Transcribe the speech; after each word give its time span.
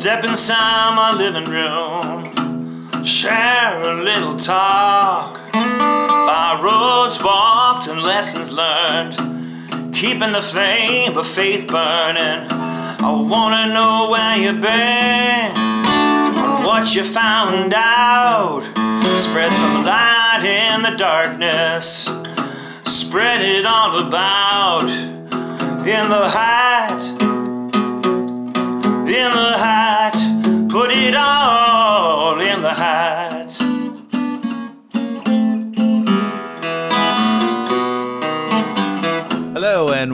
Step 0.00 0.24
inside 0.24 0.94
my 0.96 1.12
living 1.14 1.44
room, 1.44 3.04
share 3.04 3.76
a 3.82 4.02
little 4.02 4.34
talk. 4.34 5.38
By 5.52 6.58
roads 6.62 7.22
walked 7.22 7.86
and 7.86 8.02
lessons 8.02 8.50
learned, 8.50 9.14
keeping 9.94 10.32
the 10.32 10.40
flame 10.40 11.18
of 11.18 11.26
faith 11.26 11.68
burning. 11.68 12.48
I 12.50 13.10
wanna 13.10 13.74
know 13.74 14.08
where 14.08 14.38
you've 14.38 14.62
been, 14.62 15.52
and 15.54 16.64
what 16.64 16.94
you 16.94 17.04
found 17.04 17.74
out. 17.76 18.62
Spread 19.18 19.52
some 19.52 19.84
light 19.84 20.44
in 20.44 20.80
the 20.80 20.96
darkness, 20.96 22.10
spread 22.84 23.42
it 23.42 23.66
all 23.66 23.98
about 23.98 24.88
in 25.86 26.08
the 26.08 26.26
hat, 26.30 27.19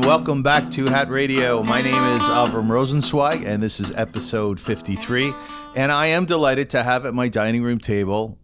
welcome 0.06 0.41
back 0.41 0.70
to 0.70 0.87
Hat 0.87 1.10
Radio. 1.10 1.65
My 1.65 1.83
name 1.83 1.92
is 1.92 2.23
Avram 2.23 2.69
Rosenzweig 2.69 3.45
and 3.45 3.60
this 3.60 3.80
is 3.80 3.91
episode 3.96 4.60
53. 4.60 5.34
And 5.74 5.91
I 5.91 6.06
am 6.06 6.27
delighted 6.27 6.70
to 6.70 6.84
have 6.84 7.05
at 7.05 7.12
my 7.12 7.29
dining 7.29 7.65
room 7.65 7.80
table 7.80 8.38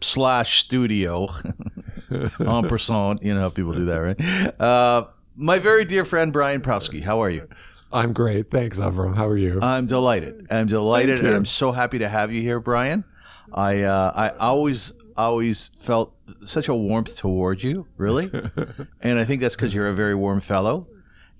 slash 0.00 0.64
studio 0.64 1.28
en 2.10 2.30
passant, 2.40 3.22
you 3.22 3.34
know 3.34 3.40
how 3.40 3.50
people 3.50 3.74
do 3.74 3.84
that, 3.84 3.98
right? 3.98 4.58
Uh, 4.58 5.08
my 5.36 5.58
very 5.58 5.84
dear 5.84 6.06
friend 6.06 6.32
Brian 6.32 6.62
Prousky. 6.62 7.02
How 7.02 7.22
are 7.22 7.30
you? 7.30 7.46
I'm 7.92 8.14
great. 8.14 8.50
Thanks, 8.50 8.78
Avram. 8.78 9.14
How 9.14 9.28
are 9.28 9.36
you? 9.36 9.60
I'm 9.60 9.86
delighted. 9.86 10.46
I'm 10.50 10.68
delighted 10.68 11.18
and. 11.18 11.34
I'm 11.34 11.44
so 11.44 11.70
happy 11.70 11.98
to 11.98 12.08
have 12.08 12.32
you 12.32 12.40
here, 12.40 12.60
Brian. 12.60 13.04
I 13.52 13.82
uh, 13.82 14.12
I 14.14 14.30
always 14.38 14.94
always 15.18 15.68
felt 15.76 16.14
such 16.44 16.68
a 16.68 16.74
warmth 16.74 17.16
towards 17.16 17.62
you, 17.64 17.86
really. 17.96 18.30
and 19.00 19.18
I 19.18 19.24
think 19.24 19.40
that's 19.40 19.56
because 19.56 19.74
you're 19.74 19.88
a 19.88 19.94
very 19.94 20.14
warm 20.14 20.40
fellow. 20.40 20.86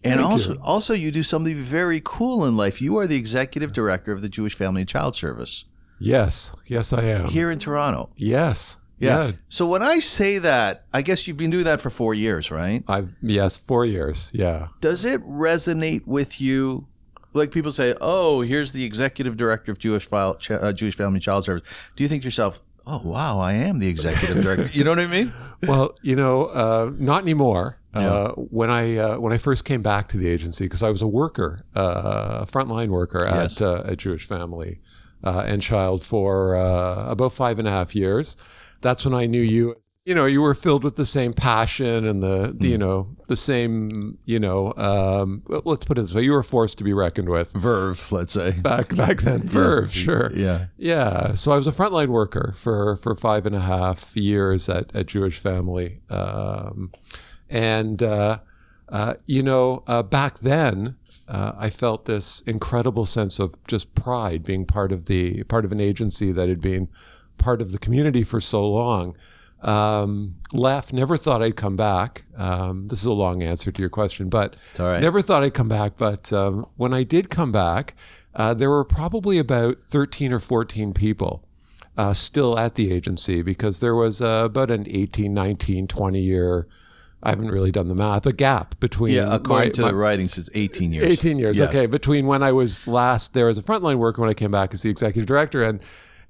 And 0.05 0.21
Thank 0.21 0.31
also, 0.31 0.53
you. 0.53 0.61
also, 0.63 0.95
you 0.95 1.11
do 1.11 1.23
something 1.23 1.57
very 1.57 2.01
cool 2.05 2.45
in 2.45 2.57
life. 2.57 2.81
You 2.81 2.97
are 2.99 3.07
the 3.07 3.17
executive 3.17 3.73
director 3.73 4.13
of 4.13 4.23
the 4.23 4.29
Jewish 4.29 4.55
Family 4.55 4.83
and 4.83 4.89
Child 4.89 5.17
Service 5.17 5.65
yes. 5.99 6.53
Yes, 6.67 6.93
I 6.93 7.03
am. 7.05 7.29
here 7.29 7.51
in 7.51 7.59
Toronto. 7.59 8.11
Yes. 8.17 8.79
Yeah. 8.99 9.27
Yeah. 9.27 9.33
So 9.49 9.67
when 9.67 9.83
I 9.83 10.01
say 10.01 10.39
that, 10.39 10.85
I 10.93 11.03
guess 11.03 11.27
you've 11.27 11.37
been 11.37 11.51
doing 11.51 11.65
that 11.65 11.81
for 11.81 11.91
four 11.91 12.15
years, 12.15 12.51
right? 12.51 12.83
I've 12.89 13.15
yes, 13.23 13.57
four 13.57 13.85
years. 13.85 14.31
Yeah. 14.33 14.69
Does 14.81 15.05
it 15.05 15.21
resonate 15.23 16.07
with 16.07 16.41
you? 16.41 16.87
Like 17.33 17.53
people 17.53 17.71
say, 17.71 17.95
"Oh, 18.01 18.41
here's 18.41 18.73
the 18.73 18.85
executive 18.85 19.37
director 19.37 19.71
of 19.71 19.79
Jewish 19.79 20.07
file, 20.07 20.35
Ch- 20.37 20.51
uh, 20.51 20.73
Jewish 20.73 20.97
Family 20.97 21.17
and 21.17 21.23
Child 21.23 21.45
Service." 21.45 21.69
Do 21.95 22.03
you 22.03 22.09
think 22.09 22.23
to 22.23 22.27
yourself, 22.27 22.61
"Oh, 22.89 23.01
wow, 23.05 23.39
I 23.39 23.53
am 23.53 23.79
the 23.79 23.89
executive 23.89 24.43
director"? 24.43 24.71
You 24.73 24.83
know 24.85 24.91
what 24.91 24.99
I 25.01 25.07
mean? 25.07 25.33
Well, 25.67 25.93
you 26.03 26.15
know, 26.15 26.45
uh, 26.47 26.93
not 26.99 27.23
anymore. 27.23 27.81
Yeah. 27.93 28.09
Uh, 28.09 28.33
when 28.35 28.71
I 28.71 28.97
uh, 28.97 29.19
when 29.19 29.33
I 29.33 29.39
first 29.39 29.65
came 29.65 29.83
back 29.83 30.07
to 30.11 30.17
the 30.17 30.29
agency, 30.29 30.67
because 30.67 30.85
I 30.85 30.91
was 30.91 31.03
a 31.03 31.09
worker, 31.09 31.65
uh, 31.75 32.39
a 32.43 32.47
frontline 32.47 32.91
worker 32.91 33.27
Yes. 33.29 33.61
at 33.61 33.63
uh, 33.67 33.83
a 33.85 33.97
Jewish 33.97 34.25
family 34.25 34.79
uh, 35.25 35.41
and 35.47 35.61
child 35.61 36.05
for 36.05 36.55
uh, 36.57 37.11
about 37.11 37.33
five 37.33 37.59
and 37.59 37.67
a 37.67 37.73
half 37.73 37.97
years. 37.97 38.37
That's 38.83 39.05
when 39.05 39.15
I 39.15 39.27
knew 39.27 39.43
you. 39.43 39.75
You 40.09 40.15
know, 40.15 40.25
you 40.25 40.41
were 40.41 40.55
filled 40.55 40.85
with 40.85 40.97
the 40.97 41.05
same 41.05 41.35
passion 41.35 42.07
and 42.07 42.23
the, 42.23 42.57
the 42.59 42.69
you 42.69 42.79
know 42.79 43.15
the 43.27 43.37
same 43.37 44.17
you 44.25 44.41
know. 44.41 44.73
Um, 44.75 45.43
let's 45.47 45.85
put 45.85 45.99
it 45.99 46.01
this 46.01 46.15
way: 46.15 46.23
you 46.23 46.33
were 46.33 46.43
forced 46.43 46.79
to 46.79 46.85
be 46.85 46.95
reckoned 46.95 47.29
with. 47.29 47.53
Verve, 47.53 48.11
let's 48.11 48.33
say. 48.33 48.53
back 48.53 48.97
back 48.97 49.21
then. 49.21 49.43
Verve, 49.43 49.93
sure. 49.93 50.33
Yeah. 50.35 50.69
Yeah. 50.79 51.35
So 51.35 51.53
I 51.53 51.57
was 51.57 51.67
a 51.67 51.73
frontline 51.73 52.09
worker 52.09 52.55
for 52.57 52.97
for 52.97 53.15
five 53.15 53.45
and 53.45 53.55
a 53.55 53.61
half 53.61 54.17
years 54.17 54.71
at 54.71 54.97
at 54.97 55.05
Jewish 55.09 55.41
Family, 55.41 56.01
um, 56.09 56.91
and 57.51 58.03
uh, 58.03 58.39
uh, 58.89 59.15
you 59.27 59.43
know 59.43 59.83
uh, 59.87 60.03
back 60.03 60.39
then. 60.39 60.97
Uh, 61.29 61.53
I 61.59 61.69
felt 61.69 62.07
this 62.07 62.41
incredible 62.47 63.05
sense 63.05 63.39
of 63.39 63.55
just 63.67 63.95
pride 63.95 64.43
being 64.43 64.65
part 64.65 64.91
of 64.91 65.05
the 65.05 65.43
part 65.43 65.67
of 65.67 65.73
an 65.73 65.81
agency 65.81 66.33
that 66.33 66.49
had 66.49 66.63
been 66.63 66.89
part 67.37 67.61
of 67.61 67.73
the 67.73 67.79
community 67.79 68.25
for 68.25 68.41
so 68.41 68.67
long. 68.67 69.15
Um, 69.63 70.37
left, 70.53 70.93
never 70.93 71.17
thought 71.17 71.43
I'd 71.43 71.57
come 71.57 71.77
back. 71.77 72.25
Um, 72.37 72.87
this 72.89 73.01
is 73.01 73.07
a 73.07 73.13
long 73.13 73.43
answer 73.43 73.73
to 73.73 73.81
your 73.81 73.91
question, 73.91 74.29
but 74.29 74.55
right. 74.79 75.01
never 75.01 75.21
thought 75.21 75.43
I'd 75.43 75.55
come 75.55 75.69
back. 75.69 75.95
But 75.99 76.33
um, 76.33 76.67
when 76.77 76.95
I 76.95 77.03
did 77.03 77.29
come 77.29 77.51
back, 77.51 77.95
uh, 78.35 78.55
there 78.55 78.71
were 78.71 78.85
probably 78.85 79.39
about 79.39 79.79
13 79.81 80.33
or 80.33 80.39
14 80.39 80.95
people 80.95 81.45
uh, 81.97 82.15
still 82.15 82.57
at 82.57 82.77
the 82.77 82.93
agency 82.93 83.43
because 83.43 83.81
there 83.81 83.97
was 83.97 84.23
uh, 84.23 84.43
about 84.45 84.71
an 84.71 84.87
18, 84.89 85.35
19, 85.35 85.89
20 85.89 86.21
year, 86.21 86.69
I 87.25 87.31
haven't 87.31 87.51
really 87.51 87.73
done 87.73 87.89
the 87.89 87.97
math, 87.97 88.27
a 88.27 88.33
gap 88.33 88.79
between 88.79 89.15
Yeah, 89.15 89.35
according 89.35 89.71
my- 89.71 89.73
to 89.73 89.81
my- 89.83 89.91
the 89.91 89.97
writings, 89.97 90.39
it's 90.39 90.51
18 90.55 90.93
years. 90.93 91.05
18 91.05 91.41
years. 91.41 91.59
Yes. 91.59 91.69
Okay, 91.71 91.87
between 91.87 92.27
when 92.27 92.45
I 92.45 92.53
was 92.53 92.87
last 92.87 93.35
there 93.35 93.49
as 93.49 93.59
a 93.59 93.63
frontline 93.63 93.97
worker, 93.97 94.21
when 94.21 94.31
I 94.31 94.35
came 94.35 94.53
back 94.53 94.73
as 94.73 94.83
the 94.83 94.91
executive 94.91 95.27
director, 95.27 95.65
and 95.65 95.81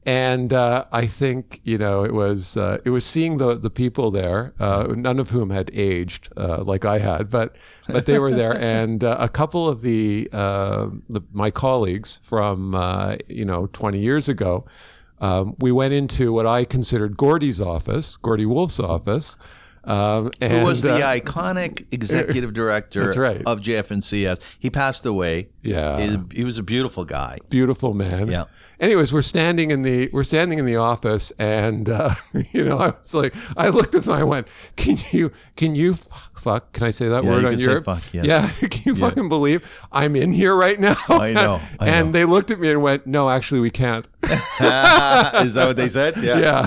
and 0.07 0.53
uh, 0.53 0.85
I 0.93 1.07
think 1.07 1.61
you 1.65 1.77
know 1.77 2.05
it 2.05 2.15
was 2.15 2.57
uh, 2.57 2.79
it 2.85 2.91
was 2.91 3.05
seeing 3.05 3.37
the 3.37 3.57
the 3.57 3.71
people 3.71 4.11
there, 4.11 4.55
uh, 4.59 4.95
none 4.97 5.19
of 5.19 5.31
whom 5.31 5.51
had 5.51 5.71
aged 5.75 6.29
uh, 6.37 6.63
like 6.63 6.85
I 6.85 6.99
had, 6.99 7.29
but 7.29 7.57
but 7.89 8.07
they 8.07 8.19
were 8.19 8.33
there, 8.33 8.57
and 8.61 9.05
uh, 9.05 9.17
a 9.19 9.29
couple 9.29 9.69
of 9.69 9.83
the, 9.83 10.29
uh, 10.33 10.89
the 11.09 11.21
my 11.33 11.51
colleagues 11.51 12.21
from 12.23 12.75
uh, 12.75 13.17
you 13.29 13.45
know 13.45 13.67
20 13.73 13.99
years 13.99 14.29
ago. 14.29 14.65
Um, 15.21 15.57
we 15.59 15.73
went 15.73 15.95
into 15.95 16.33
what 16.33 16.47
I 16.47 16.65
considered 16.65 17.17
Gordy's 17.17 17.61
office, 17.61 18.17
Gordy 18.17 18.47
Wolf's 18.47 18.79
office, 18.79 19.37
um, 19.85 20.31
and 20.41 20.53
Who 20.53 20.65
was 20.65 20.83
the 20.83 21.05
uh, 21.05 21.15
iconic 21.19 21.87
executive 21.93 22.53
director 22.53 23.05
That's 23.07 23.17
right. 23.17 23.43
of 23.47 23.61
JF&CS? 23.61 24.39
He 24.59 24.71
passed 24.71 25.07
away. 25.07 25.49
yeah, 25.63 25.99
He, 26.01 26.19
he 26.39 26.45
was 26.45 26.59
a 26.59 26.63
beautiful 26.63 27.05
guy. 27.05 27.39
beautiful 27.49 27.95
man. 27.95 28.31
Yeah. 28.31 28.45
Anyways, 28.81 29.13
we're 29.13 29.23
standing 29.23 29.73
in 29.73 29.83
the 29.83 30.09
we're 30.13 30.23
standing 30.23 30.61
in 30.61 30.65
the 30.65 30.77
office, 30.77 31.33
and 31.39 31.89
uh, 31.89 32.15
you 32.53 32.65
know, 32.65 32.79
I 32.79 32.91
was 32.91 33.13
like, 33.13 33.35
I 33.57 33.69
looked 33.71 33.95
at 33.97 34.05
them, 34.05 34.15
I 34.15 34.23
went, 34.23 34.47
"Can 34.77 34.99
you 35.11 35.33
can 35.57 35.75
you 35.75 35.97
fuck? 36.39 36.73
Can 36.73 36.85
I 36.85 36.91
say 36.91 37.09
that 37.09 37.25
Yeah, 37.25 37.31
word 37.31 37.45
on 37.45 37.59
say 37.59 37.81
fuck, 37.81 38.03
yes. 38.13 38.25
Yeah, 38.27 38.49
can 38.69 38.83
you 38.85 38.95
Yeah. 38.95 39.09
fucking 39.09 39.29
believe 39.29 39.65
I'm 39.93 40.17
in 40.17 40.33
here 40.33 40.55
right 40.55 40.79
now? 40.79 40.97
I 41.09 41.33
know, 41.33 41.61
I 41.79 41.89
and 41.89 42.09
know. 42.09 42.13
they 42.13 42.25
looked 42.25 42.51
at 42.51 42.59
me 42.61 42.71
and 42.71 42.83
went, 42.83 43.07
"No, 43.07 43.29
actually, 43.31 43.61
we 43.61 43.71
can't." 43.71 44.07
Is 44.23 45.55
that 45.55 45.65
what 45.67 45.77
they 45.77 45.89
said? 45.89 46.17
yeah, 46.19 46.67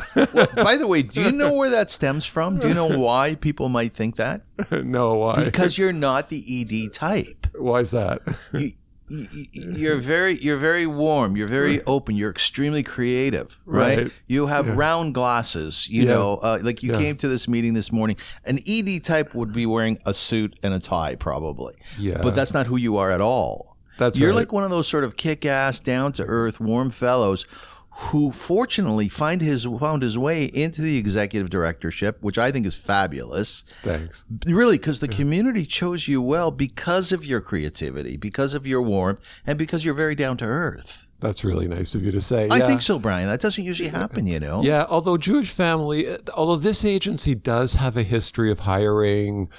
By 0.56 0.78
the 0.78 0.88
way, 0.88 1.02
do 1.04 1.22
you 1.22 1.32
know 1.32 1.54
where 1.54 1.70
that 1.70 1.90
stems 1.90 2.26
from? 2.26 2.60
Do 2.60 2.68
you 2.68 2.74
know 2.74 2.88
why 2.98 3.36
people 3.36 3.70
might 3.70 3.94
think 3.94 4.16
that? 4.18 4.42
no, 4.72 5.16
why? 5.16 5.44
Because 5.46 5.78
you're 5.78 5.94
not 5.94 6.30
the 6.30 6.44
ED 6.88 6.94
type. 6.94 7.48
why 7.58 7.80
is 7.82 7.92
that? 7.92 8.22
You, 8.54 8.74
you're 9.52 9.98
very, 9.98 10.38
you're 10.42 10.58
very 10.58 10.86
warm. 10.88 11.36
You're 11.36 11.48
very 11.48 11.84
open. 11.86 12.16
You're 12.16 12.30
extremely 12.30 12.84
creative, 12.84 13.60
right? 13.66 13.98
Right. 13.98 14.12
You 14.28 14.48
have 14.48 14.68
Yeah. 14.68 14.74
round 14.76 15.14
glasses. 15.14 15.88
You 15.90 16.04
Yes. 16.04 16.10
know, 16.10 16.36
uh, 16.42 16.60
like 16.62 16.82
you 16.84 16.92
Yeah. 16.94 17.00
came 17.00 17.16
to 17.18 17.28
this 17.28 17.48
meeting 17.48 17.74
this 17.74 17.92
morning. 17.92 18.16
An 18.46 18.60
ED 18.66 19.00
type 19.00 19.34
would 19.36 19.54
be 19.54 19.66
wearing 19.66 20.00
a 20.06 20.14
suit 20.14 20.58
and 20.64 20.74
a 20.74 20.80
tie, 20.80 21.16
probably. 21.16 21.76
Yeah, 22.00 22.20
But 22.24 22.36
that's 22.36 22.54
not 22.54 22.68
who 22.68 22.78
you 22.78 22.98
are 22.98 23.12
at 23.12 23.22
all. 23.22 23.78
that's 23.98 24.18
You're 24.18 24.30
right. 24.30 24.38
like 24.38 24.52
one 24.54 24.64
of 24.64 24.70
those 24.72 24.88
sort 24.88 25.04
of 25.04 25.16
kick-ass, 25.16 25.80
down-to-earth, 25.80 26.60
warm 26.60 26.90
fellows 26.90 27.46
who 27.94 28.32
fortunately 28.32 29.10
find 29.10 29.42
his 29.42 29.66
found 29.80 30.02
his 30.02 30.18
way 30.18 30.46
into 30.46 30.82
the 30.82 30.98
executive 30.98 31.50
directorship, 31.50 32.18
which 32.22 32.38
I 32.38 32.52
think 32.52 32.66
is 32.66 32.76
fabulous. 32.76 33.64
thanks. 33.84 34.24
Really, 34.46 34.78
because 34.78 35.00
the 35.00 35.08
community 35.08 35.66
chose 35.66 36.08
you 36.08 36.22
well 36.22 36.52
because 36.52 37.12
of 37.12 37.26
your 37.26 37.42
creativity, 37.42 38.16
because 38.18 38.54
of 38.54 38.66
your 38.66 38.82
warmth, 38.82 39.20
and 39.46 39.58
because 39.58 39.84
you're 39.84 39.94
very 39.94 40.16
down 40.16 40.38
to 40.38 40.46
earth. 40.46 41.06
That's 41.20 41.44
really 41.44 41.68
nice 41.68 41.94
of 41.94 42.04
you 42.04 42.12
to 42.14 42.22
say. 42.22 42.48
I 42.50 42.58
Yeah. 42.58 42.68
think 42.68 42.82
so, 42.82 42.98
Brian. 42.98 43.28
That 43.30 43.42
doesn't 43.42 43.64
usually 43.64 43.90
happen, 43.90 44.26
you 44.26 44.40
know. 44.40 44.64
Yeah, 44.64 44.86
although 44.90 45.18
Jewish 45.18 45.52
family, 45.52 46.18
although 46.36 46.56
this 46.56 46.84
agency 46.84 47.36
does 47.36 47.76
have 47.76 47.96
a 47.96 48.04
history 48.04 48.50
of 48.52 48.60
hiring, 48.62 49.50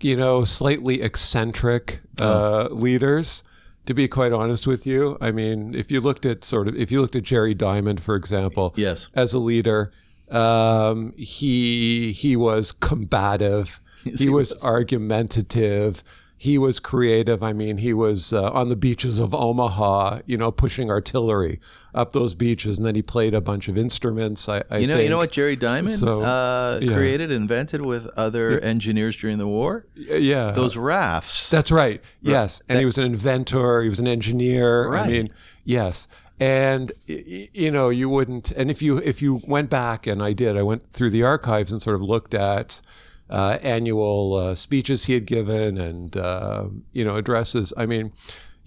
you 0.00 0.16
know, 0.16 0.44
slightly 0.44 1.02
eccentric 1.02 2.00
uh, 2.20 2.68
leaders. 2.70 3.42
To 3.90 3.94
be 3.94 4.06
quite 4.06 4.30
honest 4.32 4.68
with 4.68 4.86
you, 4.86 5.18
I 5.20 5.32
mean, 5.32 5.74
if 5.74 5.90
you 5.90 6.00
looked 6.00 6.24
at 6.24 6.44
sort 6.44 6.68
of, 6.68 6.76
if 6.76 6.92
you 6.92 7.00
looked 7.00 7.16
at 7.16 7.24
Jerry 7.24 7.54
Diamond, 7.54 8.00
for 8.00 8.14
example, 8.14 8.72
Yes. 8.76 9.08
as 9.16 9.34
a 9.34 9.40
leader, 9.40 9.90
um, 10.30 11.12
he 11.16 12.12
he 12.12 12.36
was 12.36 12.70
combative, 12.70 13.80
Yes, 14.04 14.20
he, 14.20 14.26
he 14.26 14.30
was, 14.30 14.54
was. 14.54 14.62
argumentative. 14.62 16.04
He 16.38 16.56
was 16.56 16.78
creative. 16.78 17.42
I 17.42 17.52
mean, 17.52 17.78
he 17.78 17.92
was 17.92 18.32
uh, 18.32 18.52
on 18.52 18.68
the 18.68 18.76
beaches 18.76 19.18
of 19.18 19.34
Omaha, 19.34 20.20
you 20.24 20.36
know, 20.36 20.52
pushing 20.52 20.88
artillery 20.88 21.58
up 21.94 22.12
those 22.12 22.34
beaches, 22.34 22.78
and 22.78 22.86
then 22.86 22.94
he 22.94 23.02
played 23.02 23.34
a 23.34 23.40
bunch 23.40 23.68
of 23.68 23.76
instruments. 23.76 24.48
I, 24.48 24.62
I 24.70 24.78
You 24.78 24.86
know, 24.86 24.94
think. 24.94 25.04
you 25.04 25.10
know 25.10 25.16
what 25.18 25.32
Jerry 25.32 25.56
Diamond 25.56 25.96
So, 25.98 26.20
uh, 26.22 26.78
yeah. 26.82 26.94
created, 26.94 27.30
invented 27.30 27.80
with 27.82 28.06
other 28.16 28.60
engineers 28.60 29.16
during 29.16 29.38
the 29.38 29.46
war? 29.48 29.86
Yeah, 29.94 30.52
Those 30.52 30.76
rafts. 30.76 31.50
That's 31.50 31.70
right. 31.70 32.00
Yes, 32.22 32.62
and 32.68 32.76
That- 32.76 32.80
he 32.80 32.86
was 32.86 32.98
an 32.98 33.04
inventor. 33.04 33.82
He 33.82 33.88
was 33.88 33.98
an 33.98 34.06
engineer. 34.08 34.94
I 34.94 35.08
mean, 35.08 35.30
yes. 35.64 36.06
and 36.38 36.90
you 37.06 37.70
know 37.70 37.90
you 37.90 38.08
wouldn't 38.08 38.50
and 38.52 38.70
if 38.70 38.80
you 38.80 38.96
if 38.98 39.20
you 39.20 39.42
went 39.46 39.68
back 39.68 40.06
and 40.06 40.22
i 40.22 40.32
did 40.32 40.56
i 40.56 40.62
went 40.62 40.90
through 40.90 41.10
the 41.10 41.22
archives 41.22 41.70
and 41.70 41.82
sort 41.82 41.94
of 41.94 42.00
looked 42.00 42.32
at 42.32 42.80
uh, 43.28 43.58
annual 43.62 44.34
uh, 44.36 44.54
speeches 44.54 45.04
he 45.04 45.12
had 45.12 45.26
given 45.26 45.76
and 45.76 46.16
uh, 46.16 46.64
you 46.94 47.04
know 47.04 47.16
addresses 47.16 47.74
i 47.76 47.84
mean 47.84 48.10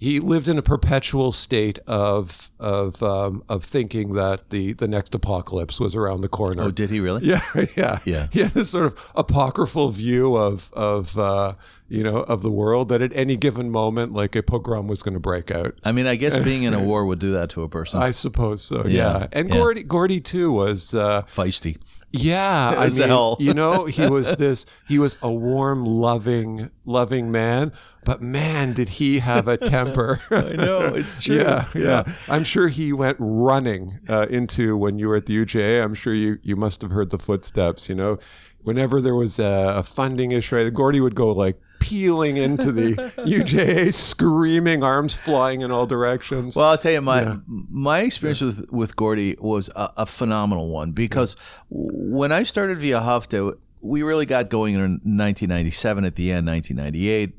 he 0.04 0.20
lived 0.20 0.48
in 0.48 0.58
a 0.58 0.62
perpetual 0.62 1.32
state 1.32 1.78
of 1.86 2.50
of 2.60 3.02
um, 3.02 3.42
of 3.48 3.64
thinking 3.64 4.12
that 4.12 4.50
the 4.50 4.74
the 4.74 4.86
next 4.86 5.14
apocalypse 5.14 5.80
was 5.80 5.94
around 5.94 6.20
the 6.20 6.28
corner 6.28 6.64
Oh, 6.64 6.70
did 6.70 6.90
he 6.90 7.00
really? 7.00 7.24
yeah, 7.26 7.40
yeah, 7.74 7.98
Yeah. 8.04 8.28
He 8.30 8.40
had 8.40 8.52
this 8.52 8.68
sort 8.70 8.84
of 8.84 8.98
apocryphal 9.14 9.88
view 9.88 10.36
of 10.36 10.70
of 10.74 11.16
uh, 11.18 11.54
you 11.94 12.02
know 12.02 12.18
of 12.18 12.42
the 12.42 12.50
world 12.50 12.88
that 12.88 13.00
at 13.00 13.12
any 13.14 13.36
given 13.36 13.70
moment, 13.70 14.12
like 14.12 14.34
a 14.36 14.42
pogrom 14.42 14.88
was 14.88 15.02
going 15.02 15.14
to 15.14 15.20
break 15.20 15.50
out. 15.50 15.78
I 15.84 15.92
mean, 15.92 16.06
I 16.06 16.16
guess 16.16 16.36
being 16.38 16.64
in 16.64 16.74
a 16.74 16.80
war 16.90 17.06
would 17.06 17.18
do 17.18 17.32
that 17.32 17.50
to 17.50 17.62
a 17.62 17.68
person. 17.68 18.02
I 18.02 18.10
suppose 18.10 18.62
so. 18.62 18.84
Yeah, 18.86 19.20
Yeah, 19.20 19.26
and 19.32 19.48
yeah. 19.48 19.54
Gordy 19.54 19.82
Gordy 19.82 20.20
too 20.20 20.52
was. 20.52 20.94
Uh, 20.94 21.22
Feisty. 21.22 21.78
yeah, 22.10 22.74
I 22.76 22.88
mean, 22.88 23.08
hell. 23.08 23.36
you 23.40 23.54
know, 23.54 23.86
he 23.86 24.06
was 24.18 24.34
this. 24.36 24.66
He 24.88 24.98
was 24.98 25.16
a 25.22 25.30
warm, 25.30 25.84
loving, 25.84 26.70
loving 26.84 27.30
man. 27.32 27.72
But 28.04 28.20
man, 28.20 28.74
did 28.74 28.90
he 28.90 29.20
have 29.20 29.48
a 29.48 29.56
temper! 29.56 30.20
I 30.30 30.52
know, 30.56 30.80
it's 30.94 31.22
true. 31.22 31.36
Yeah, 31.36 31.66
yeah. 31.74 31.82
Yeah. 31.82 32.12
I'm 32.28 32.44
sure 32.44 32.68
he 32.68 32.92
went 32.92 33.16
running 33.18 33.98
uh, 34.08 34.26
into 34.28 34.76
when 34.76 34.98
you 34.98 35.08
were 35.08 35.16
at 35.16 35.26
the 35.26 35.36
UJA. 35.36 35.82
I'm 35.82 35.94
sure 35.94 36.12
you 36.12 36.38
you 36.42 36.54
must 36.56 36.82
have 36.82 36.90
heard 36.90 37.08
the 37.10 37.18
footsteps. 37.18 37.88
You 37.88 37.94
know, 37.94 38.18
whenever 38.62 39.00
there 39.00 39.14
was 39.14 39.38
a, 39.38 39.72
a 39.76 39.82
funding 39.82 40.32
issue, 40.32 40.70
Gordy 40.70 41.00
would 41.00 41.14
go 41.14 41.32
like 41.32 41.58
peeling 41.84 42.38
into 42.38 42.72
the 42.72 42.94
UJA, 43.18 43.92
screaming, 43.92 44.82
arms 44.82 45.14
flying 45.14 45.60
in 45.60 45.70
all 45.70 45.86
directions. 45.86 46.56
Well, 46.56 46.70
I'll 46.70 46.78
tell 46.78 46.92
you, 46.92 47.00
my 47.02 47.22
Yeah. 47.22 47.36
my 47.46 48.00
experience 48.00 48.40
with 48.40 48.70
with 48.72 48.96
Gordy 48.96 49.36
was 49.38 49.68
a, 49.76 49.92
a 49.98 50.06
phenomenal 50.06 50.68
one 50.70 50.92
because 50.92 51.36
when 51.68 52.32
I 52.32 52.42
started 52.44 52.78
Ve'ahavta, 52.78 53.56
we 53.82 54.02
really 54.02 54.24
got 54.24 54.48
going 54.48 54.74
in 54.74 54.80
1997 54.80 56.04
at 56.06 56.16
the 56.16 56.32
end, 56.32 56.46
1998. 56.46 57.34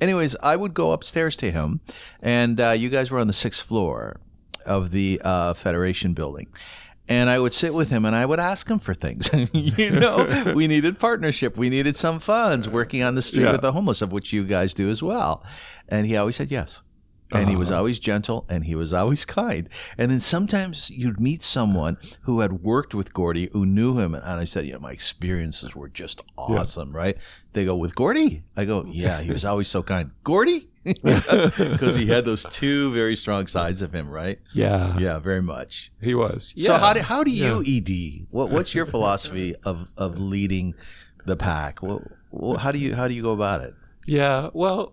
Anyways, 0.00 0.36
I 0.42 0.54
would 0.56 0.74
go 0.74 0.92
upstairs 0.92 1.34
to 1.36 1.50
him, 1.50 1.80
and 2.22 2.60
uh, 2.60 2.70
you 2.70 2.88
guys 2.90 3.10
were 3.10 3.18
on 3.18 3.26
the 3.26 3.32
sixth 3.32 3.66
floor 3.66 4.20
of 4.66 4.90
the 4.92 5.20
uh, 5.24 5.54
Federation 5.54 6.14
building. 6.14 6.46
And 7.08 7.28
I 7.28 7.38
would 7.38 7.52
sit 7.52 7.74
with 7.74 7.90
him 7.90 8.04
and 8.06 8.16
I 8.16 8.24
would 8.24 8.40
ask 8.40 8.68
him 8.68 8.78
for 8.78 8.94
things. 8.94 9.28
you 9.52 9.90
know, 9.90 10.52
we 10.56 10.66
needed 10.74 10.98
partnership. 10.98 11.56
We 11.58 11.68
needed 11.68 11.96
some 11.96 12.18
funds 12.18 12.66
working 12.68 13.02
on 13.02 13.14
the 13.14 13.20
street 13.22 13.42
Yeah. 13.42 13.52
with 13.52 13.60
the 13.60 13.72
homeless, 13.72 14.00
of 14.00 14.10
which 14.10 14.32
you 14.32 14.42
guys 14.44 14.72
do 14.72 14.88
as 14.88 15.02
well. 15.02 15.44
And 15.88 16.06
he 16.06 16.16
always 16.16 16.36
said 16.36 16.50
yes. 16.50 16.80
And 17.32 17.48
he 17.50 17.56
was 17.56 17.70
Uh-huh. 17.70 17.78
always 17.78 17.98
gentle 17.98 18.44
and 18.48 18.64
he 18.64 18.74
was 18.74 18.92
always 18.92 19.24
kind. 19.42 19.68
And 19.98 20.10
then 20.12 20.20
sometimes 20.20 20.90
you'd 20.90 21.18
meet 21.18 21.42
someone 21.42 21.96
who 22.22 22.40
had 22.40 22.62
worked 22.62 22.94
with 22.94 23.12
Gordy, 23.12 23.48
who 23.52 23.66
knew 23.66 23.98
him. 23.98 24.14
And 24.14 24.24
I 24.24 24.44
said, 24.44 24.66
Yeah, 24.66 24.76
my 24.78 24.92
experiences 24.92 25.74
were 25.74 25.88
just 25.88 26.22
awesome, 26.38 26.94
right? 26.94 27.16
They 27.54 27.64
go, 27.64 27.74
With 27.76 27.94
Gordy? 27.94 28.44
I 28.56 28.64
go, 28.66 28.84
Yeah, 28.88 29.20
he 29.22 29.30
was 29.32 29.44
always 29.44 29.68
so 29.68 29.82
kind. 29.82 30.10
Gordy? 30.24 30.68
Because 30.84 31.94
he 31.96 32.06
had 32.06 32.24
those 32.24 32.44
two 32.44 32.92
very 32.92 33.16
strong 33.16 33.46
sides 33.46 33.80
of 33.82 33.92
him, 33.92 34.08
right? 34.10 34.38
yeah, 34.52 34.96
Yeah, 34.98 35.18
very 35.18 35.42
much. 35.42 35.90
he 36.00 36.14
was. 36.14 36.54
So 36.58 36.72
Yeah. 36.74 36.78
how 36.78 36.92
do, 36.92 37.00
how 37.00 37.24
do 37.24 37.30
you 37.30 37.62
Yeah. 37.62 37.78
ED? 37.78 38.26
What, 38.30 38.50
what's 38.50 38.74
your 38.74 38.86
philosophy 38.86 39.54
of, 39.64 39.88
of 39.96 40.18
leading 40.18 40.74
the 41.26 41.36
pack? 41.36 41.82
What, 41.82 42.02
what, 42.30 42.60
how 42.60 42.70
do 42.70 42.78
you 42.78 42.94
how 42.94 43.08
do 43.08 43.14
you 43.14 43.22
go 43.22 43.32
about 43.32 43.62
it? 43.62 43.74
Yeah, 44.06 44.50
well, 44.52 44.92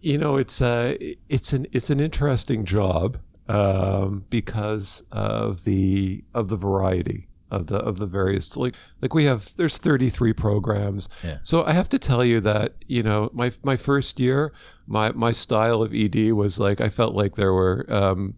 you 0.00 0.18
know, 0.18 0.36
it's 0.36 0.60
a, 0.60 1.16
it's 1.28 1.52
an 1.52 1.66
it's 1.72 1.90
an 1.90 2.00
interesting 2.00 2.64
job 2.64 3.18
um, 3.48 4.24
because 4.30 5.02
of 5.10 5.64
the 5.64 6.24
of 6.34 6.48
the 6.48 6.56
variety 6.56 7.28
of 7.50 7.66
the 7.66 7.78
of 7.78 7.98
the 7.98 8.06
various 8.06 8.56
like 8.56 8.74
like 9.02 9.12
we 9.12 9.24
have 9.24 9.54
there's 9.56 9.76
33 9.76 10.32
programs. 10.32 11.08
Yeah. 11.22 11.38
So 11.42 11.64
I 11.64 11.72
have 11.72 11.88
to 11.90 11.98
tell 11.98 12.24
you 12.24 12.40
that 12.40 12.74
you 12.86 13.02
know 13.02 13.30
my 13.32 13.52
my 13.64 13.76
first 13.76 14.20
year 14.20 14.52
my 14.86 15.12
my 15.12 15.32
style 15.32 15.82
of 15.82 15.94
ED 15.94 16.32
was 16.32 16.58
like 16.58 16.80
I 16.80 16.88
felt 16.88 17.14
like 17.14 17.36
there 17.36 17.52
were. 17.52 17.86
Um, 17.88 18.34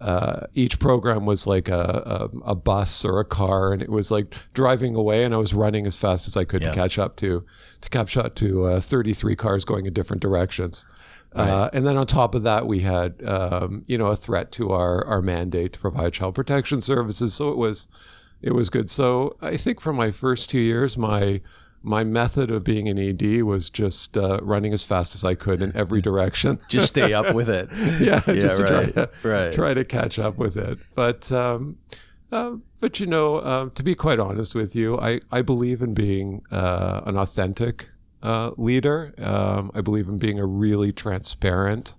uh, 0.00 0.46
each 0.54 0.78
program 0.78 1.26
was 1.26 1.46
like 1.46 1.68
a, 1.68 2.28
a, 2.44 2.50
a 2.50 2.54
bus 2.54 3.04
or 3.04 3.20
a 3.20 3.24
car, 3.24 3.72
and 3.72 3.82
it 3.82 3.90
was 3.90 4.10
like 4.10 4.34
driving 4.54 4.94
away, 4.94 5.24
and 5.24 5.34
I 5.34 5.38
was 5.38 5.52
running 5.54 5.86
as 5.86 5.96
fast 5.96 6.28
as 6.28 6.36
I 6.36 6.44
could 6.44 6.62
Yeah. 6.62 6.70
to 6.70 6.74
catch 6.74 6.98
up 6.98 7.16
to 7.16 7.44
to 7.80 7.88
catch 7.90 8.16
up 8.16 8.34
to 8.36 8.64
uh, 8.66 8.80
33 8.80 9.36
cars 9.36 9.64
going 9.64 9.86
in 9.86 9.92
different 9.92 10.22
directions. 10.22 10.86
Uh, 11.34 11.68
and 11.74 11.86
then 11.86 11.96
on 11.96 12.06
top 12.06 12.34
of 12.34 12.42
that, 12.44 12.66
we 12.66 12.80
had 12.80 13.22
um, 13.24 13.84
you 13.86 13.98
know 13.98 14.06
a 14.06 14.16
threat 14.16 14.50
to 14.52 14.72
our 14.72 15.04
our 15.06 15.20
mandate 15.22 15.74
to 15.74 15.78
provide 15.78 16.12
child 16.12 16.34
protection 16.34 16.80
services. 16.80 17.34
So 17.34 17.50
it 17.50 17.56
was 17.58 17.86
it 18.40 18.52
was 18.54 18.70
good. 18.70 18.88
So 18.90 19.36
I 19.42 19.56
think 19.56 19.80
for 19.80 19.92
my 19.92 20.10
first 20.10 20.48
two 20.48 20.58
years, 20.58 20.96
my 20.96 21.40
my 21.82 22.04
method 22.04 22.50
of 22.50 22.64
being 22.64 22.88
an 22.88 22.98
ED 22.98 23.42
was 23.44 23.70
just 23.70 24.16
uh, 24.16 24.38
running 24.42 24.72
as 24.72 24.82
fast 24.82 25.14
as 25.14 25.22
I 25.24 25.34
could 25.34 25.62
in 25.62 25.74
every 25.76 26.00
direction. 26.02 26.58
Just 26.68 26.88
stay 26.88 27.12
up 27.14 27.34
with 27.34 27.48
it. 27.48 27.68
yeah, 28.00 28.20
Yeah, 28.26 28.40
just 28.40 28.56
to 28.58 28.62
right, 28.64 28.92
try 28.92 29.04
to 29.04 29.10
right. 29.22 29.54
try 29.54 29.74
to 29.74 29.84
catch 29.84 30.18
up 30.18 30.36
with 30.38 30.56
it. 30.56 30.78
But 30.94 31.30
um, 31.30 31.78
uh, 32.32 32.56
but 32.80 33.00
you 33.00 33.06
know, 33.06 33.36
uh, 33.36 33.70
to 33.74 33.82
be 33.82 33.94
quite 33.94 34.18
honest 34.18 34.54
with 34.54 34.74
you, 34.74 34.98
I 34.98 35.20
I 35.30 35.40
believe 35.42 35.80
in 35.82 35.94
being 35.94 36.42
uh, 36.50 37.02
an 37.06 37.16
authentic 37.16 37.88
uh, 38.22 38.50
leader. 38.56 39.14
Um, 39.18 39.70
I 39.74 39.80
believe 39.80 40.08
in 40.08 40.18
being 40.18 40.38
a 40.38 40.46
really 40.46 40.92
transparent 40.92 41.94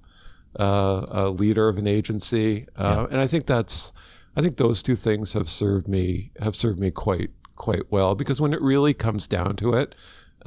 uh, 0.60 1.30
leader 1.30 1.70
of 1.70 1.78
an 1.78 1.88
agency, 1.88 2.68
uh, 2.76 3.08
and 3.10 3.20
I 3.20 3.28
think 3.28 3.46
that's 3.46 3.94
I 4.36 4.42
think 4.42 4.58
those 4.58 4.84
two 4.84 4.96
things 4.96 5.34
have 5.34 5.50
served 5.50 5.88
me 5.88 6.32
have 6.42 6.56
served 6.56 6.80
me 6.80 6.92
quite 6.92 7.32
quite 7.60 7.92
well 7.92 8.16
because 8.16 8.42
when 8.42 8.54
it 8.54 8.62
really 8.62 8.96
comes 8.96 9.28
down 9.28 9.56
to 9.58 9.74
it, 9.74 9.94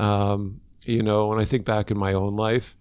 um, 0.01 0.61
you 0.85 1.03
know, 1.05 1.29
when 1.29 1.39
I 1.39 1.45
think 1.45 1.65
back 1.65 1.93
in 1.93 1.97
my 1.97 2.13
own 2.13 2.35
life, 2.35 2.77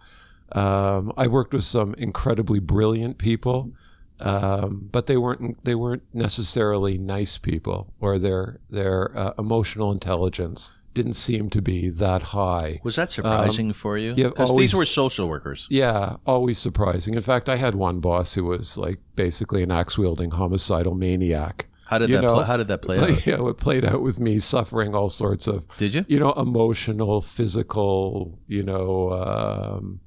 um, 0.54 1.14
I 1.16 1.28
worked 1.28 1.54
with 1.54 1.64
some 1.64 1.94
incredibly 1.96 2.60
brilliant 2.60 3.20
people, 3.20 3.72
um, 4.20 4.90
but 4.92 5.06
they 5.06 5.18
weren't 5.18 5.64
they 5.64 5.76
weren't 5.76 6.04
necessarily 6.14 6.98
nice 6.98 7.38
people, 7.38 7.94
or 8.00 8.18
their 8.18 8.60
their 8.70 9.16
uh, 9.18 9.34
emotional 9.38 9.92
intelligence 9.92 10.72
didn't 10.94 11.14
seem 11.14 11.50
to 11.50 11.62
be 11.62 11.90
that 11.90 12.22
high. 12.22 12.82
Was 12.84 12.98
that 12.98 13.12
surprising 13.12 13.72
for 13.72 13.98
you? 13.98 14.12
Um, 14.12 14.18
yeah, 14.18 14.28
Because 14.28 14.56
these 14.58 14.74
were 14.74 14.86
social 14.86 15.30
workers. 15.30 15.68
Yeah, 15.70 16.18
always 16.26 16.58
surprising. 16.58 17.14
In 17.14 17.22
fact, 17.22 17.48
I 17.48 17.56
had 17.56 17.76
one 17.76 18.00
boss 18.00 18.34
who 18.34 18.44
was 18.44 18.78
like 18.78 19.00
basically 19.16 19.64
an 19.64 19.72
axe 19.72 19.98
wielding 19.98 20.32
homicidal 20.32 20.96
maniac. 20.96 21.68
How 21.92 21.98
did 22.00 22.10
that 22.10 22.22
know, 22.22 22.34
pl- 22.36 22.44
how 22.44 22.58
did 22.58 22.68
that 22.70 22.82
play 22.82 22.98
out? 23.04 23.26
Yeah, 23.28 23.48
it 23.48 23.58
played 23.58 23.86
out 23.86 24.02
with 24.02 24.20
me 24.20 24.40
suffering 24.40 24.96
all 24.96 25.10
sorts 25.10 25.46
of 25.46 25.68
Did 25.78 25.94
you? 25.94 26.06
you 26.08 26.20
know, 26.20 26.32
emotional, 26.34 27.22
physical, 27.22 28.40
you 28.48 28.64
know, 28.64 29.12
um, 29.12 30.00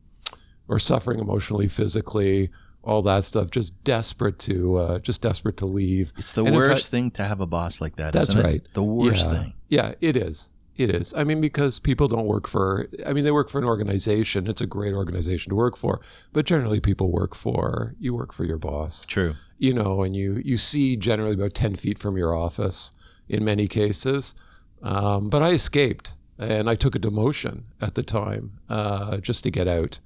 or 0.66 0.78
suffering 0.78 1.18
emotionally, 1.20 1.68
physically, 1.68 2.50
all 2.82 3.02
that 3.02 3.24
stuff. 3.24 3.50
Just 3.50 3.82
desperate 3.84 4.38
to, 4.40 4.76
uh, 4.78 4.98
just 5.00 5.20
desperate 5.22 5.58
to 5.58 5.66
leave. 5.66 6.12
It's 6.16 6.32
the 6.32 6.44
And 6.44 6.54
worst 6.56 6.72
fact- 6.84 6.90
thing 6.90 7.10
to 7.12 7.24
have 7.24 7.40
a 7.40 7.46
boss 7.46 7.80
like 7.80 7.96
that. 7.96 8.12
That's 8.14 8.30
isn't 8.30 8.40
it? 8.40 8.44
right. 8.44 8.62
The 8.72 8.82
worst 8.82 9.28
yeah. 9.30 9.38
thing. 9.38 9.54
Yeah, 9.68 9.92
it 10.00 10.16
is. 10.16 10.50
It 10.76 10.90
is. 10.90 11.14
I 11.14 11.22
mean, 11.22 11.40
because 11.40 11.78
people 11.78 12.08
don't 12.08 12.26
work 12.26 12.48
for. 12.48 12.88
I 13.06 13.12
mean, 13.12 13.22
they 13.22 13.30
work 13.30 13.48
for 13.48 13.58
an 13.58 13.64
organization. 13.64 14.48
It's 14.48 14.60
a 14.60 14.66
great 14.66 14.92
organization 14.92 15.50
to 15.50 15.54
work 15.54 15.76
for, 15.76 16.00
but 16.32 16.46
generally, 16.46 16.80
people 16.80 17.12
work 17.12 17.36
for. 17.36 17.94
You 18.00 18.12
work 18.12 18.32
for 18.32 18.44
your 18.44 18.58
boss 18.58 19.06
True. 19.06 19.34
You 19.58 19.72
know, 19.72 20.02
and 20.02 20.14
you 20.16 20.40
you 20.44 20.56
see 20.56 20.96
generally 20.96 21.34
about 21.34 21.54
ten 21.54 21.76
feet 21.76 21.98
from 21.98 22.16
your 22.16 22.34
office 22.34 22.92
in 23.28 23.44
many 23.44 23.68
cases. 23.68 24.34
Um, 24.82 25.30
but 25.30 25.42
I 25.42 25.50
escaped, 25.50 26.12
and 26.38 26.68
I 26.68 26.74
took 26.74 26.94
a 26.94 26.98
demotion 26.98 27.62
at 27.80 27.94
the 27.94 28.02
time 28.02 28.58
uh, 28.68 29.16
just 29.18 29.42
to 29.44 29.50
get 29.50 29.66
out. 29.68 30.00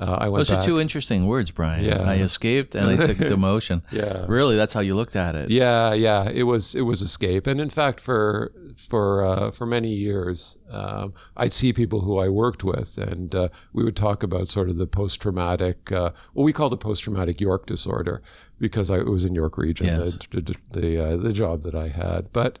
Uh, 0.00 0.12
I 0.20 0.28
went 0.28 0.46
Those 0.46 0.56
are 0.56 0.62
two 0.62 0.78
interesting 0.78 1.26
words, 1.26 1.50
Brian. 1.50 1.84
Yeah. 1.84 2.02
I 2.02 2.18
escaped 2.18 2.76
and 2.76 2.88
I 2.88 3.06
took 3.06 3.16
demotion. 3.34 3.82
Yeah. 3.90 4.26
Really, 4.28 4.54
that's 4.56 4.72
how 4.72 4.78
you 4.80 4.94
looked 4.94 5.16
at 5.16 5.34
it. 5.34 5.50
Yeah, 5.50 5.92
yeah, 5.92 6.28
it 6.28 6.44
was 6.44 6.76
it 6.76 6.82
was 6.82 7.02
escape, 7.02 7.48
and 7.48 7.60
in 7.60 7.68
fact, 7.70 7.98
for 8.00 8.52
for 8.88 9.24
uh, 9.24 9.50
for 9.50 9.66
many 9.66 9.88
years, 9.92 10.56
um, 10.70 11.14
I'd 11.36 11.52
see 11.52 11.72
people 11.72 12.00
who 12.00 12.18
I 12.18 12.28
worked 12.28 12.62
with, 12.62 12.96
and 12.96 13.34
uh, 13.34 13.48
we 13.72 13.82
would 13.82 13.96
talk 13.96 14.22
about 14.22 14.46
sort 14.46 14.68
of 14.68 14.76
the 14.76 14.86
post 14.86 15.20
traumatic, 15.20 15.90
uh, 15.90 16.10
what 16.32 16.44
we 16.44 16.52
called 16.52 16.70
the 16.72 16.76
post 16.76 17.02
traumatic 17.02 17.40
York 17.40 17.66
disorder, 17.66 18.22
because 18.60 18.90
I 18.90 18.98
it 18.98 19.06
was 19.08 19.24
in 19.24 19.34
York 19.34 19.58
region, 19.58 19.86
Yes. 19.86 20.18
the 20.30 20.54
the 20.70 21.04
uh, 21.04 21.16
the 21.16 21.32
job 21.32 21.62
that 21.62 21.74
I 21.74 21.88
had, 21.88 22.32
but. 22.32 22.58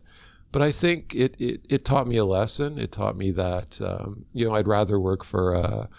But 0.50 0.62
I 0.62 0.72
think 0.72 1.14
it, 1.14 1.34
it, 1.38 1.60
it 1.68 1.84
taught 1.84 2.08
me 2.08 2.16
a 2.16 2.24
lesson. 2.24 2.78
It 2.78 2.90
taught 2.90 3.18
me 3.18 3.30
that 3.32 3.82
um, 3.82 4.24
you 4.32 4.48
know 4.48 4.54
I'd 4.54 4.66
rather 4.66 4.98
work 4.98 5.22
for 5.22 5.52
a 5.52 5.90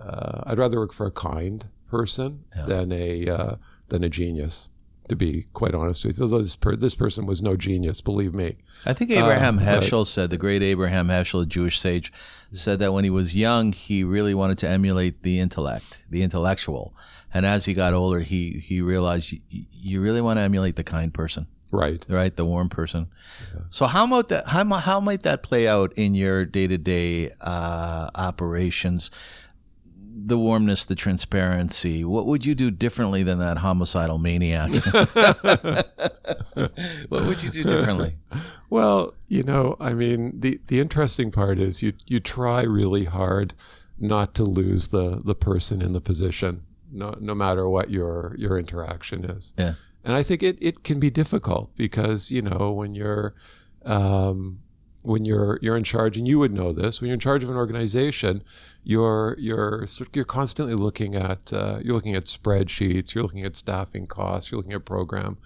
uh, 0.00 0.42
I'd 0.46 0.58
rather 0.58 0.78
work 0.78 0.92
for 0.92 1.06
a 1.06 1.10
kind 1.10 1.66
person 1.90 2.44
Yeah. 2.56 2.64
than 2.66 2.92
a 2.92 3.28
uh, 3.28 3.54
than 3.88 4.04
a 4.04 4.08
genius. 4.08 4.68
To 5.08 5.16
be 5.16 5.46
quite 5.54 5.74
honest 5.74 6.04
with 6.04 6.18
you, 6.20 6.28
this, 6.28 6.54
per, 6.54 6.76
this 6.76 6.94
person 6.94 7.24
was 7.24 7.40
no 7.40 7.56
genius, 7.56 8.02
believe 8.02 8.34
me. 8.34 8.56
I 8.84 8.92
think 8.92 9.10
Abraham 9.10 9.58
Uh, 9.58 9.62
Heschel 9.62 10.06
said, 10.06 10.28
the 10.28 10.36
great 10.36 10.62
Abraham 10.62 11.08
Heschel, 11.08 11.44
a 11.44 11.46
Jewish 11.46 11.80
sage, 11.80 12.12
said 12.52 12.78
that 12.80 12.92
when 12.92 13.04
he 13.04 13.08
was 13.10 13.34
young, 13.34 13.72
he 13.72 14.04
really 14.04 14.34
wanted 14.34 14.58
to 14.58 14.68
emulate 14.68 15.22
the 15.22 15.38
intellect, 15.40 16.02
the 16.10 16.20
intellectual. 16.20 16.94
And 17.32 17.46
as 17.46 17.64
he 17.64 17.72
got 17.72 17.94
older, 17.94 18.20
he, 18.20 18.58
he 18.62 18.82
realized 18.82 19.32
you, 19.32 19.40
you 19.48 20.02
really 20.02 20.20
want 20.20 20.36
to 20.36 20.42
emulate 20.42 20.76
the 20.76 20.84
kind 20.84 21.14
person, 21.14 21.46
Right. 21.70 22.04
right? 22.06 22.36
The 22.36 22.44
warm 22.44 22.68
person. 22.68 23.06
So 23.70 23.86
how 23.86 24.04
might 24.04 24.28
that 24.28 24.48
how, 24.48 24.62
how 24.74 25.00
might 25.00 25.22
that 25.22 25.42
play 25.42 25.66
out 25.66 25.94
in 25.94 26.14
your 26.14 26.44
day 26.44 26.66
to 26.66 26.76
day 26.76 27.30
operations? 28.14 29.10
The 30.26 30.38
warmness, 30.38 30.84
the 30.84 30.94
transparency. 30.94 32.04
What 32.04 32.26
would 32.26 32.44
you 32.44 32.54
do 32.54 32.70
differently 32.70 33.22
than 33.22 33.38
that 33.38 33.58
homicidal 33.58 34.18
maniac? 34.18 34.70
what 37.08 37.26
would 37.26 37.42
you 37.42 37.50
do 37.50 37.62
differently? 37.64 38.16
Well, 38.70 39.14
you 39.28 39.42
know, 39.42 39.76
I 39.80 39.94
mean, 39.94 40.38
the 40.38 40.60
the 40.66 40.80
interesting 40.80 41.30
part 41.30 41.58
is 41.58 41.82
you 41.82 41.92
you 42.06 42.20
try 42.20 42.62
really 42.62 43.04
hard 43.04 43.54
not 43.98 44.34
to 44.34 44.44
lose 44.44 44.88
the 44.88 45.20
the 45.24 45.34
person 45.34 45.82
in 45.82 45.92
the 45.92 46.00
position, 46.00 46.62
no 46.92 47.14
no 47.20 47.34
matter 47.34 47.68
what 47.68 47.90
your 47.90 48.34
your 48.38 48.58
interaction 48.58 49.24
is. 49.24 49.54
Yeah. 49.56 49.74
And 50.04 50.14
I 50.14 50.22
think 50.22 50.42
it, 50.42 50.56
it 50.60 50.84
can 50.84 51.00
be 51.00 51.10
difficult 51.10 51.70
because 51.76 52.30
you 52.30 52.42
know 52.42 52.72
when 52.72 52.94
you're 52.94 53.34
um, 53.84 54.60
when 55.02 55.24
you're 55.24 55.58
you're 55.62 55.76
in 55.76 55.84
charge, 55.84 56.16
and 56.16 56.26
you 56.26 56.38
would 56.38 56.52
know 56.52 56.72
this 56.72 57.00
when 57.00 57.08
you're 57.08 57.14
in 57.14 57.20
charge 57.20 57.42
of 57.42 57.50
an 57.50 57.56
organization, 57.56 58.42
you're 58.88 59.36
you're 59.38 59.86
sort- 59.86 60.16
you're 60.16 60.24
constantly 60.24 60.74
looking 60.74 61.14
at 61.14 61.52
uh, 61.52 61.78
you're 61.82 61.94
looking 61.94 62.16
at 62.16 62.24
spreadsheets, 62.24 63.12
you're 63.12 63.22
looking 63.22 63.44
at 63.44 63.54
staffing 63.54 64.06
costs, 64.06 64.50
you're 64.50 64.56
looking 64.56 64.72
at 64.72 64.86
program 64.86 65.36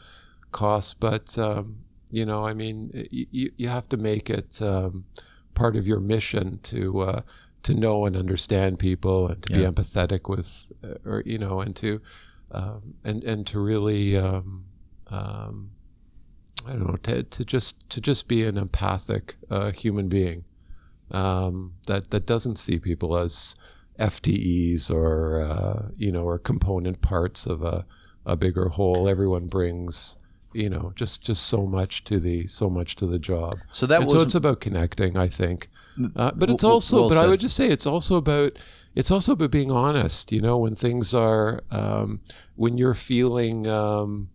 costs, 0.52 0.94
but 0.94 1.36
um, 1.38 1.78
you 2.08 2.24
know, 2.24 2.46
I 2.46 2.54
mean, 2.54 3.08
you, 3.10 3.50
you 3.56 3.68
have 3.68 3.88
to 3.88 3.96
make 3.96 4.30
it 4.30 4.62
um, 4.62 5.06
part 5.54 5.74
of 5.74 5.88
your 5.88 5.98
mission 5.98 6.60
to 6.62 7.00
uh, 7.00 7.22
to 7.64 7.74
know 7.74 8.06
and 8.06 8.14
understand 8.16 8.78
people 8.78 9.26
and 9.26 9.42
to 9.42 9.52
be 9.52 9.64
empathetic 9.72 10.28
with, 10.28 10.70
uh, 10.84 11.10
or 11.10 11.24
you 11.26 11.38
know, 11.38 11.60
and 11.60 11.74
to 11.74 12.00
um, 12.52 12.94
and 13.02 13.24
and 13.24 13.44
to 13.48 13.58
really, 13.58 14.16
um, 14.16 14.66
um, 15.08 15.70
I 16.64 16.74
don't 16.74 16.86
know, 16.86 16.96
to, 16.96 17.24
to 17.24 17.44
just 17.44 17.90
to 17.90 18.00
just 18.00 18.28
be 18.28 18.44
an 18.44 18.56
empathic 18.56 19.34
uh, 19.50 19.72
human 19.72 20.06
being 20.06 20.44
um, 21.12 21.74
that 21.86 22.10
that 22.10 22.26
doesn't 22.26 22.58
see 22.58 22.78
people 22.78 23.16
as 23.16 23.54
FTEs 23.98 24.90
or 24.90 25.40
uh, 25.40 25.88
you 25.96 26.10
know 26.10 26.24
or 26.24 26.38
component 26.38 27.00
parts 27.02 27.46
of 27.46 27.62
a, 27.62 27.86
a 28.26 28.36
bigger 28.36 28.68
whole. 28.68 29.08
Everyone 29.08 29.46
brings 29.46 30.16
you 30.52 30.68
know 30.68 30.92
just 30.96 31.22
just 31.22 31.44
so 31.44 31.66
much 31.66 32.04
to 32.04 32.18
the 32.18 32.46
so 32.46 32.68
much 32.68 32.96
to 32.96 33.06
the 33.06 33.18
job. 33.18 33.58
So 33.72 33.86
that 33.86 34.10
so 34.10 34.20
it's 34.20 34.34
about 34.34 34.60
connecting, 34.60 35.16
I 35.16 35.28
think. 35.28 35.68
Uh, 36.16 36.30
but 36.34 36.48
it's 36.48 36.64
also, 36.64 37.00
well 37.00 37.08
but 37.10 37.18
I 37.18 37.26
would 37.26 37.40
just 37.40 37.54
say 37.54 37.68
it's 37.68 37.86
also 37.86 38.16
about 38.16 38.58
it's 38.94 39.10
also 39.10 39.32
about 39.32 39.50
being 39.50 39.70
honest. 39.70 40.32
You 40.32 40.40
know, 40.40 40.58
when 40.58 40.74
things 40.74 41.14
are 41.14 41.62
um, 41.70 42.20
when 42.56 42.78
you're 42.78 42.94
feeling 42.94 43.66
um, 43.66 44.30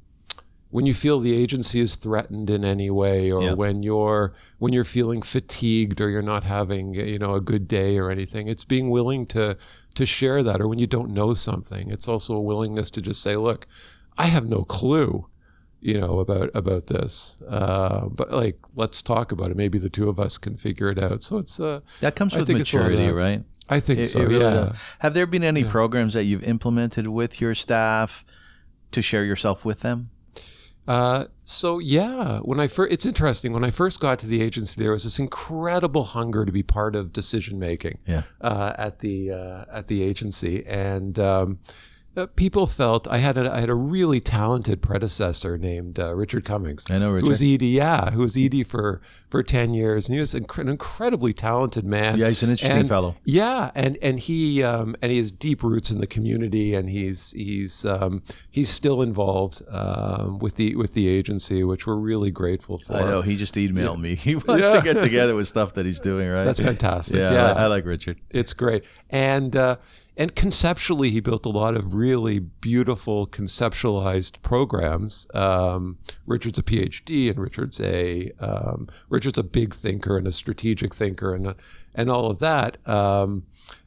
when 0.70 0.86
you 0.86 0.94
feel 0.94 1.20
the 1.20 1.34
agency 1.36 1.80
is 1.80 1.96
threatened 1.96 2.50
in 2.50 2.66
any 2.66 2.90
way, 2.90 3.32
or 3.32 3.42
Yeah. 3.44 3.54
when 3.54 3.84
you're 3.84 4.34
when 4.60 4.74
you're 4.74 4.84
feeling 4.84 5.22
fatigued, 5.22 6.02
or 6.02 6.10
you're 6.10 6.22
not 6.22 6.44
having 6.44 6.94
you 6.94 7.20
know 7.20 7.36
a 7.36 7.42
good 7.42 7.68
day 7.68 7.98
or 7.98 8.10
anything. 8.12 8.48
It's 8.48 8.64
being 8.66 8.90
willing 8.90 9.26
to 9.28 9.58
to 9.96 10.06
share 10.06 10.44
that, 10.44 10.60
or 10.62 10.68
when 10.68 10.80
you 10.80 10.88
don't 10.88 11.12
know 11.12 11.34
something, 11.34 11.90
it's 11.90 12.08
also 12.08 12.36
a 12.36 12.42
willingness 12.42 12.90
to 12.92 13.02
just 13.02 13.22
say, 13.24 13.36
look, 13.38 13.66
I 14.18 14.28
have 14.28 14.46
no 14.48 14.64
clue 14.64 15.28
you 15.80 16.00
know 16.00 16.18
about 16.18 16.50
about 16.56 16.88
this 16.88 17.38
uh, 17.48 18.08
but 18.08 18.34
like 18.34 18.58
let's 18.76 19.04
talk 19.04 19.32
about 19.32 19.52
it 19.52 19.56
maybe 19.56 19.78
the 19.78 19.92
two 19.92 20.10
of 20.10 20.20
us 20.20 20.40
can 20.40 20.58
figure 20.58 20.90
it 20.90 20.98
out 20.98 21.22
so 21.24 21.38
it's 21.38 21.60
uh 21.60 21.80
that 22.02 22.16
comes 22.16 22.36
with 22.36 22.50
maturity, 22.50 23.12
right? 23.12 23.44
i 23.70 23.80
think 23.80 24.00
It- 24.00 24.08
so 24.08 24.22
it 24.22 24.28
really 24.28 24.40
yeah 24.44 24.50
does. 24.50 24.76
Have 25.00 25.14
there 25.14 25.28
been 25.28 25.44
any 25.44 25.64
programs 25.64 26.14
that 26.16 26.24
you've 26.24 26.44
implemented 26.44 27.08
with 27.10 27.40
your 27.40 27.54
staff 27.54 28.26
to 28.92 29.04
share 29.04 29.24
yourself 29.24 29.64
with 29.64 29.82
them? 29.82 30.08
Uh, 30.88 31.26
so 31.44 31.80
yeah, 31.80 32.40
when 32.40 32.60
I 32.60 32.68
first, 32.68 32.94
it's 32.94 33.06
interesting. 33.06 33.52
When 33.52 33.64
I 33.64 33.72
first 33.72 34.00
got 34.00 34.20
to 34.20 34.28
the 34.28 34.42
agency, 34.42 34.82
there 34.82 34.92
was 34.92 35.04
this 35.04 35.20
incredible 35.20 36.06
hunger 36.06 36.46
to 36.46 36.52
be 36.52 36.64
part 36.64 36.96
of 36.96 37.12
decision 37.12 37.60
making. 37.60 38.00
Yeah. 38.06 38.24
Uh, 38.40 38.74
at 38.78 39.00
the 39.00 39.32
uh, 39.32 39.66
at 39.72 39.88
the 39.88 40.02
agency, 40.04 40.66
and 40.66 41.20
um, 41.20 41.60
people 42.26 42.66
felt 42.66 43.08
I 43.08 43.20
had 43.20 43.38
a 43.38 43.54
I 43.54 43.60
had 43.60 43.70
a 43.70 43.76
really 43.76 44.20
talented 44.20 44.82
predecessor 44.82 45.58
named 45.58 46.00
uh, 46.00 46.16
Richard 46.16 46.44
Cummings. 46.46 46.86
I 46.90 46.98
know, 46.98 47.12
Richard. 47.12 47.26
Who 47.26 47.30
was. 47.30 47.44
ED? 47.44 47.62
Yeah, 47.62 48.10
who 48.12 48.22
was 48.22 48.36
ED 48.36 48.66
for 48.66 49.02
for 49.30 49.44
ten 49.44 49.74
years, 49.74 50.08
and 50.08 50.16
he 50.16 50.20
was 50.20 50.34
inc- 50.34 50.58
an 50.58 50.68
incredibly 50.70 51.34
talented 51.34 51.86
man. 51.86 52.18
Yeah, 52.18 52.30
he's 52.30 52.42
an 52.42 52.50
interesting 52.50 52.80
And- 52.80 52.88
fellow. 52.90 53.16
Yeah, 53.26 53.72
and 53.76 53.98
and 54.02 54.20
he 54.20 54.64
um, 54.64 54.96
and 55.02 55.12
he 55.12 55.20
has 55.20 55.32
deep 55.32 55.62
roots 55.62 55.92
in 55.92 56.00
the 56.00 56.08
community, 56.08 56.74
and 56.74 56.90
he's 56.90 57.34
he's 57.34 57.86
um, 57.86 58.24
he's 58.50 58.70
still 58.70 59.02
involved 59.02 59.62
um, 59.70 60.40
with 60.40 60.56
the 60.56 60.76
with 60.76 60.94
the 60.94 61.08
agency, 61.08 61.64
which 61.64 61.86
we're 61.86 61.96
really 61.96 62.32
grateful 62.32 62.78
for. 62.80 62.96
I 62.96 63.04
know. 63.04 63.22
He 63.22 63.36
just 63.36 63.54
emailed 63.56 64.00
me. 64.02 64.16
He 64.28 64.36
wants 64.36 64.66
Yeah. 64.66 64.74
to 64.74 64.82
get 64.82 65.02
together 65.02 65.36
with 65.36 65.48
stuff 65.48 65.74
that 65.76 65.86
he's 65.86 66.00
doing, 66.00 66.28
right? 66.30 66.44
That's 66.46 66.60
fantastic. 66.60 67.18
Yeah, 67.18 67.32
Yeah, 67.34 67.52
I, 67.54 67.64
I 67.64 67.68
like 67.68 67.86
Richard. 67.86 68.20
it's 68.32 68.54
great, 68.54 68.84
and 69.10 69.56
uh, 69.56 69.76
and 70.18 70.36
conceptually, 70.36 71.12
he 71.12 71.20
built 71.20 71.46
a 71.46 71.50
lot 71.50 71.76
of 71.76 71.94
really 71.94 72.40
beautiful 72.40 73.28
conceptualized 73.28 74.42
programs. 74.42 75.28
Um, 75.34 75.98
Richard's 76.26 76.58
a 76.60 76.64
PhD, 76.64 77.30
and 77.30 77.40
Richard's 77.40 77.80
a 77.80 78.32
um, 78.40 78.88
Richard's 79.10 79.38
a 79.38 79.44
big 79.44 79.74
thinker 79.74 80.18
and 80.18 80.28
a 80.28 80.32
strategic 80.32 80.94
thinker, 80.96 81.34
and 81.36 81.54
and 81.96 82.10
all 82.10 82.30
of 82.30 82.40
that. 82.40 82.78
Um, 82.88 83.44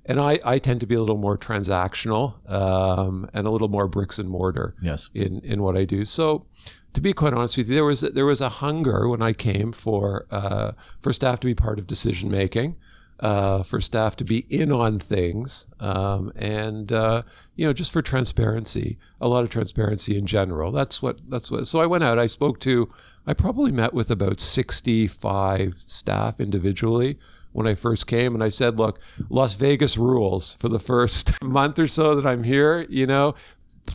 and 0.06 0.18
I, 0.18 0.38
I 0.44 0.58
tend 0.58 0.80
to 0.80 0.86
be 0.86 0.94
a 0.96 1.00
little 1.00 1.18
more 1.18 1.38
transactional 1.38 2.34
um, 2.50 3.28
and 3.32 3.46
a 3.46 3.50
little 3.50 3.68
more 3.68 3.86
bricks 3.86 4.18
and 4.18 4.28
mortar 4.28 4.74
Yes. 4.82 5.08
in 5.14 5.40
in 5.40 5.62
what 5.62 5.76
I 5.76 5.84
do. 5.84 6.04
So, 6.04 6.46
to 6.94 7.00
be 7.00 7.12
quite 7.12 7.32
honest 7.34 7.56
with 7.56 7.68
you, 7.68 7.74
there 7.74 7.84
was 7.84 8.00
there 8.00 8.26
was 8.26 8.40
a 8.40 8.48
hunger 8.48 9.08
when 9.08 9.22
I 9.22 9.32
came 9.32 9.72
for 9.72 10.26
uh, 10.30 10.72
for 11.00 11.12
staff 11.12 11.40
to 11.40 11.46
be 11.46 11.54
part 11.54 11.78
of 11.78 11.86
decision 11.86 12.30
making, 12.30 12.76
uh, 13.20 13.62
for 13.62 13.80
staff 13.80 14.16
to 14.16 14.24
be 14.24 14.46
in 14.48 14.72
on 14.72 14.98
things, 14.98 15.66
um, 15.78 16.32
and 16.36 16.90
uh, 16.90 17.22
you 17.54 17.66
know 17.66 17.72
just 17.72 17.92
for 17.92 18.02
transparency, 18.02 18.98
a 19.20 19.28
lot 19.28 19.44
of 19.44 19.50
transparency 19.50 20.16
in 20.16 20.26
general. 20.26 20.72
That's 20.72 21.02
what 21.02 21.18
that's 21.28 21.50
what. 21.50 21.66
So 21.68 21.80
I 21.80 21.86
went 21.86 22.02
out. 22.02 22.18
I 22.18 22.26
spoke 22.26 22.60
to. 22.60 22.90
I 23.26 23.34
probably 23.34 23.72
met 23.72 23.92
with 23.92 24.10
about 24.10 24.40
sixty 24.40 25.06
five 25.06 25.74
staff 25.86 26.40
individually 26.40 27.18
when 27.52 27.66
I 27.66 27.74
first 27.74 28.06
came, 28.06 28.34
and 28.34 28.42
I 28.42 28.48
said, 28.48 28.78
"Look, 28.78 29.00
Las 29.28 29.54
Vegas 29.54 29.98
rules 29.98 30.56
for 30.58 30.70
the 30.70 30.80
first 30.80 31.32
month 31.42 31.78
or 31.78 31.88
so 31.88 32.14
that 32.14 32.26
I'm 32.26 32.44
here. 32.44 32.86
You 32.88 33.06
know, 33.06 33.34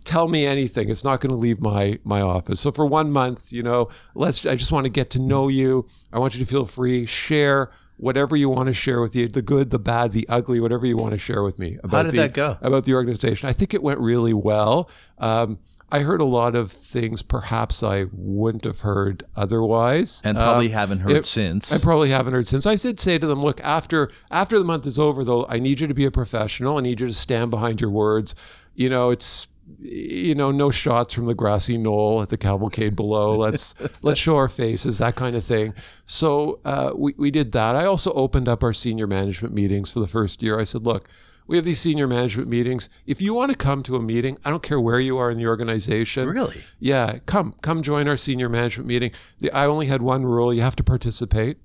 tell 0.03 0.27
me 0.27 0.45
anything. 0.45 0.89
It's 0.89 1.03
not 1.03 1.19
going 1.19 1.31
to 1.31 1.35
leave 1.35 1.59
my 1.59 1.97
my 2.03 2.21
office. 2.21 2.59
So 2.59 2.71
for 2.71 2.85
one 2.85 3.11
month, 3.11 3.51
you 3.51 3.63
know, 3.63 3.89
let's. 4.13 4.45
I 4.45 4.55
just 4.55 4.71
want 4.71 4.85
to 4.85 4.91
get 4.91 5.09
to 5.11 5.19
know 5.19 5.47
you. 5.47 5.87
I 6.13 6.19
want 6.19 6.35
you 6.35 6.45
to 6.45 6.49
feel 6.49 6.65
free. 6.65 7.07
Share 7.07 7.71
whatever 7.97 8.35
you 8.35 8.49
want 8.49 8.67
to 8.67 8.73
share 8.73 9.01
with 9.01 9.15
you, 9.15 9.27
the 9.27 9.41
good, 9.41 9.69
the 9.69 9.79
bad, 9.79 10.11
the 10.11 10.25
ugly, 10.29 10.59
whatever 10.59 10.85
you 10.85 10.97
want 10.97 11.11
to 11.13 11.17
share 11.17 11.43
with 11.43 11.57
me 11.59 11.77
about 11.83 12.03
did 12.03 12.13
the, 12.13 12.17
that 12.17 12.33
go? 12.33 12.57
about 12.61 12.85
the 12.85 12.93
organization. 12.93 13.47
I 13.49 13.53
think 13.53 13.73
it 13.73 13.81
went 13.81 13.99
really 13.99 14.33
well. 14.33 14.89
Um, 15.17 15.59
I 15.91 15.99
heard 15.99 16.19
a 16.19 16.25
lot 16.25 16.55
of 16.55 16.71
things 16.71 17.21
perhaps 17.21 17.83
I 17.83 18.07
wouldn't 18.11 18.63
have 18.65 18.81
heard 18.81 19.23
otherwise, 19.35 20.19
And 20.25 20.35
probably 20.35 20.65
Um, 20.67 20.71
haven't 20.73 20.99
heard 20.99 21.11
it- 21.13 21.25
since. 21.25 21.71
I 21.71 21.77
probably 21.77 22.09
haven't 22.09 22.33
heard 22.33 22.47
since. 22.47 22.65
I 22.65 22.75
did 22.75 22.99
say 22.99 23.17
to 23.17 23.27
them, 23.27 23.41
look, 23.41 23.61
after 23.63 24.09
after 24.31 24.57
the 24.57 24.65
month 24.65 24.85
is 24.87 24.97
over, 24.99 25.23
though, 25.23 25.45
I 25.47 25.59
need 25.59 25.79
you 25.79 25.87
to 25.87 25.93
be 25.93 26.05
a 26.05 26.11
professional. 26.11 26.77
I 26.77 26.81
need 26.81 26.99
you 26.99 27.07
to 27.07 27.13
stand 27.13 27.51
behind 27.51 27.79
your 27.81 27.91
words. 27.91 28.33
You 28.73 28.89
know, 28.89 29.11
it's 29.11 29.47
you 29.79 30.35
know, 30.35 30.51
no 30.51 30.69
shots 30.69 31.13
from 31.13 31.25
the 31.25 31.33
grassy 31.33 31.77
knoll 31.77 32.21
at 32.21 32.29
the 32.29 32.37
cavalcade 32.37 32.95
below. 32.95 33.37
Let's 33.37 33.75
let's 34.01 34.19
show 34.19 34.37
our 34.37 34.49
faces, 34.49 34.97
that 34.99 35.15
kind 35.15 35.35
of 35.35 35.43
thing. 35.43 35.73
So 36.05 36.59
uh, 36.65 36.91
we 36.95 37.13
we 37.17 37.31
did 37.31 37.51
that. 37.53 37.75
I 37.75 37.85
also 37.85 38.11
opened 38.13 38.47
up 38.47 38.63
our 38.63 38.73
senior 38.73 39.07
management 39.07 39.53
meetings 39.53 39.91
for 39.91 39.99
the 39.99 40.07
first 40.07 40.41
year. 40.41 40.59
I 40.59 40.63
said, 40.63 40.83
look. 40.83 41.09
We 41.47 41.57
have 41.57 41.65
these 41.65 41.79
senior 41.79 42.07
management 42.07 42.49
meetings. 42.49 42.89
If 43.05 43.21
you 43.21 43.35
want 43.35 43.51
to 43.51 43.55
come 43.55 43.83
to 43.83 43.95
a 43.95 44.01
meeting, 44.01 44.39
I 44.43 44.49
don't 44.49 44.63
care 44.63 44.81
where 44.81 44.99
you 44.99 45.19
are 45.19 45.29
in 45.29 45.37
the 45.37 45.45
organization. 45.45 46.27
Really? 46.27 46.63
Yeah, 46.79 47.19
come 47.27 47.53
come 47.61 47.83
join 47.83 48.07
our 48.07 48.17
senior 48.17 48.49
management 48.49 48.87
meeting. 48.87 49.11
The, 49.41 49.51
I 49.51 49.67
only 49.67 49.85
had 49.85 50.01
one 50.01 50.25
rule: 50.25 50.51
you 50.51 50.63
have 50.63 50.75
to 50.77 50.83
participate. 50.83 51.59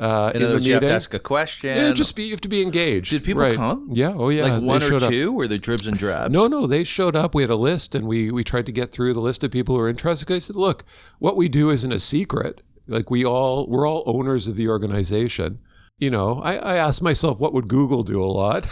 Uh, 0.00 0.32
in 0.34 0.40
in 0.40 0.46
other 0.46 0.54
words, 0.54 0.66
you 0.66 0.72
have 0.72 0.82
to 0.82 0.90
ask 0.90 1.12
a 1.12 1.18
question. 1.18 1.76
Yeah, 1.76 1.92
just 1.92 2.16
be 2.16 2.24
you 2.24 2.30
have 2.30 2.40
to 2.40 2.48
be 2.48 2.62
engaged. 2.62 3.10
Did 3.10 3.22
people 3.22 3.42
Right. 3.42 3.54
come? 3.54 3.88
Yeah. 3.92 4.14
Oh 4.16 4.30
yeah. 4.30 4.54
like 4.54 4.62
one 4.62 4.82
or 4.82 4.94
up. 4.94 5.02
two? 5.10 5.30
Were 5.30 5.46
there 5.46 5.58
dribs 5.58 5.86
and 5.86 5.98
drabs? 5.98 6.32
No, 6.32 6.46
no, 6.46 6.66
they 6.66 6.84
showed 6.84 7.14
up. 7.14 7.34
We 7.34 7.42
had 7.42 7.50
a 7.50 7.56
list, 7.56 7.94
and 7.94 8.06
we 8.08 8.30
we 8.30 8.42
tried 8.42 8.64
to 8.66 8.72
get 8.72 8.92
through 8.92 9.12
the 9.12 9.20
list 9.20 9.44
of 9.44 9.50
people 9.50 9.74
who 9.76 9.80
are 9.82 9.90
interested. 9.90 10.30
I 10.32 10.38
said, 10.38 10.56
look, 10.56 10.84
what 11.18 11.36
we 11.36 11.48
do 11.50 11.68
isn't 11.68 11.92
a 11.92 12.00
secret. 12.00 12.62
Like 12.88 13.10
we 13.10 13.24
all 13.26 13.66
we're 13.68 13.86
all 13.86 14.02
owners 14.06 14.48
of 14.48 14.56
the 14.56 14.68
organization. 14.68 15.58
You 16.00 16.10
know, 16.10 16.40
I, 16.40 16.56
I 16.56 16.76
asked 16.76 17.02
myself, 17.02 17.38
what 17.38 17.52
would 17.52 17.68
Google 17.68 18.02
do 18.02 18.22
a 18.22 18.24
lot 18.24 18.66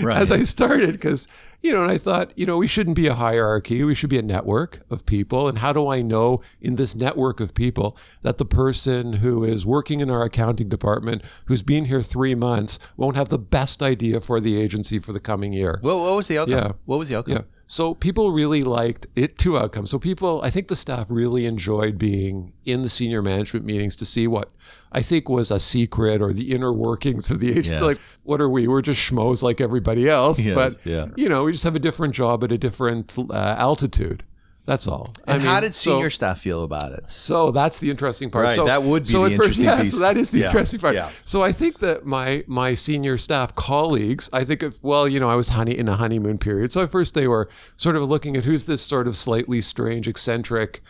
Right. 0.00 0.16
as 0.22 0.30
I 0.30 0.44
started? 0.44 0.92
Because, 0.92 1.26
you 1.60 1.72
know, 1.72 1.82
and 1.82 1.90
I 1.90 1.98
thought, 1.98 2.32
you 2.36 2.46
know, 2.46 2.56
we 2.56 2.68
shouldn't 2.68 2.94
be 2.96 3.08
a 3.08 3.14
hierarchy. 3.14 3.82
We 3.82 3.94
should 3.96 4.10
be 4.10 4.18
a 4.18 4.22
network 4.22 4.80
of 4.88 5.04
people. 5.04 5.48
And 5.48 5.58
how 5.58 5.72
do 5.72 5.88
I 5.88 6.02
know 6.02 6.40
in 6.60 6.76
this 6.76 6.94
network 6.94 7.40
of 7.40 7.52
people 7.54 7.96
that 8.22 8.38
the 8.38 8.44
person 8.44 9.14
who 9.14 9.44
is 9.44 9.66
working 9.66 10.00
in 10.00 10.08
our 10.08 10.22
accounting 10.22 10.68
department, 10.68 11.22
who's 11.46 11.62
been 11.62 11.86
here 11.86 12.02
three 12.02 12.34
months, 12.36 12.78
won't 12.96 13.16
have 13.16 13.28
the 13.28 13.38
best 13.38 13.82
idea 13.82 14.20
for 14.20 14.38
the 14.40 14.60
agency 14.60 14.98
for 15.00 15.12
the 15.12 15.20
coming 15.20 15.52
year? 15.52 15.78
What, 15.82 15.98
what 15.98 16.14
was 16.16 16.28
the 16.28 16.38
outcome? 16.38 16.56
Yeah. 16.58 16.72
What 16.86 16.98
was 16.98 17.08
the 17.08 17.16
outcome? 17.16 17.34
Yeah. 17.34 17.42
So 17.72 17.94
people 17.94 18.32
really 18.32 18.64
liked 18.64 19.06
it. 19.16 19.38
Two 19.38 19.56
outcomes. 19.56 19.90
So 19.90 19.98
people, 19.98 20.42
I 20.44 20.50
think 20.50 20.68
the 20.68 20.76
staff 20.76 21.06
really 21.08 21.46
enjoyed 21.46 21.96
being 21.96 22.52
in 22.66 22.82
the 22.82 22.90
senior 22.90 23.22
management 23.22 23.64
meetings 23.64 23.96
to 23.96 24.04
see 24.04 24.26
what 24.26 24.50
I 24.92 25.00
think 25.00 25.30
was 25.30 25.50
a 25.50 25.58
secret 25.58 26.20
or 26.20 26.34
the 26.34 26.52
inner 26.52 26.70
workings 26.70 27.30
of 27.30 27.40
the 27.40 27.48
agency. 27.50 27.70
Yes. 27.70 27.80
Like, 27.80 27.98
what 28.24 28.42
are 28.42 28.50
we? 28.50 28.68
We're 28.68 28.82
just 28.82 29.00
schmoes 29.10 29.42
like 29.42 29.62
everybody 29.62 30.06
else, 30.06 30.38
Yes, 30.38 30.54
but 30.54 30.84
yeah. 30.84 31.06
you 31.16 31.30
know, 31.30 31.44
we 31.44 31.52
just 31.52 31.64
have 31.64 31.74
a 31.74 31.78
different 31.78 32.14
job 32.14 32.44
at 32.44 32.52
a 32.52 32.58
different 32.58 33.16
uh, 33.18 33.54
altitude. 33.56 34.22
That's 34.64 34.86
all. 34.86 35.12
I 35.26 35.34
And 35.34 35.42
how 35.42 35.54
mean, 35.54 35.62
did 35.62 35.74
so- 35.74 35.90
senior 35.92 36.08
staff 36.10 36.40
feel 36.40 36.62
about 36.62 36.92
it? 36.92 37.04
so 37.10 37.50
that's 37.50 37.78
the 37.80 37.90
interesting 37.90 38.30
part. 38.30 38.44
Right, 38.44 38.54
So 38.54 38.64
that 38.66 38.82
would 38.84 39.02
be 39.02 39.08
so 39.08 39.24
at 39.24 39.32
first, 39.36 39.58
yeah, 39.58 39.80
piece. 39.80 39.90
So 39.90 39.98
that 39.98 40.16
is 40.16 40.30
the 40.30 40.38
Yeah, 40.40 40.46
interesting 40.46 40.78
part. 40.78 40.94
yeah. 40.94 41.10
So 41.24 41.42
I 41.42 41.50
think 41.50 41.80
that 41.80 42.06
my 42.06 42.44
my 42.46 42.74
senior 42.74 43.18
staff 43.18 43.54
colleagues, 43.56 44.30
I 44.32 44.44
think 44.44 44.62
of 44.62 44.78
well, 44.82 45.08
you 45.08 45.18
know, 45.18 45.28
I 45.28 45.34
was 45.34 45.48
honey 45.48 45.76
in 45.76 45.88
a 45.88 45.96
honeymoon 45.96 46.38
period. 46.38 46.72
So 46.72 46.82
at 46.82 46.90
first 46.92 47.14
they 47.14 47.26
were 47.26 47.48
sort 47.76 47.96
of 47.96 48.08
looking 48.08 48.36
at 48.36 48.44
who's 48.44 48.64
this 48.64 48.82
sort 48.82 49.08
of 49.08 49.16
slightly 49.16 49.60
strange, 49.60 50.06
eccentric. 50.06 50.80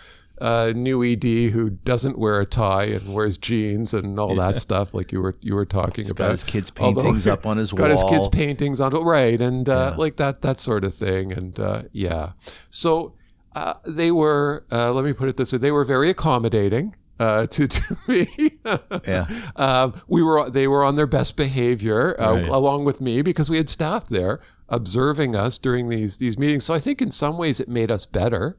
Uh, 0.41 0.73
new 0.75 1.05
ED 1.05 1.50
who 1.52 1.71
doesn't 1.71 2.19
wear 2.19 2.41
a 2.41 2.47
tie 2.47 2.85
and 2.87 3.14
wears 3.14 3.37
jeans 3.37 3.95
and 3.95 4.19
all 4.19 4.35
that 4.35 4.61
stuff, 4.61 4.93
like 4.93 5.12
you 5.12 5.21
were 5.23 5.37
you 5.41 5.55
were 5.55 5.64
talking 5.67 6.05
about. 6.11 6.17
got 6.25 6.31
his 6.33 6.43
kids' 6.43 6.73
Although- 6.81 7.00
paintings 7.02 7.26
up 7.29 7.47
on 7.47 7.59
his 7.59 7.71
got 7.73 7.91
his 7.93 8.02
kids' 8.05 8.26
paintings 8.29 8.81
on 8.81 8.91
right, 8.93 9.41
and 9.41 9.69
uh, 9.69 9.91
Yeah. 9.93 9.97
like 9.97 10.17
that 10.17 10.43
that 10.43 10.59
sort 10.59 10.83
of 10.85 10.95
thing, 10.95 11.33
and 11.33 11.61
uh, 11.61 11.83
yeah. 11.93 12.31
So 12.71 13.12
uh, 13.54 13.75
they 13.87 14.11
were. 14.11 14.64
Uh, 14.71 14.92
let 14.92 15.04
me 15.04 15.12
put 15.12 15.28
it 15.28 15.37
this 15.37 15.52
way: 15.52 15.59
they 15.59 15.71
were 15.71 15.85
very 15.85 16.11
accommodating. 16.11 16.94
Uh, 17.21 17.47
to, 17.47 17.68
to 17.68 17.97
me, 18.09 18.59
Yeah. 19.06 19.26
um, 19.56 20.00
we 20.09 20.23
were. 20.23 20.50
They 20.50 20.66
were 20.66 20.82
on 20.82 20.97
their 20.97 21.06
best 21.06 21.37
behavior, 21.37 22.21
uh, 22.21 22.32
Right. 22.35 22.49
along 22.49 22.85
with 22.85 23.00
me, 23.00 23.23
because 23.23 23.49
we 23.49 23.59
had 23.59 23.71
staff 23.71 24.09
there 24.09 24.40
observing 24.68 25.37
us 25.37 25.59
during 25.59 25.88
these 25.88 26.16
these 26.16 26.37
meetings. 26.38 26.64
So 26.64 26.75
I 26.75 26.80
think 26.80 27.00
in 27.02 27.11
some 27.12 27.37
ways 27.38 27.61
it 27.61 27.68
made 27.68 27.90
us 27.92 28.06
better, 28.06 28.56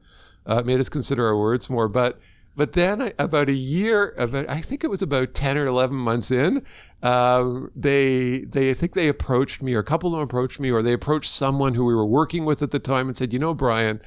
uh, 0.48 0.58
it 0.60 0.66
made 0.66 0.80
us 0.80 0.88
consider 0.88 1.26
our 1.26 1.36
words 1.38 1.68
more. 1.68 1.88
But 1.88 2.18
but 2.56 2.72
then 2.72 3.02
I, 3.02 3.12
about 3.18 3.48
a 3.50 3.54
year, 3.54 4.14
about 4.16 4.48
I 4.48 4.60
think 4.62 4.82
it 4.84 4.88
was 4.88 5.02
about 5.02 5.34
ten 5.34 5.58
or 5.58 5.66
eleven 5.66 5.96
months 5.96 6.30
in, 6.30 6.62
um, 7.02 7.70
they 7.76 8.40
they 8.48 8.70
I 8.70 8.74
think 8.74 8.94
they 8.94 9.08
approached 9.08 9.60
me, 9.60 9.74
or 9.74 9.80
a 9.80 9.84
couple 9.84 10.08
of 10.10 10.12
them 10.14 10.22
approached 10.22 10.58
me, 10.60 10.70
or 10.70 10.80
they 10.82 10.92
approached 10.94 11.30
someone 11.30 11.74
who 11.74 11.84
we 11.84 11.94
were 11.94 12.06
working 12.06 12.46
with 12.46 12.62
at 12.62 12.70
the 12.70 12.78
time 12.78 13.08
and 13.08 13.16
said, 13.16 13.32
you 13.32 13.38
know, 13.38 13.52
Brian. 13.52 14.00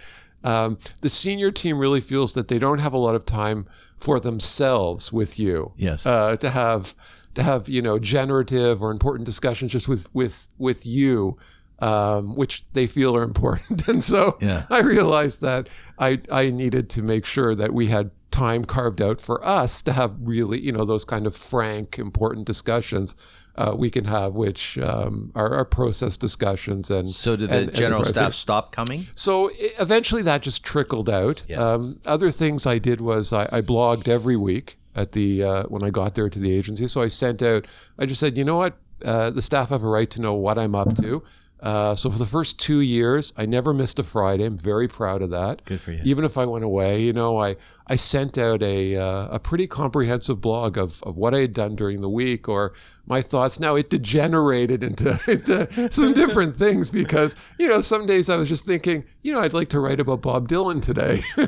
Um, 0.48 0.77
the 1.01 1.10
senior 1.10 1.51
team 1.51 1.77
really 1.77 2.01
feels 2.01 2.34
that 2.34 2.48
they 2.48 2.60
don't 2.60 2.80
have 2.80 2.94
a 2.94 2.98
lot 3.08 3.16
of 3.16 3.25
time 3.25 3.68
for 3.98 4.20
themselves 4.20 5.12
with 5.12 5.38
you 5.39 5.72
Yes. 5.77 6.06
uh, 6.06 6.36
to 6.38 6.50
have 6.50 6.96
to 7.34 7.44
have 7.44 7.68
you 7.70 7.82
know 7.82 8.00
generative 8.00 8.82
or 8.84 8.89
important 8.92 9.25
discussions 9.25 9.72
just 9.72 9.88
with 9.88 10.08
with 10.13 10.48
with 10.58 10.86
you 10.86 11.38
um, 11.80 12.36
which 12.36 12.63
they 12.74 12.88
feel 12.88 13.16
are 13.16 13.24
important 13.32 13.88
and 13.88 14.04
so 14.04 14.38
Yeah. 14.42 14.63
i 14.70 14.80
realized 14.80 15.42
that 15.42 15.70
i 16.00 16.20
i 16.32 16.50
needed 16.50 16.89
to 16.92 17.01
make 17.01 17.25
sure 17.25 17.54
that 17.56 17.74
we 17.74 17.88
had 17.88 18.10
time 18.32 18.66
carved 18.66 19.01
out 19.01 19.20
for 19.22 19.38
us 19.46 19.82
to 19.84 19.92
have 19.94 20.16
really 20.20 20.60
you 20.60 20.72
know 20.72 20.86
those 20.86 21.06
kind 21.06 21.25
of 21.27 21.36
frank 21.36 21.98
important 22.00 22.46
discussions 22.48 23.16
uh, 23.58 23.74
we 23.76 23.90
can 23.90 24.06
have 24.06 24.34
which 24.36 24.78
um, 24.80 25.32
are, 25.36 25.52
are 25.54 25.66
process 25.66 26.16
discussions 26.18 26.90
and 26.92 27.10
So 27.10 27.36
did 27.36 27.50
the 27.50 27.56
and- 27.56 27.68
and 27.70 27.76
general 27.78 28.06
staff 28.06 28.34
stop 28.34 28.72
coming? 28.72 29.08
so 29.16 29.50
i- 29.50 29.72
eventually 29.80 30.22
that 30.24 30.42
just 30.44 30.64
trickled 30.64 31.10
out. 31.10 31.44
Yeah. 31.48 31.60
Um, 31.74 32.00
other 32.06 32.32
things 32.32 32.66
I 32.66 32.78
did 32.78 33.02
was 33.02 33.34
I, 33.34 33.48
I 33.52 33.62
blogged 33.62 34.08
every 34.08 34.36
week 34.38 34.78
at 34.96 35.12
the 35.12 35.44
uh, 35.44 35.64
when 35.64 35.84
I 35.84 35.90
got 35.90 36.16
there 36.16 36.30
to 36.30 36.40
the 36.40 36.52
agency. 36.52 36.88
So 36.88 37.02
I 37.02 37.08
sent 37.08 37.42
out. 37.42 37.66
I 38.00 38.06
just 38.06 38.20
said, 38.20 38.38
you 38.38 38.44
know 38.44 38.58
what, 38.58 38.78
uh, 39.06 39.30
the 39.32 39.42
staff 39.42 39.70
have 39.70 39.84
a 39.84 39.88
right 39.88 40.10
to 40.12 40.22
know 40.22 40.34
what 40.34 40.58
I'm 40.58 40.74
up 40.76 40.96
to. 40.98 41.24
Uh, 41.60 41.96
so 41.96 42.10
for 42.12 42.20
the 42.20 42.26
first 42.26 42.60
two 42.60 42.82
years, 42.82 43.34
I 43.36 43.48
never 43.48 43.74
missed 43.74 43.98
a 43.98 44.04
Friday. 44.04 44.43
I'm 44.46 44.60
very 44.60 44.88
proud 44.88 45.24
of 45.24 45.32
that. 45.32 45.65
Good 45.65 45.82
for 45.82 45.91
you. 45.91 46.02
Even 46.04 46.24
if 46.24 46.38
I 46.38 46.46
went 46.46 46.63
away, 46.63 47.02
you 47.02 47.13
know, 47.13 47.41
I 47.41 47.56
I 47.88 47.96
sent 47.96 48.38
out 48.38 48.62
a 48.62 48.96
uh, 48.96 49.28
a 49.30 49.39
pretty 49.39 49.65
comprehensive 49.65 50.39
blog 50.39 50.78
of, 50.78 51.02
of 51.04 51.15
what 51.17 51.34
I 51.34 51.39
had 51.39 51.54
done 51.54 51.76
during 51.76 52.02
the 52.02 52.10
week 52.10 52.48
or 52.48 52.74
my 53.08 53.22
thoughts. 53.22 53.60
Now 53.60 53.76
it 53.76 53.89
degenerated 53.89 54.84
into, 54.84 55.20
into 55.28 55.91
some 55.91 56.13
different 56.13 56.58
things 56.58 56.89
because 56.91 57.36
you 57.58 57.67
know 57.67 57.82
some 57.82 58.06
days 58.06 58.30
I 58.30 58.36
was 58.36 58.50
just 58.50 58.65
thinking, 58.65 59.06
you 59.24 59.32
know, 59.32 59.39
I'd 59.41 59.54
like 59.54 59.70
to 59.70 59.80
write 59.80 60.00
about 60.00 60.22
Bob 60.22 60.48
Dylan 60.48 60.82
today. 60.82 61.24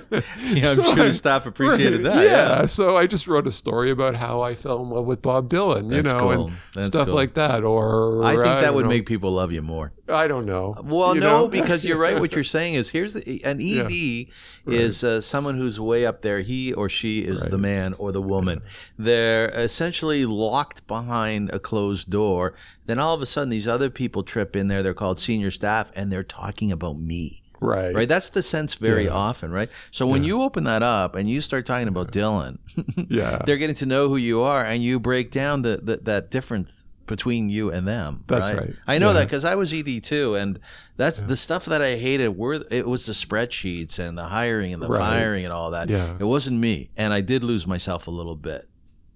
Yeah, 0.49 0.69
I'm 0.69 0.75
So 0.75 0.83
sure 0.83 1.03
I- 1.03 1.07
the 1.07 1.13
staff 1.13 1.45
appreciated 1.45 2.03
Right, 2.03 2.15
that. 2.15 2.23
Yeah. 2.25 2.29
Yeah. 2.61 2.65
So 2.65 2.97
I 2.97 3.05
just 3.07 3.27
wrote 3.27 3.45
a 3.47 3.51
story 3.51 3.91
about 3.91 4.15
how 4.15 4.41
I 4.41 4.55
fell 4.55 4.81
in 4.81 4.89
love 4.89 5.05
with 5.05 5.21
Bob 5.21 5.49
Dylan, 5.49 5.85
you 5.93 6.01
That's 6.01 6.13
know, 6.13 6.19
cool. 6.19 6.47
and 6.47 6.57
That's 6.73 6.87
stuff 6.87 7.05
cool. 7.07 7.15
like 7.15 7.33
that. 7.35 7.63
Or 7.63 8.23
I 8.23 8.33
think 8.33 8.45
that 8.45 8.73
would 8.73 8.83
know. 8.85 8.89
make 8.89 9.05
people 9.05 9.31
love 9.33 9.51
you 9.51 9.61
more. 9.61 9.91
I 10.07 10.27
don't 10.27 10.45
know. 10.45 10.75
Well, 10.83 11.13
You 11.13 11.21
no, 11.21 11.31
know? 11.41 11.47
because 11.47 11.83
you're 11.85 11.97
right. 11.97 12.19
What 12.19 12.33
you're 12.33 12.43
saying 12.43 12.73
is 12.75 12.89
here's 12.89 13.13
the, 13.13 13.43
an 13.43 13.61
ED 13.61 14.27
is 14.65 15.03
uh, 15.03 15.21
someone 15.21 15.57
who's 15.57 15.79
way 15.79 16.05
up 16.05 16.21
there. 16.21 16.41
He 16.41 16.73
or 16.73 16.89
she 16.89 17.19
is 17.19 17.41
the 17.43 17.57
man 17.59 17.93
or 17.99 18.11
the 18.11 18.21
woman. 18.21 18.61
They're 18.97 19.49
essentially 19.49 20.25
locked 20.25 20.87
behind 20.87 21.48
a 21.53 21.59
closed 21.59 22.09
door. 22.09 22.53
Then 22.85 22.99
all 22.99 23.13
of 23.13 23.21
a 23.21 23.25
sudden, 23.25 23.49
these 23.49 23.67
other 23.67 23.89
people 23.89 24.23
trip 24.23 24.55
in 24.55 24.67
there. 24.67 24.81
They're 24.83 24.93
called 24.93 25.19
senior 25.19 25.51
staff, 25.51 25.91
and 25.95 26.11
they're 26.11 26.23
talking 26.23 26.71
about 26.71 26.99
me. 26.99 27.41
right. 27.61 27.93
Right, 27.93 28.07
that's 28.07 28.29
the 28.29 28.41
sense 28.41 28.75
very 28.75 29.05
Yeah. 29.05 29.11
often, 29.11 29.51
right? 29.51 29.69
So 29.91 30.07
when 30.07 30.23
you 30.23 30.41
open 30.41 30.63
that 30.63 30.81
up 30.81 31.13
and 31.15 31.29
you 31.29 31.41
start 31.41 31.65
talking 31.65 31.89
about 31.89 32.11
Dylan, 32.13 32.57
Yeah. 33.09 33.41
they're 33.45 33.57
getting 33.57 33.75
to 33.77 33.85
know 33.85 34.07
who 34.07 34.15
you 34.15 34.41
are, 34.41 34.63
and 34.63 34.81
you 34.81 34.97
break 34.99 35.29
down 35.29 35.61
the, 35.63 35.77
the 35.83 35.97
that 36.03 36.31
difference 36.31 36.85
between 37.05 37.49
you 37.49 37.69
and 37.71 37.85
them. 37.87 38.23
That's 38.27 38.55
right. 38.57 38.73
I 38.87 38.97
know 38.99 39.07
Yeah. 39.07 39.13
that 39.13 39.25
because 39.25 39.43
I 39.43 39.55
was 39.55 39.73
ED 39.73 39.99
too, 40.03 40.35
and 40.35 40.57
that's 40.95 41.21
the 41.23 41.35
stuff 41.35 41.65
that 41.65 41.81
I 41.81 41.97
hated. 41.97 42.37
Were 42.37 42.63
it 42.71 42.87
was 42.87 43.07
the 43.07 43.13
spreadsheets 43.13 43.99
and 43.99 44.17
the 44.17 44.25
hiring 44.25 44.71
and 44.73 44.81
the 44.81 44.87
Right. 44.87 44.99
firing 44.99 45.43
and 45.43 45.51
all 45.51 45.71
that. 45.71 45.89
Yeah. 45.89 46.15
It 46.17 46.23
wasn't 46.25 46.59
me, 46.61 46.91
and 46.95 47.11
I 47.11 47.19
did 47.21 47.43
lose 47.43 47.67
myself 47.67 48.07
a 48.07 48.11
little 48.11 48.35
bit. 48.37 48.69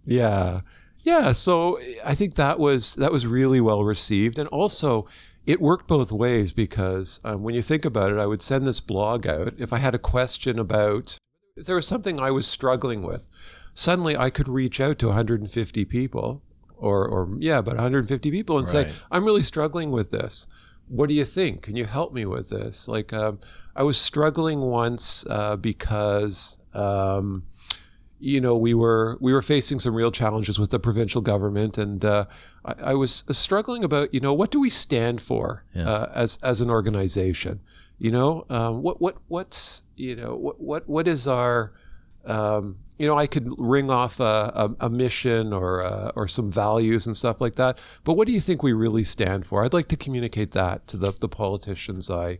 Yeah. 0.05 0.61
Yeah, 1.03 1.33
so 1.33 1.79
I 2.03 2.15
think 2.15 2.35
that 2.35 2.59
was 2.59 2.95
that 2.95 3.11
was 3.11 3.27
really 3.27 3.59
well 3.59 3.83
received 3.83 4.39
and 4.39 4.47
also 4.49 5.05
it 5.45 5.61
worked 5.61 5.87
both 5.87 6.11
ways 6.11 6.51
because 6.51 7.19
um, 7.23 7.43
when 7.43 7.55
you 7.55 7.61
think 7.61 7.83
about 7.85 8.11
it, 8.11 8.17
I 8.17 8.25
would 8.25 8.41
send 8.41 8.65
this 8.65 8.79
blog 8.79 9.27
out 9.27 9.53
if 9.57 9.73
I 9.73 9.77
had 9.77 9.93
a 9.93 9.99
question 9.99 10.57
about 10.57 11.17
if 11.55 11.65
there 11.65 11.75
was 11.75 11.87
something 11.87 12.19
I 12.19 12.31
was 12.31 12.47
struggling 12.47 13.03
with. 13.03 13.27
Suddenly, 13.73 14.15
I 14.15 14.29
could 14.29 14.47
reach 14.47 14.79
out 14.79 14.99
to 14.99 15.07
150 15.07 15.85
people, 15.85 16.41
or, 16.77 17.07
or 17.07 17.29
yeah, 17.39 17.57
about 17.57 17.75
150 17.75 18.31
people, 18.31 18.57
and 18.57 18.69
say, 18.69 18.93
"I'm 19.11 19.25
really 19.25 19.41
struggling 19.41 19.91
with 19.91 20.11
this. 20.11 20.47
What 20.87 21.09
do 21.09 21.15
you 21.15 21.25
think? 21.25 21.63
Can 21.63 21.75
you 21.75 21.85
help 21.85 22.13
me 22.13 22.25
with 22.25 22.49
this?" 22.49 22.87
Like, 22.87 23.11
um, 23.11 23.39
I 23.75 23.83
was 23.83 23.97
struggling 23.97 24.61
once 24.61 25.25
uh, 25.29 25.55
because. 25.57 26.57
Um, 26.73 27.43
you 28.23 28.39
know, 28.39 28.55
we 28.55 28.73
were 28.73 29.17
we 29.19 29.33
were 29.33 29.41
facing 29.41 29.79
some 29.79 29.93
real 29.93 30.12
challenges 30.12 30.57
with 30.57 30.71
the 30.71 30.79
provincial 30.79 31.21
government, 31.21 31.77
and 31.77 32.05
uh, 32.05 32.25
I, 32.63 32.73
I 32.91 32.93
was 32.93 33.23
struggling 33.31 33.83
about, 33.83 34.13
you 34.13 34.21
know, 34.21 34.33
what 34.33 34.49
do 34.49 34.59
we 34.62 34.69
stand 34.69 35.21
for 35.21 35.63
Yes. 35.75 35.88
uh, 35.88 36.12
as 36.15 36.39
as 36.41 36.62
an 36.62 36.69
organization? 36.69 37.59
You 37.99 38.12
know, 38.12 38.45
um, 38.49 38.81
what 38.81 39.01
what 39.01 39.17
what's 39.27 39.83
you 39.97 40.15
know 40.15 40.36
what 40.36 40.59
what 40.62 40.88
what 40.88 41.07
is 41.07 41.27
our 41.27 41.73
um, 42.25 42.77
you 42.97 43.07
know, 43.07 43.17
I 43.17 43.27
could 43.27 43.49
ring 43.57 43.89
off 43.89 44.19
a, 44.21 44.51
a, 44.79 44.86
a 44.86 44.89
mission 44.89 45.51
or 45.51 45.83
uh, 45.83 46.12
or 46.15 46.27
some 46.27 46.49
values 46.49 47.05
and 47.07 47.17
stuff 47.17 47.41
like 47.41 47.55
that. 47.55 47.77
But 48.05 48.13
what 48.13 48.27
do 48.27 48.33
you 48.33 48.39
think 48.39 48.63
we 48.63 48.71
really 48.71 49.03
stand 49.03 49.45
for? 49.45 49.65
I'd 49.65 49.73
like 49.73 49.89
to 49.89 49.97
communicate 49.97 50.51
that 50.51 50.88
to 50.88 50.97
the, 50.97 51.12
the 51.12 51.27
politicians 51.27 52.09
I 52.09 52.39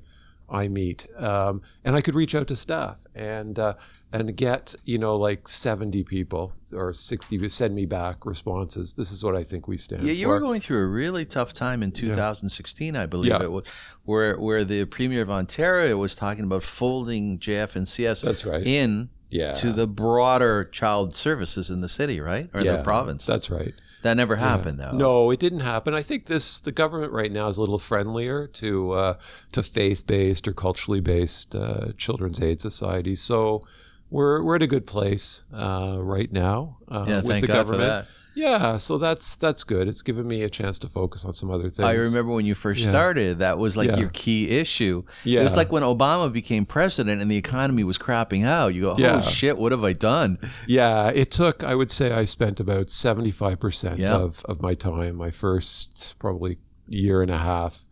I 0.50 0.68
meet, 0.68 1.08
um, 1.18 1.62
and 1.84 1.96
I 1.96 2.02
could 2.02 2.16
reach 2.16 2.36
out 2.36 2.48
to 2.48 2.56
staff 2.56 2.98
and 3.16 3.58
uh, 3.60 3.74
and 4.14 4.38
get 4.38 4.76
you 4.86 4.98
know 4.98 5.18
like 5.18 5.48
seventy 5.48 6.04
people 6.04 6.54
or 6.72 6.94
sixty 6.94 7.38
to 7.40 7.50
send 7.50 7.76
me 7.76 7.86
back 7.86 8.26
responses. 8.26 8.94
This 8.94 9.12
is 9.12 9.24
what 9.26 9.36
I 9.36 9.44
think 9.44 9.68
we 9.68 9.76
stand 9.76 10.04
for. 10.04 10.08
Yeah, 10.08 10.14
you 10.14 10.28
for. 10.28 10.34
were 10.36 10.40
going 10.40 10.62
through 10.62 10.82
a 10.84 10.88
really 10.88 11.26
tough 11.26 11.52
time 11.52 11.82
in 11.84 11.92
2016, 11.92 12.96
I 12.96 13.06
believe 13.08 13.32
Yeah. 13.32 13.44
it 13.44 13.52
was, 13.52 13.66
where 14.06 14.40
where 14.40 14.64
the 14.64 14.86
premier 14.86 15.22
of 15.24 15.30
Ontario 15.32 15.98
was 15.98 16.16
talking 16.16 16.44
about 16.46 16.64
folding 16.64 17.40
JF 17.40 17.76
and 17.76 17.88
CS 17.88 18.22
That's 18.22 18.46
right. 18.46 18.66
in 18.66 19.10
yeah. 19.30 19.54
to 19.54 19.74
the 19.74 19.88
broader 19.88 20.64
child 20.66 21.16
services 21.16 21.70
in 21.72 21.82
the 21.82 21.90
city, 21.90 22.20
right, 22.20 22.50
or 22.54 22.62
yeah, 22.62 22.78
the 22.78 22.84
province. 22.84 23.26
That's 23.26 23.50
right. 23.50 23.74
that 24.04 24.14
never 24.16 24.36
happened, 24.36 24.80
though. 24.80 24.92
No, 24.92 25.32
it 25.32 25.40
didn't 25.40 25.62
happen. 25.62 25.94
I 25.96 26.04
think 26.04 26.28
this 26.28 26.60
the 26.60 26.72
government 26.72 27.12
right 27.14 27.32
now 27.32 27.48
is 27.48 27.58
a 27.58 27.62
little 27.62 27.80
friendlier 27.80 28.46
to 28.48 28.92
uh, 28.92 29.14
to 29.54 29.64
faith 29.64 30.06
based 30.06 30.48
or 30.48 30.54
culturally 30.54 31.00
based 31.02 31.56
uh, 31.56 31.94
children's 31.98 32.40
aid 32.42 32.62
societies. 32.62 33.22
So 33.22 33.66
we're 34.14 34.44
we're 34.44 34.56
at 34.56 34.62
a 34.64 34.68
good 34.68 34.86
place 34.86 35.44
uh, 35.54 35.98
right 36.00 36.32
now 36.32 36.78
uh, 36.90 37.06
Yeah, 37.08 37.16
with 37.18 37.28
thank 37.28 37.42
the 37.42 37.48
God 37.48 37.66
government. 37.66 38.08
yeah, 38.36 38.78
so 38.78 38.98
that's 38.98 39.36
that's 39.36 39.64
good. 39.64 39.88
It's 39.88 40.02
given 40.04 40.28
me 40.28 40.44
a 40.44 40.50
chance 40.50 40.78
to 40.80 40.88
focus 40.88 41.26
on 41.26 41.34
some 41.34 41.50
other 41.52 41.70
things. 41.70 41.80
I 41.86 41.94
remember 41.94 42.32
when 42.32 42.46
you 42.46 42.56
first 42.56 42.82
Yeah. 42.82 42.90
started, 42.90 43.40
that 43.40 43.58
was 43.58 43.76
like 43.76 43.90
Yeah. 43.90 43.98
your 43.98 44.10
key 44.10 44.50
issue. 44.50 45.04
Yeah. 45.24 45.42
It 45.42 45.44
was 45.44 45.56
like 45.56 45.72
when 45.72 45.84
Obama 45.84 46.32
became 46.32 46.66
president 46.66 47.22
and 47.22 47.30
the 47.30 47.38
economy 47.38 47.84
was 47.84 47.98
crapping 47.98 48.46
out. 48.46 48.74
You 48.76 48.82
go, 48.84 48.92
oh 48.92 48.96
Yeah. 48.98 49.22
shit, 49.22 49.58
what 49.58 49.72
have 49.72 49.84
I 49.84 49.94
done? 49.94 50.38
Yeah, 50.68 51.10
it 51.10 51.32
took. 51.32 51.64
I 51.64 51.74
would 51.76 51.92
say 51.92 52.12
I 52.12 52.26
spent 52.26 52.60
about 52.60 52.90
seventy 52.92 53.32
five 53.32 53.60
percent 53.60 54.00
Yeah. 54.00 54.16
of 54.16 54.44
of 54.46 54.62
my 54.62 54.76
time, 54.76 55.16
my 55.16 55.32
first 55.32 56.16
probably 56.20 56.58
year 56.88 57.22
and 57.22 57.32
a 57.32 57.38
half, 57.38 57.86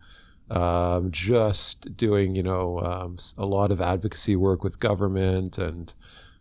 um, 0.50 1.10
just 1.10 1.96
doing 1.96 2.34
you 2.34 2.42
know 2.42 2.80
um, 2.80 3.16
a 3.38 3.46
lot 3.46 3.70
of 3.70 3.80
advocacy 3.80 4.36
work 4.36 4.64
with 4.64 4.80
government, 4.80 5.58
and 5.58 5.94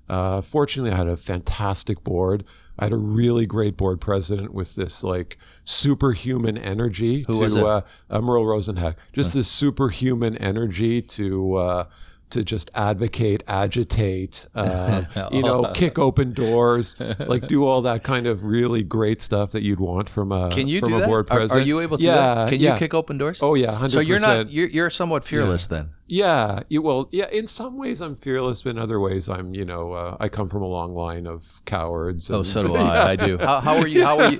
uh, 0.10 0.42
fortunately, 0.42 0.92
I 0.92 0.98
had 0.98 1.08
a 1.08 1.18
fantastic 1.18 2.04
board. 2.04 2.44
I 2.80 2.86
had 2.86 2.94
a 2.94 2.98
really 2.98 3.46
great 3.46 3.78
board 3.78 4.02
president 4.02 4.54
with 4.54 4.76
this 4.76 5.04
like 5.04 5.38
superhuman 5.66 6.58
energy 6.58 7.24
Who 7.28 7.34
to 7.34 7.40
was 7.40 7.56
it? 7.56 7.64
Uh, 7.64 7.82
uh, 8.10 8.22
Merle 8.22 8.46
Rosenheck. 8.46 8.96
Just 9.14 9.34
this 9.34 9.48
superhuman 9.48 10.38
energy 10.38 11.02
to. 11.02 11.86
To 12.32 12.44
just 12.44 12.72
advocate, 12.74 13.44
agitate, 13.48 14.48
uh, 14.56 15.04
you 15.32 15.42
know, 15.42 15.72
kick 15.74 16.00
open 16.00 16.34
doors, 16.34 16.96
like 17.20 17.48
do 17.48 17.66
all 17.66 17.82
that 17.84 18.04
kind 18.04 18.28
of 18.28 18.44
really 18.44 18.84
great 18.84 19.22
stuff 19.22 19.52
that 19.52 19.64
you'd 19.64 19.80
want 19.80 20.10
from 20.10 20.32
a 20.32 20.50
Can 20.50 20.68
you 20.68 20.80
from 20.80 20.90
do 20.90 20.96
a 20.96 21.00
that? 21.00 21.08
board 21.08 21.28
Are- 21.30 21.38
president. 21.38 21.62
Are, 21.62 21.68
you 21.68 21.80
able 21.82 21.98
to? 21.98 22.04
Yeah? 22.04 22.48
Can 22.50 22.60
yeah. 22.60 22.74
you 22.74 22.80
kick 22.80 22.94
open 22.94 23.18
doors? 23.18 23.40
Oh 23.42 23.56
yeah, 23.56 23.74
hundred 23.74 23.92
so 23.92 24.00
you're 24.00 24.20
not. 24.20 24.50
You're, 24.50 24.68
you're 24.68 24.90
somewhat 24.90 25.24
fearless 25.24 25.66
then. 25.66 25.90
Yeah, 26.12 26.64
you, 26.68 26.82
well, 26.82 27.08
yeah. 27.12 27.30
In 27.32 27.48
some 27.48 27.78
ways, 27.78 28.02
I'm 28.02 28.18
fearless, 28.18 28.64
but 28.64 28.72
in 28.72 28.78
other 28.78 29.00
ways, 29.00 29.30
I'm, 29.30 29.54
you 29.54 29.64
know, 29.64 29.94
uh, 29.94 30.18
I 30.20 30.28
come 30.28 30.50
from 30.50 30.62
a 30.62 30.68
long 30.68 30.94
line 30.94 31.26
of 31.26 31.62
cowards. 31.64 32.30
Oh, 32.30 32.44
so 32.44 32.62
do 32.68 32.76
I. 32.76 33.12
I 33.12 33.16
do. 33.16 33.38
How, 33.38 33.62
how 33.62 33.78
are 33.78 33.88
you? 33.88 34.04
How 34.04 34.20
are 34.20 34.32
you? 34.32 34.40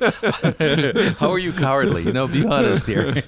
how 1.18 1.30
are 1.30 1.40
you 1.40 1.54
cowardly? 1.54 2.12
No, 2.12 2.28
be 2.28 2.46
honest 2.46 2.88
here. 2.88 3.24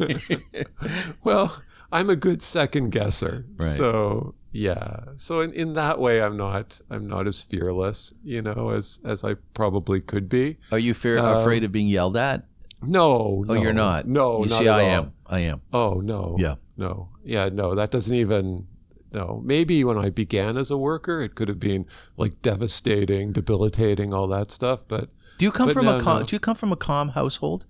well, 1.24 1.58
I'm 1.94 2.10
a 2.10 2.18
good 2.18 2.42
second 2.42 2.92
guesser. 2.92 3.46
Right. 3.56 3.78
So 3.78 4.36
yeah. 4.54 5.00
So 5.18 5.42
in, 5.42 5.52
in 5.54 5.74
that 5.74 6.00
way, 6.00 6.22
I'm 6.22 6.38
not 6.38 6.80
I'm 6.90 7.08
not 7.08 7.28
as 7.28 7.42
fearless, 7.42 8.14
you 8.24 8.42
know, 8.42 8.70
as 8.70 9.00
as 9.04 9.24
I 9.26 9.34
probably 9.54 10.00
could 10.00 10.30
be. 10.30 10.58
are 10.72 10.80
you 10.80 10.94
fear, 10.94 11.18
Um, 11.18 11.38
afraid 11.38 11.64
of 11.66 11.72
being 11.74 11.88
yelled 11.88 12.16
at? 12.16 12.46
No. 12.82 13.12
Oh, 13.12 13.44
no, 13.48 13.54
you're 13.54 13.74
not. 13.74 14.08
No. 14.08 14.44
You 14.44 14.50
not 14.50 14.60
see, 14.60 14.68
I 14.70 14.84
all. 14.84 14.90
am. 14.90 15.14
I 15.26 15.40
am. 15.40 15.62
Oh 15.74 15.96
no. 16.02 16.36
Yeah. 16.40 16.56
No. 16.78 17.10
Yeah. 17.26 17.50
No. 17.50 17.76
That 17.76 17.92
doesn't 17.92 18.16
even. 18.16 18.68
No. 19.12 19.42
Maybe 19.44 19.84
when 19.84 19.98
I 19.98 20.10
began 20.10 20.58
as 20.58 20.72
a 20.72 20.78
worker, 20.78 21.22
it 21.22 21.36
could 21.36 21.48
have 21.48 21.60
been 21.60 21.86
like 22.18 22.42
devastating, 22.42 23.32
debilitating, 23.32 24.14
all 24.14 24.28
that 24.28 24.52
stuff. 24.52 24.84
But 24.88 25.10
Do 25.38 25.46
you 25.46 25.52
come 25.52 25.70
from 25.72 25.86
no, 25.86 25.98
a 25.98 26.02
calm, 26.02 26.20
no. 26.20 26.26
Do 26.26 26.36
you 26.36 26.40
come 26.40 26.56
from 26.56 26.72
a 26.72 26.76
calm 26.76 27.10
household? 27.10 27.66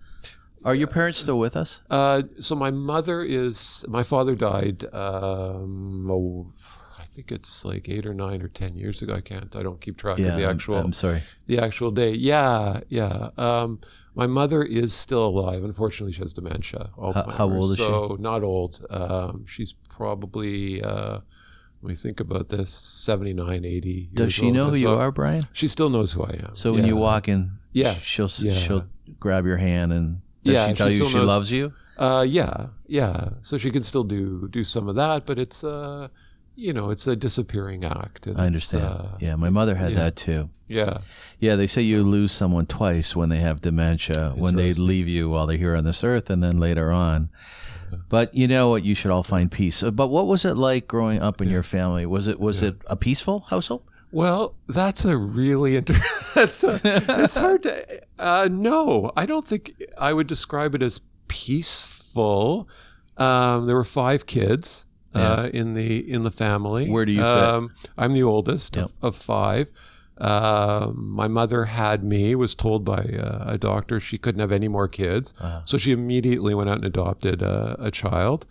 Are 0.65 0.73
your 0.73 0.87
parents 0.87 1.19
still 1.19 1.37
with 1.37 1.57
us? 1.57 1.81
Uh, 1.89 2.23
so 2.39 2.55
my 2.55 2.71
mother 2.71 3.21
is. 3.21 3.83
My 3.89 4.01
father 4.03 4.33
died. 4.33 4.85
Um, 4.93 6.09
oh, 6.09 6.53
think 7.13 7.31
it's 7.31 7.63
like 7.65 7.87
eight 7.89 8.05
or 8.05 8.13
nine 8.13 8.41
or 8.41 8.47
ten 8.47 8.75
years 8.75 9.01
ago. 9.01 9.13
I 9.13 9.21
can't. 9.21 9.55
I 9.55 9.63
don't 9.63 9.79
keep 9.81 9.97
track 9.97 10.19
of 10.19 10.25
the 10.25 10.31
I'm- 10.45 10.49
actual 10.55 10.77
I'm, 10.77 10.93
sorry. 10.93 11.23
the 11.47 11.59
actual 11.59 11.91
day. 11.91 12.11
Yeah, 12.13 12.81
yeah. 12.89 13.29
Um, 13.37 13.79
my 14.15 14.27
mother 14.27 14.63
is 14.63 14.93
still 14.93 15.25
alive. 15.25 15.63
Unfortunately, 15.63 16.13
she 16.13 16.21
has 16.21 16.33
dementia. 16.33 16.89
Alzheimer's. 16.97 17.35
how 17.37 17.49
old 17.51 17.71
is 17.71 17.77
she? 17.77 17.83
so 17.83 18.17
not 18.19 18.43
old. 18.43 18.85
Um, 18.89 19.45
she's 19.47 19.73
probably. 19.89 20.81
Uh, 20.83 21.19
let 21.81 21.89
me 21.89 21.95
think 21.95 22.19
about 22.21 22.47
this. 22.47 22.69
79, 22.71 23.65
80. 23.65 24.09
Does 24.13 24.33
she 24.33 24.51
know 24.51 24.69
who 24.69 24.75
you 24.77 24.89
are, 24.89 25.11
Brian? 25.11 25.47
She 25.51 25.67
still 25.67 25.89
knows 25.89 26.13
who 26.13 26.23
I 26.23 26.39
am. 26.47 26.55
So 26.55 26.71
when 26.73 26.85
you 26.85 26.95
walk 26.95 27.27
in, 27.27 27.57
Yes, 27.73 28.03
she'll 28.03 28.29
yeah. 28.39 28.53
she'll 28.53 28.85
grab 29.19 29.45
your 29.45 29.57
hand 29.57 29.91
and 29.91 30.21
does 30.45 30.53
Yeah, 30.53 30.67
she 30.67 30.71
she 30.71 30.75
tell 30.77 30.89
you 30.89 30.95
still 30.95 31.09
she 31.09 31.15
knows- 31.17 31.25
loves 31.25 31.51
you? 31.51 31.73
Uh, 31.97 32.25
yeah, 32.27 32.67
yeah. 32.87 33.29
So 33.41 33.57
she 33.57 33.69
can 33.69 33.83
still 33.83 34.03
do 34.03 34.47
do 34.51 34.63
some 34.63 34.87
of 34.87 34.95
that, 34.95 35.25
but 35.25 35.37
it's 35.37 35.63
uh, 35.63 36.07
you 36.55 36.73
know, 36.73 36.89
it's 36.89 37.07
a 37.07 37.15
disappearing 37.15 37.83
act. 37.83 38.27
and 38.27 38.39
I 38.39 38.45
understand. 38.45 38.85
uh, 38.85 39.05
yeah, 39.19 39.35
my 39.35 39.49
mother 39.49 39.75
had 39.75 39.91
yeah. 39.91 39.97
that 39.99 40.15
too. 40.15 40.49
yeah, 40.67 40.99
Yeah, 41.39 41.55
they 41.55 41.67
say 41.67 41.81
you 41.81 42.03
lose 42.03 42.31
someone 42.31 42.65
twice 42.65 43.15
when 43.15 43.29
they 43.29 43.39
have 43.39 43.61
dementia, 43.61 44.33
when 44.35 44.55
they 44.55 44.73
leave 44.73 45.07
you 45.07 45.29
while 45.29 45.47
they're 45.47 45.57
here 45.57 45.75
on 45.75 45.83
this 45.83 46.03
earth, 46.03 46.29
and 46.29 46.43
then 46.43 46.59
later 46.59 46.91
on. 46.91 47.29
But 48.09 48.33
you 48.33 48.47
know 48.47 48.69
what? 48.69 48.83
You 48.83 48.95
should 48.95 49.11
all 49.11 49.23
find 49.23 49.51
peace. 49.51 49.83
Uh, 49.83 49.91
But 49.91 50.07
what 50.07 50.27
was 50.27 50.45
it 50.45 50.55
like 50.55 50.87
growing 50.87 51.21
up 51.21 51.41
in 51.41 51.49
your 51.49 51.63
family? 51.63 52.05
Was 52.05 52.27
it 52.27 52.39
was 52.39 52.63
it 52.63 52.77
a 52.87 52.95
peaceful 52.95 53.41
household? 53.49 53.83
Well, 54.11 54.55
that's 54.67 55.05
a 55.05 55.17
really 55.17 55.75
inter- 55.79 55.99
that's 56.35 56.63
a, 56.63 56.79
it's 56.83 57.37
hard 57.37 57.63
to. 57.63 58.01
Uh, 58.17 58.47
no, 58.51 59.11
I 59.15 59.25
don't 59.25 59.47
think 59.47 59.73
I 59.97 60.13
would 60.13 60.27
describe 60.27 60.75
it 60.75 60.81
as 60.81 61.01
peaceful. 61.27 62.67
Um, 63.17 63.67
there 63.67 63.75
were 63.75 63.83
five 63.83 64.25
kids 64.25 64.85
uh, 65.13 65.49
in 65.53 65.73
the 65.73 66.11
in 66.11 66.23
the 66.23 66.31
family. 66.31 66.89
Where 66.89 67.05
do 67.05 67.11
you 67.11 67.21
fit? 67.21 67.27
Um, 67.27 67.71
I'm 67.97 68.13
the 68.13 68.23
oldest 68.23 68.75
Yep. 68.75 68.85
of, 68.85 68.93
of 69.01 69.15
five. 69.15 69.69
Um, 70.19 71.09
my 71.09 71.27
mother 71.27 71.65
had 71.65 72.03
me. 72.03 72.35
Was 72.35 72.55
told 72.55 72.85
by 72.85 72.97
uh, 73.03 73.43
a 73.47 73.57
doctor 73.57 73.99
she 73.99 74.17
couldn't 74.17 74.41
have 74.41 74.51
any 74.51 74.67
more 74.67 74.87
kids, 74.87 75.33
Uh-huh. 75.39 75.61
so 75.65 75.77
she 75.77 75.91
immediately 75.91 76.53
went 76.53 76.69
out 76.69 76.77
and 76.77 76.85
adopted 76.85 77.41
a, 77.41 77.75
a 77.79 77.91
child. 77.91 78.45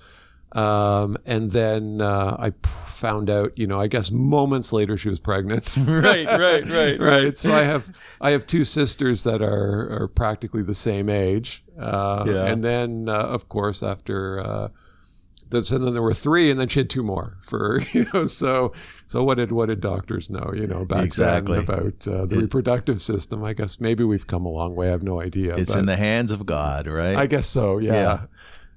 Um, 0.52 1.16
and 1.24 1.52
then 1.52 2.02
uh, 2.02 2.36
I 2.38 2.50
p- 2.50 2.68
found 2.88 3.30
out, 3.30 3.56
you 3.56 3.66
know, 3.66 3.80
I 3.80 3.86
guess 3.86 4.10
moments 4.10 4.70
later 4.72 4.98
she 4.98 5.08
was 5.08 5.18
pregnant. 5.18 5.74
Right, 5.86 6.26
right, 6.26 6.68
right, 6.80 7.00
right. 7.00 7.36
So 7.36 7.54
I 7.54 7.62
have 7.62 7.90
I 8.20 8.32
have 8.32 8.46
two 8.46 8.64
sisters 8.64 9.22
that 9.22 9.40
are 9.40 10.02
are 10.02 10.08
practically 10.08 10.62
the 10.62 10.74
same 10.74 11.08
age. 11.08 11.64
Uh, 11.80 12.24
Yeah. 12.26 12.44
And 12.46 12.62
then 12.62 13.08
uh, 13.08 13.14
of 13.14 13.48
course 13.48 13.82
after. 13.82 14.40
And 15.52 15.64
then 15.86 15.92
there 15.92 16.02
were 16.02 16.14
three, 16.14 16.50
and 16.50 16.58
then 16.58 16.68
she 16.68 16.80
had 16.80 16.88
two 16.90 17.02
more 17.02 17.36
for 17.40 17.80
you 17.92 18.06
know. 18.14 18.26
So, 18.26 18.72
so 19.06 19.22
what 19.22 19.36
did 19.36 19.52
what 19.52 19.66
did 19.66 19.80
doctors 19.80 20.30
know? 20.30 20.52
You 20.54 20.66
know, 20.66 20.84
back 20.84 21.04
Exactly. 21.04 21.54
then 21.60 21.64
about 21.64 22.08
uh, 22.08 22.26
the 22.26 22.38
It- 22.38 22.42
reproductive 22.42 23.02
system. 23.02 23.44
I 23.44 23.52
guess 23.52 23.78
maybe 23.80 24.04
we've 24.04 24.26
come 24.26 24.46
a 24.46 24.50
long 24.50 24.74
way. 24.74 24.88
I 24.88 24.90
have 24.92 25.02
no 25.02 25.20
idea. 25.20 25.56
It's 25.56 25.74
in 25.74 25.86
the 25.86 25.96
hands 25.96 26.30
of 26.30 26.46
God, 26.46 26.86
right? 26.86 27.16
I 27.16 27.26
guess 27.26 27.46
so. 27.48 27.78
Yeah. 27.78 27.92
Yeah. 27.92 28.20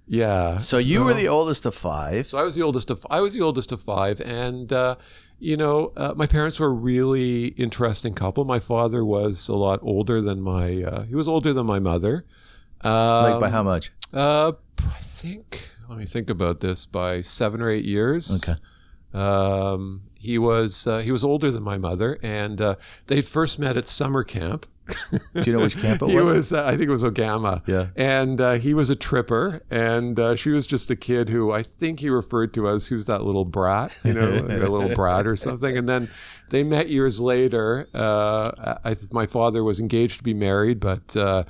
Yeah. 0.07 0.57
so 0.59 0.77
you 0.77 1.03
were 1.03 1.13
the 1.15 1.27
oldest 1.27 1.65
of 1.65 1.73
five. 1.73 2.27
So 2.27 2.37
I 2.37 2.43
was 2.43 2.53
the 2.55 2.61
oldest 2.61 2.89
of 2.91 3.05
I 3.09 3.21
was 3.21 3.33
the 3.33 3.41
oldest 3.41 3.71
of 3.71 3.81
five, 3.81 4.21
and 4.21 4.71
uh, 4.71 4.97
you 5.39 5.57
know 5.57 5.93
uh, 5.97 6.13
my 6.15 6.27
parents 6.27 6.59
were 6.59 6.67
a 6.67 6.69
really 6.69 7.47
interesting 7.57 8.13
couple. 8.13 8.45
My 8.45 8.59
father 8.59 9.03
was 9.03 9.47
a 9.47 9.55
lot 9.55 9.79
older 9.81 10.21
than 10.21 10.41
my 10.41 10.83
uh, 10.83 11.03
he 11.05 11.15
was 11.15 11.27
older 11.27 11.53
than 11.53 11.65
my 11.65 11.79
mother. 11.79 12.23
Um, 12.81 12.91
like 13.31 13.39
by 13.39 13.49
how 13.49 13.63
much? 13.63 13.91
Uh, 14.13 14.51
I 14.79 15.01
think 15.01 15.71
let 15.89 15.97
me 15.97 16.05
think 16.05 16.29
about 16.29 16.59
this 16.59 16.85
by 16.85 17.21
seven 17.21 17.61
or 17.61 17.69
eight 17.69 17.85
years. 17.85 18.43
Okay. 18.47 18.59
Um, 19.13 20.01
he 20.19 20.37
was 20.37 20.87
uh, 20.87 20.99
he 20.99 21.11
was 21.11 21.23
older 21.23 21.51
than 21.51 21.63
my 21.63 21.77
mother, 21.77 22.19
and 22.21 22.59
uh, 22.59 22.75
they 23.07 23.21
first 23.21 23.59
met 23.59 23.77
at 23.77 23.87
summer 23.87 24.23
camp. 24.23 24.65
Do 25.11 25.41
you 25.43 25.53
know 25.53 25.63
which 25.63 25.77
camp 25.77 26.01
it 26.03 26.09
he 26.09 26.15
was? 26.15 26.31
was 26.31 26.53
uh, 26.53 26.65
I 26.65 26.71
think 26.71 26.83
it 26.83 26.91
was 26.91 27.03
Ogama. 27.03 27.61
Yeah. 27.67 27.87
And 27.95 28.39
uh, 28.39 28.53
he 28.53 28.73
was 28.73 28.89
a 28.89 28.95
tripper, 28.95 29.63
and 29.71 30.19
uh, 30.19 30.35
she 30.35 30.49
was 30.49 30.67
just 30.67 30.91
a 30.91 30.95
kid 30.95 31.29
who 31.29 31.51
I 31.51 31.63
think 31.63 31.99
he 32.01 32.09
referred 32.09 32.53
to 32.55 32.69
as 32.69 32.87
who's 32.87 33.05
that 33.05 33.23
little 33.23 33.45
brat, 33.45 33.91
you 34.03 34.13
know, 34.13 34.29
a 34.29 34.69
little 34.69 34.93
brat 34.93 35.25
or 35.25 35.35
something. 35.35 35.77
And 35.77 35.89
then 35.89 36.09
they 36.49 36.63
met 36.63 36.89
years 36.89 37.19
later. 37.19 37.87
Uh, 37.93 38.75
I, 38.83 38.95
my 39.11 39.25
father 39.25 39.63
was 39.63 39.79
engaged 39.79 40.17
to 40.17 40.23
be 40.23 40.33
married, 40.33 40.79
but 40.79 41.15
uh, 41.15 41.45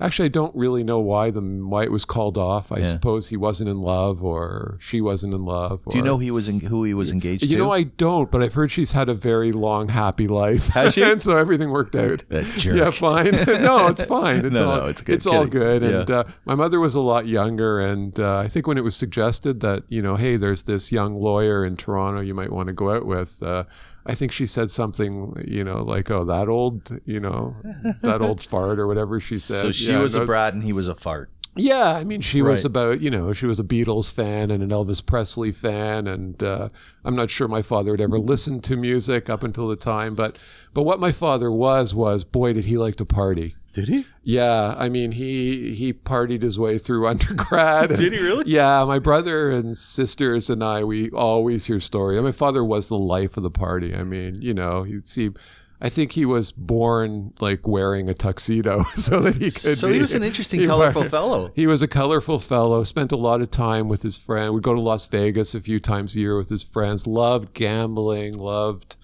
actually 0.00 0.26
I 0.26 0.28
don't 0.28 0.54
really 0.54 0.84
know 0.84 0.98
why 1.00 1.30
the 1.30 1.40
why 1.40 1.84
it 1.84 1.92
was 1.92 2.04
called 2.04 2.36
off. 2.38 2.70
I 2.72 2.78
Yeah. 2.78 2.84
suppose 2.84 3.28
he 3.28 3.36
wasn't 3.36 3.70
in 3.70 3.80
love, 3.80 4.22
or 4.22 4.76
she 4.80 5.00
wasn't 5.00 5.34
in 5.34 5.44
love. 5.44 5.80
Or, 5.86 5.90
Do 5.92 5.96
you 5.98 6.04
know 6.04 6.18
he 6.18 6.30
was 6.30 6.48
in, 6.48 6.60
who 6.60 6.84
he 6.84 6.94
was 6.94 7.10
engaged 7.10 7.42
to? 7.44 7.48
You 7.48 7.56
to? 7.56 7.62
know, 7.64 7.70
I 7.72 7.84
don't, 7.84 8.30
but 8.30 8.42
I've 8.42 8.54
heard 8.54 8.70
she's 8.70 8.92
had 8.92 9.08
a 9.08 9.14
very 9.14 9.52
long, 9.52 9.88
happy 9.88 10.28
life. 10.28 10.68
Has 10.68 10.94
she? 10.94 11.02
and 11.10 11.22
so 11.22 11.36
everything 11.36 11.70
worked 11.70 11.94
out. 11.96 12.22
That 12.28 12.44
jerk. 12.58 12.76
Yeah, 12.78 12.90
fine. 12.90 13.30
no, 13.62 13.88
it's 13.88 14.04
fine. 14.04 14.44
It's 14.44 14.54
No, 14.54 14.68
all, 14.70 14.76
no, 14.80 14.86
it's 14.86 15.02
good. 15.02 15.14
It's 15.14 15.26
all 15.26 15.44
Kidding. 15.46 15.60
good. 15.60 15.82
And 15.82 16.10
uh, 16.10 16.24
my 16.44 16.54
mother 16.54 16.78
was 16.80 16.94
a 16.94 17.00
lot 17.00 17.26
younger, 17.26 17.80
and 17.80 18.18
uh, 18.20 18.38
I 18.38 18.48
think 18.48 18.66
when 18.66 18.78
it 18.78 18.84
was 18.84 18.96
suggested 18.96 19.60
that 19.60 19.84
you 19.88 20.02
know, 20.02 20.16
hey, 20.16 20.36
there's 20.36 20.64
this 20.64 20.92
young 20.92 21.14
lawyer 21.20 21.64
in 21.64 21.76
Toronto 21.76 22.22
you 22.22 22.34
might 22.34 22.52
want 22.52 22.66
to 22.68 22.72
go 22.72 22.90
out 22.90 23.06
with. 23.06 23.42
Uh, 23.42 23.64
I 24.06 24.14
think 24.14 24.32
she 24.32 24.46
said 24.46 24.70
something, 24.70 25.42
you 25.46 25.64
know, 25.64 25.82
like, 25.82 26.10
"Oh, 26.10 26.24
that 26.24 26.48
old, 26.48 26.98
you 27.04 27.20
know, 27.20 27.56
that 28.02 28.20
old 28.20 28.40
fart" 28.50 28.78
or 28.78 28.86
whatever 28.86 29.20
she 29.20 29.38
said. 29.38 29.62
so 29.62 29.72
she 29.72 29.86
Yeah, 29.86 29.98
was 30.00 30.14
it 30.14 30.22
a 30.22 30.26
brat 30.26 30.54
and 30.54 30.62
he 30.62 30.72
was 30.72 30.88
a 30.88 30.94
fart. 30.94 31.30
yeah, 31.58 31.94
I 31.94 32.04
mean, 32.04 32.20
she 32.20 32.42
was 32.42 32.64
about, 32.66 33.00
you 33.00 33.10
know, 33.10 33.32
she 33.32 33.46
was 33.46 33.58
a 33.58 33.64
Beatles 33.64 34.12
fan 34.12 34.50
and 34.50 34.62
an 34.62 34.68
Elvis 34.68 35.04
Presley 35.04 35.52
fan, 35.52 36.06
and 36.06 36.42
uh, 36.42 36.68
I'm 37.04 37.16
not 37.16 37.30
sure 37.30 37.48
my 37.48 37.62
father 37.62 37.92
had 37.92 38.00
ever 38.00 38.18
listened 38.18 38.62
to 38.64 38.76
music 38.76 39.30
up 39.30 39.42
until 39.42 39.66
the 39.68 39.76
time, 39.76 40.14
but 40.14 40.36
but 40.74 40.82
what 40.82 41.00
my 41.00 41.12
father 41.12 41.50
was 41.50 41.94
was, 41.94 42.24
boy, 42.24 42.52
did 42.52 42.66
he 42.66 42.76
like 42.76 42.96
to 42.96 43.04
party. 43.06 43.56
Did 43.76 43.88
he? 43.88 44.06
Yeah, 44.22 44.74
I 44.78 44.88
mean, 44.88 45.12
he 45.12 45.74
he 45.74 45.92
partied 45.92 46.40
his 46.40 46.58
way 46.58 46.78
through 46.78 47.06
undergrad. 47.12 47.90
Did 47.90 48.14
he 48.14 48.18
really? 48.18 48.44
Yeah, 48.46 48.84
my 48.86 48.98
brother 48.98 49.50
and 49.50 49.76
sisters 49.76 50.48
and 50.48 50.64
I, 50.64 50.82
we 50.82 51.10
always 51.10 51.66
hear 51.66 51.78
stories. 51.78 52.20
My 52.22 52.32
father 52.32 52.64
was 52.64 52.88
the 52.88 52.96
life 52.96 53.36
of 53.36 53.42
the 53.42 53.50
party. 53.50 53.94
I 53.94 54.02
mean, 54.02 54.40
you 54.40 54.54
know, 54.54 54.82
you'd 54.84 55.06
see. 55.06 55.30
I 55.78 55.90
think 55.90 56.12
he 56.12 56.24
was 56.24 56.52
born 56.52 57.34
like 57.38 57.68
wearing 57.68 58.08
a 58.08 58.14
tuxedo 58.14 58.82
so 58.96 59.20
that 59.20 59.36
he 59.36 59.50
could. 59.50 59.76
So 59.76 59.88
be- 59.88 59.96
he 59.96 60.00
was 60.00 60.14
an 60.14 60.22
interesting, 60.22 60.64
colorful 60.64 61.04
fellow. 61.04 61.52
He 61.54 61.66
was 61.66 61.82
a 61.82 61.86
colorful 61.86 62.38
fellow. 62.38 62.82
Spent 62.82 63.12
a 63.12 63.16
lot 63.18 63.42
of 63.42 63.50
time 63.50 63.86
with 63.90 64.02
his 64.02 64.16
friend. 64.16 64.54
We'd 64.54 64.62
go 64.62 64.72
to 64.72 64.80
Las 64.80 65.04
Vegas 65.06 65.54
a 65.54 65.60
few 65.60 65.78
times 65.78 66.16
a 66.16 66.20
year 66.20 66.38
with 66.38 66.48
his 66.48 66.62
friends. 66.62 67.06
Loved 67.06 67.52
gambling. 67.52 68.38
Loved, 68.38 68.96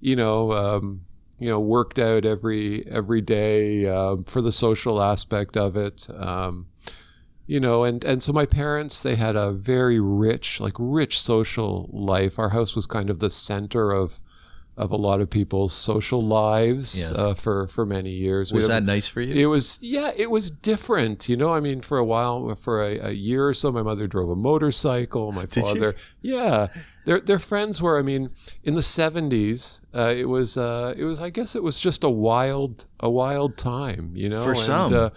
you 0.00 0.14
know, 0.14 0.52
um, 0.52 1.00
you 1.40 1.48
know, 1.48 1.58
worked 1.58 1.98
out 1.98 2.24
every 2.24 2.86
every 2.86 3.20
day 3.20 3.86
um, 3.88 4.22
for 4.24 4.40
the 4.40 4.52
social 4.52 5.02
aspect 5.02 5.56
of 5.56 5.76
it. 5.76 6.06
Um, 6.14 6.66
you 7.46 7.58
know, 7.58 7.82
and 7.82 8.04
and 8.04 8.22
so 8.22 8.32
my 8.32 8.46
parents 8.46 9.02
they 9.02 9.16
had 9.16 9.34
a 9.34 9.50
very 9.50 9.98
rich, 9.98 10.60
like 10.60 10.74
rich 10.78 11.20
social 11.20 11.88
life. 11.92 12.38
Our 12.38 12.50
house 12.50 12.76
was 12.76 12.86
kind 12.86 13.10
of 13.10 13.18
the 13.18 13.30
center 13.30 13.90
of 13.90 14.20
of 14.76 14.92
a 14.92 14.96
lot 14.96 15.20
of 15.20 15.28
people's 15.28 15.74
social 15.74 16.22
lives 16.22 16.98
Yes. 16.98 17.10
uh, 17.12 17.34
for 17.34 17.66
for 17.66 17.84
many 17.84 18.10
years. 18.12 18.52
Was 18.52 18.68
that 18.68 18.82
nice 18.84 19.08
for 19.08 19.20
you? 19.20 19.34
it 19.34 19.46
was 19.46 19.78
yeah, 19.82 20.12
it 20.16 20.30
was 20.30 20.50
different. 20.50 21.28
You 21.28 21.36
know, 21.36 21.52
I 21.52 21.60
mean, 21.60 21.80
for 21.80 21.98
a 21.98 22.04
while, 22.04 22.54
for 22.54 22.82
a, 22.82 22.98
a 23.08 23.10
year 23.10 23.48
or 23.48 23.52
so, 23.54 23.72
my 23.72 23.82
mother 23.82 24.06
drove 24.06 24.30
a 24.30 24.36
motorcycle. 24.36 25.32
My 25.32 25.44
she? 25.50 25.60
father, 25.60 25.96
yeah, 26.22 26.68
their 27.04 27.20
their 27.20 27.38
friends 27.38 27.80
were. 27.82 27.98
I 27.98 28.02
mean, 28.02 28.30
in 28.64 28.74
the 28.74 28.82
seventies, 28.82 29.80
uh, 29.94 30.12
it 30.16 30.28
was 30.28 30.56
uh, 30.56 30.94
it 30.96 31.04
was. 31.04 31.20
I 31.20 31.30
guess 31.30 31.54
it 31.56 31.62
was 31.62 31.78
just 31.80 32.04
a 32.04 32.10
wild 32.10 32.86
a 33.00 33.10
wild 33.10 33.56
time. 33.56 34.12
You 34.14 34.28
know, 34.28 34.44
For 34.44 34.54
some. 34.54 34.92
uh, 34.94 35.10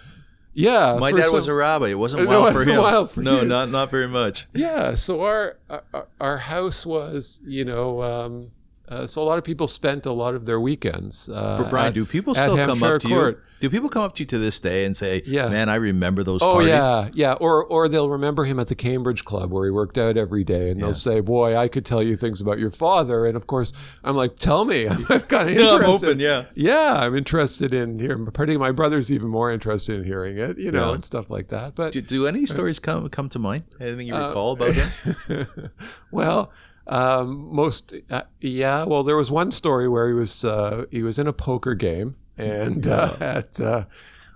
yeah, 0.56 0.98
My 1.00 1.12
dad 1.12 1.26
some- 1.26 1.34
was 1.36 1.48
a 1.48 1.54
rabbi. 1.54 1.88
It 1.90 1.98
wasn't 1.98 2.24
No, 2.30 2.42
wild 2.42 2.56
it 2.56 2.64
for 2.64 2.70
him. 2.70 2.82
wild 2.82 3.10
for 3.12 3.22
no, 3.22 3.42
you. 3.42 3.48
not 3.48 3.70
not 3.70 3.90
very 3.90 4.08
much. 4.08 4.46
yeah 4.54 4.94
so 4.94 5.22
our 5.24 5.58
our, 5.70 6.08
our 6.22 6.38
house 6.38 6.86
was 6.86 7.40
you 7.46 7.66
know 7.66 8.02
um, 8.04 8.52
uh, 8.94 9.08
so 9.08 9.22
a 9.22 9.26
lot 9.32 9.38
of 9.38 9.44
people 9.44 9.68
spent 9.68 10.06
a 10.06 10.12
lot 10.12 10.36
of 10.36 10.46
their 10.46 10.60
weekends 10.60 11.28
uh, 11.30 11.58
But 11.62 11.70
Brian, 11.70 11.88
at- 11.88 11.94
do 11.94 12.06
people 12.06 12.36
still 12.36 12.56
come 12.56 12.80
Hampshire 12.80 12.96
up 12.96 13.02
to 13.02 13.08
you? 13.10 13.38
Do 13.60 13.70
people 13.70 13.88
come 13.88 14.02
up 14.04 14.14
to 14.16 14.24
you 14.24 14.26
to 14.26 14.38
this 14.40 14.60
day 14.60 14.84
and 14.84 14.94
say, 14.96 15.24
Yeah. 15.26 15.48
"Man, 15.48 15.70
I 15.70 15.76
remember 15.76 16.22
those 16.24 16.42
Oh 16.42 16.54
parties"? 16.56 16.68
yeah, 16.70 17.08
yeah. 17.14 17.34
Or 17.40 17.64
or 17.64 17.88
they'll 17.88 18.10
remember 18.10 18.44
him 18.44 18.60
at 18.60 18.68
the 18.68 18.76
Cambridge 18.76 19.24
Club 19.24 19.52
where 19.54 19.64
he 19.64 19.72
worked 19.72 19.98
out 19.98 20.18
every 20.18 20.44
day, 20.44 20.70
and 20.70 20.78
Yeah. 20.80 20.88
they'll 20.88 20.94
say, 20.96 21.22
"Boy, 21.22 21.56
I 21.56 21.70
could 21.70 21.86
tell 21.86 22.04
you 22.04 22.18
things 22.18 22.42
about 22.42 22.60
your 22.60 22.70
father." 22.72 23.26
And 23.26 23.38
of 23.38 23.48
course, 23.48 23.72
I'm 24.04 24.18
like, 24.18 24.38
"Tell 24.38 24.66
me." 24.66 24.86
I'm 24.90 25.06
kind 25.06 25.50
of 25.50 25.56
Yeah. 25.60 25.76
I'm 25.76 25.86
open. 25.86 26.20
Yeah. 26.20 26.46
Yeah, 26.56 26.94
I'm 27.04 27.16
interested 27.16 27.74
in 27.74 28.00
hearing. 28.00 28.26
Particularly, 28.26 28.58
my 28.58 28.72
brother's 28.72 29.10
even 29.10 29.30
more 29.30 29.50
interested 29.50 29.96
in 29.96 30.04
hearing 30.04 30.38
it, 30.38 30.58
you 30.60 30.72
know, 30.72 30.90
Yeah. 30.90 30.96
and 30.96 31.06
stuff 31.06 31.30
like 31.30 31.48
that. 31.48 31.74
But 31.74 31.94
Do, 31.94 32.02
do 32.02 32.28
any 32.28 32.46
stories 32.46 32.80
come 32.80 33.08
come 33.10 33.30
to 33.30 33.40
mind? 33.40 33.64
Anything 33.80 34.08
you 34.08 34.14
Uh, 34.16 34.28
recall 34.28 34.52
about 34.54 34.74
him? 34.74 35.48
well, 36.12 36.52
um, 36.88 37.54
most 37.54 37.94
uh, 38.12 38.24
yeah. 38.42 38.84
Well, 38.84 39.04
there 39.04 39.18
was 39.18 39.32
one 39.32 39.52
story 39.52 39.88
where 39.88 40.08
he 40.08 40.14
was 40.14 40.44
uh, 40.44 40.86
he 40.92 41.04
was 41.04 41.20
in 41.20 41.28
a 41.28 41.34
poker 41.34 41.76
game 41.76 42.16
and 42.38 42.88
uh, 42.88 43.16
at 43.20 43.60
uh, 43.60 43.86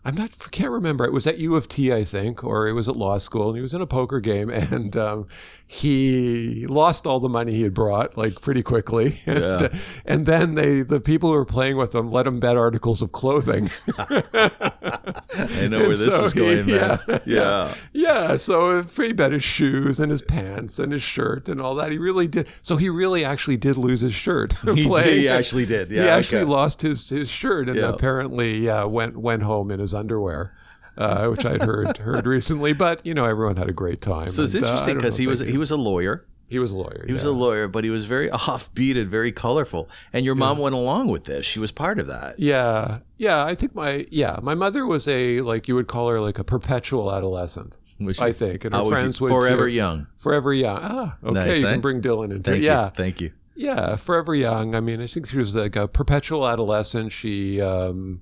I'm 0.05 0.15
not 0.15 0.31
can't 0.51 0.71
remember. 0.71 1.05
It 1.05 1.11
was 1.11 1.27
at 1.27 1.37
U 1.39 1.55
of 1.55 1.67
T, 1.67 1.93
I 1.93 2.03
think, 2.03 2.43
or 2.43 2.67
it 2.67 2.73
was 2.73 2.87
at 2.87 2.95
law 2.95 3.17
school, 3.17 3.49
and 3.49 3.57
he 3.57 3.61
was 3.61 3.73
in 3.73 3.81
a 3.81 3.87
poker 3.87 4.19
game 4.19 4.49
and 4.51 4.95
um, 4.95 5.27
he 5.69 6.65
lost 6.67 7.05
all 7.05 7.19
the 7.19 7.27
money 7.27 7.51
he 7.51 7.61
had 7.63 7.73
brought 7.73 8.17
like 8.17 8.39
pretty 8.41 8.63
quickly. 8.63 9.19
And, 9.27 9.39
Yeah. 9.39 9.45
Uh, 9.67 9.69
and 10.05 10.25
then 10.25 10.55
they 10.55 10.81
the 10.81 11.01
people 11.01 11.29
who 11.29 11.35
were 11.35 11.45
playing 11.45 11.75
with 11.77 11.93
him 11.93 12.09
let 12.09 12.25
him 12.25 12.39
bet 12.39 12.55
articles 12.55 13.01
of 13.01 13.11
clothing. 13.11 13.69
I 13.97 15.67
know 15.69 15.79
where 15.79 15.89
this 15.89 16.05
So 16.05 16.25
is 16.25 16.33
going, 16.33 16.65
he- 16.65 16.71
man. 16.73 16.99
yeah, 17.07 17.19
Yeah. 17.25 17.73
Yeah, 17.93 18.35
so 18.37 18.83
he 18.83 19.11
bet 19.13 19.31
his 19.33 19.43
shoes 19.43 19.99
and 19.99 20.09
his 20.11 20.21
pants 20.21 20.79
and 20.79 20.91
his 20.93 21.03
shirt 21.03 21.49
and 21.49 21.59
all 21.61 21.75
that. 21.75 21.91
He 21.91 21.97
really 21.97 22.27
did. 22.27 22.47
So 22.61 22.77
he 22.77 22.89
really 22.89 23.25
actually 23.25 23.57
did 23.57 23.77
lose 23.77 24.01
his 24.01 24.13
shirt. 24.13 24.53
He, 24.77 24.85
playing. 24.85 25.19
he 25.19 25.27
actually 25.29 25.65
did. 25.65 25.89
Yeah. 25.89 26.03
he 26.03 26.09
actually 26.09 26.41
okay. 26.41 26.49
lost 26.51 26.81
his, 26.81 27.09
his 27.09 27.29
shirt 27.29 27.67
and 27.67 27.77
Yeah. 27.77 27.89
apparently 27.89 28.67
went 28.85 29.17
went 29.17 29.41
home 29.43 29.71
in 29.71 29.79
his 29.79 29.93
underwear, 29.93 30.53
uh, 30.97 31.27
which 31.27 31.45
I'd 31.45 31.63
heard 31.63 31.97
heard 32.07 32.25
recently. 32.25 32.73
But 32.73 33.05
you 33.05 33.13
know, 33.13 33.25
everyone 33.25 33.57
had 33.57 33.69
a 33.69 33.73
great 33.73 34.01
time. 34.01 34.29
So 34.29 34.43
it's 34.43 34.53
and, 34.53 34.63
uh, 34.63 34.67
interesting 34.67 34.97
because 34.97 35.17
know 35.17 35.23
he 35.23 35.27
was 35.27 35.39
he 35.39 35.57
was 35.57 35.71
a 35.71 35.77
lawyer. 35.77 36.25
he 36.47 36.59
was 36.59 36.71
a 36.71 36.77
lawyer. 36.77 37.05
He 37.05 37.13
was 37.13 37.23
a 37.23 37.31
lawyer, 37.31 37.67
but 37.67 37.83
he 37.83 37.89
was 37.89 38.05
very 38.05 38.29
offbeat 38.31 38.99
and 38.99 39.09
very 39.09 39.31
colorful. 39.31 39.89
And 40.13 40.25
your 40.25 40.35
mom 40.35 40.57
went 40.57 40.75
along 40.75 41.07
with 41.09 41.25
this. 41.25 41.45
She 41.45 41.59
was 41.59 41.71
part 41.71 41.99
of 41.99 42.07
that. 42.07 42.39
Yeah, 42.39 42.99
yeah. 43.17 43.43
I 43.43 43.55
think 43.55 43.75
my 43.75 44.07
yeah, 44.11 44.39
my 44.41 44.55
mother 44.55 44.85
was 44.85 45.07
a 45.07 45.41
like 45.41 45.67
you 45.67 45.75
would 45.75 45.87
call 45.87 46.09
her 46.09 46.19
like 46.19 46.39
a 46.39 46.43
perpetual 46.43 47.13
adolescent. 47.13 47.77
Was 47.99 48.19
I 48.19 48.31
think, 48.31 48.63
and 48.63 48.75
her 48.75 48.81
was 48.81 48.89
she? 48.89 48.93
friends 48.93 49.21
would 49.21 49.29
forever 49.29 49.67
too. 49.67 49.73
young. 49.73 50.07
Forever 50.17 50.53
young. 50.53 50.79
Ah, 50.81 51.17
okay. 51.23 51.33
Nice, 51.33 51.61
you 51.61 51.67
eh? 51.67 51.71
can 51.71 51.81
bring 51.81 51.99
Dylan 51.99 52.25
into 52.25 52.51
Thank 52.51 52.57
it. 52.57 52.65
you. 52.65 52.69
Yeah, 52.69 52.89
Thank 52.89 53.21
you. 53.21 53.31
Yeah, 53.57 53.95
forever 53.95 54.35
young. 54.35 54.75
I 54.75 54.81
mean, 54.81 55.01
I 55.01 55.07
think 55.07 55.27
she 55.27 55.37
was 55.37 55.55
like 55.55 55.75
a 55.75 55.87
perpetual 55.87 56.47
adolescent. 56.47 57.11
She, 57.11 57.59
um, 57.59 58.21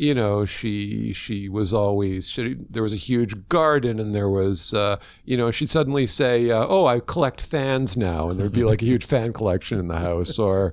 you 0.00 0.14
know, 0.14 0.46
she 0.46 1.12
she 1.12 1.50
was 1.50 1.74
always. 1.74 2.30
She, 2.30 2.56
there 2.70 2.82
was 2.82 2.94
a 2.94 2.96
huge 2.96 3.34
garden, 3.50 4.00
and 4.00 4.14
there 4.14 4.30
was, 4.30 4.72
uh, 4.72 4.96
you 5.26 5.36
know, 5.36 5.50
she'd 5.50 5.68
suddenly 5.68 6.06
say, 6.06 6.50
uh, 6.50 6.64
"Oh, 6.66 6.86
I 6.86 7.00
collect 7.00 7.42
fans 7.42 7.98
now," 7.98 8.30
and 8.30 8.40
there'd 8.40 8.50
be 8.50 8.64
like 8.64 8.80
a 8.80 8.86
huge 8.86 9.04
fan 9.04 9.34
collection 9.34 9.78
in 9.78 9.88
the 9.88 9.98
house, 9.98 10.38
or. 10.38 10.72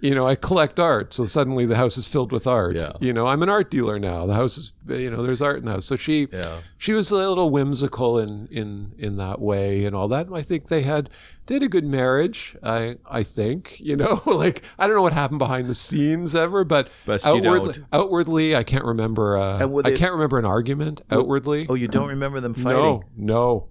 You 0.00 0.14
know, 0.14 0.26
I 0.26 0.34
collect 0.34 0.78
art, 0.78 1.12
so 1.14 1.24
suddenly 1.24 1.64
the 1.66 1.76
house 1.76 1.96
is 1.96 2.06
filled 2.06 2.32
with 2.32 2.46
art. 2.46 2.76
Yeah. 2.76 2.92
You 3.00 3.12
know, 3.12 3.26
I'm 3.26 3.42
an 3.42 3.48
art 3.48 3.70
dealer 3.70 3.98
now. 3.98 4.26
The 4.26 4.34
house 4.34 4.58
is, 4.58 4.72
you 4.88 5.10
know, 5.10 5.22
there's 5.22 5.40
art 5.40 5.58
in 5.58 5.64
the 5.64 5.72
house. 5.72 5.86
So 5.86 5.96
she, 5.96 6.28
Yeah. 6.32 6.58
she 6.78 6.92
was 6.92 7.10
a 7.10 7.14
little 7.16 7.50
whimsical 7.50 8.18
in 8.18 8.48
in 8.50 8.92
in 8.98 9.16
that 9.16 9.40
way 9.40 9.84
and 9.84 9.94
all 9.96 10.08
that. 10.08 10.26
And 10.26 10.36
I 10.36 10.42
think 10.42 10.68
they 10.68 10.82
had 10.82 11.08
they 11.46 11.54
had 11.54 11.62
a 11.62 11.68
good 11.68 11.84
marriage. 11.84 12.56
I 12.62 12.96
I 13.08 13.22
think 13.22 13.78
you 13.80 13.96
know 13.96 14.20
like 14.26 14.62
I 14.78 14.86
don't 14.86 14.96
know 14.96 15.02
what 15.02 15.12
happened 15.12 15.38
behind 15.38 15.68
the 15.68 15.74
scenes 15.74 16.34
ever, 16.34 16.64
but 16.64 16.88
Best 17.06 17.24
outwardly, 17.26 17.84
outwardly 17.92 18.56
I 18.56 18.64
can't 18.64 18.84
remember. 18.84 19.36
Uh, 19.36 19.66
were 19.66 19.82
I 19.86 19.92
can't 19.92 20.12
remember 20.12 20.38
an 20.38 20.44
argument 20.44 21.02
outwardly. 21.10 21.66
Oh, 21.68 21.74
you 21.74 21.88
don't 21.88 22.08
remember 22.08 22.40
them 22.40 22.54
fighting? 22.54 22.80
no, 22.82 23.04
no, 23.16 23.68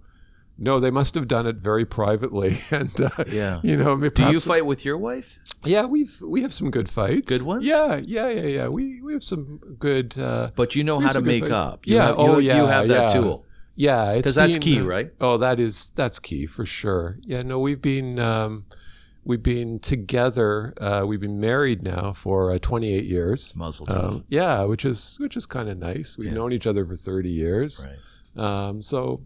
no. 0.58 0.80
They 0.80 0.92
must 0.92 1.16
have 1.16 1.28
done 1.28 1.46
it 1.48 1.58
very 1.58 1.86
privately. 1.86 2.60
And 2.72 3.00
uh, 3.02 3.10
Yeah. 3.32 3.60
you 3.64 3.78
know, 3.78 3.98
Do 3.98 4.32
you 4.32 4.40
fight 4.40 4.66
with 4.66 4.84
your 4.86 4.98
wife? 4.98 5.40
Yeah, 5.64 5.86
we've 5.86 6.20
we 6.22 6.42
have 6.42 6.54
some 6.54 6.70
good 6.72 6.90
fights. 6.90 7.30
Good 7.30 7.42
ones? 7.44 7.66
Yeah, 7.66 7.98
yeah, 8.04 8.30
yeah, 8.30 8.48
yeah. 8.48 8.68
We 8.68 9.02
we 9.02 9.14
have 9.14 9.24
some 9.24 9.60
good. 9.80 10.18
Uh, 10.18 10.52
But 10.56 10.76
you 10.76 10.84
know 10.84 11.00
how 11.00 11.14
to 11.14 11.22
make 11.22 11.44
fights. 11.44 11.54
up. 11.54 11.88
You 11.88 11.96
Yeah, 11.96 12.06
Have, 12.08 12.18
you, 12.20 12.24
oh, 12.26 12.38
You 12.38 12.48
yeah, 12.48 12.68
have 12.68 12.88
that 12.88 13.14
yeah. 13.14 13.22
tool. 13.22 13.46
Yeah, 13.78 14.12
it's 14.14 14.24
'Cause 14.26 14.36
that's 14.36 14.54
been, 14.54 14.62
key, 14.62 14.80
right? 14.82 15.12
Oh, 15.20 15.38
that 15.38 15.60
is 15.60 15.92
that's 15.96 16.20
key 16.20 16.46
for 16.46 16.66
sure. 16.66 17.18
Yeah, 17.26 17.42
no, 17.44 17.60
we've 17.60 17.82
been 17.82 18.20
um, 18.20 18.66
we've 19.26 19.44
been 19.44 19.80
together. 19.80 20.74
Uh, 20.80 21.04
we've 21.06 21.20
been 21.20 21.40
married 21.42 21.84
now 21.84 22.14
for 22.14 22.52
uh, 22.54 22.58
28 22.60 23.04
years. 23.04 23.54
Muzzle. 23.56 23.86
Um, 23.90 24.24
yeah, 24.30 24.64
which 24.64 24.86
is 24.86 25.18
which 25.20 25.36
is 25.36 25.46
kind 25.46 25.68
of 25.68 25.78
nice. 25.78 26.18
We've 26.18 26.30
Yeah. 26.30 26.36
known 26.36 26.54
each 26.54 26.66
other 26.68 26.86
for 26.86 26.96
30 26.96 27.30
years. 27.30 27.86
right. 27.86 28.00
Um, 28.46 28.82
so 28.82 29.22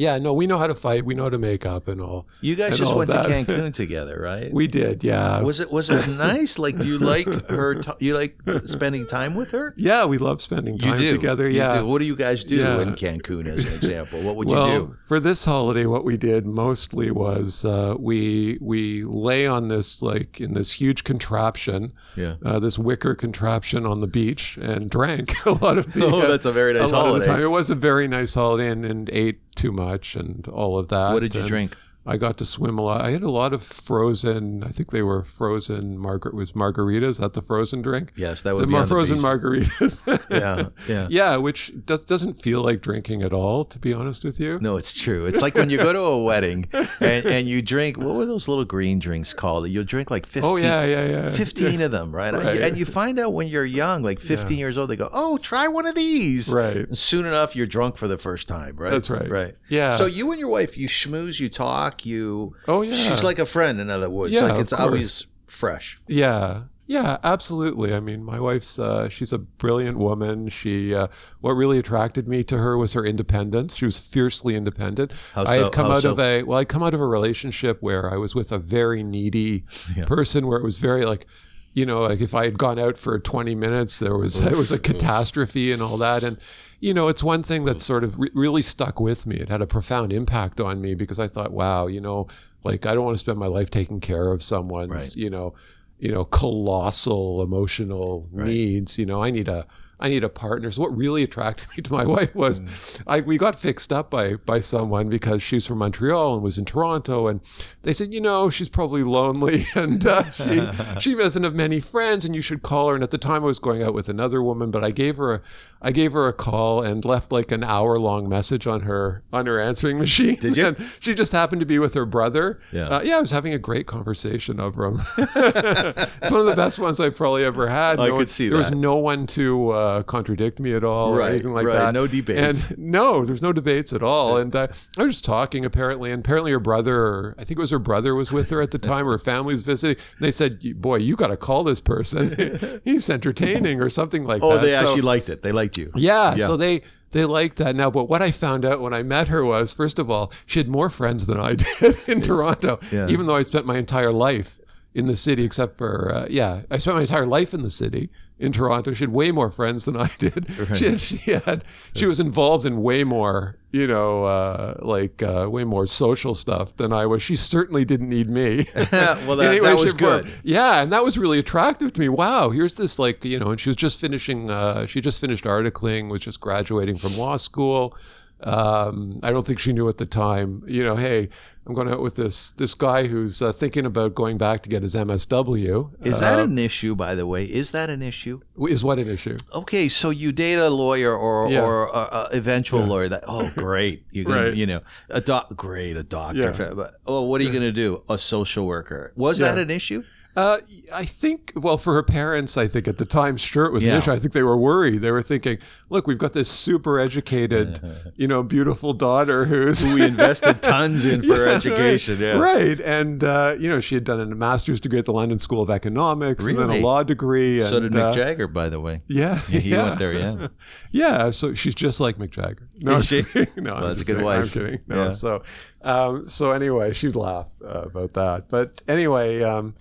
yeah, 0.00 0.16
no, 0.16 0.32
we 0.32 0.46
know 0.46 0.56
how 0.56 0.66
to 0.66 0.74
fight. 0.74 1.04
We 1.04 1.12
know 1.14 1.24
how 1.24 1.28
to 1.28 1.36
make 1.36 1.66
up 1.66 1.86
and 1.86 2.00
all. 2.00 2.26
You 2.40 2.56
guys 2.56 2.78
just 2.78 2.90
all 2.90 2.96
went 2.96 3.10
that. 3.10 3.26
to 3.26 3.28
Cancun 3.28 3.70
together, 3.84 4.18
right? 4.18 4.50
We 4.50 4.66
did, 4.66 5.04
yeah. 5.04 5.42
was 5.42 5.60
it 5.60 5.70
was 5.70 5.90
it 5.90 6.08
nice? 6.08 6.58
Like, 6.58 6.78
do 6.78 6.88
you 6.88 6.98
like 6.98 7.28
her? 7.50 7.82
T- 7.82 8.06
you 8.06 8.14
like 8.14 8.40
spending 8.64 9.06
time 9.06 9.34
with 9.34 9.50
her? 9.50 9.74
yeah, 9.76 10.06
we 10.06 10.16
love 10.16 10.40
spending 10.40 10.78
time 10.78 10.96
together. 10.96 11.50
You 11.50 11.58
yeah. 11.58 11.80
do. 11.80 11.86
What 11.86 11.98
do 11.98 12.06
you 12.06 12.16
guys 12.16 12.44
do 12.44 12.56
Yeah. 12.56 12.80
in 12.80 12.94
Cancun, 12.94 13.46
as 13.46 13.66
an 13.66 13.74
example? 13.74 14.22
What 14.22 14.36
would 14.36 14.48
well, 14.48 14.72
you 14.72 14.78
do? 14.86 14.96
for 15.06 15.20
this 15.20 15.44
holiday, 15.44 15.84
what 15.84 16.02
we 16.02 16.16
did 16.16 16.46
mostly 16.46 17.10
was 17.10 17.66
uh, 17.66 17.94
we 17.98 18.56
we 18.62 19.04
lay 19.04 19.46
on 19.46 19.68
this 19.68 20.00
like 20.00 20.40
in 20.40 20.54
this 20.54 20.72
huge 20.72 21.04
contraption, 21.04 21.92
Yeah. 22.16 22.36
uh, 22.42 22.58
this 22.58 22.78
wicker 22.78 23.14
contraption 23.14 23.84
on 23.84 24.00
the 24.00 24.06
beach, 24.06 24.58
and 24.62 24.88
drank 24.88 25.34
a 25.44 25.52
lot 25.52 25.76
of 25.76 25.92
the. 25.92 26.06
Oh, 26.06 26.20
uh, 26.20 26.26
that's 26.26 26.46
a 26.46 26.52
very 26.52 26.72
nice 26.72 26.90
a 26.90 26.94
lot 26.94 27.06
of 27.20 27.26
holiday. 27.26 27.44
It 27.44 27.48
was 27.50 27.68
a 27.68 27.74
very 27.74 28.08
nice 28.08 28.32
holiday, 28.32 28.68
and, 28.70 28.86
and 28.86 29.10
ate 29.12 29.40
too 29.60 29.72
much 29.72 30.16
and 30.16 30.48
all 30.48 30.78
of 30.78 30.88
that. 30.88 31.12
What 31.12 31.20
did 31.20 31.34
you 31.34 31.40
And 31.40 31.48
drink? 31.48 31.76
I 32.10 32.16
got 32.16 32.36
to 32.38 32.44
swim 32.44 32.78
a 32.78 32.82
lot. 32.82 33.02
I 33.02 33.10
had 33.10 33.22
a 33.22 33.30
lot 33.30 33.52
of 33.52 33.62
frozen. 33.62 34.64
I 34.64 34.68
think 34.70 34.90
they 34.90 35.02
were 35.02 35.22
frozen. 35.22 35.96
Margaret 35.96 36.34
was 36.34 36.52
margaritas. 36.52 37.10
Is 37.10 37.18
that 37.18 37.34
the 37.34 37.42
frozen 37.42 37.82
drink? 37.82 38.12
Yes, 38.16 38.42
that 38.42 38.56
The 38.56 38.66
be 38.66 38.84
frozen 38.86 39.18
beach. 39.18 39.24
margaritas. 39.24 40.20
Yeah, 40.30 40.68
yeah. 40.88 41.06
yeah, 41.10 41.36
which 41.36 41.72
does, 41.84 42.04
doesn't 42.04 42.42
feel 42.42 42.62
like 42.62 42.80
drinking 42.80 43.22
at 43.22 43.32
all, 43.32 43.64
to 43.64 43.78
be 43.78 43.92
honest 43.92 44.24
with 44.24 44.40
you. 44.40 44.58
No, 44.60 44.76
it's 44.76 44.94
true. 44.94 45.26
It's 45.26 45.40
like 45.40 45.54
when 45.54 45.70
you 45.70 45.76
go 45.78 45.92
to 45.92 46.00
a 46.00 46.22
wedding 46.22 46.68
and, 47.00 47.26
and 47.26 47.48
you 47.48 47.62
drink. 47.62 47.96
What 47.96 48.14
were 48.14 48.26
those 48.26 48.48
little 48.48 48.64
green 48.64 48.98
drinks 48.98 49.32
called? 49.32 49.68
You'll 49.68 49.84
drink 49.84 50.10
like 50.10 50.26
fifteen. 50.26 50.50
Oh 50.50 50.56
yeah, 50.56 50.84
yeah, 50.84 51.06
yeah. 51.06 51.30
15 51.30 51.80
of 51.80 51.90
them, 51.90 52.14
right? 52.14 52.32
Right. 52.34 52.60
And 52.60 52.76
you 52.76 52.84
find 52.84 53.18
out 53.18 53.32
when 53.32 53.48
you're 53.48 53.64
young, 53.64 54.02
like 54.02 54.20
15 54.20 54.58
years 54.58 54.76
old, 54.78 54.90
they 54.90 54.96
go, 54.96 55.08
"Oh, 55.12 55.38
try 55.38 55.68
one 55.68 55.86
of 55.86 55.94
these." 55.94 56.52
Right. 56.52 56.76
And 56.88 56.98
soon 56.98 57.26
enough, 57.26 57.54
you're 57.54 57.66
drunk 57.66 57.96
for 57.96 58.08
the 58.08 58.18
first 58.18 58.48
time, 58.48 58.76
right? 58.76 58.90
That's 58.90 59.10
right. 59.10 59.28
Right. 59.30 59.54
Yeah. 59.68 59.96
So 59.96 60.06
you 60.06 60.30
and 60.30 60.40
your 60.40 60.48
wife, 60.48 60.76
you 60.76 60.88
schmooze, 60.88 61.38
you 61.40 61.48
talk, 61.48 61.99
you. 62.06 62.54
Oh 62.68 62.82
yeah. 62.82 62.94
She's 62.94 63.22
like 63.22 63.38
a 63.38 63.46
friend, 63.46 63.80
in 63.80 63.90
other 63.90 64.10
words. 64.10 64.32
Yeah, 64.32 64.42
like 64.42 64.60
it's 64.60 64.72
always 64.72 65.26
fresh. 65.46 66.00
Yeah. 66.06 66.62
Yeah, 66.86 67.18
absolutely. 67.22 67.94
I 67.94 68.00
mean, 68.00 68.24
my 68.24 68.40
wife's 68.40 68.76
uh, 68.76 69.08
she's 69.08 69.32
a 69.32 69.38
brilliant 69.38 69.96
woman. 69.96 70.48
She 70.48 70.92
uh, 70.92 71.06
what 71.40 71.52
really 71.52 71.78
attracted 71.78 72.26
me 72.26 72.42
to 72.42 72.58
her 72.58 72.76
was 72.76 72.94
her 72.94 73.06
independence. 73.06 73.76
She 73.76 73.84
was 73.84 73.96
fiercely 73.96 74.56
independent. 74.56 75.12
How 75.34 75.42
I 75.42 75.56
so? 75.56 75.64
had 75.64 75.72
come 75.72 75.86
How 75.86 75.92
out 75.92 76.02
so? 76.02 76.10
of 76.10 76.18
a 76.18 76.42
well, 76.42 76.58
I'd 76.58 76.68
come 76.68 76.82
out 76.82 76.92
of 76.92 77.00
a 77.00 77.06
relationship 77.06 77.80
where 77.80 78.12
I 78.12 78.16
was 78.16 78.34
with 78.34 78.50
a 78.50 78.58
very 78.58 79.04
needy 79.04 79.62
Yeah. 79.96 80.04
person 80.06 80.48
where 80.48 80.58
it 80.58 80.64
was 80.64 80.78
very 80.78 81.04
like 81.04 81.26
you 81.74 81.86
know, 81.86 82.00
like 82.00 82.20
if 82.20 82.34
I 82.34 82.44
had 82.44 82.58
gone 82.58 82.80
out 82.80 82.98
for 82.98 83.16
20 83.20 83.54
minutes, 83.54 84.00
there 84.00 84.16
was 84.16 84.40
it 84.40 84.56
was 84.56 84.72
a 84.72 84.78
catastrophe 84.78 85.70
and 85.70 85.80
all 85.80 85.96
that. 85.98 86.24
And 86.24 86.38
you 86.80 86.94
know, 86.94 87.08
it's 87.08 87.22
one 87.22 87.42
thing 87.42 87.66
that 87.66 87.78
mm. 87.78 87.82
sort 87.82 88.04
of 88.04 88.18
re- 88.18 88.30
really 88.34 88.62
stuck 88.62 89.00
with 89.00 89.26
me. 89.26 89.36
It 89.36 89.48
had 89.48 89.62
a 89.62 89.66
profound 89.66 90.12
impact 90.12 90.60
on 90.60 90.80
me 90.80 90.94
because 90.94 91.18
I 91.18 91.28
thought, 91.28 91.52
wow, 91.52 91.86
you 91.86 92.00
know, 92.00 92.26
like 92.64 92.86
I 92.86 92.94
don't 92.94 93.04
want 93.04 93.14
to 93.14 93.20
spend 93.20 93.38
my 93.38 93.46
life 93.46 93.70
taking 93.70 94.00
care 94.00 94.32
of 94.32 94.42
someone's, 94.42 94.90
Right. 94.90 95.16
you 95.16 95.30
know, 95.30 95.54
you 95.98 96.10
know, 96.10 96.24
colossal 96.24 97.42
emotional 97.42 98.26
Right. 98.32 98.46
needs. 98.46 98.98
You 98.98 99.06
know, 99.06 99.22
I 99.22 99.30
need 99.30 99.48
a 99.48 99.66
I 100.00 100.08
need 100.08 100.24
a 100.24 100.28
partner. 100.28 100.70
So 100.70 100.82
what 100.82 100.96
really 100.96 101.22
attracted 101.22 101.68
me 101.76 101.82
to 101.82 101.92
my 101.92 102.04
wife 102.16 102.34
was 102.34 102.60
Mm. 102.60 103.02
I 103.06 103.20
we 103.20 103.38
got 103.38 103.54
fixed 103.58 103.92
up 103.92 104.10
by 104.10 104.34
by 104.34 104.60
someone 104.60 105.08
because 105.08 105.42
she's 105.42 105.66
from 105.66 105.78
Montreal 105.78 106.34
and 106.34 106.42
was 106.42 106.58
in 106.58 106.64
Toronto 106.64 107.26
and 107.28 107.40
they 107.82 107.92
said, 107.92 108.12
you 108.12 108.20
know, 108.20 108.50
she's 108.50 108.68
probably 108.68 109.02
lonely 109.02 109.66
and 109.74 110.04
uh, 110.06 110.30
she 110.32 110.68
she 111.00 111.14
doesn't 111.14 111.42
have 111.44 111.54
many 111.54 111.80
friends 111.80 112.24
and 112.24 112.34
you 112.34 112.42
should 112.42 112.62
call 112.62 112.88
her. 112.88 112.94
And 112.94 113.04
at 113.04 113.10
the 113.10 113.18
time 113.18 113.42
I 113.44 113.46
was 113.46 113.58
going 113.58 113.82
out 113.82 113.94
with 113.94 114.08
another 114.08 114.42
woman, 114.42 114.70
but 114.70 114.82
I 114.84 114.90
gave 114.90 115.16
her 115.16 115.34
a 115.34 115.40
I 115.82 115.92
gave 115.92 116.12
her 116.12 116.28
a 116.28 116.32
call 116.34 116.82
and 116.82 117.02
left 117.06 117.32
like 117.32 117.50
an 117.52 117.64
hour 117.64 117.96
long 117.98 118.28
message 118.28 118.66
on 118.66 118.80
her 118.82 119.22
on 119.32 119.46
her 119.46 119.58
answering 119.60 119.98
machine. 119.98 120.36
Did 120.36 120.56
you? 120.56 120.66
And 120.66 120.76
she 121.00 121.14
just 121.14 121.32
happened 121.32 121.60
to 121.60 121.66
be 121.66 121.78
with 121.78 121.94
her 121.94 122.04
brother. 122.04 122.60
Yeah. 122.72 122.88
Uh, 122.88 123.02
yeah, 123.02 123.16
I 123.16 123.20
was 123.20 123.30
having 123.30 123.54
a 123.54 123.58
great 123.58 123.86
conversation 123.86 124.60
over 124.60 124.84
him. 124.86 125.00
it's 125.16 126.30
one 126.30 126.40
of 126.40 126.46
the 126.46 126.54
best 126.56 126.78
ones 126.78 127.00
I've 127.00 127.16
probably 127.16 127.44
ever 127.44 127.68
had. 127.68 127.98
I 127.98 128.06
No 128.06 128.12
could 128.12 128.16
one- 128.18 128.26
see 128.26 128.48
there 128.48 128.58
was 128.58 128.70
no 128.72 128.96
one 128.96 129.26
to 129.28 129.70
uh, 129.70 129.89
contradict 130.04 130.58
me 130.60 130.74
at 130.74 130.84
all 130.84 131.10
or 131.14 131.22
anything 131.22 131.52
like 131.52 131.66
right. 131.66 131.74
that. 131.74 131.94
No 131.94 132.06
debates. 132.06 132.70
And 132.70 132.78
no, 132.78 133.24
there's 133.24 133.42
no 133.42 133.52
debates 133.52 133.92
at 133.92 134.02
all. 134.02 134.36
And 134.36 134.54
uh, 134.54 134.68
I 134.98 135.04
was 135.04 135.14
just 135.14 135.24
talking 135.24 135.64
apparently, 135.64 136.10
and 136.10 136.24
apparently 136.24 136.52
her 136.52 136.60
brother, 136.60 137.34
I 137.38 137.44
think 137.44 137.58
it 137.58 137.60
was 137.60 137.70
her 137.70 137.78
brother, 137.78 138.14
was 138.14 138.32
with 138.32 138.50
her 138.50 138.60
at 138.62 138.70
the 138.70 138.78
time. 138.92 139.06
Or 139.08 139.12
her 139.12 139.18
family 139.18 139.54
was 139.54 139.62
visiting. 139.62 139.96
And 140.16 140.24
they 140.24 140.32
said, 140.32 140.60
"Boy, 140.80 140.96
you 140.96 141.16
got 141.16 141.28
to 141.28 141.36
call 141.36 141.64
this 141.64 141.80
person. 141.80 142.80
He's 142.84 143.08
entertaining," 143.10 143.80
or 143.80 143.90
something 143.90 144.24
like 144.24 144.42
Oh, 144.42 144.50
that. 144.54 144.58
Oh, 144.58 144.66
they 144.66 144.72
So- 144.72 144.78
actually 144.78 145.02
liked 145.02 145.28
it. 145.28 145.42
They 145.42 145.52
liked 145.52 145.76
you. 145.78 145.90
yeah, 145.94 146.34
Yeah. 146.34 146.46
so 146.46 146.56
they 146.56 146.82
they 147.12 147.24
liked 147.24 147.56
that 147.56 147.74
now. 147.74 147.90
But 147.90 148.08
what 148.08 148.22
I 148.22 148.30
found 148.30 148.64
out 148.64 148.80
when 148.80 148.94
I 148.94 149.02
met 149.02 149.28
her 149.28 149.44
was, 149.44 149.72
first 149.72 149.98
of 149.98 150.08
all, 150.10 150.32
she 150.46 150.60
had 150.60 150.68
more 150.68 150.88
friends 150.90 151.26
than 151.26 151.40
I 151.40 151.54
did 151.80 151.98
in 152.06 152.20
Toronto. 152.22 152.78
Yeah. 152.92 153.08
Even 153.08 153.26
though 153.26 153.36
I 153.36 153.42
spent 153.42 153.66
my 153.66 153.78
entire 153.78 154.12
life 154.12 154.58
in 154.94 155.06
the 155.06 155.16
city, 155.16 155.44
except 155.44 155.76
for 155.78 156.12
uh, 156.14 156.26
yeah, 156.30 156.62
I 156.70 156.78
spent 156.78 156.96
my 156.96 157.02
entire 157.02 157.26
life 157.26 157.52
in 157.54 157.62
the 157.62 157.70
city 157.70 158.10
in 158.40 158.52
Toronto. 158.52 158.94
She 158.94 159.04
had 159.04 159.12
way 159.12 159.30
more 159.30 159.50
friends 159.50 159.84
than 159.84 159.96
I 159.96 160.10
did. 160.18 160.46
She 160.74 160.86
had, 160.86 161.00
she 161.00 161.16
had 161.32 161.64
she 161.94 162.06
was 162.06 162.18
involved 162.18 162.64
in 162.64 162.82
way 162.82 163.04
more, 163.04 163.56
you 163.70 163.86
know, 163.86 164.24
uh, 164.24 164.78
like 164.80 165.22
uh, 165.22 165.46
way 165.50 165.64
more 165.64 165.86
social 165.86 166.34
stuff 166.34 166.74
than 166.76 166.92
I 166.92 167.06
was. 167.06 167.22
She 167.22 167.36
certainly 167.36 167.84
didn't 167.84 168.08
need 168.08 168.28
me. 168.30 168.66
well, 168.74 169.36
that, 169.36 169.50
Anyway, 169.50 169.66
that 169.66 169.76
was 169.76 169.92
good. 169.92 170.28
Yeah, 170.42 170.82
and 170.82 170.92
that 170.92 171.04
was 171.04 171.18
really 171.18 171.38
attractive 171.38 171.92
to 171.92 172.00
me. 172.00 172.08
Wow, 172.08 172.50
here's 172.50 172.74
this 172.74 172.98
like 172.98 173.24
you 173.24 173.38
know, 173.38 173.50
and 173.50 173.60
she 173.60 173.68
was 173.68 173.76
just 173.76 174.00
finishing. 174.00 174.50
Uh, 174.50 174.86
she 174.86 175.00
just 175.00 175.20
finished 175.20 175.44
articling, 175.44 176.08
was 176.08 176.22
just 176.22 176.40
graduating 176.40 176.96
from 176.96 177.16
law 177.16 177.36
school. 177.36 177.94
Um, 178.42 179.20
I 179.22 179.30
don't 179.32 179.46
think 179.46 179.58
she 179.58 179.72
knew 179.72 179.88
at 179.88 179.98
the 179.98 180.06
time. 180.06 180.62
You 180.66 180.82
know, 180.84 180.96
hey, 180.96 181.28
I'm 181.66 181.74
going 181.74 181.88
out 181.88 182.00
with 182.00 182.16
this 182.16 182.50
this 182.52 182.74
guy 182.74 183.06
who's 183.06 183.42
uh, 183.42 183.52
thinking 183.52 183.84
about 183.86 184.14
going 184.14 184.38
back 184.38 184.62
to 184.62 184.68
get 184.68 184.82
his 184.82 184.94
MSW. 184.94 185.90
Is 186.06 186.20
that 186.20 186.38
Uh, 186.38 186.44
an 186.44 186.58
issue, 186.58 186.94
by 186.94 187.14
the 187.14 187.26
way? 187.26 187.44
Is 187.44 187.70
that 187.72 187.90
an 187.90 188.02
issue? 188.02 188.40
is 188.68 188.82
what 188.82 188.98
an 188.98 189.08
issue? 189.08 189.36
Okay, 189.54 189.88
so 189.88 190.10
you 190.10 190.32
date 190.32 190.58
a 190.58 190.70
lawyer 190.70 191.14
or 191.16 191.50
Yeah. 191.50 191.64
or 191.64 191.88
eventual 192.32 192.84
lawyer. 192.84 193.08
That 193.08 193.24
oh, 193.28 193.50
great, 193.56 194.04
you 194.10 194.24
can 194.24 194.32
Right. 194.34 194.54
you 194.54 194.66
know 194.66 194.80
a 195.10 195.20
doc, 195.20 195.54
great 195.56 195.96
a 195.96 196.02
doctor. 196.02 196.54
Yeah. 196.76 196.86
Oh, 197.06 197.22
what 197.22 197.40
are 197.40 197.44
you 197.44 197.50
going 197.50 197.62
to 197.62 197.72
do? 197.72 198.02
A 198.08 198.16
social 198.18 198.66
worker. 198.66 199.12
Was 199.16 199.38
Yeah. 199.38 199.48
that 199.52 199.58
an 199.58 199.70
issue? 199.70 200.02
Uh, 200.36 200.58
I 200.94 201.04
think, 201.06 201.52
well, 201.56 201.76
for 201.76 201.92
her 201.94 202.04
parents, 202.04 202.56
I 202.56 202.68
think 202.68 202.86
at 202.86 202.98
the 202.98 203.04
time, 203.04 203.36
sure, 203.36 203.64
it 203.66 203.72
was 203.72 203.84
Yeah. 203.84 203.94
an 203.94 203.98
issue. 203.98 204.12
I 204.12 204.18
think 204.20 204.32
they 204.32 204.44
were 204.44 204.56
worried. 204.56 205.02
They 205.02 205.10
were 205.10 205.22
thinking, 205.22 205.58
look, 205.88 206.06
we've 206.06 206.18
got 206.18 206.34
this 206.34 206.48
super 206.48 207.00
educated, 207.00 207.80
you 208.16 208.28
know, 208.28 208.44
beautiful 208.44 208.92
daughter 208.92 209.44
who's. 209.46 209.82
Who 209.82 209.94
we 209.96 210.04
invested 210.04 210.62
tons 210.62 211.04
in 211.04 211.22
for 211.28 211.46
Yeah, 211.46 211.52
education. 211.54 212.14
Right, 212.20 212.24
Yeah. 212.24 212.38
right. 212.38 212.80
And, 212.80 213.24
uh, 213.24 213.56
you 213.58 213.68
know, 213.68 213.80
she 213.80 213.96
had 213.96 214.04
done 214.04 214.20
a 214.20 214.26
master's 214.26 214.78
degree 214.80 215.00
at 215.00 215.06
the 215.06 215.12
London 215.12 215.40
School 215.40 215.62
of 215.62 215.68
Economics 215.70 216.46
and 216.46 216.56
then 216.58 216.70
a 216.70 216.78
law 216.80 217.02
degree. 217.02 217.60
And, 217.60 217.68
So 217.68 217.80
did 217.80 217.92
Mick 217.92 218.00
uh, 218.00 218.12
Jagger, 218.12 218.46
by 218.46 218.68
the 218.68 218.78
way. 218.80 219.02
Yeah. 219.08 219.40
Yeah, 219.48 219.58
he 219.60 219.72
went 219.74 219.98
there, 219.98 220.12
yeah. 220.12 220.46
yeah. 220.92 221.30
So 221.30 221.54
she's 221.54 221.74
just 221.74 221.98
like 221.98 222.18
Mick 222.18 222.30
Jagger. 222.30 222.68
No, 222.78 222.98
Is 222.98 223.06
she? 223.06 223.22
no, 223.56 223.72
Well, 223.76 223.88
that's 223.88 224.00
a 224.00 224.04
good 224.04 224.12
kidding. 224.14 224.24
wife. 224.24 224.44
I'm 224.56 224.62
kidding. 224.62 224.80
No. 224.86 225.04
Yeah. 225.06 225.10
So, 225.10 225.42
um, 225.82 226.28
so 226.28 226.52
anyway, 226.52 226.92
she'd 226.92 227.16
laugh 227.16 227.48
uh, 227.64 227.82
about 227.82 228.12
that. 228.14 228.48
But 228.48 228.80
anyway, 228.86 229.42
um, 229.42 229.74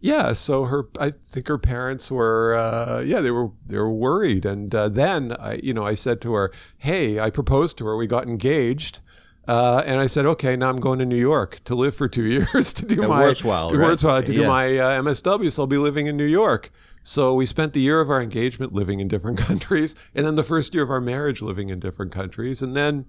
yeah. 0.00 0.32
So 0.32 0.64
her, 0.64 0.88
I 0.98 1.12
think 1.28 1.48
her 1.48 1.58
parents 1.58 2.10
were, 2.10 2.54
uh, 2.54 3.00
yeah, 3.00 3.20
they 3.20 3.30
were, 3.30 3.50
they 3.66 3.76
were 3.76 3.92
worried. 3.92 4.44
And 4.44 4.74
uh, 4.74 4.88
then 4.88 5.36
I, 5.38 5.54
you 5.62 5.74
know, 5.74 5.84
I 5.84 5.94
said 5.94 6.20
to 6.22 6.34
her, 6.34 6.52
"Hey, 6.78 7.20
I 7.20 7.30
proposed 7.30 7.78
to 7.78 7.86
her. 7.86 7.96
We 7.96 8.06
got 8.06 8.26
engaged." 8.26 9.00
Uh, 9.48 9.82
and 9.84 9.98
I 9.98 10.06
said, 10.06 10.26
okay, 10.26 10.54
now 10.54 10.68
I'm 10.68 10.78
going 10.78 11.00
to 11.00 11.06
New 11.06 11.16
York 11.16 11.60
to 11.64 11.74
live 11.74 11.96
for 11.96 12.06
two 12.06 12.22
years 12.54 12.72
to 12.74 12.86
do 12.86 13.02
At 13.02 13.08
my 13.08 13.24
Wurzweiler, 13.24 13.70
to 13.70 13.78
right? 13.78 13.90
Wurzweiler, 13.90 14.24
to 14.26 14.32
do 14.32 14.46
my 14.46 14.78
uh, 14.78 15.02
MSW. 15.02 15.50
So 15.50 15.62
I'll 15.62 15.66
be 15.66 15.78
living 15.78 16.06
in 16.06 16.16
New 16.16 16.26
York. 16.26 16.70
So 17.02 17.34
we 17.34 17.46
spent 17.46 17.72
the 17.72 17.80
year 17.80 18.00
of 18.00 18.10
our 18.10 18.22
engagement 18.22 18.72
living 18.72 19.00
in 19.00 19.08
different 19.08 19.38
countries, 19.48 19.94
and 20.14 20.26
then 20.26 20.36
the 20.36 20.42
first 20.42 20.74
year 20.74 20.82
of 20.82 20.90
our 20.90 21.00
marriage 21.00 21.42
living 21.42 21.70
in 21.70 21.80
different 21.80 22.12
countries, 22.12 22.62
and 22.62 22.76
then, 22.76 23.06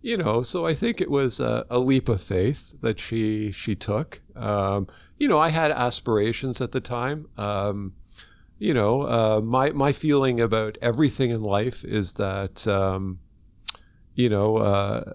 you 0.00 0.16
know, 0.16 0.42
so 0.42 0.66
I 0.66 0.74
think 0.74 1.00
it 1.00 1.10
was 1.10 1.38
a, 1.38 1.66
a 1.70 1.78
leap 1.78 2.08
of 2.08 2.22
faith 2.22 2.72
that 2.80 2.98
she 2.98 3.52
she 3.52 3.74
took. 3.76 4.20
Um, 4.34 4.88
you 5.18 5.28
know, 5.28 5.38
I 5.38 5.48
had 5.50 5.70
aspirations 5.70 6.60
at 6.60 6.72
the 6.72 6.80
time. 6.80 7.28
Um, 7.36 7.94
you 8.58 8.74
know, 8.74 9.02
uh, 9.02 9.40
my 9.42 9.70
my 9.70 9.92
feeling 9.92 10.40
about 10.40 10.78
everything 10.82 11.30
in 11.30 11.42
life 11.42 11.84
is 11.84 12.14
that. 12.14 12.66
Um, 12.66 13.20
you 14.14 14.28
know, 14.28 14.56
uh, 14.56 15.14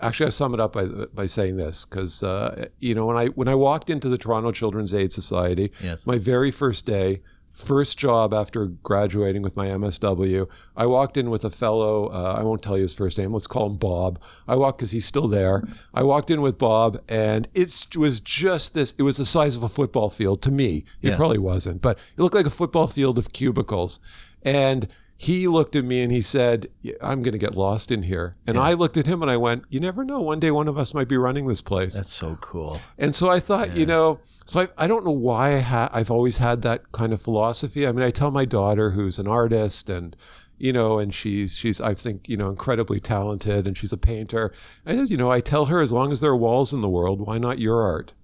actually, 0.00 0.26
I 0.26 0.30
sum 0.30 0.54
it 0.54 0.60
up 0.60 0.72
by 0.74 0.84
by 0.86 1.26
saying 1.26 1.56
this 1.56 1.84
because 1.84 2.22
uh, 2.22 2.66
you 2.78 2.94
know 2.94 3.04
when 3.06 3.16
I 3.16 3.26
when 3.26 3.48
I 3.48 3.56
walked 3.56 3.90
into 3.90 4.08
the 4.08 4.16
Toronto 4.16 4.52
Children's 4.52 4.94
Aid 4.94 5.12
Society, 5.12 5.72
Yes. 5.82 6.06
my 6.06 6.16
very 6.16 6.52
first 6.52 6.86
day, 6.86 7.22
first 7.56 7.96
job 7.98 8.34
after 8.34 8.66
graduating 8.66 9.40
with 9.42 9.56
my 9.56 9.68
MSW, 9.68 10.46
I 10.76 10.86
walked 10.86 11.16
in 11.16 11.30
with 11.30 11.44
a 11.44 11.50
fellow. 11.50 12.08
Uh, 12.08 12.36
I 12.38 12.42
won't 12.42 12.62
tell 12.62 12.76
you 12.76 12.82
his 12.82 12.94
first 12.94 13.16
name. 13.18 13.32
Let's 13.32 13.46
call 13.46 13.66
him 13.66 13.76
Bob. 13.76 14.20
I 14.46 14.56
walked 14.56 14.78
because 14.78 14.90
he's 14.90 15.06
still 15.06 15.26
there. 15.26 15.64
I 15.94 16.02
walked 16.02 16.30
in 16.30 16.42
with 16.42 16.58
Bob, 16.58 17.00
and 17.08 17.48
it 17.54 17.86
was 17.96 18.20
just 18.20 18.74
this. 18.74 18.94
It 18.98 19.02
was 19.02 19.16
the 19.16 19.24
size 19.24 19.56
of 19.56 19.62
a 19.62 19.68
football 19.68 20.10
field 20.10 20.42
to 20.42 20.50
me. 20.50 20.84
It 21.00 21.08
Yeah. 21.10 21.16
probably 21.16 21.38
wasn't, 21.38 21.80
but 21.80 21.98
it 22.16 22.20
looked 22.22 22.34
like 22.34 22.46
a 22.46 22.50
football 22.50 22.88
field 22.88 23.16
of 23.18 23.32
cubicles, 23.32 24.00
and 24.42 24.88
he 25.18 25.48
looked 25.48 25.74
at 25.74 25.82
me 25.84 26.02
and 26.02 26.12
he 26.12 26.20
said, 26.20 26.68
I'm 27.00 27.22
going 27.22 27.32
to 27.32 27.38
get 27.38 27.54
lost 27.54 27.90
in 27.90 28.02
here. 28.02 28.36
And 28.46 28.58
I 28.58 28.74
looked 28.74 28.98
at 28.98 29.06
him 29.06 29.22
and 29.22 29.30
I 29.30 29.38
went, 29.38 29.64
You 29.70 29.80
never 29.80 30.04
know. 30.04 30.20
One 30.20 30.38
day 30.40 30.50
one 30.50 30.68
of 30.68 30.76
us 30.76 30.92
might 30.92 31.08
be 31.08 31.16
running 31.16 31.46
this 31.46 31.62
place. 31.62 31.94
That's 31.94 32.12
so 32.12 32.36
cool. 32.42 32.80
and 32.98 33.14
so 33.14 33.30
I 33.30 33.40
thought, 33.40 33.74
you 33.74 33.86
know, 33.86 34.20
so 34.46 34.60
I, 34.60 34.68
I 34.78 34.86
don't 34.86 35.04
know 35.04 35.10
why 35.10 35.56
I 35.56 35.60
ha- 35.60 35.90
I've 35.92 36.10
always 36.10 36.38
had 36.38 36.62
that 36.62 36.92
kind 36.92 37.12
of 37.12 37.20
philosophy. 37.20 37.86
I 37.86 37.92
mean, 37.92 38.04
I 38.04 38.10
tell 38.10 38.30
my 38.30 38.44
daughter, 38.44 38.92
who's 38.92 39.18
an 39.18 39.26
artist 39.26 39.90
and, 39.90 40.16
you 40.56 40.72
know, 40.72 40.98
and 40.98 41.12
she's, 41.12 41.56
she's, 41.56 41.80
I 41.80 41.94
think, 41.94 42.28
you 42.28 42.36
know, 42.36 42.48
incredibly 42.48 43.00
talented 43.00 43.66
and 43.66 43.76
she's 43.76 43.92
a 43.92 43.98
painter. 43.98 44.52
And, 44.86 45.10
you 45.10 45.16
know, 45.16 45.30
I 45.30 45.40
tell 45.40 45.66
her, 45.66 45.80
as 45.80 45.92
long 45.92 46.12
as 46.12 46.20
there 46.20 46.30
are 46.30 46.36
walls 46.36 46.72
in 46.72 46.80
the 46.80 46.88
world, 46.88 47.20
why 47.20 47.38
not 47.38 47.58
your 47.58 47.82
art? 47.82 48.14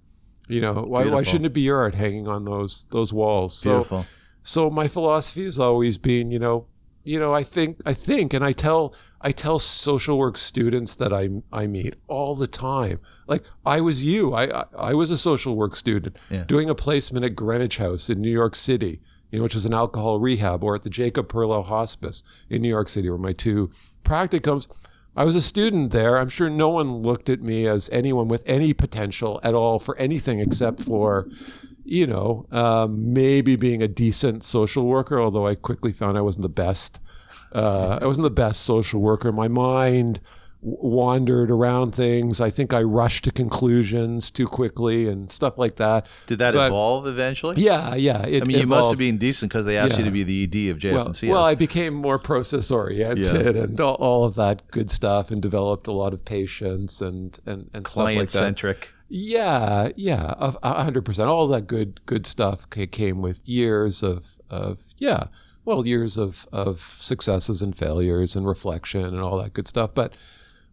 You 0.47 0.61
know, 0.61 0.73
why, 0.73 1.07
why 1.07 1.23
shouldn't 1.23 1.45
it 1.45 1.53
be 1.53 1.61
your 1.61 1.77
art 1.77 1.95
hanging 1.95 2.27
on 2.27 2.45
those, 2.45 2.85
those 2.91 3.13
walls? 3.13 3.55
So, 3.55 3.75
Beautiful. 3.75 4.05
so 4.43 4.69
my 4.69 4.87
philosophy 4.87 5.43
has 5.43 5.59
always 5.59 5.97
been, 5.97 6.31
you 6.31 6.39
know, 6.39 6.65
you 7.03 7.19
know, 7.19 7.33
I 7.33 7.43
think, 7.43 7.79
I 7.85 7.93
think, 7.93 8.33
and 8.33 8.43
I 8.45 8.53
tell, 8.53 8.95
I 9.25 9.31
tell 9.31 9.57
social 9.57 10.17
work 10.17 10.37
students 10.37 10.95
that 10.95 11.13
I 11.13 11.29
I 11.51 11.65
meet 11.67 11.95
all 12.07 12.35
the 12.35 12.47
time. 12.47 12.99
Like 13.27 13.43
I 13.65 13.79
was 13.81 14.03
you, 14.03 14.33
I 14.33 14.61
I, 14.61 14.65
I 14.77 14.93
was 14.93 15.09
a 15.11 15.17
social 15.17 15.55
work 15.55 15.75
student 15.75 16.17
Yeah. 16.29 16.43
doing 16.43 16.69
a 16.69 16.75
placement 16.75 17.25
at 17.25 17.35
Greenwich 17.35 17.77
House 17.77 18.09
in 18.09 18.21
New 18.21 18.31
York 18.31 18.55
City, 18.55 18.99
you 19.31 19.39
know, 19.39 19.43
which 19.43 19.55
was 19.55 19.65
an 19.65 19.73
alcohol 19.73 20.19
rehab, 20.19 20.63
or 20.63 20.75
at 20.75 20.83
the 20.83 20.89
Jacob 20.89 21.27
Perlow 21.29 21.63
Hospice 21.65 22.21
in 22.49 22.61
New 22.61 22.69
York 22.69 22.89
City, 22.89 23.09
where 23.09 23.17
my 23.17 23.33
two 23.33 23.71
practicums. 24.03 24.67
I 25.15 25.25
was 25.25 25.35
a 25.35 25.43
student 25.43 25.91
there. 25.91 26.17
I'm 26.17 26.27
sure 26.29 26.49
no 26.49 26.69
one 26.69 27.03
looked 27.03 27.29
at 27.29 27.39
me 27.39 27.67
as 27.67 27.87
anyone 27.91 28.27
with 28.27 28.41
any 28.47 28.73
potential 28.73 29.39
at 29.43 29.53
all 29.53 29.77
for 29.77 29.95
anything 29.97 30.39
except 30.39 30.81
for 30.81 31.27
you 31.85 32.07
know, 32.07 32.45
um, 32.51 33.13
maybe 33.13 33.57
being 33.57 33.83
a 33.83 33.87
decent 33.89 34.41
social 34.43 34.85
worker, 34.87 35.19
although 35.21 35.45
I 35.45 35.55
quickly 35.55 35.91
found 35.91 36.17
I 36.17 36.21
wasn't 36.21 36.43
the 36.43 36.49
best. 36.49 36.99
Uh, 37.53 37.99
I 38.01 38.05
wasn't 38.05 38.23
the 38.23 38.31
best 38.31 38.61
social 38.63 38.99
worker. 39.01 39.31
My 39.31 39.47
mind 39.47 40.19
wandered 40.65 41.51
around 41.51 41.93
things. 41.93 42.39
I 42.39 42.49
think 42.49 42.73
I 42.73 42.81
rushed 42.81 43.25
to 43.25 43.31
conclusions 43.31 44.31
too 44.31 44.47
quickly 44.47 45.07
and 45.09 45.29
stuff 45.31 45.57
like 45.57 45.75
that. 45.75 46.07
Did 46.25 46.39
that 46.39 46.53
But- 46.53 46.67
evolve 46.67 47.05
eventually? 47.05 47.61
Yeah, 47.61 47.95
yeah. 47.95 48.25
It 48.25 48.43
I 48.43 48.45
mean, 48.45 48.59
you 48.59 48.67
must 48.67 48.89
have 48.89 48.97
been 48.97 49.17
decent 49.17 49.51
because 49.51 49.65
they 49.65 49.77
asked 49.77 49.97
you 49.97 50.05
to 50.05 50.11
be 50.11 50.23
the 50.23 50.43
ED 50.43 50.69
of 50.69 50.81
well, 50.81 51.05
JF&CS. 51.09 51.29
well, 51.31 51.43
I 51.43 51.55
became 51.55 51.93
more 51.93 52.17
process 52.17 52.71
oriented 52.71 53.55
and 53.57 53.79
all, 53.81 53.95
all 53.95 54.23
of 54.25 54.35
that 54.35 54.61
good 54.71 54.89
stuff, 54.89 55.31
and 55.31 55.41
developed 55.41 55.87
a 55.87 55.91
lot 55.91 56.13
of 56.13 56.23
patience 56.23 57.01
and 57.01 57.37
and 57.45 57.69
and 57.73 57.85
stuff 57.85 57.97
like 57.97 58.13
Client 58.15 58.29
that. 58.29 58.37
centric. 58.39 58.93
Yeah, 59.09 59.89
yeah, 59.95 60.33
a 60.39 60.83
hundred 60.83 61.03
percent. 61.05 61.29
All 61.29 61.47
that 61.49 61.67
good 61.67 61.99
good 62.05 62.25
stuff 62.25 62.69
came 62.69 63.21
with 63.21 63.47
years 63.47 64.01
of 64.01 64.23
of 64.49 64.79
yeah, 64.97 65.25
well, 65.65 65.85
years 65.85 66.17
of 66.17 66.47
of 66.51 66.79
successes 66.79 67.61
and 67.61 67.75
failures 67.75 68.35
and 68.35 68.45
reflection 68.47 69.05
and 69.05 69.21
all 69.21 69.37
that 69.41 69.53
good 69.53 69.67
stuff. 69.67 69.91
But 69.93 70.13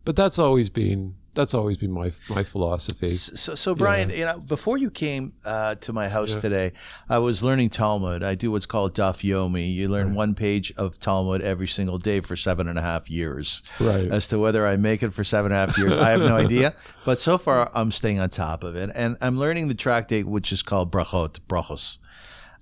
but 0.04 0.16
that's 0.16 0.38
always 0.38 0.70
been 0.70 1.14
that's 1.32 1.54
always 1.54 1.76
been 1.76 1.92
my 1.92 2.10
my 2.28 2.42
philosophy. 2.42 3.08
So, 3.08 3.54
so 3.54 3.74
Brian, 3.76 4.10
you 4.10 4.24
know, 4.24 4.38
before 4.40 4.76
you 4.78 4.90
came 4.90 5.32
uh, 5.44 5.76
to 5.76 5.92
my 5.92 6.08
house 6.08 6.30
Yeah. 6.34 6.40
today, 6.40 6.72
I 7.08 7.18
was 7.18 7.40
learning 7.40 7.70
Talmud. 7.70 8.24
I 8.24 8.34
do 8.34 8.50
what's 8.50 8.66
called 8.66 8.94
Daf 8.96 9.22
Yomi. 9.22 9.72
You 9.72 9.88
learn 9.88 10.14
one 10.14 10.34
page 10.34 10.72
of 10.76 10.98
Talmud 10.98 11.40
every 11.40 11.68
single 11.68 11.98
day 11.98 12.20
for 12.20 12.34
seven 12.34 12.66
and 12.66 12.76
a 12.76 12.82
half 12.82 13.08
years. 13.08 13.62
Right. 13.78 14.10
As 14.10 14.26
to 14.28 14.40
whether 14.40 14.66
I 14.66 14.76
make 14.76 15.04
it 15.04 15.12
for 15.14 15.22
seven 15.22 15.52
and 15.52 15.60
a 15.62 15.66
half 15.66 15.78
years, 15.78 15.96
I 15.96 16.10
have 16.10 16.20
no 16.20 16.36
idea. 16.46 16.74
But 17.04 17.16
so 17.18 17.38
far, 17.38 17.70
I'm 17.74 17.92
staying 17.92 18.18
on 18.18 18.28
top 18.30 18.64
of 18.64 18.74
it, 18.74 18.90
and 18.92 19.16
I'm 19.20 19.38
learning 19.38 19.68
the 19.68 19.74
tractate, 19.74 20.26
which 20.26 20.50
is 20.50 20.62
called 20.64 20.90
Brachot, 20.90 21.38
Brachos. 21.48 21.98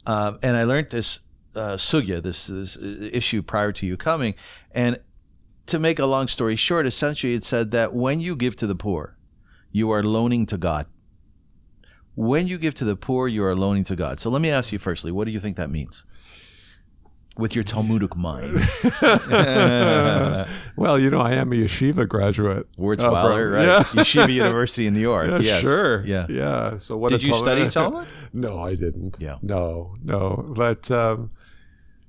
Um, 0.06 0.38
and 0.42 0.58
I 0.58 0.64
learned 0.64 0.90
this 0.90 1.20
uh, 1.54 1.76
sugya, 1.76 2.22
this, 2.22 2.46
this 2.46 2.76
uh, 2.76 3.08
issue 3.12 3.42
prior 3.42 3.72
to 3.72 3.86
you 3.86 3.96
coming, 3.96 4.34
and 4.72 4.98
to 5.66 5.78
make 5.78 5.98
a 5.98 6.06
long 6.06 6.28
story 6.28 6.56
short, 6.56 6.86
essentially 6.86 7.34
it 7.34 7.44
said 7.44 7.70
that 7.72 7.92
when 7.94 8.20
you 8.20 8.34
give 8.36 8.56
to 8.56 8.66
the 8.66 8.74
poor, 8.74 9.16
you 9.72 9.90
are 9.90 10.02
loaning 10.02 10.46
to 10.46 10.56
God. 10.56 10.86
When 12.14 12.48
you 12.48 12.58
give 12.58 12.74
to 12.76 12.84
the 12.84 12.96
poor, 12.96 13.28
you 13.28 13.44
are 13.44 13.54
loaning 13.54 13.84
to 13.84 13.94
God. 13.94 14.18
So 14.18 14.30
let 14.30 14.40
me 14.42 14.50
ask 14.50 14.72
you 14.72 14.78
firstly, 14.78 15.12
what 15.12 15.26
do 15.26 15.30
you 15.30 15.40
think 15.40 15.56
that 15.56 15.70
means? 15.70 16.04
With 17.36 17.54
your 17.54 17.62
Talmudic 17.62 18.16
mind. 18.16 18.58
well, 20.76 20.98
you 20.98 21.10
know, 21.10 21.20
I 21.20 21.34
am 21.34 21.52
a 21.52 21.56
yeshiva 21.56 22.08
graduate. 22.08 22.66
Wurzweiler, 22.76 23.46
Uh, 23.46 23.50
right? 23.50 23.64
Yeah. 23.66 23.82
Yeshiva 24.02 24.32
University 24.32 24.86
in 24.86 24.94
New 24.94 25.00
York. 25.00 25.28
Yeah, 25.28 25.38
yes. 25.38 25.60
sure. 25.60 26.04
Yeah. 26.04 26.26
yeah. 26.28 26.78
So 26.78 26.96
what? 26.96 27.10
Did 27.10 27.22
a 27.22 27.26
you 27.26 27.32
Talmud- 27.32 27.46
study 27.48 27.70
Talmud? 27.70 28.08
No, 28.32 28.60
I 28.60 28.74
didn't. 28.74 29.18
Yeah. 29.20 29.36
No, 29.42 29.94
no. 30.02 30.52
But 30.56 30.90
um, 30.90 31.30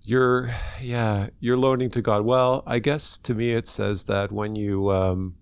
you're, 0.10 0.49
yeah, 0.82 1.28
you're 1.39 1.57
loaning 1.57 1.91
to 1.91 2.01
God. 2.01 2.24
Well, 2.26 2.64
I 2.66 2.80
guess 2.80 3.16
to 3.20 3.36
me 3.36 3.51
it 3.51 3.68
says 3.68 4.05
that 4.05 4.32
when 4.32 4.55
you, 4.55 4.91
um, 4.91 5.36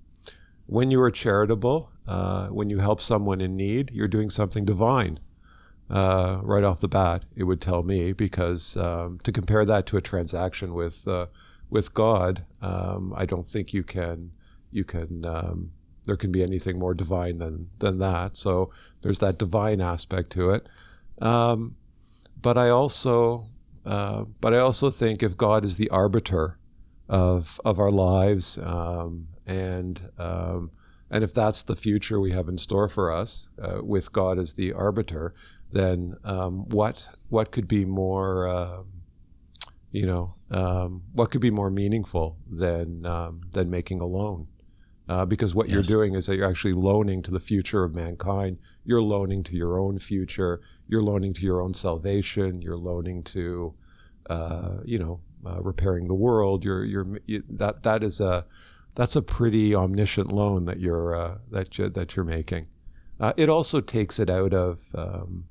when 0.65 0.91
you 0.91 1.01
are 1.01 1.11
charitable, 1.11 1.89
uh, 2.05 2.47
when 2.47 2.69
you 2.69 2.79
help 2.79 3.01
someone 3.01 3.39
in 3.39 3.55
need, 3.55 3.91
you're 3.91 4.09
doing 4.09 4.29
something 4.29 4.65
divine. 4.65 5.19
Uh, 5.89 6.39
right 6.43 6.65
off 6.65 6.81
the 6.81 6.87
bat, 6.89 7.23
it 7.37 7.45
would 7.45 7.61
tell 7.61 7.81
me 7.81 8.11
because 8.11 8.75
um, 8.75 9.19
to 9.23 9.31
compare 9.31 9.63
that 9.63 9.85
to 9.85 9.95
a 9.95 10.01
transaction 10.01 10.73
with 10.73 11.07
uh, 11.07 11.27
with 11.69 11.93
God, 11.93 12.43
um, 12.61 13.13
I 13.15 13.25
don't 13.25 13.47
think 13.47 13.73
you 13.73 13.83
can 13.83 14.31
you 14.69 14.83
can 14.83 15.23
um, 15.23 15.71
there 16.05 16.17
can 16.17 16.29
be 16.29 16.43
anything 16.43 16.77
more 16.77 16.93
divine 16.93 17.37
than 17.37 17.69
than 17.79 17.99
that. 17.99 18.35
So 18.35 18.69
there's 19.01 19.19
that 19.19 19.37
divine 19.37 19.79
aspect 19.79 20.29
to 20.31 20.49
it. 20.49 20.67
Um, 21.21 21.77
but 22.41 22.57
I 22.57 22.67
also 22.67 23.47
uh, 23.87 24.25
but 24.41 24.53
I 24.53 24.59
also 24.59 24.91
think 24.91 25.23
if 25.23 25.37
God 25.37 25.63
is 25.63 25.77
the 25.77 25.89
arbiter 25.89 26.59
of 27.07 27.59
of 27.63 27.79
our 27.79 27.91
lives 27.91 28.57
um, 28.57 29.27
and 29.45 30.01
um, 30.17 30.71
and 31.09 31.23
if 31.23 31.33
that's 31.33 31.61
the 31.63 31.75
future 31.75 32.19
we 32.19 32.31
have 32.31 32.49
in 32.49 32.57
store 32.57 32.89
for 32.89 33.11
us 33.11 33.47
uh, 33.61 33.79
with 33.81 34.11
God 34.11 34.37
as 34.37 34.53
the 34.53 34.73
arbiter, 34.73 35.33
then 35.71 36.15
um, 36.25 36.67
what 36.69 37.07
what 37.29 37.51
could 37.51 37.67
be 37.67 37.85
more 37.85 38.47
um 38.47 38.87
you 39.91 40.05
know 40.05 40.35
um, 40.51 41.03
what 41.13 41.31
could 41.31 41.41
be 41.41 41.51
more 41.51 41.69
meaningful 41.69 42.37
than 42.51 43.05
um, 43.05 43.41
than 43.51 43.69
making 43.69 44.01
a 44.01 44.05
loan? 44.05 44.47
Uh, 45.07 45.23
because 45.23 45.55
what 45.55 45.69
you're 45.69 45.81
doing 45.81 46.15
is 46.15 46.25
that 46.25 46.35
you're 46.35 46.49
actually 46.49 46.73
loaning 46.73 47.21
to 47.21 47.31
the 47.31 47.39
future 47.39 47.85
of 47.85 47.95
mankind. 47.95 48.57
You're 48.87 49.01
loaning 49.03 49.43
to 49.43 49.53
your 49.55 49.77
own 49.77 49.99
future. 49.99 50.61
You're 50.87 51.03
loaning 51.03 51.33
to 51.33 51.41
your 51.41 51.59
own 51.61 51.73
salvation. 51.73 52.61
You're 52.61 52.77
loaning 52.77 53.21
to, 53.23 53.73
uh, 54.29 54.77
you 54.85 54.97
know, 54.97 55.19
uh, 55.45 55.61
repairing 55.61 56.07
the 56.07 56.13
world. 56.15 56.63
You're, 56.63 56.85
you're 56.85 57.19
you, 57.25 57.43
that 57.49 57.83
that 57.83 58.01
is 58.01 58.21
a 58.21 58.45
that's 58.95 59.15
a 59.17 59.21
pretty 59.21 59.75
omniscient 59.75 60.31
loan 60.31 60.65
that 60.65 60.79
you're 60.79 61.13
uh, 61.15 61.37
that 61.51 61.77
you, 61.77 61.89
that 61.89 62.15
you're 62.15 62.25
making. 62.25 62.67
Uh, 63.19 63.33
it 63.35 63.49
also 63.49 63.81
takes 63.81 64.19
it 64.19 64.29
out 64.29 64.53
of. 64.53 64.79
Um, 64.95 65.45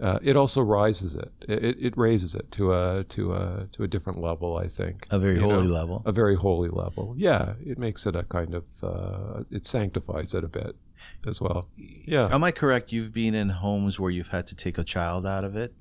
uh, 0.00 0.18
it 0.22 0.36
also 0.36 0.60
rises 0.60 1.14
it. 1.16 1.32
it. 1.48 1.76
It 1.80 1.96
raises 1.96 2.34
it 2.36 2.50
to 2.52 2.72
a 2.72 3.04
to 3.08 3.32
a 3.34 3.68
to 3.72 3.82
a 3.84 3.88
different 3.88 4.20
level. 4.20 4.56
I 4.56 4.68
think 4.68 5.06
A 5.10 5.18
very 5.18 5.34
You 5.34 5.40
know? 5.42 5.50
holy 5.50 5.68
level. 5.68 6.02
a 6.04 6.12
very 6.12 6.36
holy 6.36 6.68
level. 6.68 7.14
Yeah, 7.16 7.54
it 7.64 7.78
makes 7.78 8.06
it 8.06 8.14
a 8.16 8.22
kind 8.24 8.54
of 8.54 8.64
uh, 8.82 9.42
it 9.50 9.66
sanctifies 9.66 10.32
it 10.34 10.44
a 10.44 10.48
bit 10.48 10.76
as 11.26 11.40
well. 11.40 11.68
Yeah, 11.76 12.28
Am 12.32 12.42
I 12.44 12.50
correct? 12.50 12.92
You've 12.92 13.12
been 13.12 13.34
in 13.34 13.48
homes 13.48 13.98
where 14.00 14.10
you've 14.10 14.28
had 14.28 14.46
to 14.48 14.54
take 14.54 14.78
a 14.78 14.84
child 14.84 15.26
out 15.26 15.44
of 15.44 15.56
it. 15.56 15.74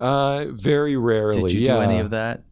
uh, 0.00 0.46
very 0.50 0.96
rarely. 0.96 1.52
Did 1.52 1.60
you 1.60 1.66
yeah. 1.66 1.76
do 1.76 1.80
any 1.82 1.98
of 1.98 2.10
that? 2.10 2.42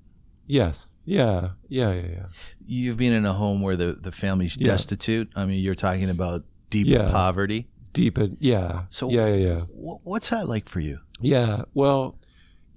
Yes. 0.46 0.88
Yeah. 1.04 1.50
Yeah. 1.68 1.92
Yeah. 1.92 2.06
Yeah. 2.08 2.26
You've 2.64 2.96
been 2.96 3.12
in 3.12 3.24
a 3.26 3.32
home 3.32 3.60
where 3.62 3.76
the, 3.76 3.92
the 3.92 4.12
family's 4.12 4.56
Yeah. 4.56 4.68
destitute. 4.68 5.30
I 5.36 5.44
mean, 5.46 5.60
you're 5.62 5.74
talking 5.76 6.10
about 6.10 6.44
deep 6.70 6.86
Yeah. 6.88 7.08
poverty. 7.10 7.68
Deep 7.92 8.18
in. 8.18 8.36
Yeah. 8.40 8.82
So- 8.90 9.10
yeah. 9.10 9.28
Yeah. 9.28 9.46
Yeah. 9.46 9.60
Wh- 9.62 10.04
What's 10.06 10.30
that 10.30 10.48
like 10.48 10.68
for 10.68 10.80
you? 10.80 10.98
Yeah, 11.20 11.62
well, 11.72 12.18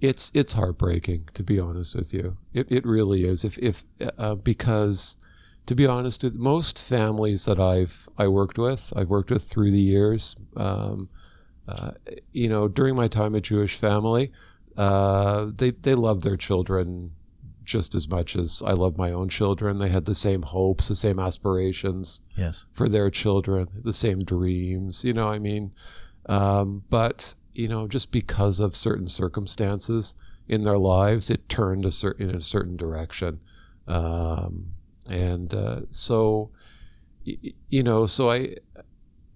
it's 0.00 0.30
it's 0.32 0.54
heartbreaking 0.54 1.28
to 1.34 1.42
be 1.42 1.60
honest 1.60 1.94
with 1.94 2.14
you. 2.14 2.38
It 2.54 2.66
it 2.70 2.86
really 2.86 3.24
is. 3.26 3.44
If 3.44 3.58
if 3.58 3.84
uh, 4.16 4.34
because 4.36 5.16
to 5.70 5.76
be 5.76 5.86
honest, 5.86 6.24
with 6.24 6.34
most 6.34 6.82
families 6.82 7.44
that 7.44 7.60
I've 7.60 8.08
I 8.18 8.26
worked 8.26 8.58
with, 8.58 8.92
I've 8.96 9.08
worked 9.08 9.30
with 9.30 9.44
through 9.44 9.70
the 9.70 9.80
years. 9.80 10.34
Um, 10.56 11.08
uh, 11.68 11.92
you 12.32 12.48
know, 12.48 12.66
during 12.66 12.96
my 12.96 13.06
time 13.06 13.36
at 13.36 13.42
Jewish 13.44 13.76
Family, 13.76 14.32
uh, 14.76 15.46
they 15.56 15.70
they 15.70 15.94
loved 15.94 16.24
their 16.24 16.36
children 16.36 17.12
just 17.62 17.94
as 17.94 18.08
much 18.08 18.34
as 18.34 18.64
I 18.66 18.72
love 18.72 18.98
my 18.98 19.12
own 19.12 19.28
children. 19.28 19.78
They 19.78 19.90
had 19.90 20.06
the 20.06 20.14
same 20.16 20.42
hopes, 20.42 20.88
the 20.88 20.96
same 20.96 21.20
aspirations 21.20 22.20
Yes. 22.36 22.64
for 22.72 22.88
their 22.88 23.08
children, 23.08 23.68
the 23.84 23.92
same 23.92 24.24
dreams. 24.24 25.04
You 25.04 25.12
know, 25.12 25.28
I 25.28 25.38
mean, 25.38 25.72
um, 26.26 26.82
but 26.90 27.34
you 27.54 27.68
know, 27.68 27.86
just 27.86 28.10
because 28.10 28.58
of 28.58 28.74
certain 28.74 29.06
circumstances 29.06 30.16
in 30.48 30.64
their 30.64 30.78
lives, 30.78 31.30
it 31.30 31.48
turned 31.48 31.84
a 31.86 31.92
certain 31.92 32.30
in 32.30 32.34
a 32.34 32.42
certain 32.42 32.76
direction, 32.76 33.38
um, 33.86 34.72
and 35.10 35.52
uh, 35.54 35.80
so 35.90 36.50
you 37.24 37.82
know, 37.82 38.06
so 38.06 38.30
I, 38.30 38.56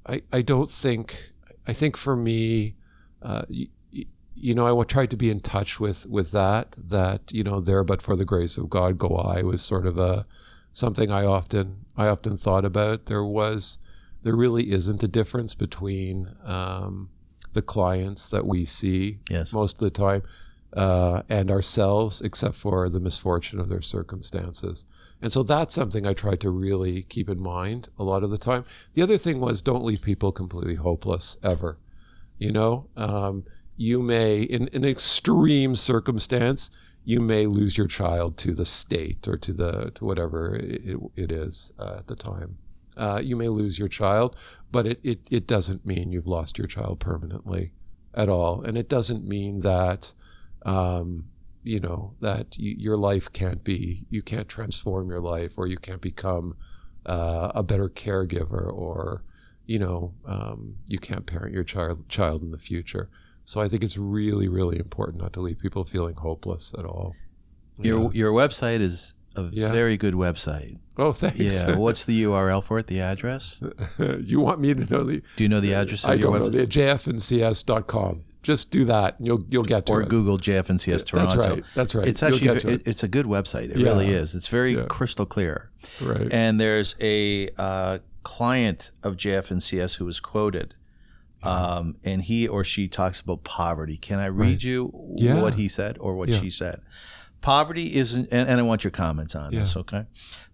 I, 0.06 0.22
I 0.32 0.42
don't 0.42 0.70
think 0.70 1.32
I 1.66 1.72
think 1.72 1.96
for 1.96 2.16
me, 2.16 2.74
uh, 3.22 3.42
y- 3.48 3.68
y- 3.94 4.06
you 4.34 4.54
know, 4.54 4.80
I 4.80 4.84
tried 4.84 5.10
to 5.10 5.16
be 5.16 5.30
in 5.30 5.40
touch 5.40 5.78
with 5.78 6.06
with 6.06 6.30
that 6.32 6.74
that 6.78 7.30
you 7.32 7.44
know, 7.44 7.60
there 7.60 7.84
but 7.84 8.00
for 8.02 8.16
the 8.16 8.24
grace 8.24 8.56
of 8.56 8.70
God 8.70 8.98
go 8.98 9.16
I 9.16 9.42
was 9.42 9.62
sort 9.62 9.86
of 9.86 9.98
a 9.98 10.26
something 10.72 11.10
I 11.10 11.24
often 11.24 11.84
I 11.96 12.06
often 12.06 12.36
thought 12.36 12.64
about. 12.64 13.06
There 13.06 13.24
was 13.24 13.78
there 14.22 14.34
really 14.34 14.72
isn't 14.72 15.02
a 15.02 15.08
difference 15.08 15.54
between 15.54 16.34
um, 16.44 17.10
the 17.52 17.62
clients 17.62 18.28
that 18.30 18.46
we 18.46 18.64
see 18.64 19.18
Yes. 19.28 19.52
most 19.52 19.74
of 19.74 19.80
the 19.80 19.90
time 19.90 20.22
uh, 20.72 21.22
and 21.28 21.50
ourselves, 21.50 22.20
except 22.22 22.54
for 22.56 22.88
the 22.88 22.98
misfortune 23.00 23.60
of 23.60 23.68
their 23.68 23.82
circumstances. 23.82 24.86
And 25.24 25.32
so 25.32 25.42
that's 25.42 25.72
something 25.72 26.06
I 26.06 26.12
try 26.12 26.36
to 26.36 26.50
really 26.50 27.04
keep 27.04 27.30
in 27.30 27.40
mind 27.40 27.88
a 27.98 28.04
lot 28.04 28.22
of 28.22 28.30
the 28.30 28.36
time. 28.36 28.66
The 28.92 29.00
other 29.00 29.16
thing 29.16 29.40
was 29.40 29.62
don't 29.62 29.82
leave 29.82 30.02
people 30.02 30.32
completely 30.32 30.74
hopeless 30.74 31.38
ever. 31.42 31.78
You 32.36 32.52
know, 32.52 32.88
um, 32.94 33.44
you 33.74 34.02
may, 34.02 34.42
in 34.42 34.68
an 34.74 34.84
extreme 34.84 35.76
circumstance, 35.76 36.70
you 37.06 37.20
may 37.20 37.46
lose 37.46 37.78
your 37.78 37.86
child 37.86 38.36
to 38.36 38.52
the 38.52 38.66
state 38.66 39.26
or 39.26 39.38
to 39.38 39.54
the 39.54 39.92
to 39.94 40.04
whatever 40.04 40.56
it, 40.56 40.98
it 41.16 41.32
is 41.32 41.72
uh, 41.78 41.94
at 42.00 42.06
the 42.06 42.16
time. 42.16 42.58
Uh, 42.94 43.18
you 43.24 43.34
may 43.34 43.48
lose 43.48 43.78
your 43.78 43.88
child, 43.88 44.36
but 44.70 44.86
it, 44.86 45.00
it, 45.02 45.20
it 45.30 45.46
doesn't 45.46 45.86
mean 45.86 46.12
you've 46.12 46.26
lost 46.26 46.58
your 46.58 46.66
child 46.66 47.00
permanently 47.00 47.72
at 48.12 48.28
all. 48.28 48.60
And 48.60 48.76
it 48.76 48.90
doesn't 48.90 49.26
mean 49.26 49.60
that, 49.60 50.12
um, 50.66 51.24
you 51.64 51.80
know, 51.80 52.14
that 52.20 52.56
your 52.58 52.96
life 52.96 53.32
can't 53.32 53.64
be, 53.64 54.04
you 54.10 54.22
can't 54.22 54.48
transform 54.48 55.08
your 55.08 55.20
life 55.20 55.54
or 55.56 55.66
you 55.66 55.78
can't 55.78 56.00
become 56.00 56.54
uh, 57.06 57.50
a 57.54 57.62
better 57.62 57.88
caregiver 57.88 58.72
or, 58.72 59.22
you 59.66 59.78
know, 59.78 60.12
um, 60.26 60.76
you 60.86 60.98
can't 60.98 61.26
parent 61.26 61.52
your 61.54 61.64
child, 61.64 62.08
child 62.08 62.42
in 62.42 62.50
the 62.50 62.58
future. 62.58 63.08
So 63.46 63.60
I 63.60 63.68
think 63.68 63.82
it's 63.82 63.96
really, 63.98 64.46
really 64.48 64.78
important 64.78 65.22
not 65.22 65.32
to 65.34 65.40
leave 65.40 65.58
people 65.58 65.84
feeling 65.84 66.14
hopeless 66.14 66.74
at 66.78 66.84
all. 66.84 67.14
Your 67.80 68.02
Yeah. 68.04 68.08
your 68.12 68.32
website 68.32 68.80
is 68.80 69.14
a 69.36 69.48
Yeah. 69.50 69.72
very 69.72 69.96
good 69.96 70.14
website. 70.14 70.78
Oh, 70.96 71.12
thanks. 71.12 71.38
Yeah. 71.38 71.76
What's 71.76 72.04
the 72.04 72.22
URL 72.28 72.62
for 72.62 72.78
it? 72.78 72.86
The 72.86 73.00
address? 73.00 73.60
you 74.24 74.38
want 74.40 74.60
me 74.60 74.74
to 74.74 74.84
know 74.86 75.02
the? 75.04 75.22
Do 75.36 75.42
you 75.44 75.48
know 75.48 75.60
the 75.60 75.74
address 75.74 76.04
of 76.04 76.10
I 76.10 76.14
your 76.14 76.30
don't 76.30 76.52
know 76.52 76.58
website? 76.58 76.70
the 76.70 77.20
jfandcs.com. 77.46 78.24
Just 78.44 78.70
do 78.70 78.84
that, 78.84 79.18
and 79.18 79.26
you'll 79.26 79.44
you'll 79.50 79.64
get 79.64 79.86
to 79.86 79.92
or 79.92 80.02
it. 80.02 80.08
Google 80.08 80.38
JF&CS 80.38 81.02
Toronto. 81.02 81.34
That's 81.36 81.48
right. 81.48 81.64
That's 81.74 81.94
right. 81.96 82.06
It's 82.08 82.20
You'll 82.22 82.34
actually 82.34 82.40
get 82.54 82.60
to 82.60 82.68
it, 82.68 82.74
it. 82.74 82.82
it's 82.86 83.02
a 83.02 83.08
good 83.08 83.26
website. 83.26 83.70
It 83.70 83.78
Yeah. 83.78 83.88
really 83.88 84.10
is. 84.10 84.34
It's 84.36 84.46
very 84.48 84.74
Yeah. 84.76 84.84
crystal 84.88 85.26
clear. 85.26 85.70
right. 86.00 86.32
And 86.32 86.60
there's 86.60 86.94
a 87.00 87.48
uh, 87.58 87.98
client 88.22 88.90
of 89.02 89.16
JF&CS 89.16 89.94
who 89.94 90.04
was 90.04 90.20
quoted, 90.20 90.74
um, 91.42 91.96
and 92.04 92.22
he 92.22 92.46
or 92.48 92.64
she 92.64 92.88
talks 92.88 93.20
about 93.20 93.44
poverty. 93.44 93.96
Can 93.96 94.18
I 94.18 94.26
read 94.26 94.48
Right. 94.52 94.62
you 94.64 94.92
Yeah. 95.16 95.40
what 95.42 95.54
he 95.54 95.68
said 95.68 95.96
or 96.00 96.14
what 96.16 96.28
Yeah. 96.28 96.40
she 96.40 96.50
said? 96.50 96.80
Poverty 97.42 97.94
isn't, 97.96 98.28
and, 98.30 98.48
and 98.48 98.58
I 98.58 98.62
want 98.62 98.84
your 98.84 98.90
comments 98.90 99.34
on 99.34 99.54
this, 99.54 99.76
okay? 99.76 100.04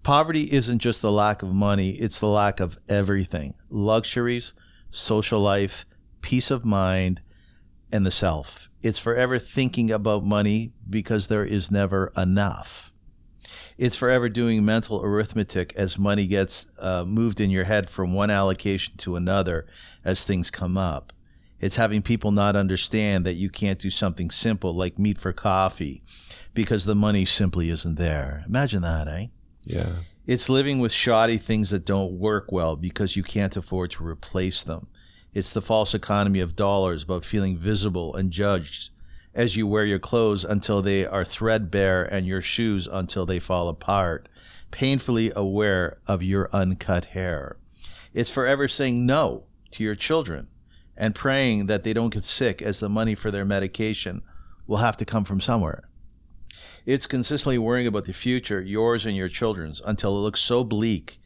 Poverty 0.02 0.50
isn't 0.50 0.80
just 0.80 1.00
the 1.02 1.12
lack 1.12 1.42
of 1.44 1.50
money, 1.52 1.90
it's 1.92 2.18
the 2.18 2.26
lack 2.28 2.58
of 2.58 2.78
everything 2.88 3.54
luxuries, 3.70 4.54
social 4.90 5.40
life, 5.40 5.86
peace 6.22 6.50
of 6.50 6.64
mind, 6.64 7.20
and 7.92 8.06
the 8.06 8.10
self. 8.10 8.68
It's 8.82 8.98
forever 8.98 9.38
thinking 9.38 9.90
about 9.90 10.24
money 10.24 10.72
because 10.88 11.26
there 11.26 11.44
is 11.44 11.70
never 11.70 12.12
enough. 12.16 12.92
It's 13.76 13.96
forever 13.96 14.28
doing 14.28 14.64
mental 14.64 15.02
arithmetic 15.02 15.72
as 15.74 15.98
money 15.98 16.26
gets 16.26 16.66
uh, 16.78 17.04
moved 17.06 17.40
in 17.40 17.50
your 17.50 17.64
head 17.64 17.88
from 17.88 18.12
one 18.12 18.30
allocation 18.30 18.96
to 18.98 19.16
another 19.16 19.66
as 20.04 20.22
things 20.22 20.50
come 20.50 20.76
up. 20.76 21.12
It's 21.60 21.76
having 21.76 22.02
people 22.02 22.30
not 22.30 22.56
understand 22.56 23.26
that 23.26 23.34
you 23.34 23.50
can't 23.50 23.78
do 23.78 23.90
something 23.90 24.30
simple 24.30 24.74
like 24.74 24.98
meet 24.98 25.18
for 25.18 25.32
coffee 25.32 26.02
because 26.54 26.84
the 26.84 26.94
money 26.94 27.24
simply 27.24 27.70
isn't 27.70 27.96
there. 27.96 28.44
Imagine 28.46 28.82
that, 28.82 29.08
eh? 29.08 29.26
yeah. 29.64 29.92
It's 30.26 30.48
living 30.48 30.78
with 30.78 30.92
shoddy 30.92 31.38
things 31.38 31.70
that 31.70 31.84
don't 31.84 32.12
work 32.12 32.52
well 32.52 32.76
because 32.76 33.16
you 33.16 33.22
can't 33.22 33.56
afford 33.56 33.90
to 33.92 34.06
replace 34.06 34.62
them. 34.62 34.86
It's 35.32 35.52
the 35.52 35.62
false 35.62 35.94
economy 35.94 36.40
of 36.40 36.56
dollars 36.56 37.04
about 37.04 37.24
feeling 37.24 37.56
visible 37.56 38.14
and 38.16 38.30
judged 38.30 38.90
as 39.34 39.54
you 39.54 39.66
wear 39.66 39.84
your 39.84 39.98
clothes 39.98 40.42
until 40.42 40.82
they 40.82 41.06
are 41.06 41.24
threadbare 41.24 42.02
and 42.04 42.26
your 42.26 42.42
shoes 42.42 42.88
until 42.90 43.26
they 43.26 43.38
fall 43.38 43.68
apart, 43.68 44.28
painfully 44.70 45.32
aware 45.36 45.98
of 46.06 46.22
your 46.22 46.50
uncut 46.52 47.06
hair. 47.06 47.56
It's 48.12 48.30
forever 48.30 48.66
saying 48.66 49.06
no 49.06 49.44
to 49.72 49.84
your 49.84 49.94
children 49.94 50.48
and 50.96 51.14
praying 51.14 51.66
that 51.66 51.84
they 51.84 51.92
don't 51.92 52.12
get 52.12 52.24
sick 52.24 52.60
as 52.60 52.80
the 52.80 52.88
money 52.88 53.14
for 53.14 53.30
their 53.30 53.44
medication 53.44 54.22
will 54.66 54.78
have 54.78 54.96
to 54.96 55.04
come 55.04 55.24
from 55.24 55.40
somewhere. 55.40 55.84
It's 56.84 57.06
consistently 57.06 57.58
worrying 57.58 57.86
about 57.86 58.06
the 58.06 58.12
future, 58.12 58.60
yours 58.60 59.06
and 59.06 59.16
your 59.16 59.28
children's, 59.28 59.80
until 59.84 60.16
it 60.16 60.20
looks 60.20 60.40
so 60.40 60.64
bleak 60.64 61.20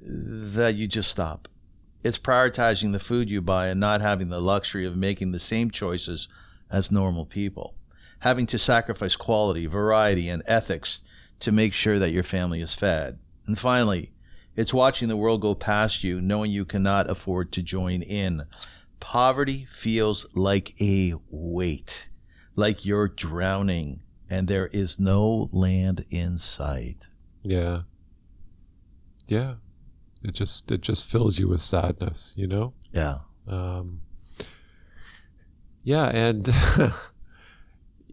that 0.00 0.74
you 0.74 0.88
just 0.88 1.10
stop. 1.10 1.48
It's 2.02 2.18
prioritizing 2.18 2.92
the 2.92 2.98
food 2.98 3.28
you 3.28 3.42
buy 3.42 3.68
and 3.68 3.78
not 3.78 4.00
having 4.00 4.28
the 4.28 4.40
luxury 4.40 4.86
of 4.86 4.96
making 4.96 5.32
the 5.32 5.38
same 5.38 5.70
choices 5.70 6.28
as 6.70 6.90
normal 6.90 7.26
people. 7.26 7.74
Having 8.20 8.46
to 8.48 8.58
sacrifice 8.58 9.16
quality, 9.16 9.66
variety, 9.66 10.28
and 10.28 10.42
ethics 10.46 11.02
to 11.40 11.52
make 11.52 11.72
sure 11.72 11.98
that 11.98 12.12
your 12.12 12.22
family 12.22 12.60
is 12.60 12.74
fed. 12.74 13.18
And 13.46 13.58
finally, 13.58 14.12
it's 14.56 14.74
watching 14.74 15.08
the 15.08 15.16
world 15.16 15.40
go 15.40 15.54
past 15.54 16.04
you, 16.04 16.20
knowing 16.20 16.50
you 16.50 16.64
cannot 16.64 17.08
afford 17.08 17.52
to 17.52 17.62
join 17.62 18.02
in. 18.02 18.44
Poverty 18.98 19.66
feels 19.70 20.26
like 20.34 20.74
a 20.80 21.14
weight, 21.30 22.10
like 22.56 22.84
you're 22.84 23.08
drowning, 23.08 24.02
and 24.28 24.48
there 24.48 24.66
is 24.68 24.98
no 24.98 25.48
land 25.52 26.04
in 26.10 26.38
sight. 26.38 27.08
Yeah. 27.42 27.82
Yeah. 29.26 29.54
It 30.22 30.32
just 30.34 30.70
it 30.70 30.80
just 30.82 31.06
fills 31.06 31.38
you 31.38 31.48
with 31.48 31.60
sadness, 31.62 32.34
you 32.36 32.46
know? 32.46 32.74
Yeah. 32.92 33.18
Um, 33.48 34.00
yeah, 35.82 36.06
and 36.08 36.48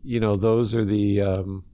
you 0.03 0.19
know, 0.19 0.35
those 0.35 0.73
are 0.73 0.85
the 0.85 1.21
um, 1.21 1.65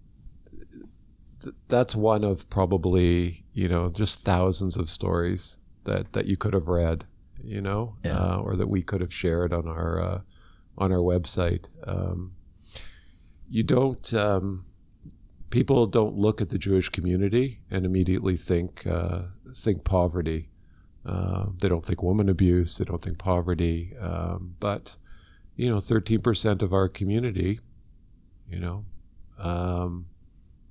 th- 1.44 1.56
that's 1.68 1.96
one 1.96 2.24
of 2.24 2.50
probably 2.50 3.46
you 3.54 3.68
know 3.68 3.90
just 3.90 4.22
thousands 4.24 4.76
of 4.76 4.90
stories 4.90 5.58
that 5.84 6.14
that 6.14 6.26
you 6.26 6.36
could 6.38 6.54
have 6.54 6.68
read, 6.68 7.06
you 7.44 7.62
know, 7.62 7.96
Yeah. 8.04 8.18
uh, 8.18 8.38
or 8.38 8.56
that 8.56 8.68
we 8.70 8.82
could 8.82 9.02
have 9.02 9.14
shared 9.14 9.54
on 9.54 9.68
our 9.68 10.02
uh, 10.02 10.22
on 10.78 10.92
our 10.92 11.00
website. 11.00 11.66
Um, 11.86 12.34
you 13.50 13.62
don't. 13.64 14.12
Um, 14.16 14.66
people 15.54 15.86
don't 15.86 16.18
look 16.18 16.42
at 16.42 16.50
the 16.50 16.58
Jewish 16.58 16.90
community 16.90 17.60
and 17.70 17.86
immediately 17.86 18.36
think 18.36 18.88
uh, 18.88 19.22
think 19.56 19.84
poverty. 19.84 20.50
Uh, 21.06 21.46
they 21.60 21.70
don't 21.70 21.86
think 21.86 22.02
woman 22.02 22.28
abuse. 22.28 22.80
They 22.80 22.86
don't 22.86 23.04
think 23.04 23.20
poverty. 23.20 23.94
Um, 24.02 24.56
but 24.60 24.96
you 25.56 25.70
know, 25.70 25.80
thirteen 25.80 26.22
percent 26.22 26.64
of 26.64 26.74
our 26.74 26.90
community, 26.90 27.60
you 28.50 28.60
know, 28.60 28.86
um, 29.38 30.08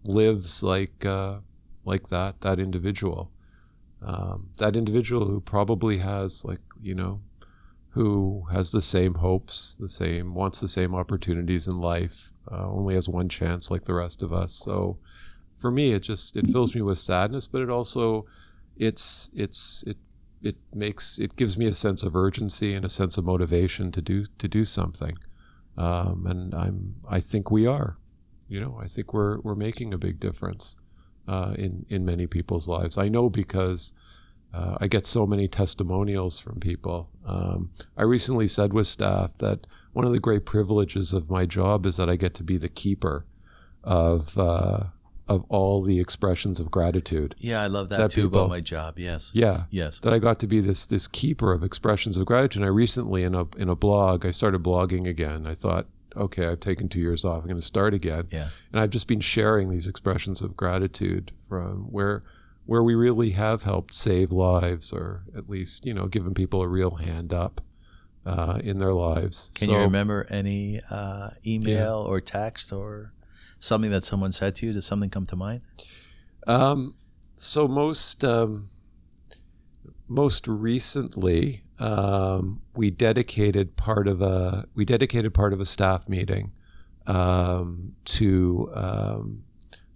lives 0.05 0.64
like 0.64 1.07
uh, 1.07 1.37
like 1.85 2.09
that 2.09 2.41
that 2.41 2.59
individual. 2.59 3.30
Um, 4.05 4.49
that 4.57 4.74
individual 4.74 5.26
who 5.26 5.41
probably 5.41 5.99
has 5.99 6.45
like 6.45 6.59
you 6.83 6.97
know, 6.97 7.20
who 7.91 8.47
has 8.51 8.72
the 8.72 8.83
same 8.83 9.14
hopes, 9.14 9.76
the 9.78 9.89
same 9.89 10.35
wants 10.35 10.59
the 10.59 10.66
same 10.66 10.93
opportunities 10.93 11.68
in 11.68 11.80
life, 11.80 12.32
uh, 12.51 12.68
only 12.68 12.95
has 12.95 13.09
one 13.09 13.28
chance 13.28 13.70
like 13.70 13.84
the 13.84 13.95
rest 13.95 14.22
of 14.22 14.32
us. 14.32 14.55
So, 14.55 14.99
for 15.57 15.70
me, 15.70 15.93
it 15.93 16.01
just 16.01 16.36
it 16.36 16.49
fills 16.49 16.74
me 16.74 16.82
with 16.82 16.99
sadness, 16.99 17.47
but 17.47 17.62
it 17.62 17.70
also 17.70 18.26
it's 18.76 19.30
it's 19.34 19.84
it 19.86 19.97
it 20.43 20.57
makes 20.74 21.18
it 21.18 21.36
gives 21.36 21.57
me 21.57 21.66
a 21.66 21.74
sense 21.74 22.03
of 22.03 22.16
urgency 22.16 22.74
and 22.74 22.84
a 22.84 22.90
sense 22.90 23.16
of 23.16 23.24
motivation 23.24 23.93
to 23.93 24.03
do 24.03 24.24
to 24.38 24.49
do 24.49 24.64
something 24.64 25.16
um, 25.76 26.26
and 26.26 26.55
i'm 26.55 26.95
i 27.09 27.20
think 27.20 27.51
we 27.51 27.66
are 27.66 27.97
you 28.49 28.61
know 28.61 28.78
i 28.82 28.88
think 28.88 29.12
we're 29.14 29.38
we're 29.40 29.55
making 29.55 29.95
a 29.95 29.99
big 29.99 30.18
difference 30.18 30.76
uh, 31.28 31.55
in 31.57 31.86
in 31.88 32.05
many 32.05 32.26
people's 32.26 32.66
lives 32.66 32.99
i 32.99 33.09
know 33.09 33.30
because 33.30 33.93
uh, 34.55 34.76
I 34.80 34.86
get 34.86 35.07
so 35.07 35.26
many 35.26 35.49
testimonials 35.49 36.38
from 36.38 36.61
people. 36.61 37.09
Um, 37.24 37.70
I 37.97 38.03
recently 38.03 38.47
said 38.49 38.72
with 38.72 38.86
staff 38.86 39.38
that 39.38 39.66
one 39.93 40.05
of 40.05 40.12
the 40.12 40.18
great 40.20 40.45
privileges 40.47 41.12
of 41.12 41.30
my 41.30 41.47
job 41.47 41.86
is 41.86 41.97
that 41.97 42.09
I 42.09 42.16
get 42.16 42.34
to 42.34 42.43
be 42.43 42.57
the 42.57 42.68
keeper 42.68 43.24
of 43.84 44.36
uh, 44.38 44.84
of 45.28 45.45
all 45.49 45.82
the 45.82 46.01
expressions 46.01 46.61
of 46.61 46.70
gratitude. 46.70 47.34
Yeah, 47.38 47.62
I 47.62 47.68
love 47.68 47.88
that, 47.90 47.99
That 47.99 48.11
too 48.11 48.24
people- 48.24 48.40
about 48.40 48.51
my 48.51 48.61
job. 48.61 48.99
Yes. 48.99 49.30
Yeah, 49.32 49.64
Yes. 49.70 49.99
that 50.01 50.12
I 50.12 50.18
got 50.18 50.38
to 50.40 50.47
be 50.47 50.61
this 50.61 50.84
this 50.86 51.07
keeper 51.07 51.53
of 51.53 51.62
expressions 51.62 52.16
of 52.16 52.26
gratitude. 52.26 52.62
And 52.62 52.64
I 52.66 52.68
recently 52.68 53.22
in 53.22 53.34
a 53.34 53.47
in 53.57 53.68
a 53.68 53.76
blog, 53.76 54.26
I 54.26 54.30
started 54.30 54.62
blogging 54.62 55.07
again. 55.09 55.47
I 55.47 55.55
thought, 55.55 55.86
okay, 56.16 56.47
I've 56.47 56.61
taken 56.61 56.88
two 56.88 57.01
years 57.01 57.24
off. 57.24 57.38
I'm 57.43 57.49
going 57.49 57.57
to 57.61 57.62
start 57.66 57.95
again, 57.95 58.26
Yeah. 58.30 58.49
and 58.72 58.80
I've 58.80 58.90
just 58.90 59.07
been 59.09 59.20
sharing 59.20 59.70
these 59.70 59.88
expressions 59.88 60.43
of 60.43 60.57
gratitude 60.57 61.32
from 61.49 61.84
where 61.90 62.22
where 62.66 62.82
we 62.82 62.95
really 62.95 63.30
have 63.30 63.64
helped 63.64 63.93
save 63.95 64.30
lives, 64.30 64.93
or 64.93 65.22
at 65.36 65.49
least 65.51 65.84
you 65.86 65.95
know 65.95 66.07
given 66.07 66.34
people 66.34 66.62
a 66.62 66.68
real 66.68 66.93
hand 66.93 67.32
up 67.32 67.61
uh, 68.27 68.59
in 68.62 68.79
their 68.79 68.93
lives. 68.93 69.51
Can 69.55 69.68
So- 69.68 69.75
you 69.75 69.81
remember 69.81 70.27
any 70.31 70.81
uh, 70.91 71.31
email 71.47 71.95
or 71.97 72.20
text 72.20 72.73
or 72.73 73.12
something 73.61 73.91
that 73.91 74.05
someone 74.05 74.33
said 74.33 74.55
to 74.57 74.66
you? 74.66 74.73
Does 74.73 74.87
something 74.87 75.11
come 75.11 75.27
to 75.27 75.37
mind? 75.37 75.62
Um, 76.47 76.95
so 77.37 77.66
most 77.68 78.25
um, 78.25 78.68
most 80.09 80.47
recently, 80.47 81.62
um, 81.79 82.61
we 82.75 82.91
dedicated 82.91 83.77
part 83.77 84.07
of 84.09 84.20
a 84.23 84.66
we 84.75 84.85
dedicated 84.85 85.35
part 85.35 85.53
of 85.53 85.61
a 85.61 85.64
staff 85.66 86.09
meeting 86.09 86.53
um, 87.07 87.95
to, 88.05 88.70
um, 88.75 89.45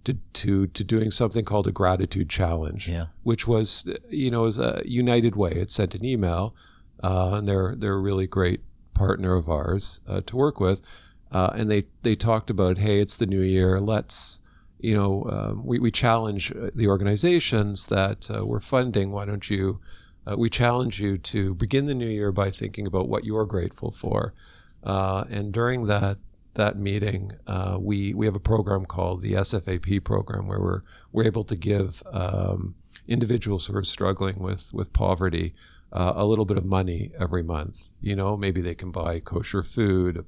to 0.03 0.13
to 0.33 0.67
to 0.67 0.83
doing 0.83 1.11
something 1.11 1.45
called 1.45 1.67
a 1.67 1.71
gratitude 1.71 2.29
challenge, 2.29 2.87
Yeah. 2.87 3.07
which 3.23 3.47
was 3.47 3.87
you 4.09 4.31
know 4.31 4.43
was 4.43 4.57
a 4.57 4.81
United 4.85 5.35
Way. 5.35 5.51
It 5.51 5.71
sent 5.71 5.95
an 5.95 6.03
email, 6.05 6.55
uh, 7.03 7.35
and 7.35 7.47
they're 7.47 7.75
they're 7.77 7.95
a 7.95 7.99
really 7.99 8.27
great 8.27 8.61
partner 8.93 9.35
of 9.35 9.49
ours 9.49 10.01
uh, 10.07 10.21
to 10.25 10.35
work 10.35 10.59
with, 10.59 10.81
uh, 11.31 11.51
and 11.55 11.69
they 11.69 11.85
they 12.03 12.15
talked 12.15 12.49
about 12.49 12.77
hey, 12.77 12.99
it's 12.99 13.17
the 13.17 13.25
new 13.25 13.41
year, 13.41 13.79
let's 13.79 14.41
you 14.79 14.93
know, 14.93 15.23
um, 15.31 15.65
we, 15.65 15.79
we 15.79 15.89
challenge 15.89 16.51
uh, 16.51 16.69
the 16.75 16.87
organizations 16.87 17.87
that 17.87 18.29
uh, 18.29 18.45
we're 18.45 18.59
funding. 18.59 19.11
Why 19.11 19.25
don't 19.25 19.49
you? 19.49 19.79
Uh, 20.27 20.35
we 20.37 20.51
challenge 20.51 20.99
you 21.01 21.17
to 21.17 21.55
begin 21.55 21.87
the 21.87 21.95
new 21.95 22.07
year 22.07 22.31
by 22.31 22.51
thinking 22.51 22.85
about 22.85 23.07
what 23.09 23.23
you're 23.23 23.45
grateful 23.45 23.89
for. 23.89 24.33
And 24.83 25.51
during 25.51 25.87
that 25.87 26.17
that 26.53 26.77
meeting, 26.77 27.31
we 27.79 28.13
we 28.13 28.25
have 28.25 28.35
a 28.35 28.39
program 28.39 28.85
called 28.85 29.21
the 29.21 29.33
SFAP 29.33 30.03
program 30.03 30.47
where 30.47 30.59
we're 30.59 30.81
we're 31.11 31.23
able 31.25 31.45
to 31.45 31.55
give 31.55 32.03
um, 32.11 32.75
individuals 33.07 33.65
who 33.65 33.75
are 33.75 33.83
struggling 33.83 34.39
with 34.39 34.73
with 34.73 34.91
poverty 34.93 35.55
uh, 35.91 36.13
a 36.15 36.25
little 36.25 36.45
bit 36.45 36.57
of 36.57 36.65
money 36.65 37.11
every 37.19 37.43
month. 37.43 37.89
You 38.01 38.15
know, 38.15 38.35
maybe 38.37 38.61
they 38.61 38.75
can 38.75 38.91
buy 38.91 39.19
kosher 39.19 39.63
food, 39.63 40.25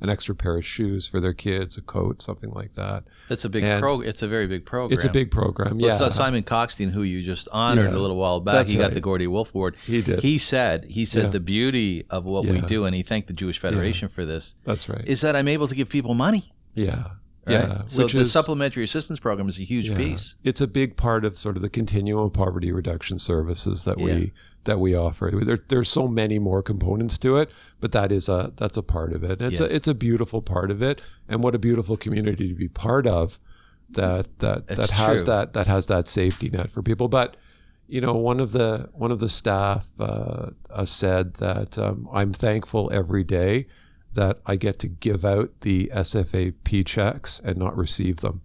an 0.00 0.08
extra 0.10 0.34
pair 0.34 0.56
of 0.56 0.66
shoes 0.66 1.06
for 1.06 1.20
their 1.20 1.32
kids, 1.32 1.76
a 1.76 1.80
coat, 1.80 2.20
something 2.22 2.50
like 2.50 2.74
that. 2.74 3.04
That's 3.28 3.44
a 3.44 3.48
big 3.48 3.62
And- 3.62 3.80
pro. 3.80 4.00
It's 4.00 4.20
a 4.22 4.26
very 4.26 4.48
big 4.48 4.64
program. 4.66 4.92
It's 4.94 5.04
a 5.04 5.08
big 5.08 5.30
program. 5.30 5.78
Well, 5.78 5.90
Yeah, 5.90 5.96
so 5.98 6.08
Simon 6.08 6.42
Coxstein, 6.42 6.90
who 6.90 7.02
you 7.02 7.22
just 7.22 7.46
honored 7.52 7.92
Yeah. 7.92 7.98
a 7.98 8.00
little 8.00 8.16
while 8.16 8.40
back, 8.40 8.54
That's 8.54 8.70
he 8.72 8.78
got 8.78 8.94
the 8.94 9.00
Gordy 9.00 9.28
Wolf 9.28 9.54
Award. 9.54 9.76
he 9.86 10.02
did. 10.02 10.20
He 10.20 10.38
said, 10.38 10.86
he 10.86 11.04
said 11.04 11.24
Yeah. 11.24 11.30
the 11.30 11.40
beauty 11.40 12.04
of 12.10 12.24
what 12.24 12.44
we 12.46 12.60
do, 12.62 12.84
and 12.84 12.96
he 12.96 13.02
thanked 13.04 13.28
the 13.28 13.34
Jewish 13.34 13.58
Federation 13.60 14.08
for 14.08 14.24
this, 14.24 14.54
That's 14.64 14.88
right. 14.88 15.06
is 15.06 15.20
that 15.20 15.36
I'm 15.36 15.46
able 15.46 15.68
to 15.68 15.74
give 15.76 15.88
people 15.88 16.14
money. 16.14 16.52
yeah, 16.74 17.10
Right? 17.44 17.54
yeah. 17.54 17.82
So 17.86 18.04
which 18.04 18.12
the 18.12 18.20
is 18.20 18.30
supplementary 18.30 18.84
assistance 18.84 19.18
program 19.18 19.48
is 19.48 19.58
a 19.58 19.64
huge 19.64 19.90
yeah. 19.90 19.96
piece. 19.96 20.36
It's 20.44 20.60
a 20.60 20.66
big 20.68 20.96
part 20.96 21.24
of 21.24 21.36
sort 21.36 21.56
of 21.56 21.62
the 21.62 21.68
continuum 21.68 22.26
of 22.26 22.32
poverty 22.32 22.70
reduction 22.70 23.18
services 23.18 23.84
that 23.84 23.98
Yeah. 23.98 24.04
we 24.04 24.32
that 24.64 24.78
we 24.78 24.94
offer. 24.94 25.32
There, 25.34 25.58
there's 25.66 25.88
so 25.88 26.06
many 26.06 26.38
more 26.38 26.62
components 26.62 27.18
to 27.18 27.36
it, 27.38 27.50
but 27.80 27.90
that 27.92 28.12
is 28.12 28.28
a 28.28 28.52
that's 28.56 28.76
a 28.76 28.82
part 28.82 29.12
of 29.12 29.24
it. 29.24 29.40
And 29.40 29.52
it's 29.52 29.60
Yes. 29.60 29.70
a 29.72 29.74
it's 29.74 29.88
a 29.88 29.94
beautiful 29.94 30.40
part 30.40 30.70
of 30.70 30.82
it, 30.82 31.02
and 31.28 31.42
what 31.42 31.56
a 31.56 31.58
beautiful 31.58 31.96
community 31.96 32.48
to 32.48 32.54
be 32.54 32.68
part 32.68 33.06
of. 33.06 33.40
That 33.90 34.38
that 34.38 34.68
that 34.68 34.90
has 34.90 35.22
true. 35.22 35.26
that 35.26 35.52
that 35.54 35.66
has 35.66 35.86
that 35.86 36.08
safety 36.08 36.48
net 36.48 36.70
for 36.70 36.82
people, 36.82 37.08
but. 37.08 37.36
You 37.88 38.00
know, 38.00 38.14
one 38.14 38.40
of 38.40 38.52
the 38.52 38.88
one 38.94 39.10
of 39.10 39.20
the 39.20 39.28
staff 39.28 39.86
uh, 40.00 40.50
uh, 40.70 40.86
said 40.86 41.34
that 41.34 41.76
um, 41.76 42.08
I'm 42.10 42.32
thankful 42.32 42.88
every 42.90 43.22
day 43.22 43.66
that 44.14 44.40
I 44.46 44.56
get 44.56 44.78
to 44.80 44.88
give 44.88 45.24
out 45.24 45.50
the 45.62 45.90
SFAP 45.94 46.84
checks 46.86 47.40
and 47.44 47.56
not 47.56 47.76
receive 47.76 48.16
them 48.20 48.42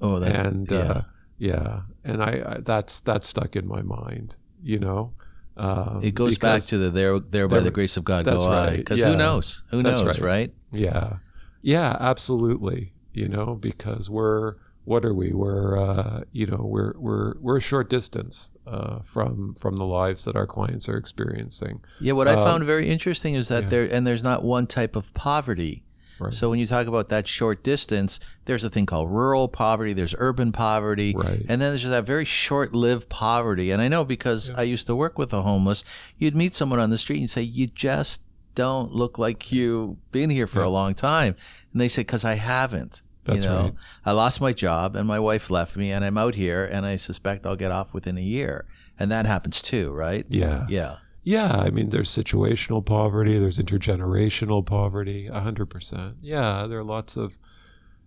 Oh, 0.00 0.18
that's 0.18 0.48
and 0.48 0.70
yeah. 0.70 0.78
uh, 0.78 1.02
yeah, 1.38 1.80
and 2.04 2.22
I, 2.22 2.42
I 2.46 2.58
that's 2.60 3.00
that's 3.00 3.26
stuck 3.26 3.56
in 3.56 3.66
my 3.66 3.80
mind. 3.82 4.36
You 4.62 4.78
know, 4.78 5.12
um, 5.56 6.00
it 6.02 6.14
goes 6.14 6.36
back 6.38 6.62
to 6.64 6.76
the 6.78 6.90
there, 6.90 7.18
there 7.18 7.48
by 7.48 7.60
the 7.60 7.70
grace 7.70 7.96
of 7.96 8.04
God 8.04 8.24
that's 8.26 8.42
go 8.42 8.50
I. 8.50 8.66
right. 8.66 8.76
Because 8.76 9.00
Yeah. 9.00 9.08
who 9.10 9.16
knows? 9.16 9.62
Who 9.70 9.82
That's 9.82 10.00
knows, 10.02 10.18
right. 10.20 10.22
right? 10.22 10.54
yeah, 10.72 11.14
yeah, 11.62 11.96
absolutely. 11.98 12.92
You 13.14 13.28
know, 13.28 13.54
because 13.54 14.10
we're 14.10 14.56
what 14.84 15.04
are 15.04 15.14
we? 15.14 15.32
We're 15.32 15.78
uh, 15.78 16.24
you 16.32 16.46
know 16.46 16.60
we're 16.62 16.92
we're 16.98 17.34
we're 17.40 17.56
a 17.56 17.60
short 17.62 17.88
distance 17.88 18.50
uh, 18.66 19.00
from 19.02 19.54
from 19.60 19.76
the 19.76 19.84
lives 19.84 20.24
that 20.24 20.36
our 20.36 20.46
clients 20.46 20.88
are 20.88 20.96
experiencing. 20.96 21.80
Yeah, 22.00 22.12
what 22.12 22.28
I 22.28 22.34
Um, 22.34 22.44
found 22.44 22.64
very 22.64 22.88
interesting 22.90 23.34
is 23.34 23.48
that 23.48 23.64
yeah. 23.64 23.68
there 23.70 23.88
and 23.94 24.06
there's 24.06 24.24
not 24.24 24.42
one 24.42 24.66
type 24.66 24.96
of 24.96 25.12
poverty. 25.14 25.82
Right. 26.18 26.32
So 26.32 26.48
when 26.48 26.58
you 26.58 26.64
talk 26.64 26.86
about 26.86 27.10
that 27.10 27.28
short 27.28 27.62
distance, 27.62 28.18
there's 28.46 28.64
a 28.64 28.70
thing 28.70 28.86
called 28.86 29.10
rural 29.10 29.48
poverty, 29.48 29.92
there's 29.92 30.14
urban 30.18 30.50
poverty, 30.50 31.14
Right. 31.14 31.40
and 31.40 31.60
then 31.60 31.70
there's 31.70 31.82
just 31.82 31.90
that 31.90 32.06
very 32.06 32.24
short-lived 32.24 33.10
poverty. 33.10 33.70
And 33.70 33.82
I 33.82 33.88
know 33.88 34.02
because 34.02 34.48
I 34.48 34.62
used 34.62 34.86
to 34.86 34.96
work 34.96 35.18
with 35.18 35.28
the 35.28 35.42
homeless, 35.42 35.84
you'd 36.16 36.34
meet 36.34 36.54
someone 36.54 36.80
on 36.80 36.88
the 36.88 36.96
street 36.96 37.20
and 37.20 37.30
say, 37.30 37.42
"You 37.42 37.66
just 37.66 38.22
don't 38.54 38.92
look 38.94 39.18
like 39.18 39.52
you've 39.52 40.10
been 40.10 40.30
here 40.30 40.46
for 40.46 40.62
a 40.62 40.70
long 40.70 40.94
time," 40.94 41.36
and 41.72 41.80
they 41.82 41.88
say, 41.88 42.00
"Because 42.00 42.24
I 42.24 42.36
haven't." 42.36 43.02
That's 43.26 43.44
you 43.44 43.50
know, 43.50 43.62
right. 43.62 43.74
I 44.04 44.12
lost 44.12 44.40
my 44.40 44.52
job 44.52 44.96
and 44.96 45.06
my 45.06 45.18
wife 45.18 45.50
left 45.50 45.76
me, 45.76 45.90
and 45.90 46.04
I'm 46.04 46.16
out 46.16 46.34
here, 46.34 46.64
and 46.64 46.86
I 46.86 46.96
suspect 46.96 47.44
I'll 47.46 47.56
get 47.56 47.72
off 47.72 47.92
within 47.92 48.16
a 48.16 48.24
year, 48.24 48.66
and 48.98 49.10
that 49.10 49.26
happens 49.26 49.60
too, 49.60 49.92
right? 49.92 50.24
Yeah. 50.28 50.66
Yeah. 50.68 50.96
Yeah, 51.24 51.56
I 51.56 51.70
mean, 51.70 51.88
there's 51.88 52.08
situational 52.08 52.86
poverty, 52.86 53.36
there's 53.36 53.58
intergenerational 53.58 54.64
poverty, 54.64 55.28
100%. 55.28 56.14
Yeah, 56.22 56.68
there 56.68 56.78
are 56.78 56.84
lots 56.84 57.16
of, 57.16 57.36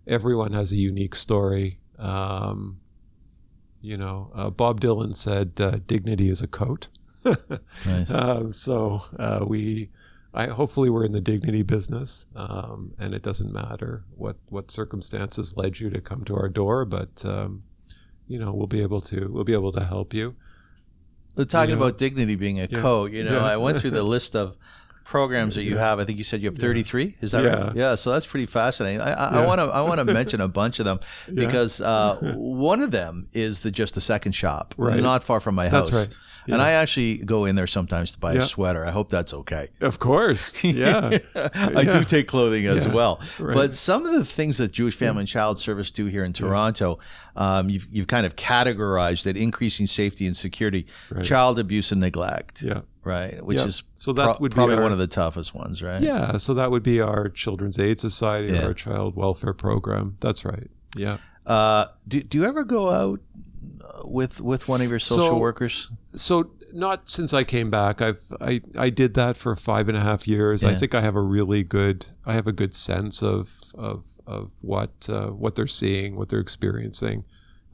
everyone 0.06 0.54
has 0.54 0.72
a 0.72 0.76
unique 0.76 1.14
story. 1.14 1.80
Um, 1.98 2.80
you 3.82 3.98
know, 3.98 4.32
uh, 4.34 4.48
Bob 4.48 4.80
Dylan 4.80 5.14
said, 5.14 5.52
uh, 5.60 5.80
dignity 5.86 6.30
is 6.30 6.40
a 6.40 6.46
coat. 6.46 6.88
Nice. 7.84 8.10
um, 8.10 8.54
so 8.54 9.02
uh, 9.18 9.44
we, 9.46 9.90
I 10.32 10.46
hopefully 10.46 10.90
we're 10.90 11.04
in 11.04 11.12
the 11.12 11.20
dignity 11.20 11.62
business, 11.62 12.26
um, 12.36 12.92
and 12.98 13.14
it 13.14 13.22
doesn't 13.22 13.52
matter 13.52 14.04
what 14.16 14.36
what 14.48 14.70
circumstances 14.70 15.56
led 15.56 15.80
you 15.80 15.90
to 15.90 16.00
come 16.00 16.24
to 16.24 16.36
our 16.36 16.48
door, 16.48 16.84
but 16.84 17.24
um, 17.24 17.64
you 18.28 18.38
know 18.38 18.52
we'll 18.52 18.66
be 18.68 18.80
able 18.82 19.00
to 19.02 19.28
we'll 19.32 19.44
be 19.44 19.52
able 19.54 19.72
to 19.72 19.84
help 19.84 20.14
you. 20.14 20.36
But 21.34 21.48
talking 21.50 21.70
You 21.70 21.76
know? 21.76 21.86
about 21.86 21.98
dignity 21.98 22.36
being 22.36 22.60
a 22.60 22.68
Yeah. 22.70 22.80
code, 22.80 23.12
you 23.12 23.24
know, 23.24 23.34
Yeah. 23.40 23.44
I 23.44 23.56
went 23.56 23.80
through 23.80 23.90
the 23.92 24.02
list 24.14 24.34
of 24.36 24.56
programs 25.04 25.56
that 25.56 25.62
you 25.64 25.76
have. 25.78 25.98
I 25.98 26.04
think 26.04 26.18
you 26.18 26.24
said 26.24 26.40
you 26.42 26.48
have 26.50 26.58
33. 26.58 27.16
Is 27.20 27.32
that 27.32 27.42
Yeah. 27.42 27.50
right? 27.66 27.76
Yeah. 27.76 27.94
So 27.96 28.12
that's 28.12 28.26
pretty 28.26 28.46
fascinating. 28.46 29.00
I, 29.00 29.12
I 29.40 29.44
want 29.46 29.58
to 29.60 29.64
I 29.64 29.80
want 29.80 29.98
to 29.98 30.04
mention 30.20 30.40
a 30.40 30.46
bunch 30.48 30.78
of 30.78 30.84
them 30.84 31.00
because 31.34 31.80
uh, 31.80 32.18
one 32.36 32.80
of 32.80 32.92
them 32.92 33.28
is 33.32 33.60
the 33.60 33.70
just 33.72 33.96
a 33.96 34.00
second 34.00 34.32
shop, 34.32 34.74
Right. 34.76 35.02
not 35.02 35.24
far 35.24 35.40
from 35.40 35.56
my 35.56 35.68
house. 35.68 35.90
That's 35.90 36.08
right. 36.08 36.16
And 36.46 36.60
I 36.60 36.72
actually 36.72 37.18
go 37.18 37.44
in 37.44 37.54
there 37.56 37.66
sometimes 37.66 38.12
to 38.12 38.18
buy 38.18 38.34
a 38.34 38.42
sweater. 38.42 38.84
I 38.84 38.90
hope 38.90 39.08
that's 39.10 39.32
okay. 39.32 39.68
Of 39.80 39.98
course, 39.98 40.52
yeah. 40.64 41.18
I 41.34 41.82
Yeah. 41.82 41.98
do 41.98 42.04
take 42.04 42.26
clothing 42.28 42.66
as 42.66 42.86
Yeah. 42.86 42.92
well. 42.92 43.20
Right. 43.38 43.54
But 43.54 43.74
some 43.74 44.06
of 44.06 44.12
the 44.14 44.24
things 44.24 44.58
that 44.58 44.72
Jewish 44.72 44.96
Family 44.96 45.20
and 45.20 45.28
Child 45.28 45.60
Service 45.60 45.90
do 45.90 46.06
here 46.06 46.24
in 46.24 46.32
Toronto, 46.32 46.98
um, 47.36 47.68
you've, 47.70 47.86
you've 47.90 48.06
kind 48.08 48.26
of 48.26 48.36
categorized 48.36 49.22
that 49.24 49.36
increasing 49.36 49.86
safety 49.86 50.26
and 50.26 50.36
security, 50.36 50.86
Right. 51.10 51.24
child 51.24 51.58
abuse 51.58 51.92
and 51.92 52.00
neglect, 52.00 52.62
Yeah. 52.62 52.80
right? 53.04 53.44
Which 53.44 53.58
Yeah. 53.58 53.66
is 53.66 53.82
So 53.94 54.12
that 54.12 54.24
pro- 54.24 54.36
would 54.40 54.50
be 54.52 54.54
probably 54.54 54.76
our- 54.76 54.82
one 54.82 54.92
of 54.92 54.98
the 54.98 55.06
toughest 55.06 55.54
ones, 55.54 55.82
right? 55.82 56.02
Yeah, 56.02 56.36
so 56.38 56.54
that 56.54 56.70
would 56.70 56.82
be 56.82 57.00
our 57.00 57.28
Children's 57.28 57.78
Aid 57.78 58.00
Society 58.00 58.52
Yeah. 58.52 58.62
or 58.64 58.66
our 58.68 58.74
Child 58.74 59.14
Welfare 59.16 59.52
Program. 59.54 60.16
That's 60.20 60.44
right. 60.44 60.70
Yeah. 60.96 61.18
Uh, 61.46 61.86
do, 62.06 62.22
do 62.22 62.38
you 62.38 62.44
ever 62.44 62.64
go 62.64 62.90
out 62.90 63.20
with 64.04 64.40
with 64.40 64.68
one 64.68 64.80
of 64.80 64.90
your 64.90 64.98
social 64.98 65.28
So- 65.28 65.38
workers? 65.38 65.90
So 66.14 66.50
not 66.72 67.08
since 67.10 67.32
I 67.32 67.44
came 67.44 67.70
back. 67.70 68.00
I've 68.00 68.20
I, 68.40 68.60
I 68.76 68.90
did 68.90 69.14
that 69.14 69.36
for 69.36 69.54
five 69.56 69.88
and 69.88 69.96
a 69.96 70.00
half 70.00 70.28
years. 70.28 70.62
I 70.64 70.74
think 70.74 70.94
I 70.94 71.00
have 71.00 71.16
a 71.16 71.20
really 71.22 71.62
good 71.62 72.06
I 72.24 72.34
have 72.34 72.46
a 72.46 72.52
good 72.52 72.74
sense 72.74 73.22
of 73.22 73.60
of 73.74 74.04
of 74.26 74.50
what 74.60 75.08
uh, 75.08 75.28
what 75.28 75.54
they're 75.56 75.66
seeing, 75.66 76.16
what 76.16 76.28
they're 76.28 76.40
experiencing, 76.40 77.24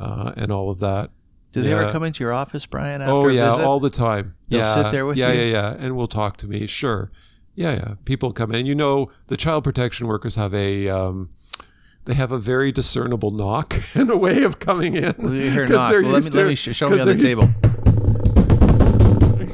uh, 0.00 0.32
and 0.36 0.50
all 0.50 0.70
of 0.70 0.78
that. 0.80 1.10
Do 1.52 1.62
they 1.62 1.72
ever 1.72 1.84
Yeah. 1.84 1.92
come 1.92 2.02
into 2.04 2.22
your 2.24 2.32
office, 2.32 2.66
Brian? 2.66 3.02
After 3.02 3.12
oh 3.12 3.28
yeah, 3.28 3.50
all 3.52 3.80
the 3.80 3.90
time. 3.90 4.34
They'll 4.48 4.60
yeah, 4.60 4.82
sit 4.82 4.92
there 4.92 5.06
with 5.06 5.16
yeah, 5.16 5.32
you? 5.32 5.40
Yeah, 5.40 5.46
yeah, 5.46 5.70
yeah, 5.70 5.76
and 5.78 5.96
will 5.96 6.08
talk 6.08 6.36
to 6.38 6.46
me. 6.46 6.66
Sure. 6.66 7.10
Yeah, 7.54 7.72
yeah. 7.72 7.94
People 8.04 8.32
come 8.32 8.54
in. 8.54 8.66
You 8.66 8.74
know, 8.74 9.10
the 9.28 9.36
child 9.36 9.64
protection 9.64 10.06
workers 10.06 10.34
have 10.34 10.52
a 10.52 10.88
um, 10.88 11.30
they 12.06 12.14
have 12.14 12.32
a 12.32 12.38
very 12.38 12.72
discernible 12.72 13.30
knock 13.30 13.80
and 13.94 14.08
a 14.10 14.16
way 14.16 14.42
of 14.42 14.58
coming 14.58 14.94
in. 14.94 15.14
Well, 15.18 15.34
you 15.34 15.50
hear 15.50 15.66
knock. 15.68 15.92
Well, 15.92 16.02
let 16.02 16.24
me 16.24 16.30
let 16.30 16.46
me 16.46 16.54
sh- 16.54 16.74
show 16.74 16.88
me 16.88 16.98
on 16.98 17.06
the 17.06 17.18
table. 17.18 17.50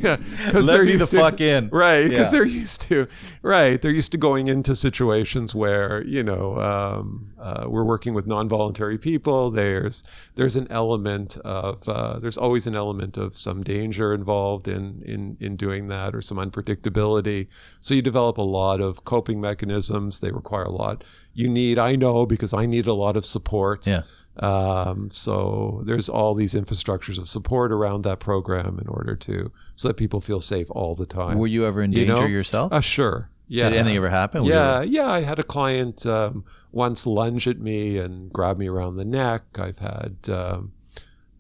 Yeah, 0.03 0.17
'cause 0.51 0.67
Let 0.67 0.75
they're 0.75 0.85
me 0.85 0.97
the 0.97 1.07
to- 1.07 1.17
fuck 1.17 1.41
in. 1.41 1.69
Right, 1.71 2.09
because 2.09 2.33
Yeah. 2.33 2.39
they're 2.39 2.47
used 2.47 2.83
to 2.83 3.07
right. 3.43 3.81
They're 3.81 3.93
used 3.95 4.13
to 4.13 4.19
going 4.19 4.49
into 4.49 4.75
situations 4.77 5.55
where 5.55 6.05
you 6.05 6.23
know 6.23 6.59
um, 6.59 7.33
uh, 7.41 7.65
we're 7.69 7.85
working 7.85 8.15
with 8.15 8.27
non-voluntary 8.27 8.99
people. 8.99 9.51
There's 9.51 10.03
there's 10.35 10.57
an 10.57 10.67
element 10.71 11.37
of 11.45 11.89
uh, 11.89 12.19
there's 12.19 12.39
always 12.39 12.67
an 12.67 12.75
element 12.77 13.17
of 13.17 13.37
some 13.37 13.63
danger 13.63 14.13
involved 14.15 14.69
in 14.69 15.03
in 15.05 15.37
in 15.41 15.57
doing 15.57 15.89
that 15.89 16.15
or 16.15 16.23
some 16.23 16.39
unpredictability. 16.39 17.49
So 17.81 17.95
you 17.95 18.03
develop 18.03 18.39
a 18.39 18.43
lot 18.43 18.81
of 18.81 19.05
coping 19.05 19.41
mechanisms. 19.41 20.21
They 20.21 20.31
require 20.31 20.65
a 20.65 20.71
lot. 20.73 21.05
You 21.35 21.49
need 21.49 21.79
I 21.79 21.97
know 21.97 22.27
because 22.27 22.53
I 22.53 22.67
need 22.67 22.87
a 22.87 22.95
lot 22.95 23.17
of 23.17 23.25
support. 23.25 23.87
Yeah. 23.87 24.03
Um, 24.39 25.11
so 25.11 25.83
there's 25.85 26.09
all 26.09 26.35
these 26.35 26.55
infrastructures 26.55 27.19
of 27.19 27.29
support 27.29 27.71
around 27.71 28.03
that 28.05 28.19
program 28.21 28.79
in 28.81 28.89
order 28.89 29.15
to 29.17 29.53
so 29.77 29.89
that 29.89 29.95
people 29.95 30.21
feel 30.21 30.41
safe 30.41 30.69
all 30.71 30.95
the 30.95 31.05
time. 31.07 31.39
Were 31.39 31.47
you 31.47 31.67
ever 31.67 31.83
in 31.83 31.93
You 31.93 32.07
danger 32.07 32.23
know? 32.23 32.27
yourself? 32.27 32.73
Uh, 32.73 32.81
sure. 32.81 33.29
Yeah. 33.49 33.69
Did 33.69 33.79
anything 33.81 33.97
ever 33.99 34.09
happen? 34.09 34.43
Were 34.43 34.49
you- 34.49 34.55
Yeah, 34.55 34.83
yeah. 34.83 35.07
I 35.11 35.21
had 35.21 35.39
a 35.39 35.43
client 35.43 36.07
um, 36.07 36.45
once 36.71 37.07
lunge 37.07 37.47
at 37.47 37.59
me 37.61 37.99
and 37.99 38.33
grab 38.33 38.57
me 38.57 38.69
around 38.69 38.97
the 38.97 39.05
neck. 39.05 39.43
I've 39.59 39.79
had 39.81 40.17
um, 40.31 40.73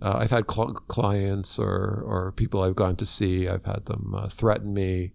uh, 0.02 0.16
I've 0.18 0.30
had 0.30 0.50
cl- 0.50 0.74
clients 0.88 1.58
or 1.58 2.02
or 2.06 2.32
people 2.32 2.60
I've 2.62 2.76
gone 2.76 2.96
to 2.96 3.06
see. 3.06 3.48
I've 3.48 3.64
had 3.64 3.86
them 3.86 4.14
uh, 4.14 4.28
threaten 4.28 4.74
me. 4.74 5.12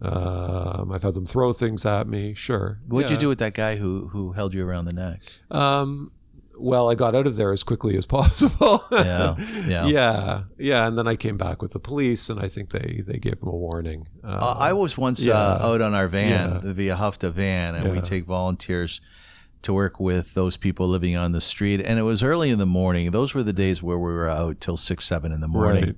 Um, 0.00 0.92
I've 0.92 1.02
had 1.02 1.14
them 1.14 1.26
throw 1.26 1.52
things 1.52 1.84
at 1.84 2.06
me. 2.06 2.32
Sure. 2.32 2.78
What'd 2.86 3.10
you 3.10 3.16
do 3.16 3.28
with 3.28 3.40
that 3.40 3.52
guy 3.54 3.76
who 3.76 4.08
who 4.08 4.32
held 4.32 4.54
you 4.54 4.66
around 4.66 4.84
the 4.86 4.92
neck? 4.92 5.20
Um, 5.50 6.12
well, 6.58 6.90
I 6.90 6.94
got 6.94 7.14
out 7.14 7.26
of 7.26 7.36
there 7.36 7.52
as 7.52 7.62
quickly 7.62 7.96
as 7.96 8.06
possible. 8.18 8.84
Yeah, 8.90 9.36
yeah. 9.66 9.86
yeah, 9.98 10.42
yeah. 10.58 10.86
And 10.86 10.98
then 10.98 11.06
I 11.08 11.16
came 11.16 11.36
back 11.36 11.62
with 11.62 11.72
the 11.72 11.78
police, 11.80 12.28
and 12.28 12.40
I 12.40 12.48
think 12.48 12.70
they 12.70 13.02
they 13.06 13.18
gave 13.18 13.34
him 13.42 13.48
a 13.48 13.56
warning. 13.56 14.08
Uh, 14.24 14.28
Uh, 14.28 14.56
I 14.58 14.72
was 14.72 14.98
once 14.98 15.20
yeah. 15.20 15.34
uh, 15.34 15.58
out 15.72 15.80
on 15.80 15.94
our 15.94 16.08
van, 16.08 16.50
Yeah. 16.52 16.60
the 16.62 16.74
Ve'ahavta 16.88 17.30
van, 17.32 17.74
and 17.74 17.90
we 17.92 18.00
take 18.00 18.24
volunteers 18.26 19.00
to 19.62 19.72
work 19.72 19.98
with 19.98 20.34
those 20.34 20.56
people 20.56 20.86
living 20.86 21.16
on 21.16 21.32
the 21.32 21.40
street. 21.40 21.80
And 21.80 21.98
it 21.98 22.02
was 22.04 22.22
early 22.22 22.50
in 22.50 22.58
the 22.58 22.66
morning. 22.66 23.10
Those 23.10 23.34
were 23.34 23.42
the 23.42 23.52
days 23.52 23.82
where 23.82 23.98
we 23.98 24.12
were 24.12 24.28
out 24.28 24.60
till 24.60 24.76
six, 24.76 25.04
seven 25.04 25.32
in 25.32 25.40
the 25.40 25.48
morning. 25.48 25.84
Right. 25.84 25.96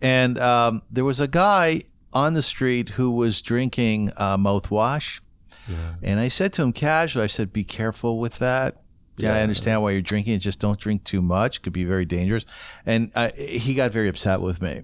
And 0.00 0.38
um, 0.38 0.82
there 0.90 1.04
was 1.04 1.20
a 1.20 1.28
guy 1.28 1.82
on 2.12 2.32
the 2.34 2.42
street 2.42 2.90
who 2.90 3.10
was 3.10 3.42
drinking 3.42 4.12
uh, 4.16 4.36
mouthwash. 4.38 5.20
Yeah. 5.68 5.94
And 6.02 6.18
I 6.18 6.28
said 6.28 6.52
to 6.54 6.62
him 6.62 6.72
casually, 6.72 7.24
I 7.24 7.28
said, 7.28 7.52
"Be 7.52 7.64
careful 7.64 8.18
with 8.18 8.38
that." 8.38 8.80
Yeah, 9.22 9.34
I 9.34 9.42
understand 9.42 9.82
why 9.82 9.92
you're 9.92 10.00
drinking. 10.02 10.38
Just 10.40 10.58
don't 10.60 10.78
drink 10.78 11.04
too 11.04 11.22
much. 11.22 11.62
Could 11.62 11.72
be 11.72 11.84
very 11.84 12.04
dangerous. 12.04 12.44
And 12.86 13.10
uh, 13.14 13.30
he 13.36 13.74
got 13.74 13.92
very 13.92 14.08
upset 14.08 14.40
with 14.40 14.60
me. 14.60 14.82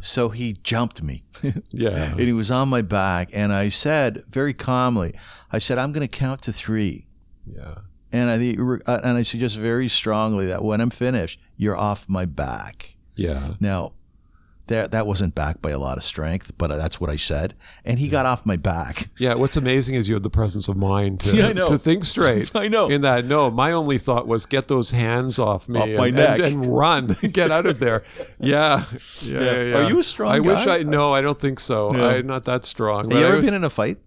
So 0.00 0.28
he 0.30 0.54
jumped 0.54 1.02
me. 1.02 1.24
Yeah. 1.70 2.12
and 2.12 2.20
he 2.20 2.32
was 2.32 2.50
on 2.50 2.68
my 2.68 2.82
back. 2.82 3.30
And 3.32 3.52
I 3.52 3.68
said 3.68 4.24
very 4.28 4.54
calmly, 4.54 5.14
I 5.50 5.58
said, 5.58 5.78
I'm 5.78 5.92
going 5.92 6.06
to 6.06 6.08
count 6.18 6.42
to 6.42 6.52
three. 6.52 7.06
Yeah. 7.46 7.76
And 8.12 8.30
I 8.30 8.36
uh, 8.86 9.00
and 9.02 9.16
I 9.16 9.22
suggest 9.22 9.56
very 9.56 9.88
strongly 9.88 10.46
that 10.46 10.62
when 10.62 10.80
I'm 10.82 10.90
finished, 10.90 11.40
you're 11.56 11.76
off 11.76 12.08
my 12.08 12.26
back. 12.26 12.96
Yeah. 13.14 13.54
Now, 13.58 13.92
that 14.68 14.92
that 14.92 15.06
wasn't 15.06 15.34
backed 15.34 15.60
by 15.60 15.70
a 15.70 15.78
lot 15.78 15.96
of 15.98 16.04
strength, 16.04 16.52
but 16.56 16.70
uh, 16.70 16.76
that's 16.76 17.00
what 17.00 17.10
I 17.10 17.16
said. 17.16 17.54
And 17.84 17.98
he 17.98 18.08
got 18.08 18.26
off 18.26 18.46
my 18.46 18.56
back. 18.56 19.08
Yeah, 19.18 19.34
what's 19.34 19.56
amazing 19.56 19.96
is 19.96 20.08
you 20.08 20.14
had 20.14 20.22
the 20.22 20.30
presence 20.30 20.68
of 20.68 20.76
mind 20.76 21.20
to, 21.20 21.36
Yeah, 21.36 21.52
to 21.52 21.78
think 21.78 22.04
straight. 22.04 22.50
I 22.54 22.68
know. 22.68 22.88
In 22.88 23.02
that, 23.02 23.24
no, 23.24 23.50
my 23.50 23.72
only 23.72 23.98
thought 23.98 24.26
was 24.26 24.46
get 24.46 24.68
those 24.68 24.92
hands 24.92 25.38
off 25.38 25.68
me 25.68 25.80
Off 25.80 25.88
and, 25.88 25.96
my 25.98 26.10
neck. 26.10 26.40
And, 26.40 26.76
run, 26.76 27.06
get 27.32 27.50
out 27.50 27.66
of 27.66 27.80
there. 27.80 28.04
Yeah, 28.38 28.84
yeah, 29.20 29.40
Yeah. 29.40 29.62
yeah. 29.62 29.76
Are 29.78 29.88
you 29.88 29.98
a 29.98 30.02
strong 30.04 30.30
I 30.32 30.38
wish? 30.38 30.66
I 30.66 30.82
no, 30.84 31.12
I 31.12 31.20
don't 31.20 31.40
think 31.40 31.58
so. 31.60 31.90
I'm 31.94 32.26
not 32.26 32.44
that 32.44 32.64
strong. 32.64 33.10
Have 33.10 33.18
you 33.20 33.26
ever 33.26 33.36
was- 33.38 33.44
been 33.44 33.54
in 33.54 33.64
a 33.64 33.70
fight? 33.70 33.98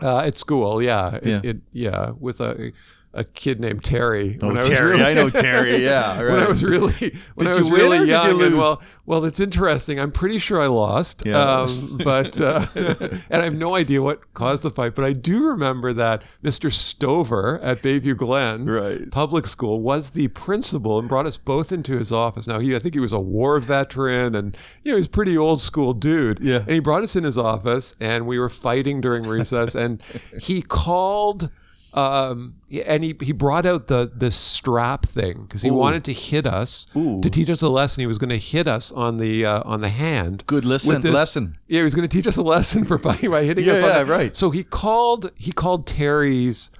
uh, 0.00 0.18
at 0.18 0.36
school? 0.36 0.82
Yeah, 0.82 1.14
It- 1.14 1.26
Yeah. 1.26 1.40
It, 1.42 1.56
yeah, 1.72 2.10
with 2.18 2.40
a 2.40 2.72
a 3.14 3.24
kid 3.24 3.60
named 3.60 3.84
Terry. 3.84 4.38
Oh, 4.40 4.56
I 4.56 4.62
Terry. 4.62 4.90
really- 4.92 5.04
I 5.04 5.14
know 5.14 5.28
Terry. 5.30 5.76
Yeah, 5.84 6.18
when 6.18 6.42
I 6.42 6.48
was 6.48 6.64
really 6.64 7.14
when 7.34 7.46
Did 7.46 7.54
I 7.54 7.58
was 7.58 7.68
you 7.68 7.74
really 7.76 7.98
did 7.98 8.06
you 8.08 8.12
young 8.14 8.42
and 8.42 8.56
well 8.56 8.80
well 9.04 9.24
it's 9.26 9.40
interesting 9.40 10.00
I'm 10.00 10.12
pretty 10.12 10.38
sure 10.38 10.60
I 10.60 10.66
lost 10.66 11.22
Yeah. 11.26 11.36
um, 11.38 12.00
but 12.04 12.40
uh, 12.40 12.66
and 12.74 13.22
I 13.30 13.44
have 13.44 13.54
no 13.54 13.74
idea 13.74 14.00
what 14.00 14.32
caused 14.32 14.62
the 14.62 14.70
fight 14.70 14.94
but 14.94 15.04
I 15.04 15.12
do 15.12 15.44
remember 15.44 15.92
that 15.92 16.22
Mr. 16.42 16.72
Stover 16.72 17.58
at 17.62 17.82
Bayview 17.82 18.16
Glen 18.16 18.64
Right. 18.66 19.10
public 19.10 19.46
school 19.46 19.80
was 19.82 20.10
the 20.10 20.28
principal 20.28 20.98
and 20.98 21.08
brought 21.08 21.26
us 21.26 21.36
both 21.36 21.70
into 21.72 21.98
his 21.98 22.12
office 22.12 22.46
now 22.46 22.60
he 22.60 22.74
I 22.74 22.78
think 22.78 22.94
he 22.94 23.00
was 23.00 23.12
a 23.12 23.20
war 23.20 23.60
veteran 23.60 24.34
and 24.34 24.56
you 24.84 24.92
know 24.92 24.96
he's 24.96 25.06
a 25.06 25.10
pretty 25.10 25.36
old 25.36 25.60
school 25.60 25.92
dude 25.92 26.38
Yeah. 26.40 26.58
and 26.60 26.70
he 26.70 26.80
brought 26.80 27.02
us 27.02 27.14
in 27.16 27.24
his 27.24 27.36
office 27.36 27.94
and 28.00 28.26
we 28.26 28.38
were 28.38 28.48
fighting 28.48 29.00
during 29.02 29.24
recess 29.24 29.74
and 29.74 30.02
he 30.40 30.62
called 30.62 31.50
um, 31.94 32.54
and 32.86 33.04
he, 33.04 33.14
he 33.20 33.32
brought 33.32 33.66
out 33.66 33.88
the 33.88 34.10
the 34.14 34.30
strap 34.30 35.06
thing 35.06 35.42
because 35.42 35.62
he 35.62 35.68
Ooh. 35.68 35.74
wanted 35.74 36.04
to 36.04 36.12
hit 36.12 36.46
us 36.46 36.86
Ooh. 36.96 37.20
to 37.20 37.28
teach 37.28 37.50
us 37.50 37.60
a 37.62 37.68
lesson. 37.68 38.00
He 38.00 38.06
was 38.06 38.18
going 38.18 38.30
to 38.30 38.38
hit 38.38 38.66
us 38.66 38.92
on 38.92 39.18
the 39.18 39.44
uh, 39.44 39.62
on 39.64 39.80
the 39.82 39.88
hand. 39.90 40.44
Good 40.46 40.64
with 40.64 41.02
this- 41.02 41.12
lesson. 41.12 41.58
Yeah, 41.68 41.80
he 41.80 41.84
was 41.84 41.94
going 41.94 42.08
to 42.08 42.14
teach 42.16 42.26
us 42.26 42.36
a 42.36 42.42
lesson 42.42 42.84
for 42.90 42.98
fighting 42.98 43.30
by 43.30 43.44
hitting 43.44 43.64
Yeah, 43.64 43.74
us. 43.74 43.82
on 43.82 43.88
yeah, 43.88 43.98
the- 44.04 44.10
right. 44.10 44.36
So 44.36 44.50
he 44.50 44.64
called 44.64 45.30
he 45.36 45.52
called 45.52 45.86
Terry's 45.86 46.70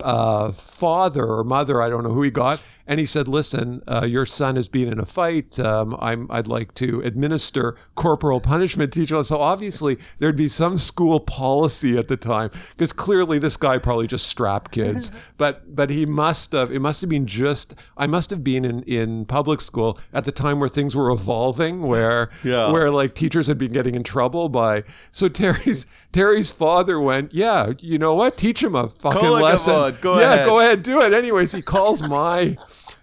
uh, 0.00 0.52
father 0.52 1.24
or 1.24 1.42
mother, 1.44 1.80
I 1.80 1.88
don't 1.88 2.02
know 2.02 2.12
who 2.12 2.22
he 2.22 2.30
got, 2.30 2.62
and 2.86 3.00
he 3.00 3.06
said, 3.06 3.26
"Listen, 3.28 3.82
uh, 3.88 4.04
your 4.06 4.26
son 4.26 4.56
has 4.56 4.68
been 4.68 4.88
in 4.90 4.98
a 5.00 5.06
fight. 5.06 5.58
Um, 5.58 5.96
I'm 6.00 6.26
I'd 6.30 6.46
like 6.48 6.74
to 6.74 7.00
administer 7.02 7.76
corporal 7.94 8.40
punishment 8.40 8.92
to 8.94 9.02
each 9.02 9.12
other." 9.12 9.24
So 9.24 9.38
obviously 9.38 9.98
there'd 10.18 10.36
be 10.36 10.48
some 10.48 10.78
school 10.78 11.20
policy 11.20 11.96
at 11.98 12.08
the 12.08 12.16
time 12.16 12.50
because 12.70 12.92
clearly 12.92 13.38
this 13.38 13.56
guy 13.56 13.78
probably 13.78 14.06
just 14.06 14.26
strapped 14.26 14.70
kids, 14.72 15.10
but 15.36 15.74
but 15.74 15.90
he 15.90 16.06
must 16.06 16.52
have 16.52 16.70
it 16.70 16.80
must 16.80 17.00
have 17.00 17.10
been 17.10 17.26
just 17.26 17.74
I 17.96 18.06
must 18.06 18.30
have 18.30 18.44
been 18.44 18.64
in 18.64 18.82
in 18.84 19.24
public 19.26 19.60
school 19.60 19.98
at 20.12 20.24
the 20.24 20.32
time 20.32 20.60
where 20.60 20.68
things 20.68 20.94
were 20.94 21.10
evolving, 21.10 21.82
where 21.82 22.30
Yeah. 22.44 22.70
where 22.70 22.90
like 22.90 23.14
teachers 23.14 23.46
had 23.46 23.58
been 23.58 23.72
getting 23.72 23.94
in 23.94 24.02
trouble 24.04 24.48
by 24.48 24.84
so 25.10 25.28
Terry's 25.28 25.86
Terry's 26.16 26.50
father 26.50 26.98
went, 26.98 27.34
yeah, 27.34 27.72
you 27.78 27.98
know 27.98 28.14
what? 28.14 28.38
Teach 28.38 28.62
him 28.62 28.74
a 28.74 28.88
fucking 28.88 29.20
Call 29.20 29.36
a 29.36 29.42
lesson. 29.42 29.72
vote. 29.72 30.00
Go 30.00 30.18
yeah, 30.18 30.32
ahead." 30.32 30.46
go 30.46 30.60
ahead, 30.60 30.82
do 30.82 31.02
it. 31.02 31.12
Anyways, 31.12 31.52
he 31.52 31.60
calls 31.60 32.02
my 32.02 32.56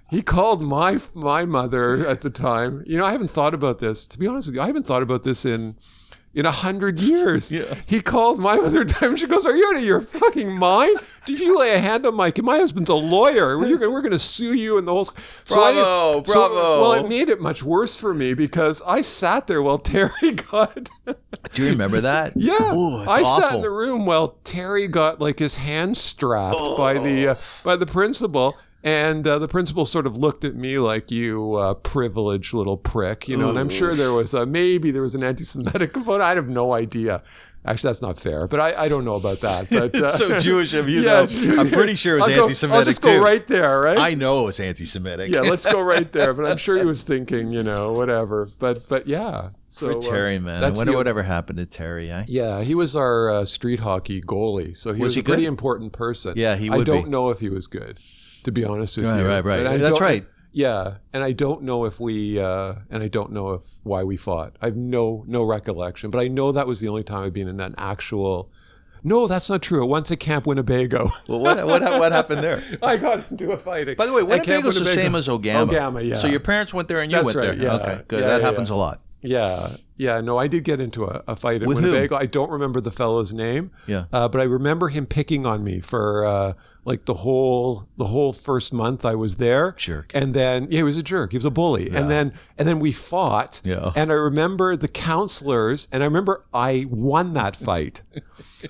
he 0.10 0.24
called 0.24 0.64
my 0.64 1.00
my 1.14 1.46
mother 1.46 2.08
at 2.08 2.22
the 2.22 2.32
time. 2.32 2.84
You 2.88 2.98
know, 2.98 3.06
I 3.06 3.12
haven't 3.12 3.30
thought 3.30 3.54
about 3.54 3.78
this. 3.78 4.08
To 4.08 4.18
be 4.18 4.26
honest 4.26 4.48
with 4.48 4.56
you, 4.56 4.62
I 4.62 4.66
haven't 4.66 4.88
thought 4.88 5.04
about 5.04 5.22
this 5.24 5.46
in 5.46 5.76
in 6.34 6.48
a 6.48 6.52
hundred 6.52 7.00
years. 7.00 7.52
Yeah. 7.52 7.76
He 7.86 8.02
called 8.02 8.40
my 8.40 8.56
mother 8.56 8.84
time. 8.84 9.16
She 9.16 9.28
goes, 9.28 9.46
"Are 9.46 9.56
you 9.56 9.68
out 9.68 9.76
of 9.76 9.84
your 9.84 10.02
fucking 10.02 10.52
mind? 10.58 10.98
If 11.28 11.40
you 11.40 11.56
lay 11.58 11.76
a 11.76 11.80
hand 11.80 12.08
on 12.08 12.16
my 12.16 12.32
kid, 12.32 12.44
my 12.44 12.58
husband's 12.58 12.90
a 12.90 12.96
lawyer. 12.96 13.60
We're 13.60 13.78
gonna, 13.78 13.92
we're 13.92 14.02
going 14.02 14.12
to 14.14 14.20
sue 14.20 14.54
you 14.56 14.80
and 14.80 14.88
the 14.88 14.92
whole." 14.92 15.06
So 15.46 15.62
I 15.62 15.72
didn't- 15.72 15.84
Bravo, 15.86 16.24
so- 16.24 16.34
bravo. 16.34 16.82
well, 16.82 16.94
it 16.94 17.08
made 17.08 17.30
it 17.30 17.40
much 17.40 17.62
worse 17.62 17.96
for 17.96 18.12
me 18.16 18.34
because 18.34 18.82
I 18.88 19.02
sat 19.02 19.46
there 19.46 19.62
while 19.62 19.78
Terry 19.78 20.32
got. 20.52 20.90
Do 21.54 21.64
you 21.64 21.70
remember 21.70 22.02
that? 22.02 22.34
Yeah, 22.38 22.74
Ooh, 22.74 22.98
I 23.08 23.24
sat 23.24 23.56
in 23.56 23.62
the 23.62 23.70
room 23.70 24.06
while 24.06 24.38
Terry 24.44 24.88
got 24.88 25.20
like 25.20 25.40
his 25.40 25.56
hand 25.58 25.98
strapped 25.98 26.58
by 26.78 26.98
the 26.98 27.28
uh, 27.30 27.36
by 27.64 27.76
the 27.76 27.86
principal, 27.86 28.58
and 28.84 29.26
uh, 29.28 29.40
the 29.40 29.48
principal 29.48 29.86
sort 29.86 30.06
of 30.08 30.16
looked 30.18 30.44
at 30.46 30.56
me 30.56 30.80
like 30.80 31.12
you 31.12 31.56
uh, 31.56 31.74
privileged 31.76 32.54
little 32.54 32.78
prick, 32.78 33.28
you 33.28 33.38
know. 33.38 33.50
And 33.50 33.60
I'm 33.60 33.70
sure 33.70 33.94
there 33.96 34.14
was 34.14 34.34
a, 34.34 34.46
maybe 34.46 34.92
there 34.92 35.02
was 35.02 35.16
an 35.16 35.24
anti-Semitic 35.24 35.96
vote. 35.98 36.22
I 36.22 36.36
have 36.36 36.50
no 36.50 36.74
idea. 36.74 37.24
Actually, 37.66 37.88
that's 37.90 38.02
not 38.02 38.20
fair, 38.20 38.46
but 38.48 38.60
I, 38.60 38.84
I 38.84 38.90
don't 38.90 39.06
know 39.06 39.14
about 39.14 39.40
that. 39.40 39.70
But 39.70 39.96
uh, 39.96 40.00
It's 40.08 40.18
so 40.18 40.38
Jewish 40.40 40.74
of 40.74 40.90
you, 40.90 41.02
yeah, 41.04 41.24
though. 41.24 41.60
I'm 41.62 41.70
pretty 41.72 41.96
sure 41.96 42.18
it 42.18 42.22
was 42.22 42.38
anti-Semitic 42.38 42.78
I'll 42.80 42.86
just 42.86 43.02
go 43.02 43.18
too. 43.20 43.24
right 43.24 43.48
there, 43.48 43.80
right? 43.80 43.98
I 43.98 44.16
know 44.16 44.42
it 44.44 44.46
was 44.48 44.60
anti-Semitic. 44.60 45.32
yeah, 45.32 45.42
let's 45.42 45.66
go 45.66 45.82
right 45.82 46.12
there. 46.12 46.34
But 46.34 46.46
I'm 46.46 46.58
sure 46.58 46.78
he 46.78 46.84
was 46.84 47.04
thinking, 47.12 47.52
you 47.54 47.64
know, 47.64 47.94
whatever. 47.94 48.50
But 48.60 48.90
but 48.90 49.08
yeah. 49.08 49.52
So 49.70 49.94
Poor 49.94 49.98
uh, 49.98 50.12
Terry, 50.12 50.40
man. 50.40 50.64
I 50.64 50.70
wonder 50.72 50.92
the- 50.92 50.98
whatever 50.98 51.24
happened 51.24 51.58
to 51.60 51.66
Terry. 51.66 52.12
Eh? 52.12 52.26
Yeah, 52.28 52.62
he 52.64 52.76
was 52.76 52.96
our 52.98 53.30
uh, 53.32 53.46
street 53.46 53.80
hockey 53.80 54.22
goalie, 54.22 54.76
so 54.76 54.94
he 54.94 55.02
Was 55.02 55.12
was, 55.12 55.16
he 55.16 55.22
a 55.22 55.24
pretty 55.24 55.46
important 55.46 55.94
person. 55.94 56.34
Yeah, 56.36 56.56
he 56.58 56.70
I 56.70 56.84
don't 56.84 57.06
be. 57.06 57.10
know 57.10 57.30
if 57.30 57.40
he 57.40 57.48
was 57.50 57.68
good, 57.68 57.98
to 58.44 58.52
be 58.52 58.66
honest 58.66 58.98
with 58.98 59.06
Right, 59.06 59.20
you. 59.22 59.26
right, 59.28 59.44
right. 59.46 59.66
I 59.66 59.78
That's 59.78 60.02
right. 60.02 60.26
Yeah, 60.54 60.98
and 61.12 61.24
I 61.24 61.32
don't 61.32 61.64
know 61.64 61.86
if 61.86 62.00
we, 62.00 62.40
uh, 62.40 62.76
and 62.92 63.02
I 63.02 63.08
don't 63.08 63.32
know 63.32 63.54
if 63.54 63.64
why 63.82 64.04
we 64.04 64.16
fought. 64.16 64.56
I 64.62 64.68
have 64.68 64.78
no 64.78 65.24
no 65.28 65.44
recollection, 65.44 66.12
but 66.12 66.20
I 66.20 66.28
know 66.28 66.52
that 66.52 66.68
was 66.68 66.80
the 66.80 66.88
only 66.88 67.04
time 67.04 67.24
I've 67.24 67.34
been 67.34 67.48
in 67.48 67.60
an 67.60 67.74
actual. 67.78 68.52
No, 69.04 69.28
that's 69.28 69.50
not 69.50 69.62
true. 69.62 69.86
Once 69.86 70.12
at 70.12 70.20
Camp 70.20 70.46
Winnebago. 70.46 71.12
Well, 71.28 71.40
what, 71.40 71.58
what, 71.66 71.82
what 71.82 72.12
happened 72.14 72.42
there? 72.42 72.64
I 72.82 72.96
got 72.96 73.30
into 73.32 73.52
a 73.52 73.58
fight. 73.58 73.98
By 73.98 74.06
the 74.06 74.14
way, 74.14 74.24
Winnebago's 74.24 74.80
the 74.80 74.86
same 74.86 75.16
as 75.16 75.28
Ogama. 75.28 75.70
Ogama, 75.70 76.08
yeah. 76.08 76.16
So 76.16 76.28
your 76.28 76.40
parents 76.40 76.74
went 76.74 76.88
there 76.88 77.02
and 77.02 77.12
you 77.12 77.18
That's 77.18 77.26
went 77.26 77.38
right, 77.38 77.58
there. 77.60 77.68
yeah. 77.68 77.74
Okay, 77.74 78.02
good. 78.08 78.20
Yeah, 78.22 78.28
that 78.28 78.42
yeah, 78.42 78.48
happens 78.48 78.70
yeah. 78.70 78.76
a 78.76 78.78
lot. 78.78 79.02
Yeah, 79.22 79.76
yeah. 79.98 80.22
No, 80.22 80.38
I 80.38 80.48
did 80.48 80.64
get 80.64 80.80
into 80.80 81.06
a, 81.06 81.24
a 81.28 81.36
fight 81.36 81.62
at 81.62 81.68
With 81.68 81.80
who? 81.80 81.92
Winnebago. 81.92 82.16
I 82.16 82.28
don't 82.28 82.52
remember 82.52 82.80
the 82.80 82.92
fellow's 82.92 83.34
name. 83.34 83.72
Yeah. 83.88 84.06
Uh, 84.14 84.28
but 84.28 84.40
I 84.40 84.46
remember 84.46 84.90
him 84.90 85.06
picking 85.06 85.46
on 85.46 85.64
me 85.64 85.80
for 85.82 86.26
uh, 86.26 86.54
like 86.86 87.06
the 87.06 87.14
whole 87.14 87.88
the 87.98 88.06
whole 88.06 88.34
first 88.34 88.74
month 88.74 89.06
I 89.06 89.16
was 89.16 89.36
there. 89.36 89.74
Jerk. 89.78 90.12
And 90.14 90.34
then 90.34 90.68
yeah, 90.70 90.78
he 90.78 90.84
was 90.84 90.98
a 90.98 91.04
jerk. 91.04 91.32
He 91.32 91.38
was 91.38 91.46
a 91.46 91.52
bully. 91.52 91.90
And 91.90 92.10
then 92.10 92.34
and 92.58 92.68
then 92.68 92.80
we 92.80 92.92
fought. 92.92 93.62
Yeah. 93.64 93.92
And 93.96 94.12
I 94.12 94.16
remember 94.16 94.76
the 94.76 94.88
counselors, 94.88 95.88
and 95.92 96.04
I 96.04 96.06
remember 96.06 96.46
I 96.54 96.86
won 96.90 97.34
that 97.34 97.56
fight. 97.56 98.02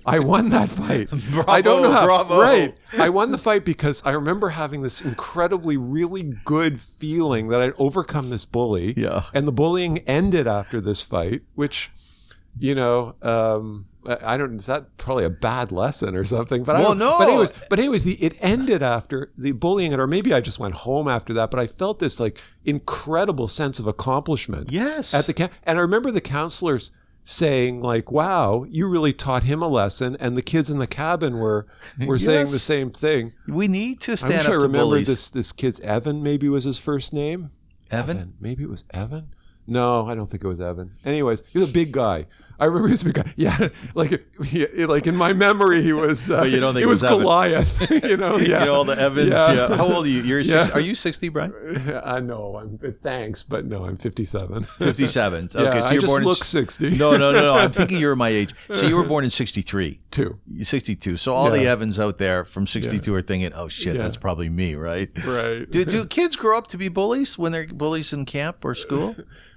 I 0.05 0.19
won 0.19 0.49
that 0.49 0.69
fight. 0.69 1.09
I 1.47 1.61
don't 1.61 1.81
know 1.81 1.91
how. 1.91 2.05
bravo. 2.05 2.39
Right. 2.39 2.75
I 2.97 3.09
won 3.09 3.31
the 3.31 3.37
fight 3.37 3.65
because 3.65 4.01
I 4.05 4.11
remember 4.11 4.49
having 4.49 4.81
this 4.81 5.01
incredibly, 5.01 5.77
really 5.77 6.23
good 6.45 6.79
feeling 6.79 7.47
that 7.49 7.61
I'd 7.61 7.73
overcome 7.77 8.29
this 8.29 8.45
bully. 8.45 8.93
Yeah. 8.97 9.23
And 9.33 9.47
the 9.47 9.51
bullying 9.51 9.99
ended 9.99 10.47
after 10.47 10.79
this 10.81 11.01
fight, 11.01 11.41
which, 11.55 11.91
you 12.57 12.75
know, 12.75 13.15
um, 13.21 13.85
I 14.07 14.33
I 14.33 14.37
don't. 14.37 14.55
Is 14.59 14.65
that 14.67 14.97
probably 14.97 15.25
a 15.25 15.29
bad 15.29 15.71
lesson 15.71 16.15
or 16.15 16.25
something? 16.25 16.63
But 16.63 16.75
I 16.75 16.79
Well, 16.79 16.89
don't, 16.89 16.99
no. 16.99 17.17
But 17.17 17.29
anyways, 17.29 17.51
but 17.69 17.79
anyways, 17.79 18.03
the 18.03 18.13
it 18.15 18.35
ended 18.41 18.81
after 18.83 19.31
the 19.37 19.51
bullying, 19.51 19.93
or 19.93 20.07
maybe 20.07 20.33
I 20.33 20.41
just 20.41 20.59
went 20.59 20.73
home 20.75 21.07
after 21.07 21.33
that. 21.33 21.51
But 21.51 21.59
I 21.59 21.67
felt 21.67 21.99
this 21.99 22.19
like 22.19 22.39
incredible 22.65 23.47
sense 23.47 23.79
of 23.79 23.87
accomplishment 23.87 24.71
Yes. 24.71 25.13
at 25.13 25.25
the 25.25 25.33
camp. 25.33 25.51
And 25.63 25.77
I 25.77 25.81
remember 25.81 26.11
the 26.11 26.21
counselors 26.21 26.91
saying 27.25 27.81
like, 27.81 28.11
"Wow, 28.11 28.65
you 28.69 28.85
really 28.87 29.13
taught 29.13 29.43
him 29.43 29.61
a 29.61 29.67
lesson," 29.67 30.17
and 30.19 30.35
the 30.35 30.41
kids 30.41 30.69
in 30.69 30.79
the 30.79 30.87
cabin 30.87 31.37
were 31.37 31.65
were 32.05 32.19
saying 32.19 32.47
the 32.51 32.59
same 32.59 32.89
thing. 32.91 33.31
we 33.47 33.67
need 33.67 34.01
to 34.01 34.13
I 34.13 34.15
stand 34.15 34.47
wish 34.49 34.57
up 34.57 34.63
I 34.63 34.67
bullies. 34.67 35.07
this 35.07 35.29
this 35.29 35.51
kid's 35.51 35.79
Evan. 35.81 36.21
Maybe 36.23 36.49
was 36.49 36.65
his 36.65 36.79
first 36.79 37.13
name. 37.13 37.51
Evan? 37.91 38.33
Maybe 38.39 38.63
it 38.63 38.69
was 38.69 38.83
Evan. 38.91 39.27
No, 39.65 40.07
I 40.07 40.15
don't 40.15 40.29
think 40.29 40.43
it 40.43 40.47
was 40.47 40.59
Evan. 40.59 40.91
Anyways, 41.05 41.43
he 41.47 41.59
was 41.59 41.69
a 41.69 41.73
big 41.73 41.91
guy. 41.93 42.25
I 42.59 42.65
remember 42.65 42.87
he 42.89 42.91
was 42.93 43.01
a 43.01 43.05
big 43.05 43.15
guy. 43.15 43.33
Yeah, 43.35 43.69
like 43.95 44.23
he, 44.45 44.65
like 44.85 45.07
in 45.07 45.15
my 45.15 45.33
memory, 45.33 45.81
he 45.81 45.93
was. 45.93 46.29
Uh, 46.29 46.43
you 46.43 46.59
don't 46.59 46.73
think 46.73 46.83
it 46.83 46.87
was, 46.87 47.03
Evan. 47.03 47.19
Goliath? 47.19 47.89
you 48.03 48.17
know, 48.17 48.37
yeah. 48.37 48.59
You 48.61 48.65
know 48.67 48.75
all 48.75 48.85
the 48.85 48.99
Evans. 48.99 49.29
Yeah. 49.29 49.75
How 49.75 49.85
old 49.91 50.05
are 50.05 50.09
you? 50.09 50.21
You're 50.23 50.39
Yeah. 50.43 50.65
six, 50.65 50.75
are 50.75 50.79
you 50.81 50.95
60, 50.95 51.29
Brian? 51.29 51.53
I 52.05 52.19
know. 52.19 52.57
I'm 52.57 52.77
thanks, 53.01 53.43
but 53.43 53.65
no, 53.65 53.85
I'm 53.85 53.97
57. 53.97 54.65
57. 54.77 55.49
Okay, 55.55 55.63
yeah, 55.63 55.79
so 55.81 55.87
I 55.87 55.91
you're 55.91 56.01
just 56.01 56.11
born 56.11 56.23
look 56.23 56.39
in 56.39 56.43
60. 56.43 56.97
No, 56.97 57.17
no, 57.17 57.31
no, 57.31 57.41
no. 57.41 57.53
I'm 57.55 57.71
thinking 57.71 57.99
you're 57.99 58.15
my 58.15 58.29
age. 58.29 58.53
So 58.71 58.87
you 58.87 58.95
were 58.95 59.05
born 59.05 59.23
in 59.23 59.29
63. 59.29 59.99
two. 60.11 60.39
62. 60.61 61.17
So 61.17 61.33
all 61.33 61.49
the 61.51 61.65
Evans 61.67 61.97
out 61.99 62.17
there 62.17 62.45
from 62.45 62.67
62 62.67 63.13
are 63.13 63.21
thinking, 63.21 63.51
"Oh 63.53 63.67
shit, 63.67 63.95
Yeah. 63.95 64.03
that's 64.03 64.17
probably 64.17 64.49
me, 64.49 64.75
right?" 64.75 65.09
Right. 65.25 65.69
Do, 65.69 65.85
do 65.85 66.05
kids 66.05 66.35
grow 66.35 66.57
up 66.57 66.67
to 66.67 66.77
be 66.77 66.87
bullies 66.87 67.37
when 67.37 67.51
they're 67.51 67.67
bullies 67.67 68.13
in 68.13 68.25
camp 68.25 68.63
or 68.63 68.75
school? 68.75 69.15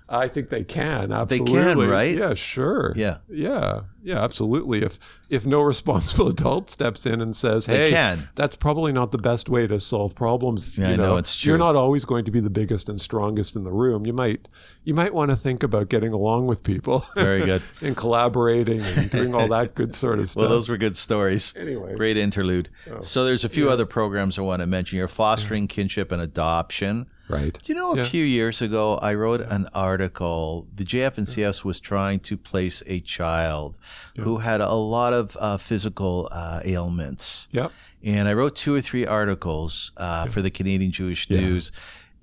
I 0.09 0.29
think 0.29 0.51
they 0.51 0.63
can 0.63 1.11
absolutely. 1.11 1.61
They 1.61 1.75
can, 1.75 1.89
right? 1.89 2.17
Yeah, 2.17 2.35
sure. 2.35 2.93
Yeah. 2.97 3.19
yeah, 3.29 3.81
yeah, 4.05 4.23
absolutely. 4.23 4.83
If 4.83 5.01
if 5.29 5.45
no 5.45 5.63
responsible 5.63 6.29
adult 6.29 6.71
steps 6.71 7.07
in 7.07 7.21
and 7.21 7.35
says, 7.35 7.67
"Hey, 7.67 7.91
can. 7.91 8.29
that's 8.37 8.55
probably 8.55 8.93
not 8.93 9.11
the 9.11 9.19
best 9.19 9.49
way 9.49 9.67
to 9.67 9.81
solve 9.81 10.15
problems," 10.15 10.79
Yeah, 10.79 10.89
you 10.89 10.95
I 10.95 10.97
know, 10.97 11.17
it's 11.17 11.45
You're 11.45 11.59
not 11.59 11.75
always 11.75 12.05
going 12.05 12.25
to 12.25 12.31
be 12.31 12.39
the 12.39 12.51
biggest 12.51 12.89
and 12.89 13.01
strongest 13.01 13.57
in 13.57 13.65
the 13.65 13.73
room. 13.73 14.07
You 14.07 14.13
might 14.13 14.47
you 14.85 14.95
might 14.95 15.13
want 15.13 15.31
to 15.31 15.37
think 15.37 15.65
about 15.65 15.89
getting 15.89 16.13
along 16.13 16.47
with 16.47 16.63
people. 16.63 17.05
Very 17.17 17.45
good. 17.45 17.63
and 17.81 17.97
collaborating 17.97 18.83
and 18.83 19.11
doing 19.11 19.35
all 19.35 19.49
that 19.49 19.75
good 19.75 19.93
sort 19.95 20.21
of 20.21 20.31
stuff. 20.31 20.37
Well, 20.47 20.51
those 20.51 20.69
were 20.69 20.77
good 20.77 20.97
stories. 20.97 21.53
Anyway, 21.57 21.97
Great 21.97 22.17
interlude. 22.17 22.69
Oh. 22.89 23.03
So 23.03 23.25
there's 23.25 23.43
a 23.43 23.49
few 23.49 23.69
other 23.69 23.87
programs 23.87 24.39
I 24.39 24.43
want 24.43 24.61
to 24.61 24.67
mention 24.67 24.99
here. 24.99 25.09
Fostering 25.09 25.67
kinship 25.67 26.13
and 26.13 26.23
adoption. 26.23 27.07
Right. 27.29 27.53
Do 27.53 27.73
you 27.73 27.75
know 27.75 27.93
a 27.93 27.97
Yeah. 27.99 28.05
few 28.05 28.25
years 28.25 28.63
ago 28.63 28.99
I 28.99 29.15
wrote 29.15 29.41
an 29.41 29.69
article. 29.75 30.67
The 30.75 30.85
JF&CS 30.85 31.65
was 31.65 31.81
trying 31.81 32.21
to 32.21 32.37
place 32.37 32.83
a 32.87 33.01
child 33.01 33.79
who 34.19 34.39
had 34.39 34.61
a 34.61 34.75
lot 34.75 35.13
of 35.13 35.37
uh, 35.41 35.57
physical 35.57 36.29
uh, 36.31 36.61
ailments. 36.65 37.49
Yep. 37.53 37.73
And 38.05 38.29
I 38.29 38.33
wrote 38.35 38.55
two 38.55 38.75
or 38.75 38.81
three 38.81 39.05
articles 39.05 39.91
uh, 39.97 40.27
for 40.27 40.41
the 40.41 40.51
Canadian 40.51 40.93
Jewish 40.93 41.29
Yeah. 41.29 41.41
News 41.41 41.73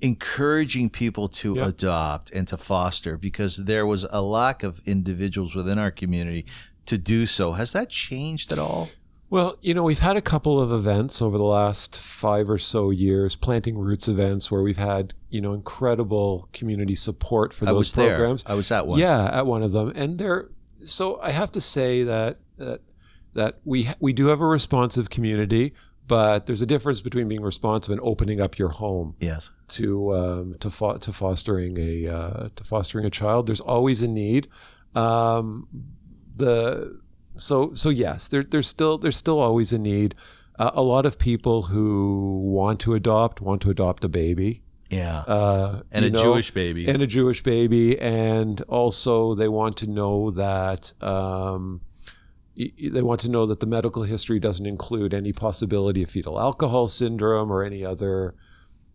encouraging 0.01 0.89
people 0.89 1.27
to 1.29 1.55
Yeah. 1.55 1.67
adopt 1.67 2.29
and 2.31 2.47
to 2.49 2.57
foster 2.57 3.17
because 3.17 3.55
there 3.57 3.85
was 3.85 4.05
a 4.11 4.21
lack 4.21 4.61
of 4.63 4.81
individuals 4.85 5.55
within 5.55 5.79
our 5.79 5.91
community 5.91 6.45
to 6.85 6.97
do 6.97 7.25
so. 7.25 7.53
Has 7.53 7.71
that 7.71 7.89
changed 7.89 8.51
at 8.51 8.59
all? 8.59 8.89
Well, 9.33 9.57
you 9.61 9.73
know, 9.73 9.81
we've 9.81 9.97
had 9.97 10.15
a 10.15 10.21
couple 10.21 10.61
of 10.61 10.71
events 10.71 11.19
over 11.19 11.39
the 11.39 11.43
last 11.43 11.97
five 11.99 12.51
or 12.51 12.59
so 12.59 12.91
years, 12.91 13.35
planting 13.35 13.75
roots 13.79 14.07
events, 14.07 14.51
where 14.51 14.61
we've 14.61 14.77
had 14.77 15.15
you 15.31 15.41
know 15.41 15.53
incredible 15.55 16.47
community 16.53 16.93
support 16.93 17.51
for 17.51 17.65
I 17.65 17.69
those 17.69 17.77
was 17.77 17.93
programs. 17.93 18.43
there. 18.43 18.51
I 18.53 18.55
was 18.55 18.69
at 18.69 18.85
one. 18.85 18.99
Yeah, 18.99 19.25
at 19.35 19.47
one 19.47 19.63
of 19.63 19.71
them, 19.71 19.91
and 19.95 20.19
they're 20.19 20.49
so 20.83 21.19
I 21.19 21.31
have 21.31 21.51
to 21.53 21.61
say 21.61 22.03
that 22.03 22.37
that 22.57 22.81
that 23.33 23.57
we 23.65 23.89
we 23.99 24.13
do 24.13 24.27
have 24.27 24.39
a 24.39 24.45
responsive 24.45 25.09
community, 25.09 25.73
but 26.07 26.45
there's 26.45 26.61
a 26.61 26.67
difference 26.67 27.01
between 27.01 27.27
being 27.27 27.41
responsive 27.41 27.91
and 27.91 28.01
opening 28.03 28.39
up 28.39 28.59
your 28.59 28.69
home 28.69 29.15
Yes. 29.19 29.49
to 29.69 30.13
um, 30.15 30.55
to 30.59 30.69
fo- 30.69 30.97
to 30.99 31.11
fostering 31.11 31.75
a 31.79 32.07
uh, 32.07 32.49
to 32.55 32.63
fostering 32.63 33.05
a 33.05 33.09
child. 33.09 33.47
There's 33.47 33.61
always 33.61 34.03
a 34.03 34.07
need. 34.07 34.47
Um, 34.93 35.67
the 36.35 37.01
so 37.37 37.73
so 37.73 37.89
yes, 37.89 38.27
there, 38.27 38.43
there's 38.43 38.67
still 38.67 38.97
there's 38.97 39.17
still 39.17 39.39
always 39.39 39.73
a 39.73 39.77
need. 39.77 40.15
Uh, 40.59 40.71
a 40.73 40.81
lot 40.83 41.05
of 41.05 41.17
people 41.17 41.63
who 41.63 42.41
want 42.45 42.79
to 42.81 42.93
adopt 42.93 43.41
want 43.41 43.61
to 43.61 43.69
adopt 43.69 44.03
a 44.03 44.09
baby. 44.09 44.61
Yeah. 44.89 45.19
Uh, 45.21 45.81
and 45.91 46.05
a 46.05 46.11
know, 46.11 46.21
Jewish 46.21 46.51
baby. 46.51 46.87
and 46.87 47.01
a 47.01 47.07
Jewish 47.07 47.41
baby, 47.41 47.99
and 47.99 48.61
also 48.61 49.33
they 49.33 49.47
want 49.47 49.77
to 49.77 49.87
know 49.87 50.29
that 50.31 50.93
um, 51.01 51.81
they 52.55 53.01
want 53.01 53.21
to 53.21 53.29
know 53.29 53.47
that 53.47 53.59
the 53.59 53.65
medical 53.65 54.03
history 54.03 54.39
doesn't 54.39 54.67
include 54.67 55.13
any 55.13 55.33
possibility 55.33 56.03
of 56.03 56.09
fetal 56.09 56.39
alcohol 56.39 56.87
syndrome 56.87 57.51
or 57.51 57.63
any 57.63 57.83
other 57.83 58.35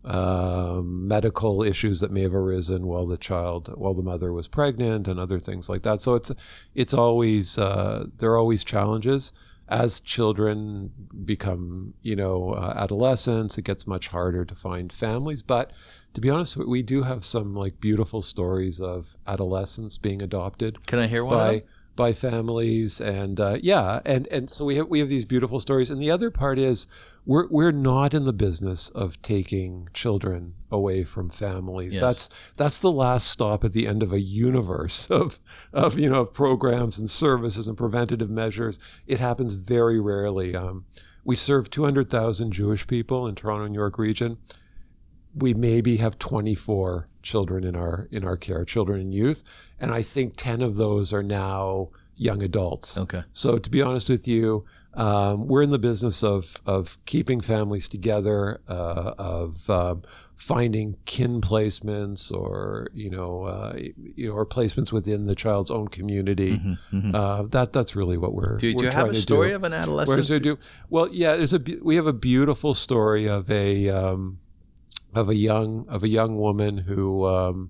um, 0.05 1.07
medical 1.07 1.61
issues 1.63 1.99
that 1.99 2.11
may 2.11 2.21
have 2.21 2.33
arisen 2.35 2.87
while 2.87 3.05
the 3.05 3.17
child, 3.17 3.73
while 3.77 3.93
the 3.93 4.01
mother 4.01 4.31
was 4.33 4.47
pregnant, 4.47 5.07
and 5.07 5.19
other 5.19 5.39
things 5.39 5.69
like 5.69 5.83
that. 5.83 6.01
So 6.01 6.15
it's 6.15 6.31
it's 6.75 6.93
always 6.93 7.57
uh, 7.57 8.05
there 8.17 8.31
are 8.31 8.37
always 8.37 8.63
challenges 8.63 9.33
as 9.67 9.99
children 9.99 10.91
become, 11.25 11.93
you 12.01 12.15
know, 12.15 12.53
uh, 12.53 12.73
adolescents. 12.75 13.57
It 13.57 13.63
gets 13.65 13.85
much 13.85 14.07
harder 14.07 14.43
to 14.45 14.55
find 14.55 14.91
families, 14.91 15.43
but 15.43 15.71
to 16.15 16.21
be 16.21 16.29
honest, 16.29 16.57
we- 16.57 16.65
we 16.65 16.81
do 16.81 17.03
have 17.03 17.23
some 17.23 17.53
like 17.53 17.79
beautiful 17.79 18.23
stories 18.23 18.81
of 18.81 19.15
adolescents 19.27 19.97
being 19.99 20.23
adopted 20.23 20.83
Can 20.87 20.97
I 20.97 21.05
hear 21.07 21.23
one? 21.23 21.37
by? 21.37 21.63
By 21.99 22.13
families, 22.13 23.01
and 23.01 23.41
uh, 23.41 23.57
yeah, 23.61 23.99
and 24.05 24.25
and 24.27 24.49
so 24.49 24.63
we 24.63 24.77
have 24.77 24.87
we 24.87 24.99
have 24.99 25.09
these 25.09 25.25
beautiful 25.25 25.59
stories. 25.59 25.89
And 25.89 26.01
the 26.01 26.09
other 26.09 26.31
part 26.31 26.57
is 26.57 26.87
we're 27.25 27.49
we're 27.49 27.73
not 27.73 28.13
in 28.13 28.23
the 28.23 28.31
business 28.31 28.87
of 28.89 29.21
taking 29.21 29.89
children 29.93 30.55
away 30.71 31.03
from 31.03 31.29
families. 31.29 31.95
Yes. 31.95 32.01
That's 32.01 32.29
that's 32.55 32.77
the 32.77 32.91
last 32.91 33.27
stop 33.27 33.65
at 33.65 33.73
the 33.73 33.85
end 33.85 34.01
of 34.01 34.13
a 34.13 34.21
universe 34.21 35.07
of 35.11 35.41
of 35.73 35.99
you 35.99 36.09
know 36.09 36.23
programs 36.23 36.97
and 36.97 37.09
services 37.09 37.67
and 37.67 37.77
preventative 37.77 38.29
measures. 38.29 38.79
It 39.05 39.19
happens 39.19 39.53
very 39.53 39.99
rarely. 39.99 40.55
Um, 40.55 40.85
we 41.25 41.35
serve 41.35 41.69
200,000 41.69 42.53
Jewish 42.53 42.87
people 42.87 43.27
in 43.27 43.35
Toronto 43.35 43.65
and 43.65 43.75
York 43.75 43.99
region 43.99 44.37
we 45.35 45.53
maybe 45.53 45.97
have 45.97 46.17
24 46.19 47.07
children 47.21 47.63
in 47.63 47.75
our 47.75 48.07
in 48.11 48.23
our 48.23 48.37
care 48.37 48.65
children 48.65 48.99
and 48.99 49.13
youth 49.13 49.43
and 49.79 49.91
i 49.91 50.01
think 50.01 50.33
10 50.37 50.61
of 50.61 50.75
those 50.75 51.13
are 51.13 51.23
now 51.23 51.89
young 52.15 52.43
adults 52.43 52.97
Okay. 52.97 53.23
so 53.33 53.57
to 53.57 53.69
be 53.69 53.81
honest 53.81 54.09
with 54.09 54.27
you 54.27 54.65
um, 54.95 55.47
we're 55.47 55.61
in 55.61 55.69
the 55.69 55.79
business 55.79 56.23
of 56.23 56.57
of 56.65 56.97
keeping 57.05 57.39
families 57.41 57.87
together 57.87 58.59
uh, 58.67 59.13
of 59.17 59.69
um, 59.69 60.01
finding 60.35 60.97
kin 61.05 61.39
placements 61.41 62.31
or 62.31 62.87
you 62.93 63.09
know 63.09 63.43
uh, 63.43 63.77
you 64.15 64.27
know 64.27 64.33
or 64.33 64.45
placements 64.47 64.91
within 64.91 65.27
the 65.27 65.35
child's 65.35 65.69
own 65.69 65.87
community 65.89 66.59
uh, 67.13 67.43
that 67.43 67.71
that's 67.71 67.95
really 67.95 68.17
what 68.17 68.33
we're 68.33 68.57
Mm-hmm, 68.57 68.57
Do, 68.57 68.71
do 68.71 68.77
we're 68.77 68.83
you 68.85 68.89
have 68.91 69.09
a 69.11 69.15
story 69.15 69.49
do. 69.49 69.55
of 69.55 69.63
an 69.63 69.73
adolescent? 69.73 70.17
Where's 70.17 70.27
there 70.27 70.39
do? 70.39 70.57
Well, 70.89 71.07
yeah. 71.11 71.35
There's 71.37 71.53
a 71.53 71.61
we 71.83 71.95
have 71.95 72.07
a 72.07 72.13
beautiful 72.13 72.73
story 72.73 73.27
of 73.29 73.49
a 73.51 73.89
um, 73.89 74.39
of 75.13 75.29
a 75.29 75.35
young 75.35 75.85
of 75.87 76.03
a 76.03 76.07
young 76.09 76.35
woman 76.37 76.79
who 76.79 77.25
um, 77.27 77.69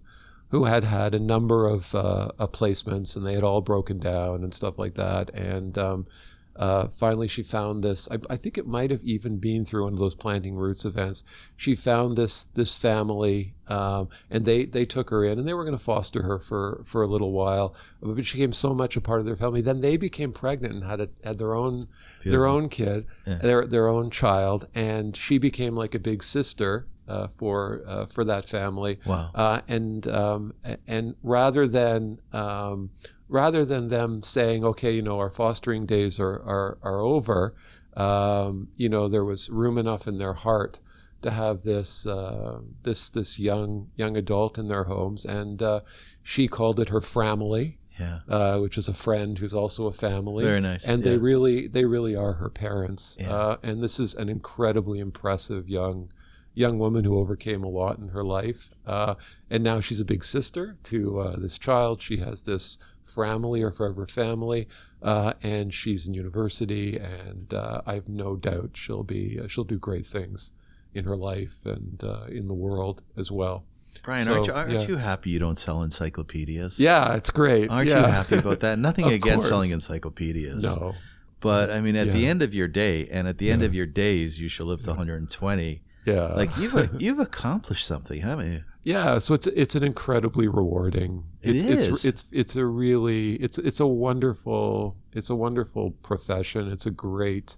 who 0.50 0.66
had 0.66 0.84
had 0.84 1.14
a 1.14 1.20
number 1.20 1.68
of 1.68 1.93
uh, 1.95 2.30
placements 2.39 3.16
and 3.16 3.26
they 3.26 3.34
had 3.34 3.43
all 3.43 3.62
broken 3.62 4.00
down 4.00 4.43
and 4.43 4.54
stuff 4.54 4.78
like 4.80 4.95
that. 4.95 5.30
And 5.30 5.78
um, 5.78 6.08
uh, 6.56 6.88
finally, 7.00 7.28
she 7.28 7.41
found 7.41 7.84
this. 7.84 8.08
I, 8.12 8.18
I 8.32 8.36
think 8.36 8.58
it 8.58 8.68
might 8.68 8.91
have 8.91 9.04
even 9.04 9.38
been 9.38 9.64
through 9.64 9.86
one 9.86 9.93
of 9.93 10.00
those 10.00 10.16
planting 10.16 10.56
roots 10.56 10.84
events. 10.84 11.24
She 11.56 11.74
found 11.74 12.18
this 12.18 12.50
this 12.54 12.76
family, 12.76 13.54
um, 13.70 14.10
and 14.30 14.43
they 14.43 14.66
they 14.66 14.84
took 14.86 15.10
her 15.10 15.24
in, 15.24 15.39
and 15.39 15.47
they 15.47 15.54
were 15.54 15.64
going 15.64 15.78
to 15.78 15.82
foster 15.84 16.24
her 16.24 16.38
for 16.38 16.82
for 16.84 17.02
a 17.02 17.08
little 17.08 17.32
while. 17.32 17.74
But 18.02 18.26
she 18.26 18.38
became 18.39 18.52
so 18.52 18.74
much 18.74 18.97
a 18.97 19.02
part 19.02 19.22
of 19.22 19.26
their 19.26 19.38
family. 19.38 19.62
Then 19.62 19.80
they 19.80 19.95
became 19.95 20.34
pregnant 20.34 20.74
and 20.74 20.84
had 20.84 21.00
a, 21.00 21.08
had 21.24 21.38
their 21.38 21.54
own 21.56 21.88
their 22.26 22.45
own 22.45 22.68
kid, 22.68 23.06
Yeah. 23.26 23.38
their 23.38 23.66
their 23.66 23.88
own 23.88 24.10
child, 24.10 24.68
and 24.76 25.16
she 25.16 25.38
became 25.38 25.76
like 25.76 25.95
a 25.95 26.00
big 26.00 26.24
sister 26.24 26.88
for 27.28 27.82
uh, 27.88 28.05
for 28.05 28.24
that 28.26 28.45
family. 28.45 28.99
Wow. 29.05 29.32
Uh, 29.34 29.62
and 29.68 30.07
um, 30.07 30.53
and 30.88 31.16
rather 31.24 31.68
than 31.68 32.20
um, 32.34 32.89
rather 33.28 33.66
than 33.66 33.89
them 33.89 34.22
saying, 34.24 34.64
okay, 34.66 34.91
you 34.93 35.01
know, 35.01 35.20
our 35.20 35.30
fostering 35.30 35.86
days 35.86 36.20
are 36.20 36.41
are, 36.41 36.78
are 36.84 36.99
over, 36.99 37.53
um, 37.95 38.70
you 38.78 38.89
know, 38.89 39.07
there 39.07 39.26
was 39.26 39.49
room 39.49 39.78
enough 39.78 40.07
in 40.07 40.18
their 40.18 40.34
heart 40.34 40.80
to 41.22 41.32
have 41.32 41.64
this 41.64 42.05
uh, 42.07 42.60
this 42.84 43.10
this 43.10 43.39
young 43.39 43.89
young 43.95 44.16
adult 44.18 44.57
in 44.57 44.68
their 44.68 44.86
homes, 44.86 45.26
and 45.26 45.62
uh, 45.62 45.82
she 46.24 46.47
called 46.47 46.80
it 46.80 46.89
her 46.89 47.01
family. 47.01 47.78
Yeah. 47.99 48.20
Uh, 48.30 48.60
which 48.60 48.78
is 48.78 48.88
a 48.88 48.93
friend 48.93 49.38
who's 49.39 49.53
also 49.53 49.88
a 49.88 49.91
family 49.91 50.45
Very 50.45 50.62
nice. 50.62 50.86
and 50.86 51.03
yeah. 51.03 51.12
they 51.12 51.18
really 51.18 51.68
they 51.68 51.84
really 51.84 52.16
are 52.16 52.32
her 52.36 52.47
parents 52.49 53.18
Yeah. 53.20 53.34
uh, 53.34 53.57
and 53.62 53.84
this 53.84 53.99
is 53.99 54.16
an 54.16 54.30
incredibly 54.30 54.99
impressive 54.99 55.68
young 55.68 56.10
young 56.54 56.80
woman 56.80 57.04
who 57.04 57.18
overcame 57.18 57.64
a 57.64 57.70
lot 57.70 57.97
in 57.97 58.10
her 58.10 58.24
life 58.24 58.72
uh, 58.86 59.16
and 59.50 59.64
now 59.64 59.80
she's 59.80 60.00
a 60.00 60.06
big 60.06 60.24
sister 60.24 60.78
to 60.84 61.20
uh, 61.20 61.36
this 61.38 61.58
child 61.58 62.02
she 62.02 62.18
has 62.18 62.41
this 62.43 62.78
family 63.04 63.62
or 63.62 63.72
forever 63.72 64.06
family 64.06 64.68
uh, 65.02 65.34
and 65.41 65.74
she's 65.74 66.08
in 66.08 66.14
university 66.14 66.97
and 66.97 67.54
uh, 67.54 67.82
i 67.86 67.93
have 67.93 68.10
no 68.10 68.36
doubt 68.36 68.72
she'll 68.74 69.04
be 69.04 69.39
uh, 69.41 69.47
she'll 69.47 69.64
do 69.64 69.78
great 69.78 70.06
things 70.06 70.52
in 70.93 71.06
her 71.06 71.16
life 71.16 71.66
and 71.66 72.04
uh, 72.04 72.26
in 72.30 72.47
the 72.47 72.54
world 72.54 73.02
as 73.18 73.32
well 73.32 73.64
Brian, 74.04 74.26
so, 74.26 74.34
aren't, 74.34 74.47
you, 74.47 74.54
aren't 74.54 74.72
yeah. 74.72 74.88
you 74.88 74.97
happy 74.97 75.30
you 75.32 75.39
don't 75.39 75.58
sell 75.58 75.82
encyclopedias? 75.82 76.80
yeah 76.80 77.16
it's 77.16 77.32
great 77.32 77.70
Aren't 77.70 77.89
yeah. 77.89 78.06
you 78.06 78.12
happy 78.12 78.38
about 78.38 78.60
that? 78.62 78.80
Nothing 78.88 79.08
against 79.08 79.39
course. 79.41 79.47
selling 79.47 79.72
encyclopedias. 79.72 80.64
no 80.64 80.93
But 81.39 81.72
I 81.72 81.82
mean, 81.82 81.95
at 81.95 82.12
the 82.12 82.26
end 82.26 82.41
of 82.41 82.54
your 82.54 82.68
day, 82.68 83.08
and 83.10 83.28
at 83.28 83.38
the 83.38 83.52
end 83.52 83.64
of 83.64 83.74
your 83.74 83.86
days, 83.86 84.39
you 84.39 84.47
shall 84.47 84.68
live 84.68 84.82
to 84.82 84.89
120. 84.89 85.82
Yeah 86.14 86.34
Like 86.34 86.55
you've 86.57 86.89
you've 87.01 87.20
accomplished 87.20 87.86
something, 87.86 88.22
haven't 88.22 88.51
you? 88.51 88.64
Yeah, 88.84 89.20
so 89.20 89.34
it's 89.34 89.47
it's 89.47 89.76
an 89.76 89.84
incredibly 89.84 90.47
rewarding. 90.47 91.24
It 91.41 91.55
It's 91.55 91.64
is. 91.64 91.86
it's 91.88 92.05
it's 92.05 92.26
it's 92.32 92.55
a 92.55 92.66
really 92.66 93.36
it's 93.36 93.57
it's 93.57 93.80
a 93.80 93.88
wonderful 93.88 94.95
it's 95.14 95.30
a 95.30 95.36
wonderful 95.36 95.91
profession. 96.03 96.72
It's 96.72 96.86
a 96.86 96.91
great 96.91 97.57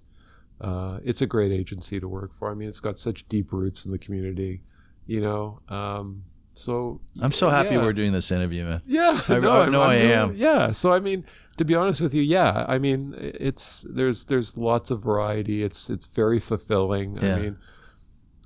uh, 0.60 1.00
it's 1.04 1.22
a 1.22 1.28
great 1.28 1.52
agency 1.52 2.00
to 2.00 2.08
work 2.08 2.34
for. 2.34 2.52
I 2.52 2.56
mean, 2.56 2.70
it's 2.70 2.80
got 2.80 3.00
such 3.00 3.28
deep 3.30 3.52
roots 3.52 3.86
in 3.86 3.92
the 3.92 3.98
community, 3.98 4.62
you 5.08 5.22
know. 5.22 5.60
Um, 5.70 6.24
so 6.54 7.00
I'm 7.22 7.32
so 7.32 7.50
happy 7.50 7.76
yeah. 7.76 7.82
we're 7.82 7.94
doing 7.94 8.12
this 8.12 8.30
interview, 8.32 8.66
man. 8.66 8.82
Yeah, 8.86 9.22
I- 9.28 9.40
no, 9.40 9.52
I 9.52 9.70
know 9.70 9.82
I 9.82 9.96
am. 9.96 10.36
Yeah, 10.36 10.72
so 10.72 10.92
I 10.92 11.00
mean, 11.00 11.24
to 11.58 11.66
be 11.66 11.76
honest 11.76 12.02
with 12.02 12.14
you, 12.14 12.22
yeah, 12.24 12.66
I 12.68 12.78
mean, 12.78 13.16
it's 13.18 13.86
there's 13.90 14.26
there's 14.26 14.58
lots 14.58 14.92
of 14.92 15.02
variety. 15.02 15.64
It's 15.64 15.90
it's 15.90 16.08
very 16.08 16.40
fulfilling. 16.40 17.18
Yeah. 17.18 17.36
I 17.36 17.40
mean, 17.40 17.58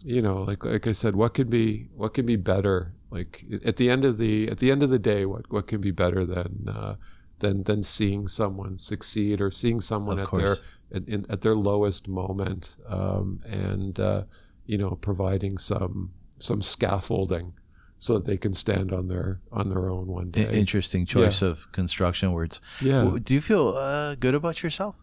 you 0.06 0.22
know, 0.22 0.44
like 0.44 0.64
like 0.64 0.88
I 0.88 0.92
said, 0.94 1.16
what 1.16 1.34
could 1.34 1.50
be 1.50 1.88
what 1.96 2.14
can 2.14 2.26
be 2.26 2.36
better? 2.38 2.94
Like 3.12 3.46
at 3.66 3.78
the 3.78 3.90
end 3.90 4.06
of 4.06 4.18
the 4.18 4.50
at 4.52 4.60
the 4.60 4.72
end 4.72 4.84
of 4.84 4.90
the 4.90 5.00
day, 5.00 5.26
what 5.26 5.52
what 5.52 5.68
can 5.68 5.82
be 5.82 5.92
better 5.92 6.26
than 6.26 6.68
uh, 6.70 6.96
than 7.40 7.64
than 7.64 7.82
seeing 7.84 8.28
someone 8.28 8.78
succeed 8.78 9.42
or 9.42 9.52
seeing 9.52 9.82
someone 9.82 10.20
Of 10.20 10.28
at 10.28 10.32
their 10.38 10.46
course. 10.48 10.62
at, 10.94 11.08
in, 11.08 11.26
at 11.30 11.42
their 11.42 11.56
lowest 11.56 12.08
moment, 12.08 12.76
um, 12.88 13.40
and 13.46 14.00
uh, 14.00 14.24
you 14.66 14.78
know, 14.78 14.92
providing 15.02 15.58
some 15.58 16.12
some 16.40 16.62
scaffolding 16.62 17.54
so 17.98 18.14
that 18.16 18.26
they 18.26 18.38
can 18.38 18.54
stand 18.54 18.92
on 18.92 19.08
their 19.08 19.40
on 19.52 19.70
their 19.70 19.90
own 19.90 20.08
one 20.08 20.30
day. 20.32 20.48
interesting 20.52 21.06
choice 21.06 21.42
of 21.42 21.72
construction 21.72 22.32
words. 22.34 22.60
yeah. 22.82 23.18
Do 23.24 23.34
you 23.34 23.42
feel 23.42 23.70
uh, 23.70 24.16
good 24.16 24.36
about 24.36 24.62
yourself 24.64 24.96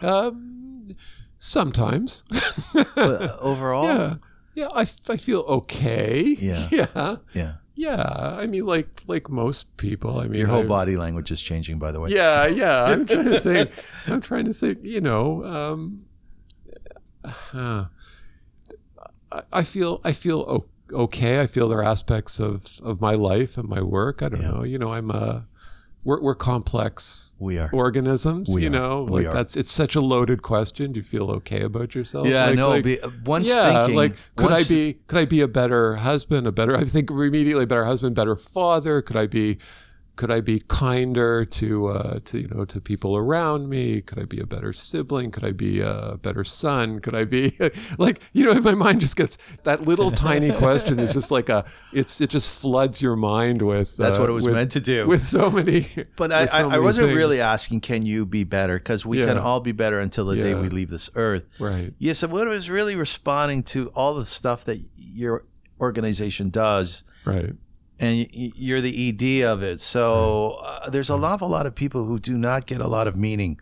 Um, 0.00 0.90
sometimes. 1.38 2.24
Uh, 2.96 3.36
overall? 3.40 3.84
yeah. 3.86 4.14
Yeah, 4.54 4.68
I, 4.74 4.86
I 5.08 5.16
feel 5.16 5.40
okay. 5.40 6.36
Yeah. 6.38 6.68
Yeah. 6.72 7.16
Yeah. 7.34 7.52
Yeah. 7.74 8.02
I 8.38 8.46
mean, 8.46 8.66
like 8.66 9.02
like 9.06 9.30
most 9.30 9.74
people. 9.78 10.20
I 10.20 10.26
mean, 10.28 10.40
Your 10.40 10.48
whole 10.48 10.64
I- 10.64 10.66
body 10.66 10.96
language 10.96 11.30
is 11.30 11.40
changing, 11.40 11.78
by 11.78 11.90
the 11.92 12.00
way. 12.00 12.10
Yeah, 12.10 12.46
yeah. 12.62 12.84
I'm 12.84 13.06
trying 13.12 13.24
to 13.26 13.40
think. 13.40 13.70
I'm 14.06 14.20
trying 14.20 14.44
to 14.44 14.52
think. 14.52 14.80
You 14.82 15.00
know, 15.00 15.44
um, 15.44 16.04
uh, 17.54 17.86
I, 19.30 19.42
I 19.52 19.62
feel 19.62 20.00
I 20.04 20.12
feel 20.12 20.66
okay. 20.92 21.40
I 21.40 21.46
feel 21.46 21.68
there 21.68 21.78
are 21.78 21.84
aspects 21.84 22.38
of 22.40 22.66
of 22.82 23.00
my 23.00 23.14
life 23.14 23.56
and 23.56 23.68
my 23.68 23.80
work. 23.82 24.22
I 24.22 24.28
don't 24.28 24.42
Yeah. 24.42 24.50
know. 24.50 24.62
You 24.64 24.78
know, 24.78 24.92
I'm 24.92 25.10
a 25.10 25.46
we're, 26.04 26.20
we're 26.20 26.34
complex 26.34 27.34
We 27.38 27.58
are. 27.58 27.70
organisms. 27.72 28.48
We 28.52 28.62
you 28.62 28.68
are. 28.68 28.70
know, 28.70 29.04
We 29.04 29.20
like 29.22 29.26
are. 29.28 29.34
that's 29.34 29.56
it's 29.56 29.70
such 29.72 29.94
a 29.94 30.00
loaded 30.00 30.42
question. 30.42 30.92
Do 30.92 31.00
you 31.00 31.04
feel 31.04 31.30
okay 31.30 31.62
about 31.62 31.94
yourself? 31.94 32.26
Yeah, 32.26 32.46
like, 32.46 32.56
no. 32.56 32.68
like- 32.70 32.84
be, 32.84 33.00
uh, 33.00 33.10
once 33.24 33.48
yeah, 33.48 33.80
thinking, 33.80 33.96
like 33.96 34.16
could 34.36 34.52
I 34.52 34.64
be 34.64 34.94
could 35.06 35.18
I 35.18 35.24
be 35.24 35.40
a 35.40 35.48
better 35.48 35.96
husband, 35.96 36.46
a 36.46 36.52
better 36.52 36.76
I 36.82 36.84
think 36.84 37.10
immediately 37.10 37.64
a 37.64 37.66
better 37.66 37.84
husband, 37.84 38.14
better 38.16 38.36
father? 38.36 39.00
Could 39.02 39.16
I 39.16 39.26
be 39.26 39.58
could 40.14 40.30
I 40.30 40.40
be 40.40 40.60
kinder 40.68 41.44
to 41.44 41.86
uh, 41.88 42.20
to 42.26 42.38
you 42.38 42.48
know 42.48 42.64
to 42.66 42.80
people 42.80 43.16
around 43.16 43.68
me? 43.68 44.02
Could 44.02 44.18
I 44.18 44.24
be 44.24 44.40
a 44.40 44.46
better 44.46 44.72
sibling? 44.72 45.30
Could 45.30 45.44
I 45.44 45.52
be 45.52 45.80
a 45.80 46.18
better 46.20 46.44
son? 46.44 47.00
Could 47.00 47.14
I 47.14 47.24
be 47.24 47.56
like 47.98 48.20
you 48.32 48.44
know? 48.44 48.54
My 48.60 48.74
mind 48.74 49.00
just 49.00 49.16
gets 49.16 49.38
that 49.64 49.82
little 49.86 50.10
tiny 50.10 50.52
question 50.64 50.98
is 50.98 51.12
just 51.12 51.30
like 51.30 51.48
a 51.48 51.64
it's 51.92 52.20
it 52.20 52.28
just 52.30 52.60
floods 52.60 53.00
your 53.00 53.16
mind 53.16 53.62
with 53.62 53.96
That's 53.96 54.16
uh, 54.16 54.20
what 54.20 54.28
it 54.28 54.32
was 54.34 54.44
with- 54.44 54.54
meant 54.54 54.72
to 54.72 54.80
do. 54.80 55.06
with 55.06 55.26
so 55.26 55.50
many. 55.50 55.88
But 56.16 56.30
I, 56.30 56.44
so 56.46 56.68
I, 56.68 56.76
I 56.76 56.78
wasn't 56.78 57.14
really 57.16 57.40
asking, 57.40 57.80
can 57.80 58.04
you 58.04 58.26
be 58.26 58.44
better? 58.44 58.78
Because 58.78 59.06
we 59.06 59.18
can 59.24 59.38
all 59.38 59.60
be 59.60 59.72
better 59.72 59.98
until 59.98 60.26
the 60.26 60.36
day 60.36 60.54
we 60.54 60.68
leave 60.68 60.90
this 60.90 61.08
earth. 61.14 61.44
right. 61.58 61.94
Yes, 61.98 62.22
what 62.22 62.46
I 62.46 62.50
was 62.50 62.68
really 62.68 62.96
responding 62.96 63.62
to 63.64 63.88
all 63.94 64.14
the 64.14 64.26
stuff 64.26 64.64
that 64.66 64.80
your 64.96 65.44
organization 65.80 66.50
does, 66.50 67.02
Right. 67.24 67.54
And 68.02 68.26
you're 68.30 68.80
the 68.80 69.08
ED 69.08 69.44
of 69.46 69.62
it. 69.62 69.80
So 69.80 70.58
uh, 70.62 70.90
there's 70.90 71.10
an 71.10 71.24
awful 71.24 71.48
lot 71.48 71.66
of 71.66 71.74
people 71.74 72.04
who 72.04 72.18
do 72.18 72.36
not 72.36 72.66
get 72.66 72.80
a 72.80 72.88
lot 72.88 73.06
of 73.06 73.16
meaning 73.16 73.58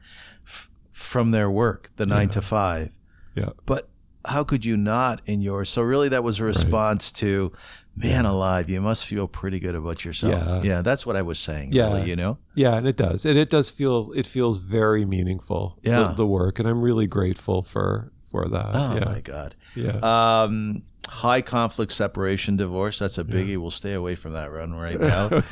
f- 0.46 0.70
from 0.92 1.30
their 1.30 1.50
work, 1.50 1.90
the 1.96 2.06
nine 2.06 2.28
to 2.30 2.42
five. 2.42 2.96
Yeah. 3.34 3.50
But 3.66 3.88
how 4.24 4.44
could 4.44 4.64
you 4.64 4.76
not 4.76 5.20
in 5.26 5.40
yours? 5.40 5.70
So 5.70 5.82
really, 5.82 6.08
that 6.08 6.24
was 6.24 6.40
a 6.40 6.44
response 6.44 7.12
to, 7.12 7.52
man 7.96 8.24
alive, 8.26 8.68
you 8.68 8.80
must 8.80 9.06
feel 9.06 9.26
pretty 9.26 9.58
good 9.58 9.74
about 9.74 10.04
yourself. 10.04 10.32
Yeah. 10.32 10.62
yeah 10.76 10.82
that's 10.82 11.04
what 11.06 11.16
I 11.16 11.22
was 11.22 11.38
saying. 11.38 11.72
Yeah. 11.72 11.94
really, 11.94 12.08
you 12.10 12.16
know. 12.16 12.38
Yeah, 12.54 12.76
and 12.76 12.86
it 12.86 12.96
does, 12.96 13.24
and 13.26 13.38
it 13.38 13.50
does 13.50 13.70
feel 13.70 14.12
it 14.14 14.26
feels 14.26 14.58
very 14.58 15.04
meaningful. 15.04 15.78
the- 15.82 15.90
Yeah. 15.90 16.14
the, 16.16 16.26
work, 16.26 16.58
and 16.58 16.68
I'm 16.68 16.80
really 16.82 17.06
grateful 17.06 17.62
for 17.62 18.12
for 18.30 18.46
that. 18.48 18.70
Oh 18.74 18.94
yeah, 18.94 19.04
my 19.06 19.20
God. 19.20 19.54
yeah, 19.74 19.98
Um, 20.44 20.82
high 21.10 21.42
conflict 21.42 21.92
separation 21.92 22.56
divorce. 22.56 22.98
That's 23.00 23.18
a 23.18 23.24
biggie. 23.24 23.56
We'll 23.60 23.70
stay 23.72 23.92
away 23.94 24.14
from 24.14 24.32
that 24.32 24.50
run 24.52 24.74
right 24.74 24.98
now. 25.12 25.42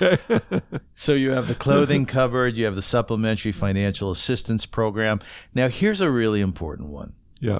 so 0.95 1.15
you 1.15 1.31
have 1.33 1.49
the 1.49 1.55
clothing 1.55 2.07
cupboard. 2.07 2.57
You 2.57 2.65
have 2.65 2.77
the 2.77 2.83
supplementary 2.83 3.53
financial 3.53 4.11
assistance 4.11 4.67
program. 4.67 5.21
Now 5.55 5.69
here's 5.69 6.01
a 6.01 6.11
really 6.11 6.41
important 6.41 6.91
one. 6.91 7.13
yeah, 7.41 7.59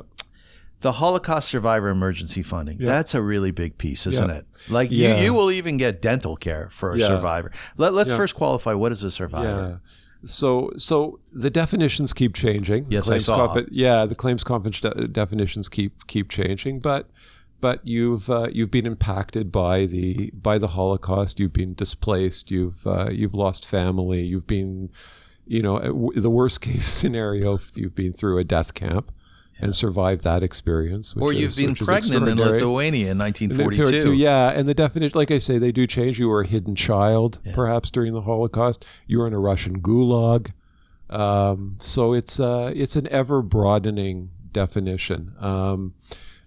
The 0.81 0.93
Holocaust 0.93 1.49
survivor 1.49 1.89
emergency 1.89 2.43
funding. 2.43 2.79
Yeah. 2.81 2.87
That's 2.87 3.15
a 3.15 3.21
really 3.23 3.51
big 3.51 3.79
piece, 3.79 4.07
isn't 4.07 4.29
Yeah. 4.31 4.37
it? 4.37 4.47
Like 4.69 4.91
Yeah. 4.93 5.17
you, 5.19 5.25
you 5.25 5.35
will 5.35 5.51
even 5.51 5.77
get 5.77 6.01
dental 6.01 6.37
care 6.37 6.69
for 6.71 6.93
a 6.93 6.99
Yeah. 6.99 7.09
survivor. 7.09 7.51
Let, 7.77 7.95
let's 7.95 8.11
Yeah. 8.11 8.17
first 8.17 8.35
qualify 8.37 8.75
what 8.75 8.93
is 8.93 9.03
a 9.03 9.11
survivor. 9.11 9.81
yeah. 9.83 9.89
So, 10.25 10.73
so 10.77 11.21
the 11.33 11.49
definitions 11.51 12.13
keep 12.13 12.35
changing. 12.35 12.87
Yes, 12.91 13.09
I 13.09 13.19
saw. 13.19 13.55
compe- 13.55 13.69
yeah, 13.71 14.05
the 14.05 14.17
claims 14.17 14.43
conference 14.43 14.81
de- 14.81 15.07
definitions 15.07 15.69
keep 15.69 16.09
keep 16.09 16.29
changing, 16.29 16.81
but 16.81 17.09
but 17.61 17.87
you've 17.87 18.29
uh, 18.31 18.49
you've 18.53 18.71
been 18.71 18.87
impacted 18.87 19.51
by 19.53 19.87
the 19.87 20.31
by 20.33 20.59
the 20.59 20.69
Holocaust. 20.69 21.41
You've 21.41 21.53
been 21.53 21.75
displaced. 21.75 22.51
You've 22.51 22.87
uh, 22.87 23.11
you've 23.11 23.35
lost 23.35 23.67
family. 23.67 24.23
You've 24.23 24.47
been, 24.47 24.91
you 25.47 25.63
know, 25.63 25.79
w- 25.81 26.21
the 26.21 26.31
worst 26.31 26.61
case 26.67 26.87
scenario. 26.87 27.59
You've 27.75 27.95
been 27.95 28.13
through 28.13 28.39
a 28.39 28.45
death 28.45 28.75
camp 28.75 29.13
and 29.61 29.75
survived 29.75 30.23
that 30.23 30.45
experience, 30.45 31.17
which 31.17 31.23
Or 31.23 31.33
you've 31.33 31.49
is- 31.51 31.57
been 31.57 31.75
pregnant 31.75 32.29
in. 32.29 32.39
Lithuania 32.39 33.07
in 33.07 33.11
And 33.13 33.19
1942. 33.21 34.13
yeah, 34.13 34.51
and 34.51 34.69
the 34.69 34.75
definition, 34.75 35.19
like 35.19 35.33
I 35.33 35.39
say, 35.39 35.59
they 35.59 35.73
do 35.73 35.85
change. 35.85 36.21
You 36.21 36.29
were 36.29 36.43
a 36.43 36.47
hidden 36.47 36.77
child, 36.77 37.41
Yeah. 37.45 37.57
perhaps 37.57 37.91
during 37.91 38.13
the 38.13 38.21
Holocaust. 38.23 38.85
You 39.09 39.19
were 39.19 39.27
in 39.27 39.33
a 39.35 39.41
Russian 39.41 39.81
gulag. 39.83 40.53
Um, 41.11 41.77
so 41.81 42.13
it's 42.13 42.39
uh, 42.39 42.71
it's 42.75 42.95
an 42.95 43.09
ever 43.09 43.43
broadening 43.43 44.31
definition. 44.53 45.33
Um, 45.41 45.95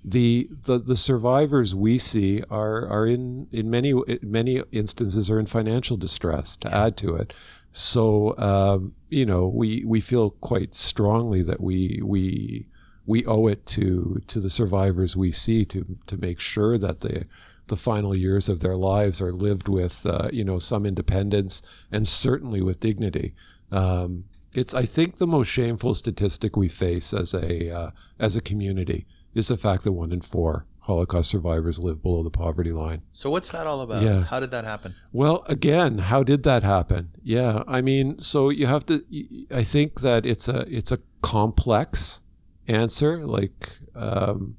the, 0.03 0.49
the 0.63 0.79
the 0.79 0.97
survivors 0.97 1.75
we 1.75 1.99
see 1.99 2.41
are 2.49 2.87
are 2.87 3.05
in 3.05 3.47
in 3.51 3.69
many 3.69 3.93
many 4.23 4.63
instances 4.71 5.29
are 5.29 5.39
in 5.39 5.45
financial 5.45 5.95
distress. 5.95 6.57
To 6.57 6.73
add 6.73 6.97
to 6.97 7.15
it, 7.15 7.33
so 7.71 8.35
um, 8.39 8.95
you 9.09 9.25
know 9.25 9.47
we 9.47 9.83
we 9.85 10.01
feel 10.01 10.31
quite 10.31 10.73
strongly 10.73 11.43
that 11.43 11.61
we 11.61 12.01
we 12.03 12.65
we 13.05 13.25
owe 13.25 13.45
it 13.47 13.65
to 13.67 14.21
to 14.25 14.39
the 14.39 14.49
survivors 14.49 15.15
we 15.15 15.31
see 15.31 15.65
to 15.65 15.85
to 16.07 16.17
make 16.17 16.39
sure 16.39 16.79
that 16.79 17.01
the 17.01 17.25
the 17.67 17.77
final 17.77 18.17
years 18.17 18.49
of 18.49 18.59
their 18.59 18.75
lives 18.75 19.21
are 19.21 19.31
lived 19.31 19.67
with 19.67 20.03
uh, 20.05 20.29
you 20.33 20.43
know 20.43 20.57
some 20.57 20.85
independence 20.85 21.61
and 21.91 22.07
certainly 22.07 22.61
with 22.61 22.79
dignity. 22.79 23.35
Um, 23.71 24.25
it's 24.51 24.73
I 24.73 24.85
think 24.85 25.17
the 25.17 25.27
most 25.27 25.47
shameful 25.47 25.93
statistic 25.93 26.57
we 26.57 26.69
face 26.69 27.13
as 27.13 27.35
a 27.35 27.69
uh, 27.69 27.91
as 28.19 28.35
a 28.35 28.41
community 28.41 29.05
is 29.33 29.47
the 29.49 29.57
fact 29.57 29.83
that 29.83 29.91
one 29.93 30.11
in 30.11 30.21
four 30.21 30.65
Holocaust 30.85 31.29
survivors 31.29 31.77
live 31.79 32.01
below 32.01 32.23
the 32.23 32.31
poverty 32.31 32.71
line. 32.71 33.03
So 33.13 33.29
what's 33.29 33.51
that 33.51 33.67
all 33.67 33.81
about? 33.81 34.01
Yeah. 34.03 34.23
How 34.23 34.39
did 34.39 34.49
that 34.51 34.65
happen? 34.65 34.95
Well, 35.13 35.43
again, 35.47 35.99
how 35.99 36.23
did 36.23 36.41
that 36.43 36.63
happen? 36.63 37.11
Yeah, 37.23 37.63
I 37.67 37.81
mean, 37.81 38.17
so 38.19 38.49
you 38.49 38.65
have 38.65 38.85
to. 38.87 39.03
I 39.51 39.63
think 39.63 40.01
that 40.01 40.25
it's 40.25 40.47
a 40.47 40.65
it's 40.75 40.91
a 40.91 40.99
complex 41.21 42.21
answer, 42.67 43.25
like 43.25 43.77
um, 43.95 44.57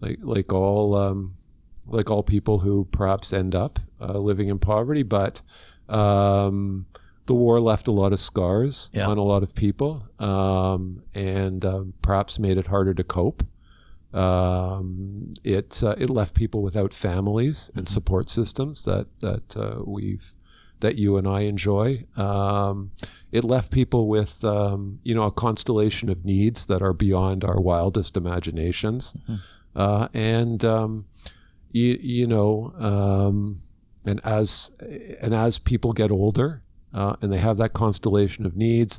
like 0.00 0.18
like 0.22 0.52
all 0.52 0.94
um, 0.94 1.34
like 1.86 2.10
all 2.10 2.22
people 2.22 2.60
who 2.60 2.86
perhaps 2.92 3.32
end 3.32 3.54
up 3.54 3.80
uh, 4.00 4.18
living 4.18 4.48
in 4.48 4.58
poverty, 4.60 5.02
but 5.02 5.42
um, 5.88 6.86
the 7.26 7.34
war 7.34 7.58
left 7.60 7.88
a 7.88 7.92
lot 7.92 8.12
of 8.12 8.20
scars 8.20 8.90
Yeah. 8.92 9.06
on 9.08 9.18
a 9.18 9.22
lot 9.22 9.42
of 9.42 9.54
people, 9.54 10.04
um, 10.20 11.02
and 11.14 11.64
um, 11.64 11.94
perhaps 12.02 12.38
made 12.38 12.56
it 12.56 12.68
harder 12.68 12.94
to 12.94 13.04
cope. 13.04 13.42
Um, 14.16 15.34
it 15.44 15.82
uh, 15.82 15.94
it 15.98 16.08
left 16.08 16.34
people 16.34 16.62
without 16.62 16.94
families 16.94 17.70
and 17.74 17.86
support 17.86 18.30
systems 18.30 18.84
that 18.84 19.06
that 19.20 19.56
uh, 19.56 19.82
we've 19.84 20.32
that 20.80 20.96
you 20.96 21.16
and 21.16 21.26
I 21.26 21.40
enjoy. 21.42 22.04
Um, 22.16 22.92
it 23.32 23.44
left 23.44 23.70
people 23.70 24.08
with 24.08 24.42
um, 24.42 25.00
you 25.02 25.14
know 25.14 25.24
a 25.24 25.32
constellation 25.32 26.08
of 26.08 26.24
needs 26.24 26.66
that 26.66 26.80
are 26.80 26.94
beyond 26.94 27.44
our 27.44 27.60
wildest 27.60 28.16
imaginations, 28.16 29.14
uh, 29.74 30.08
and 30.14 30.64
um, 30.64 31.06
you, 31.72 31.98
you 32.00 32.26
know 32.26 32.72
um, 32.78 33.60
and 34.06 34.20
as 34.24 34.70
and 35.20 35.34
as 35.34 35.58
people 35.58 35.92
get 35.92 36.10
older 36.10 36.62
uh, 36.94 37.16
and 37.20 37.30
they 37.30 37.38
have 37.38 37.58
that 37.58 37.74
constellation 37.74 38.46
of 38.46 38.56
needs, 38.56 38.98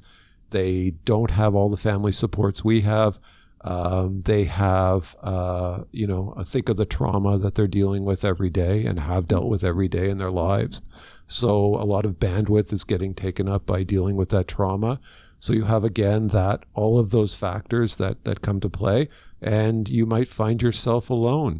they 0.52 0.92
don't 1.06 1.32
have 1.32 1.56
all 1.56 1.70
the 1.70 1.78
family 1.78 2.12
supports 2.12 2.64
we 2.64 2.82
have. 2.82 3.20
Um, 3.68 4.22
they 4.22 4.46
have, 4.46 5.18
uh, 5.22 5.84
you 5.92 6.08
know, 6.08 6.34
think 6.46 6.70
of 6.70 6.78
the 6.78 6.86
trauma 6.86 7.38
that 7.38 7.56
they're 7.56 7.68
dealing 7.68 8.06
with 8.06 8.24
every 8.24 8.50
day 8.50 8.86
and 8.86 8.98
have 8.98 9.28
dealt 9.28 9.50
with 9.50 9.62
every 9.62 9.90
day 9.90 10.10
in 10.10 10.20
their 10.20 10.32
lives. 10.32 10.82
So 11.28 11.76
a 11.76 11.84
lot 11.84 12.06
of 12.06 12.14
bandwidth 12.14 12.72
is 12.72 12.86
getting 12.86 13.14
taken 13.14 13.50
up 13.50 13.66
by 13.66 13.84
dealing 13.84 14.16
with 14.16 14.30
that 14.30 14.48
trauma. 14.48 15.02
So 15.42 15.52
you 15.52 15.66
have 15.66 15.84
again 15.84 16.30
that 16.30 16.64
all 16.76 16.98
of 16.98 17.12
those 17.12 17.36
factors 17.36 17.98
that 17.98 18.24
that 18.24 18.42
come 18.42 18.62
to 18.62 18.70
play, 18.70 19.10
and 19.42 19.90
you 19.90 20.06
might 20.06 20.30
find 20.30 20.62
yourself 20.62 21.10
alone. 21.10 21.60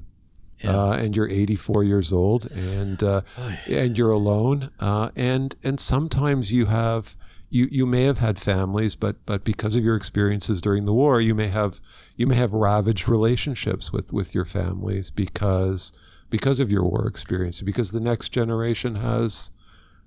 Yeah. 0.62 0.76
Uh, 0.76 0.92
and 0.94 1.16
you're 1.16 1.30
84 1.30 1.84
years 1.84 2.14
old, 2.14 2.50
and 2.52 3.04
uh, 3.04 3.22
and 3.68 3.98
you're 3.98 4.12
alone, 4.12 4.72
uh, 4.80 5.10
and 5.18 5.58
and 5.62 5.78
sometimes 5.78 6.54
you 6.54 6.68
have 6.68 7.17
you 7.50 7.68
you 7.72 7.86
may 7.86 8.04
have 8.04 8.18
had 8.18 8.40
families, 8.40 8.96
but 8.96 9.26
but 9.26 9.44
because 9.44 9.76
of 9.76 9.84
your 9.84 9.96
experiences 9.96 10.62
during 10.62 10.86
the 10.86 10.94
war, 10.94 11.22
you 11.22 11.34
may 11.34 11.48
have 11.48 11.80
you 12.16 12.28
may 12.28 12.36
have 12.36 12.52
ravaged 12.52 13.08
relationships 13.08 13.92
with 13.94 14.12
with 14.12 14.36
your 14.36 14.46
families 14.46 15.10
because 15.10 15.94
because 16.30 16.60
of 16.60 16.72
your 16.72 16.84
war 16.84 17.08
experience, 17.08 17.62
because 17.62 17.92
the 17.92 18.00
next 18.00 18.30
generation 18.30 18.96
has 18.96 19.52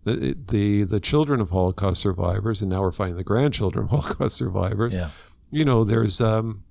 the 0.04 0.36
the 0.48 0.84
the 0.84 1.00
children 1.00 1.40
of 1.40 1.50
Holocaust 1.50 2.02
survivors, 2.02 2.60
and 2.60 2.70
now 2.70 2.82
we're 2.82 2.92
finding 2.92 3.16
the 3.16 3.24
grandchildren 3.24 3.84
of 3.84 3.90
Holocaust 3.90 4.36
survivors. 4.36 4.94
Yeah. 4.94 5.10
You 5.50 5.64
know, 5.64 5.82
there's 5.84 6.20
um, 6.20 6.62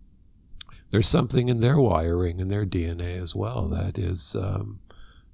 there's 0.91 1.07
something 1.07 1.49
in 1.49 1.59
their 1.59 1.79
wiring 1.79 2.39
and 2.39 2.51
their 2.51 2.65
DNA 2.65 3.21
as 3.21 3.35
well 3.35 3.67
that 3.67 3.97
is, 3.97 4.35
um, 4.35 4.79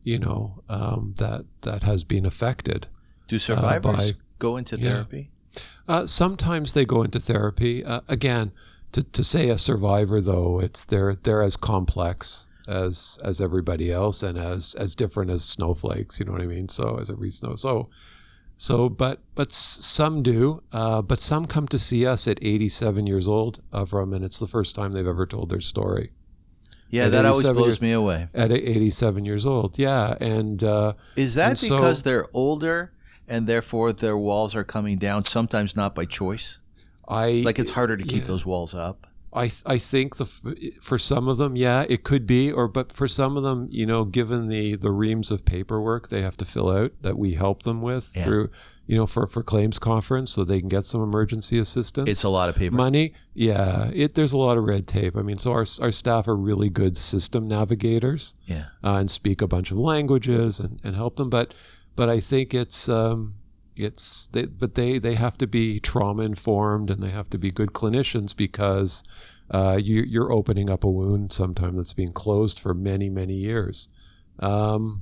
you 0.03 0.17
know, 0.17 0.63
um, 0.69 1.13
that 1.17 1.45
that 1.61 1.83
has 1.83 2.03
been 2.03 2.25
affected. 2.25 2.87
Do 3.27 3.39
survivors 3.39 4.11
by- 4.11 4.17
go 4.39 4.57
into 4.57 4.77
yeah. 4.79 4.89
therapy? 4.89 5.29
Uh, 5.87 6.05
sometimes 6.05 6.73
they 6.73 6.85
go 6.85 7.03
into 7.03 7.19
therapy. 7.19 7.83
Uh, 7.85 8.01
again, 8.07 8.51
to, 8.91 9.03
to 9.03 9.23
say 9.23 9.49
a 9.49 9.57
survivor 9.57 10.21
though, 10.21 10.59
it's 10.59 10.83
they're 10.85 11.15
they're 11.15 11.43
as 11.43 11.55
complex 11.57 12.47
as 12.67 13.19
as 13.23 13.39
everybody 13.39 13.91
else 13.91 14.23
and 14.23 14.37
as 14.37 14.73
as 14.75 14.95
different 14.95 15.29
as 15.31 15.43
snowflakes. 15.43 16.19
You 16.19 16.25
know 16.25 16.31
what 16.31 16.41
I 16.41 16.47
mean? 16.47 16.69
So 16.69 16.97
as 16.99 17.09
every 17.09 17.31
snow. 17.31 17.55
So 17.55 17.89
so 18.57 18.89
but 18.89 19.19
but 19.35 19.51
some 19.53 20.23
do. 20.23 20.63
Uh, 20.71 21.01
but 21.01 21.19
some 21.19 21.45
come 21.45 21.67
to 21.67 21.77
see 21.77 22.05
us 22.05 22.27
at 22.27 22.39
87 22.41 23.05
years 23.05 23.27
old, 23.27 23.61
Avram, 23.73 24.15
and 24.15 24.23
it's 24.23 24.39
the 24.39 24.47
first 24.47 24.75
time 24.75 24.91
they've 24.93 25.05
ever 25.05 25.25
told 25.25 25.49
their 25.49 25.61
story 25.61 26.11
Yeah, 26.89 27.05
At 27.05 27.11
that 27.11 27.25
always 27.25 27.43
blows 27.49 27.65
years- 27.65 27.81
me 27.81 27.91
away. 27.91 28.29
at 28.33 28.51
87 28.51 29.25
years 29.25 29.45
old. 29.45 29.77
Yeah, 29.77 30.15
and. 30.21 30.63
Uh, 30.63 30.93
Is 31.15 31.35
that 31.35 31.49
And 31.49 31.59
so- 31.59 31.75
because 31.75 32.03
they're 32.03 32.27
older 32.33 32.93
and 33.27 33.47
therefore 33.47 33.93
their 33.93 34.17
walls 34.17 34.55
are 34.55 34.63
coming 34.63 34.97
down? 34.97 35.23
Sometimes 35.23 35.75
not 35.75 35.95
by 35.95 36.05
choice. 36.05 36.59
I 37.07 37.43
Like 37.45 37.59
it's 37.59 37.71
harder 37.71 37.97
to 37.97 38.03
keep 38.03 38.21
yeah. 38.23 38.27
those 38.27 38.45
walls 38.45 38.73
up. 38.73 39.07
I 39.33 39.47
th- 39.49 39.63
I 39.65 39.77
think 39.77 40.15
the 40.15 40.23
f- 40.23 40.41
for 40.81 40.97
some 40.97 41.27
of 41.27 41.37
them, 41.37 41.57
yeah, 41.57 41.85
it 41.89 42.03
could 42.05 42.25
be, 42.25 42.49
or 42.51 42.69
but 42.69 42.93
for 42.93 43.05
some 43.07 43.35
of 43.35 43.43
them, 43.43 43.67
you 43.69 43.85
know, 43.85 44.05
given 44.05 44.47
the 44.47 44.75
the 44.75 44.91
reams 44.91 45.29
of 45.29 45.43
paperwork 45.43 46.07
they 46.07 46.21
have 46.21 46.37
to 46.37 46.45
fill 46.45 46.69
out 46.69 46.93
that 47.01 47.17
we 47.17 47.33
help 47.33 47.63
them 47.63 47.81
with 47.81 48.13
Yeah. 48.15 48.23
through, 48.23 48.49
you 48.87 48.95
know, 48.95 49.05
for 49.05 49.27
for 49.27 49.43
claims 49.43 49.77
conference, 49.77 50.31
so 50.31 50.45
they 50.45 50.59
can 50.61 50.69
get 50.69 50.85
some 50.85 51.03
emergency 51.03 51.59
assistance. 51.59 52.09
It's 52.09 52.23
a 52.23 52.29
lot 52.29 52.47
of 52.47 52.55
paper. 52.55 52.73
money. 52.73 53.11
Yeah, 53.33 53.91
it 53.93 54.15
there's 54.15 54.31
a 54.31 54.37
lot 54.37 54.57
of 54.57 54.63
red 54.63 54.87
tape. 54.87 55.17
I 55.17 55.21
mean, 55.21 55.37
so 55.37 55.51
our 55.51 55.65
our 55.81 55.91
staff 55.91 56.29
are 56.29 56.35
really 56.37 56.69
good 56.69 56.95
system 56.95 57.45
navigators 57.45 58.35
Yeah. 58.45 58.67
uh, 58.85 58.93
and 58.95 59.11
speak 59.11 59.41
a 59.41 59.47
bunch 59.47 59.69
of 59.69 59.77
languages 59.77 60.61
and, 60.61 60.79
and 60.81 60.95
help 60.95 61.17
them. 61.17 61.29
But 61.29 61.53
but 61.95 62.09
I 62.09 62.19
think 62.19 62.53
it's 62.53 62.89
um, 62.89 63.35
it's 63.75 64.27
they, 64.27 64.45
but 64.45 64.75
they 64.75 64.99
they 64.99 65.15
have 65.15 65.37
to 65.39 65.47
be 65.47 65.79
trauma 65.79 66.23
informed 66.23 66.89
and 66.89 67.01
they 67.01 67.11
have 67.11 67.29
to 67.31 67.37
be 67.37 67.51
good 67.51 67.73
clinicians 67.73 68.35
because 68.35 69.03
uh, 69.51 69.77
you 69.81 70.01
you're 70.07 70.31
opening 70.31 70.69
up 70.69 70.83
a 70.83 70.89
wound 70.89 71.31
sometime 71.33 71.75
that's 71.75 71.93
been 71.93 72.11
closed 72.11 72.59
for 72.59 72.73
many 72.73 73.09
many 73.09 73.35
years. 73.35 73.89
Um, 74.39 75.01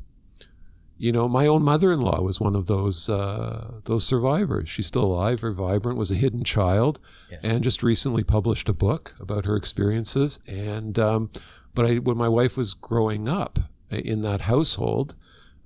you 0.98 1.12
know, 1.12 1.28
my 1.28 1.48
own 1.48 1.64
mother-in-law 1.64 2.22
was 2.22 2.40
one 2.40 2.56
of 2.56 2.68
those 2.68 3.10
uh, 3.10 3.80
those 3.86 4.06
survivors. 4.06 4.70
She's 4.70 4.88
still 4.88 5.06
alive, 5.06 5.40
very 5.42 5.54
vibrant. 5.54 5.98
Was 5.98 6.12
a 6.12 6.16
hidden 6.16 6.44
child, 6.44 7.00
Yeah. 7.32 7.40
and 7.44 7.64
just 7.64 7.84
recently 7.84 8.24
published 8.24 8.70
a 8.70 8.74
book 8.74 9.16
about 9.20 9.46
her 9.46 9.56
experiences. 9.56 10.40
And 10.48 10.98
um, 11.00 11.30
but 11.74 11.86
I, 11.88 11.96
when 11.96 12.18
my 12.18 12.30
wife 12.30 12.56
was 12.56 12.74
growing 12.74 13.28
up 13.28 13.60
in 13.90 14.22
that 14.22 14.42
household, 14.42 15.16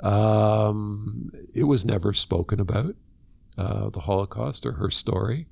um, 0.02 1.32
it 1.54 1.64
was 1.64 1.86
never 1.86 2.14
spoken 2.14 2.60
about 2.60 2.95
uh, 3.58 3.89
the 3.89 4.02
Holocaust 4.02 4.66
or 4.66 4.74
her 4.74 4.89
story. 4.89 5.48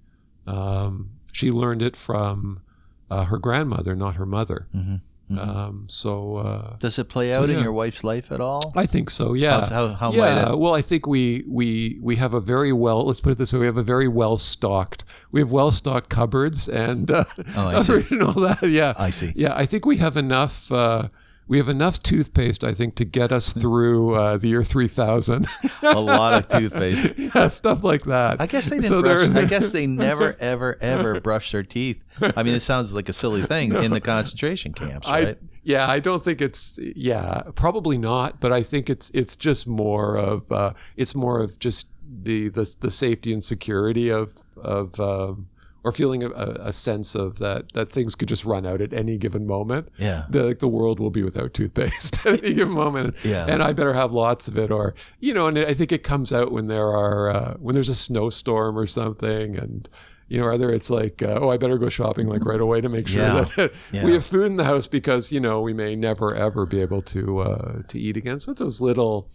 Um, 0.47 1.11
she 1.31 1.51
learned 1.51 1.81
it 1.81 1.95
from 1.95 2.61
uh, 3.09 3.25
her 3.25 3.37
grandmother, 3.37 3.95
not 3.95 4.15
her 4.15 4.25
mother. 4.25 4.67
Mhm. 4.75 5.01
Mhm. 5.31 5.39
Um, 5.39 5.85
so 5.89 6.37
uh, 6.37 6.75
Does 6.77 6.99
it 6.99 7.09
play 7.09 7.33
So, 7.33 7.41
out 7.41 7.49
in 7.49 7.57
your 7.59 7.73
wife's 7.73 8.03
life 8.03 8.31
at 8.31 8.39
all? 8.39 8.71
I 8.75 8.85
think 8.85 9.09
so. 9.09 9.33
Yeah. 9.33 9.65
How 9.67 9.87
how 9.95 10.09
might 10.11 10.17
yeah, 10.17 10.51
it? 10.51 10.59
well, 10.59 10.75
I 10.75 10.83
think 10.83 11.07
we 11.07 11.43
we 11.47 11.97
we 11.99 12.15
have 12.17 12.35
a 12.35 12.39
very 12.39 12.71
well. 12.71 13.07
Let's 13.07 13.21
put 13.21 13.31
it 13.31 13.39
this 13.39 13.51
way: 13.51 13.57
we 13.61 13.65
have 13.65 13.77
a 13.77 13.81
very 13.83 14.07
well 14.07 14.37
stocked. 14.37 15.03
We 15.31 15.39
have 15.39 15.51
well 15.51 15.71
stocked 15.71 16.09
cupboards 16.11 16.69
and 16.69 17.09
uh, 17.09 17.25
Oh, 17.55 17.67
I 17.69 17.81
see. 17.87 18.05
and 18.11 18.21
all 18.21 18.33
that. 18.33 18.69
Yeah, 18.69 18.93
I 18.97 19.09
see. 19.09 19.33
yeah. 19.35 19.55
I 19.55 19.65
think 19.65 19.83
we 19.87 19.97
have 19.97 20.15
enough. 20.15 20.71
Uh, 20.71 21.07
we 21.47 21.57
have 21.57 21.69
enough 21.69 22.01
toothpaste, 22.01 22.63
I 22.63 22.73
think, 22.73 22.95
to 22.95 23.05
get 23.05 23.31
us 23.31 23.53
through 23.61 24.15
uh, 24.15 24.37
the 24.37 24.47
year 24.47 24.63
three 24.63 24.87
thousand. 24.87 25.47
A 25.81 25.99
lot 25.99 26.33
of 26.33 26.47
toothpaste. 26.47 27.13
yeah, 27.35 27.47
stuff 27.49 27.83
like 27.83 28.03
that. 28.05 28.41
I 28.41 28.47
guess 28.47 28.65
they 28.65 28.77
didn't 28.77 28.89
So 28.89 29.01
brush. 29.01 29.29
I 29.29 29.45
guess 29.49 29.71
they 29.71 29.87
never, 29.87 30.35
ever, 30.39 30.77
ever 30.81 31.19
brush 31.21 31.51
their 31.51 31.63
teeth. 31.63 32.01
I 32.21 32.43
mean, 32.43 32.55
it 32.55 32.61
sounds 32.61 32.93
like 32.93 33.09
a 33.09 33.13
silly 33.13 33.43
thing 33.43 33.75
in 33.75 33.91
the 33.91 34.01
concentration 34.01 34.73
camps, 34.73 35.07
I 35.07 35.23
right? 35.23 35.37
yeah, 35.63 35.89
I 35.89 35.99
don't 35.99 36.23
think 36.23 36.41
it's 36.41 36.79
yeah, 36.79 37.43
probably 37.55 37.97
not, 37.97 38.39
but 38.39 38.51
I 38.51 38.63
think 38.63 38.89
it's 38.89 39.11
it's 39.13 39.35
just 39.35 39.67
more 39.67 40.17
of 40.17 40.51
uh, 40.51 40.73
it's 40.95 41.15
more 41.15 41.41
of 41.41 41.59
just 41.59 41.87
the 42.23 42.49
the, 42.49 42.73
the 42.79 42.91
safety 42.91 43.33
and 43.33 43.43
security 43.43 44.09
of 44.09 44.37
of 44.57 44.99
um, 44.99 45.49
or 45.85 45.91
feeling 45.91 46.23
a, 46.23 46.29
a 46.31 46.73
sense 46.73 47.13
of 47.15 47.37
that 47.37 47.71
that 47.73 47.89
things 47.91 48.15
could 48.15 48.27
just 48.27 48.43
run 48.43 48.65
out 48.65 48.81
at 48.81 48.91
any 48.91 49.17
given 49.17 49.45
moment. 49.45 49.87
yeah. 49.97 50.25
The, 50.29 50.43
like 50.43 50.59
the 50.59 50.67
world 50.67 50.99
will 50.99 51.11
be 51.11 51.23
without 51.23 51.53
toothpaste 51.53 52.17
at 52.25 52.43
any 52.43 52.53
given 52.55 52.73
moment, 52.73 53.15
Yeah. 53.23 53.45
and 53.47 53.61
I 53.63 53.71
better 53.71 53.93
have 53.93 54.11
lots 54.11 54.47
of 54.47 54.57
it, 54.57 54.71
or 54.71 54.95
you 55.19 55.33
know, 55.33 55.47
and 55.47 55.57
I 55.59 55.73
think 55.73 55.91
it 55.91 56.03
comes 56.03 56.33
out 56.33 56.51
when 56.51 56.67
there 56.67 56.87
are 56.89 57.29
uh, 57.29 57.53
when 57.59 57.75
there's 57.75 57.89
a 57.89 57.95
snowstorm 57.95 58.77
or 58.77 58.87
something, 58.87 59.55
and 59.57 59.87
you 60.27 60.39
know, 60.41 60.51
either 60.51 60.71
it's 60.73 60.89
like, 60.89 61.21
uh, 61.21 61.37
oh, 61.39 61.49
I 61.49 61.57
better 61.57 61.77
go 61.77 61.87
shopping 61.89 62.27
like 62.27 62.43
right 62.43 62.59
away 62.59 62.81
to 62.81 62.89
make 62.89 63.07
sure 63.07 63.21
Yeah. 63.21 63.45
that 63.57 63.71
Yeah. 63.91 64.03
we 64.03 64.13
have 64.13 64.25
food 64.25 64.47
in 64.47 64.55
the 64.55 64.63
house 64.63 64.87
because 64.87 65.31
you 65.31 65.39
know 65.39 65.61
we 65.61 65.71
may 65.73 65.95
never 65.95 66.33
ever 66.33 66.65
be 66.65 66.81
able 66.81 67.03
to 67.03 67.39
uh, 67.41 67.81
to 67.89 67.99
eat 67.99 68.17
again. 68.17 68.39
So 68.39 68.51
it's 68.53 68.59
those 68.61 68.81
little, 68.81 69.29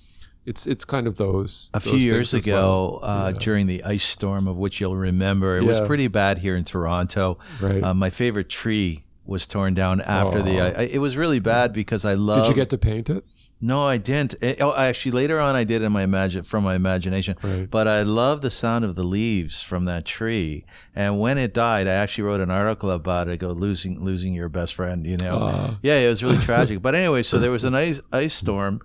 it's 0.47 0.67
it's 0.67 0.85
kind 0.85 1.07
of 1.07 1.17
those. 1.17 1.71
A 1.75 1.81
those 1.81 1.91
few 1.91 1.99
years 1.99 2.35
ago, 2.35 3.01
well. 3.03 3.11
uh, 3.11 3.31
Yeah. 3.33 3.39
during 3.39 3.67
the 3.67 3.83
ice 3.85 4.05
storm 4.05 4.49
of 4.49 4.57
which 4.57 4.81
you'll 4.81 4.97
remember, 4.97 5.57
it 5.57 5.65
was 5.65 5.81
pretty 5.81 6.09
bad 6.09 6.39
here 6.39 6.57
in 6.57 6.65
Toronto. 6.65 7.39
right? 7.61 7.83
Uh, 7.83 7.95
my 7.95 8.11
favorite 8.11 8.49
tree 8.49 9.05
was 9.27 9.47
torn 9.47 9.75
down 9.75 10.01
after 10.01 10.43
the. 10.43 10.61
I, 10.61 10.83
it 10.85 10.99
was 10.99 11.17
really 11.17 11.41
bad 11.41 11.73
because 11.73 12.05
I 12.05 12.15
love. 12.15 12.45
Did 12.45 12.49
you 12.51 12.55
get 12.55 12.71
to 12.71 12.79
paint 12.79 13.11
it? 13.11 13.25
No, 13.63 13.85
I 13.87 13.99
didn't. 13.99 14.37
Eh, 14.41 14.55
oh, 14.61 14.75
actually, 14.75 15.13
later 15.13 15.39
on, 15.39 15.55
I 15.55 15.65
did 15.65 15.83
in 15.83 15.93
my 15.93 16.03
imagine 16.03 16.45
from 16.45 16.65
my 16.65 16.75
imagination. 16.75 17.37
Right. 17.43 17.69
But 17.71 17.87
I 17.87 18.01
love 18.05 18.41
the 18.41 18.51
sound 18.51 18.87
of 18.87 18.95
the 18.95 19.03
leaves 19.05 19.61
from 19.63 19.85
that 19.85 20.07
tree. 20.07 20.65
And 20.97 21.21
when 21.21 21.37
it 21.37 21.53
died, 21.53 21.87
I 21.87 21.93
actually 21.93 22.25
wrote 22.25 22.41
an 22.41 22.51
article 22.51 22.91
about 22.91 23.29
it. 23.29 23.33
I 23.33 23.37
go 23.37 23.51
losing 23.53 24.03
losing 24.03 24.33
your 24.33 24.49
best 24.49 24.75
friend. 24.75 25.05
You 25.07 25.19
know. 25.19 25.35
Uh, 25.41 25.75
Yeah, 25.83 25.99
it 25.99 26.09
was 26.09 26.25
really 26.25 26.39
tragic. 26.51 26.81
But 26.81 26.95
anyway, 26.95 27.23
so 27.23 27.39
there 27.39 27.51
was 27.51 27.65
an 27.65 27.75
ice 27.75 28.01
ice 28.11 28.33
storm, 28.33 28.81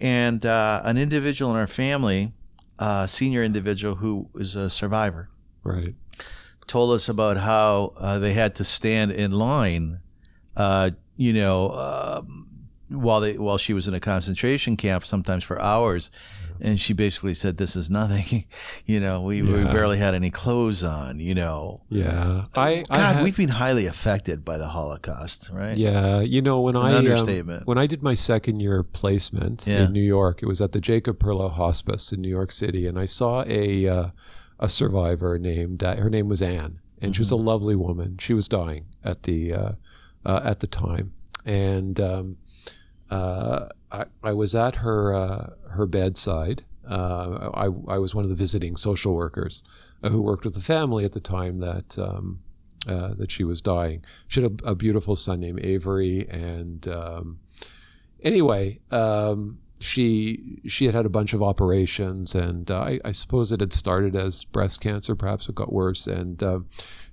and 0.00 0.44
uh, 0.44 0.80
an 0.84 0.96
individual 0.96 1.50
in 1.50 1.56
our 1.56 1.66
family, 1.66 2.32
a 2.78 3.06
senior 3.08 3.42
individual 3.42 3.96
who 3.96 4.28
was 4.32 4.54
a 4.54 4.70
survivor, 4.70 5.28
right. 5.64 5.94
told 6.66 6.94
us 6.94 7.08
about 7.08 7.38
how 7.38 7.92
uh, 7.96 8.18
they 8.18 8.32
had 8.32 8.54
to 8.56 8.64
stand 8.64 9.10
in 9.10 9.32
line, 9.32 10.00
uh, 10.56 10.90
you 11.16 11.32
know, 11.32 11.70
um, 11.70 12.46
while 12.88 13.20
they 13.20 13.36
while 13.36 13.58
she 13.58 13.72
was 13.72 13.88
in 13.88 13.94
a 13.94 14.00
concentration 14.00 14.76
camp, 14.76 15.04
sometimes 15.04 15.44
for 15.44 15.60
hours. 15.60 16.10
And 16.60 16.80
she 16.80 16.92
basically 16.92 17.34
said, 17.34 17.56
"This 17.56 17.76
is 17.76 17.88
nothing. 17.90 18.44
you 18.86 19.00
know, 19.00 19.22
we, 19.22 19.42
we 19.42 19.64
barely 19.64 19.98
had 19.98 20.14
any 20.14 20.30
clothes 20.30 20.82
on. 20.84 21.20
You 21.20 21.34
know, 21.34 21.78
Yeah. 21.88 22.46
I 22.54 22.84
I 22.90 22.98
God, 22.98 23.22
we've 23.22 23.36
been 23.36 23.48
highly 23.50 23.86
affected 23.86 24.44
by 24.44 24.58
the 24.58 24.68
Holocaust, 24.68 25.50
right? 25.52 25.76
Yeah, 25.76 26.20
you 26.20 26.42
know 26.42 26.60
when 26.60 26.76
An 26.76 26.82
I 26.82 27.12
um, 27.12 27.62
when 27.64 27.78
I 27.78 27.86
did 27.86 28.02
my 28.02 28.14
second 28.14 28.60
year 28.60 28.82
placement 28.82 29.64
Yeah. 29.66 29.84
in 29.84 29.92
New 29.92 30.02
York, 30.02 30.42
it 30.42 30.46
was 30.46 30.60
at 30.60 30.72
the 30.72 30.80
Jacob 30.80 31.18
Perlow 31.18 31.50
Hospice 31.50 32.12
in 32.12 32.20
New 32.20 32.28
York 32.28 32.52
City, 32.52 32.86
and 32.86 32.98
I 32.98 33.06
saw 33.06 33.44
a 33.46 33.86
uh, 33.88 34.06
a 34.60 34.68
survivor 34.68 35.38
named 35.38 35.82
uh, 35.84 35.96
her 35.96 36.10
name 36.10 36.28
was 36.28 36.42
Anne, 36.42 36.80
and 37.00 37.14
she 37.14 37.20
was 37.20 37.30
a 37.32 37.34
Mm-hmm. 37.36 37.46
lovely 37.46 37.76
woman. 37.76 38.16
She 38.18 38.34
was 38.34 38.48
dying 38.48 38.86
at 39.04 39.22
the 39.22 39.52
uh, 39.52 39.72
uh, 40.26 40.40
at 40.44 40.58
the 40.60 40.66
time, 40.66 41.12
and 41.44 42.00
um, 42.00 42.36
uh, 43.10 43.68
I, 43.90 44.04
I 44.22 44.32
was 44.32 44.54
at 44.54 44.76
her 44.76 45.14
uh, 45.14 45.50
her 45.70 45.86
bedside. 45.86 46.64
Uh, 46.88 47.50
I, 47.52 47.64
I 47.64 47.98
was 47.98 48.14
one 48.14 48.24
of 48.24 48.30
the 48.30 48.36
visiting 48.36 48.76
social 48.76 49.14
workers 49.14 49.62
who 50.02 50.22
worked 50.22 50.44
with 50.44 50.54
the 50.54 50.60
family 50.60 51.04
at 51.04 51.12
the 51.12 51.20
time 51.20 51.60
that 51.60 51.98
um, 51.98 52.40
uh, 52.86 53.14
that 53.14 53.30
she 53.30 53.44
was 53.44 53.60
dying. 53.60 54.04
She 54.28 54.42
had 54.42 54.60
a, 54.64 54.70
a 54.70 54.74
beautiful 54.74 55.16
son 55.16 55.40
named 55.40 55.60
Avery, 55.62 56.26
and 56.30 56.86
um, 56.88 57.40
anyway, 58.22 58.80
um, 58.90 59.58
she 59.80 60.60
she 60.66 60.86
had 60.86 60.94
had 60.94 61.06
a 61.06 61.10
bunch 61.10 61.34
of 61.34 61.42
operations, 61.42 62.34
and 62.34 62.70
uh, 62.70 62.80
I, 62.80 63.00
I 63.04 63.12
suppose 63.12 63.52
it 63.52 63.60
had 63.60 63.72
started 63.72 64.16
as 64.16 64.44
breast 64.44 64.80
cancer. 64.80 65.14
Perhaps 65.14 65.48
it 65.48 65.54
got 65.54 65.72
worse, 65.72 66.06
and 66.06 66.42
uh, 66.42 66.60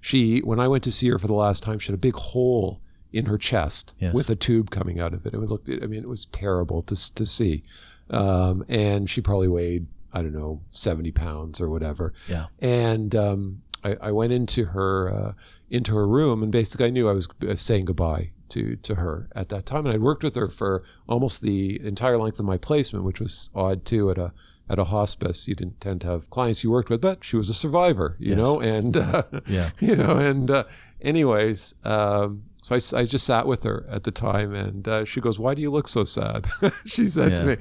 she 0.02 0.40
when 0.40 0.60
I 0.60 0.68
went 0.68 0.84
to 0.86 0.92
see 0.92 1.10
her 1.10 1.20
for 1.20 1.28
the 1.28 1.34
last 1.34 1.64
time, 1.64 1.80
she 1.80 1.88
had 1.88 1.96
a 1.96 1.98
big 1.98 2.16
hole 2.16 2.80
in 3.16 3.26
her 3.26 3.38
chest 3.38 3.94
Yes. 4.00 4.14
with 4.14 4.30
a 4.30 4.36
tube 4.36 4.70
coming 4.70 5.00
out 5.00 5.14
of 5.14 5.26
it. 5.26 5.34
It 5.34 5.38
was 5.40 5.50
looked. 5.50 5.70
I 5.70 5.88
mean, 5.88 6.02
it 6.04 6.10
was 6.10 6.26
terrible 6.28 6.82
to 6.84 6.96
to 7.16 7.26
see, 7.26 7.64
um, 8.10 8.64
and 8.70 9.10
she 9.10 9.22
probably 9.22 9.48
weighed 9.48 9.88
I 10.18 10.22
don't 10.22 10.32
know, 10.34 10.62
70 10.70 11.12
pounds 11.12 11.60
or 11.60 11.70
whatever. 11.70 12.14
Yeah. 12.30 12.46
And 12.60 13.14
um, 13.16 13.62
I, 13.84 13.98
I 14.00 14.12
went 14.14 14.32
into 14.32 14.64
her 14.68 15.10
uh, 15.14 15.34
into 15.70 15.94
her 15.96 16.08
room, 16.08 16.42
and 16.42 16.52
basically 16.54 16.86
I 16.86 16.90
knew 16.90 17.10
I 17.10 17.12
was 17.14 17.28
uh, 17.46 17.56
saying 17.58 17.86
goodbye 17.86 18.32
to 18.50 18.78
to 18.78 18.96
her 18.96 19.28
at 19.36 19.50
that 19.50 19.66
time. 19.66 19.86
And 19.86 19.94
I'd 19.94 20.02
worked 20.02 20.24
with 20.24 20.36
her 20.36 20.48
for 20.48 20.84
almost 21.10 21.42
the 21.42 21.82
entire 21.86 22.18
length 22.18 22.40
of 22.40 22.46
my 22.46 22.58
placement, 22.58 23.04
which 23.04 23.20
was 23.20 23.50
odd 23.54 23.84
too 23.84 24.10
at 24.10 24.18
a 24.18 24.32
at 24.70 24.80
a 24.80 24.86
hospice. 24.86 25.50
You 25.50 25.56
didn't 25.56 25.82
tend 25.82 26.00
to 26.02 26.08
have 26.08 26.30
clients 26.30 26.64
you 26.64 26.72
worked 26.72 26.90
with, 26.90 27.02
but 27.02 27.24
she 27.26 27.36
was 27.36 27.50
a 27.50 27.54
survivor, 27.54 28.16
you 28.18 28.30
Yes. 28.36 28.38
know, 28.38 28.60
and 28.62 28.96
uh, 28.96 29.24
Yeah. 29.48 29.72
you 29.82 29.96
know, 29.98 30.16
and 30.16 30.50
uh, 30.50 30.64
anyways, 31.06 31.74
um, 31.84 32.44
so 32.62 32.76
I 32.76 33.06
just 33.06 33.26
sat 33.26 33.48
with 33.48 33.64
her 33.64 33.86
at 33.90 34.04
the 34.04 34.12
time, 34.12 34.54
and 34.54 34.88
uh, 34.88 35.06
she 35.06 35.22
goes, 35.22 35.38
"Why 35.40 35.54
do 35.54 35.62
you 35.62 35.72
look 35.72 35.88
so 35.88 36.04
sad?" 36.04 36.48
she 36.86 37.08
said 37.08 37.32
Yeah. 37.32 37.38
to 37.38 37.46
me. 37.46 37.58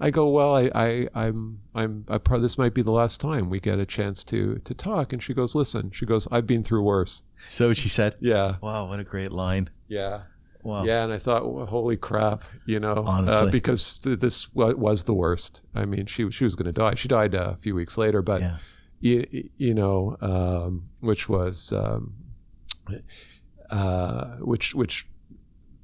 I 0.00 0.10
go, 0.10 0.28
"Well, 0.28 0.54
I, 0.56 0.70
I 0.74 1.08
I'm 1.14 1.60
I'm 1.74 2.04
I 2.08 2.18
pro- 2.18 2.40
this 2.40 2.58
might 2.58 2.74
be 2.74 2.82
the 2.82 2.90
last 2.90 3.20
time 3.20 3.48
we 3.50 3.60
get 3.60 3.78
a 3.78 3.86
chance 3.86 4.24
to 4.24 4.56
to 4.64 4.74
talk." 4.74 5.12
And 5.12 5.22
she 5.22 5.34
goes, 5.34 5.54
"Listen," 5.54 5.90
she 5.92 6.04
goes, 6.06 6.26
"I've 6.30 6.46
been 6.46 6.62
through 6.64 6.82
worse." 6.82 7.22
So 7.48 7.72
she 7.74 7.88
said, 7.88 8.16
Yeah, 8.20 8.56
"Wow, 8.60 8.88
what 8.88 8.98
a 9.00 9.04
great 9.04 9.32
line." 9.32 9.70
yeah. 9.88 10.22
Wow. 10.62 10.82
Yeah, 10.84 11.04
and 11.04 11.12
I 11.12 11.18
thought, 11.18 11.48
well, 11.52 11.64
holy 11.64 11.96
crap, 11.96 12.42
you 12.66 12.80
know, 12.80 13.04
Honestly. 13.06 13.46
uh, 13.46 13.50
because 13.52 14.00
th- 14.00 14.18
this 14.18 14.52
wa- 14.52 14.72
was 14.72 15.04
the 15.04 15.14
worst. 15.14 15.62
I 15.76 15.84
mean, 15.84 16.06
she 16.06 16.28
she 16.32 16.42
was 16.42 16.56
going 16.56 16.66
to 16.66 16.72
die. 16.72 16.96
She 16.96 17.06
died 17.06 17.36
uh, 17.36 17.52
a 17.52 17.56
few 17.56 17.72
weeks 17.76 17.96
later, 17.96 18.20
but 18.20 18.40
Yeah. 18.40 18.56
you, 18.98 19.48
you 19.58 19.74
know, 19.74 20.16
um, 20.20 20.88
which 20.98 21.28
was 21.28 21.72
um, 21.72 22.14
uh, 23.70 24.36
which 24.38 24.74
which 24.74 25.06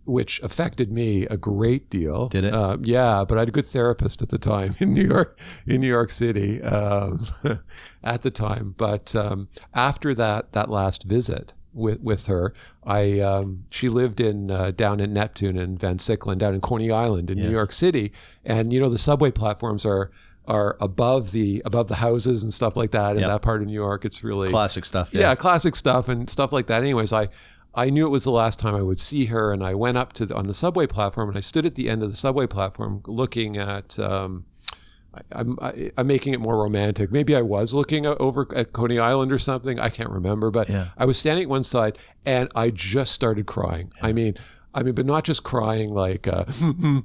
which 0.05 0.41
affected 0.43 0.91
me 0.91 1.27
a 1.27 1.37
great 1.37 1.89
deal. 1.89 2.29
Did 2.29 2.45
it? 2.45 2.53
Uh, 2.53 2.77
yeah, 2.83 3.25
but 3.27 3.39
I 3.39 3.43
had 3.43 3.49
a 3.49 3.53
good 3.53 3.67
therapist 3.67 4.21
at 4.21 4.31
the 4.31 4.39
time 4.39 4.75
in 4.81 4.93
New 4.93 5.07
York, 5.07 5.39
in 5.67 5.81
New 5.81 5.87
York 5.89 6.11
City, 6.11 6.61
um, 6.63 7.27
at 8.03 8.23
the 8.23 8.31
time. 8.31 8.75
But 8.77 9.15
um, 9.15 9.49
after 9.75 10.15
that 10.15 10.53
that 10.53 10.71
last 10.71 11.05
visit 11.05 11.55
with 11.73 12.01
with 12.01 12.27
her, 12.27 12.53
I 12.85 13.21
um, 13.21 13.65
she 13.71 13.89
lived 13.89 14.21
in 14.21 14.51
uh, 14.51 14.73
down 14.73 14.99
in 15.01 15.13
Neptune 15.13 15.57
and 15.57 15.79
Van 15.79 15.99
Sicklen, 15.99 16.39
down 16.39 16.55
in 16.55 16.61
Coney 16.61 16.91
Island 16.91 17.31
in 17.31 17.39
Yes. 17.39 17.47
New 17.47 17.53
York 17.53 17.73
City, 17.73 18.13
and 18.45 18.73
you 18.73 18.81
know 18.81 18.89
the 18.89 18.99
subway 18.99 19.31
platforms 19.31 19.85
are. 19.87 20.11
Are 20.49 20.77
above 20.81 21.31
the 21.31 21.63
above 21.65 21.87
the 21.87 21.95
houses 21.97 22.43
and 22.43 22.53
stuff 22.53 22.77
like 22.77 22.91
that 22.91 23.13
in 23.13 23.21
Yep. 23.21 23.29
that 23.29 23.43
part 23.43 23.61
of 23.63 23.69
New 23.69 23.75
York. 23.75 24.05
It's 24.05 24.25
really 24.25 24.49
Classic 24.51 24.85
stuff. 24.85 25.11
yeah. 25.13 25.35
classic 25.37 25.77
stuff 25.77 26.09
and 26.09 26.29
stuff 26.29 26.53
like 26.53 26.67
that. 26.67 26.81
Anyways, 26.83 27.13
I 27.13 27.29
I 27.75 27.91
knew 27.91 28.05
it 28.07 28.11
was 28.11 28.25
the 28.25 28.33
last 28.33 28.59
time 28.59 28.75
I 28.75 28.83
would 28.83 28.99
see 28.99 29.27
her, 29.27 29.53
and 29.53 29.65
I 29.65 29.75
went 29.75 29.97
up 29.99 30.13
to 30.15 30.27
the, 30.27 30.35
on 30.35 30.47
the 30.49 30.53
subway 30.55 30.87
platform, 30.89 31.29
and 31.29 31.39
I 31.39 31.41
stood 31.43 31.65
at 31.65 31.75
the 31.77 31.89
end 31.89 32.03
of 32.03 32.11
the 32.11 32.17
subway 32.17 32.47
platform, 32.49 33.03
looking 33.07 33.57
at. 33.57 33.99
Um, 34.01 34.45
I, 35.15 35.21
I'm 35.31 35.59
I, 35.63 35.93
I'm 35.97 36.07
making 36.09 36.35
it 36.35 36.41
more 36.41 36.57
romantic. 36.61 37.13
Maybe 37.13 37.37
I 37.37 37.43
was 37.43 37.73
looking 37.73 38.05
over 38.07 38.49
at 38.57 38.73
Coney 38.73 38.99
Island 38.99 39.31
or 39.31 39.39
something. 39.39 39.79
I 39.79 39.91
can't 39.91 40.11
remember, 40.11 40.51
but 40.51 40.69
Yeah. 40.69 40.89
I 40.99 41.05
was 41.05 41.19
standing 41.19 41.45
at 41.45 41.49
one 41.51 41.63
side, 41.65 41.99
and 42.27 42.51
I 42.55 42.71
just 42.71 43.13
started 43.13 43.47
crying. 43.47 43.93
I 44.03 44.13
mean. 44.13 44.35
I 44.75 44.83
mean, 44.83 44.95
but 44.95 45.05
not 45.05 45.25
just 45.25 45.43
crying 45.43 45.93
like, 45.93 46.27
uh, 46.27 46.45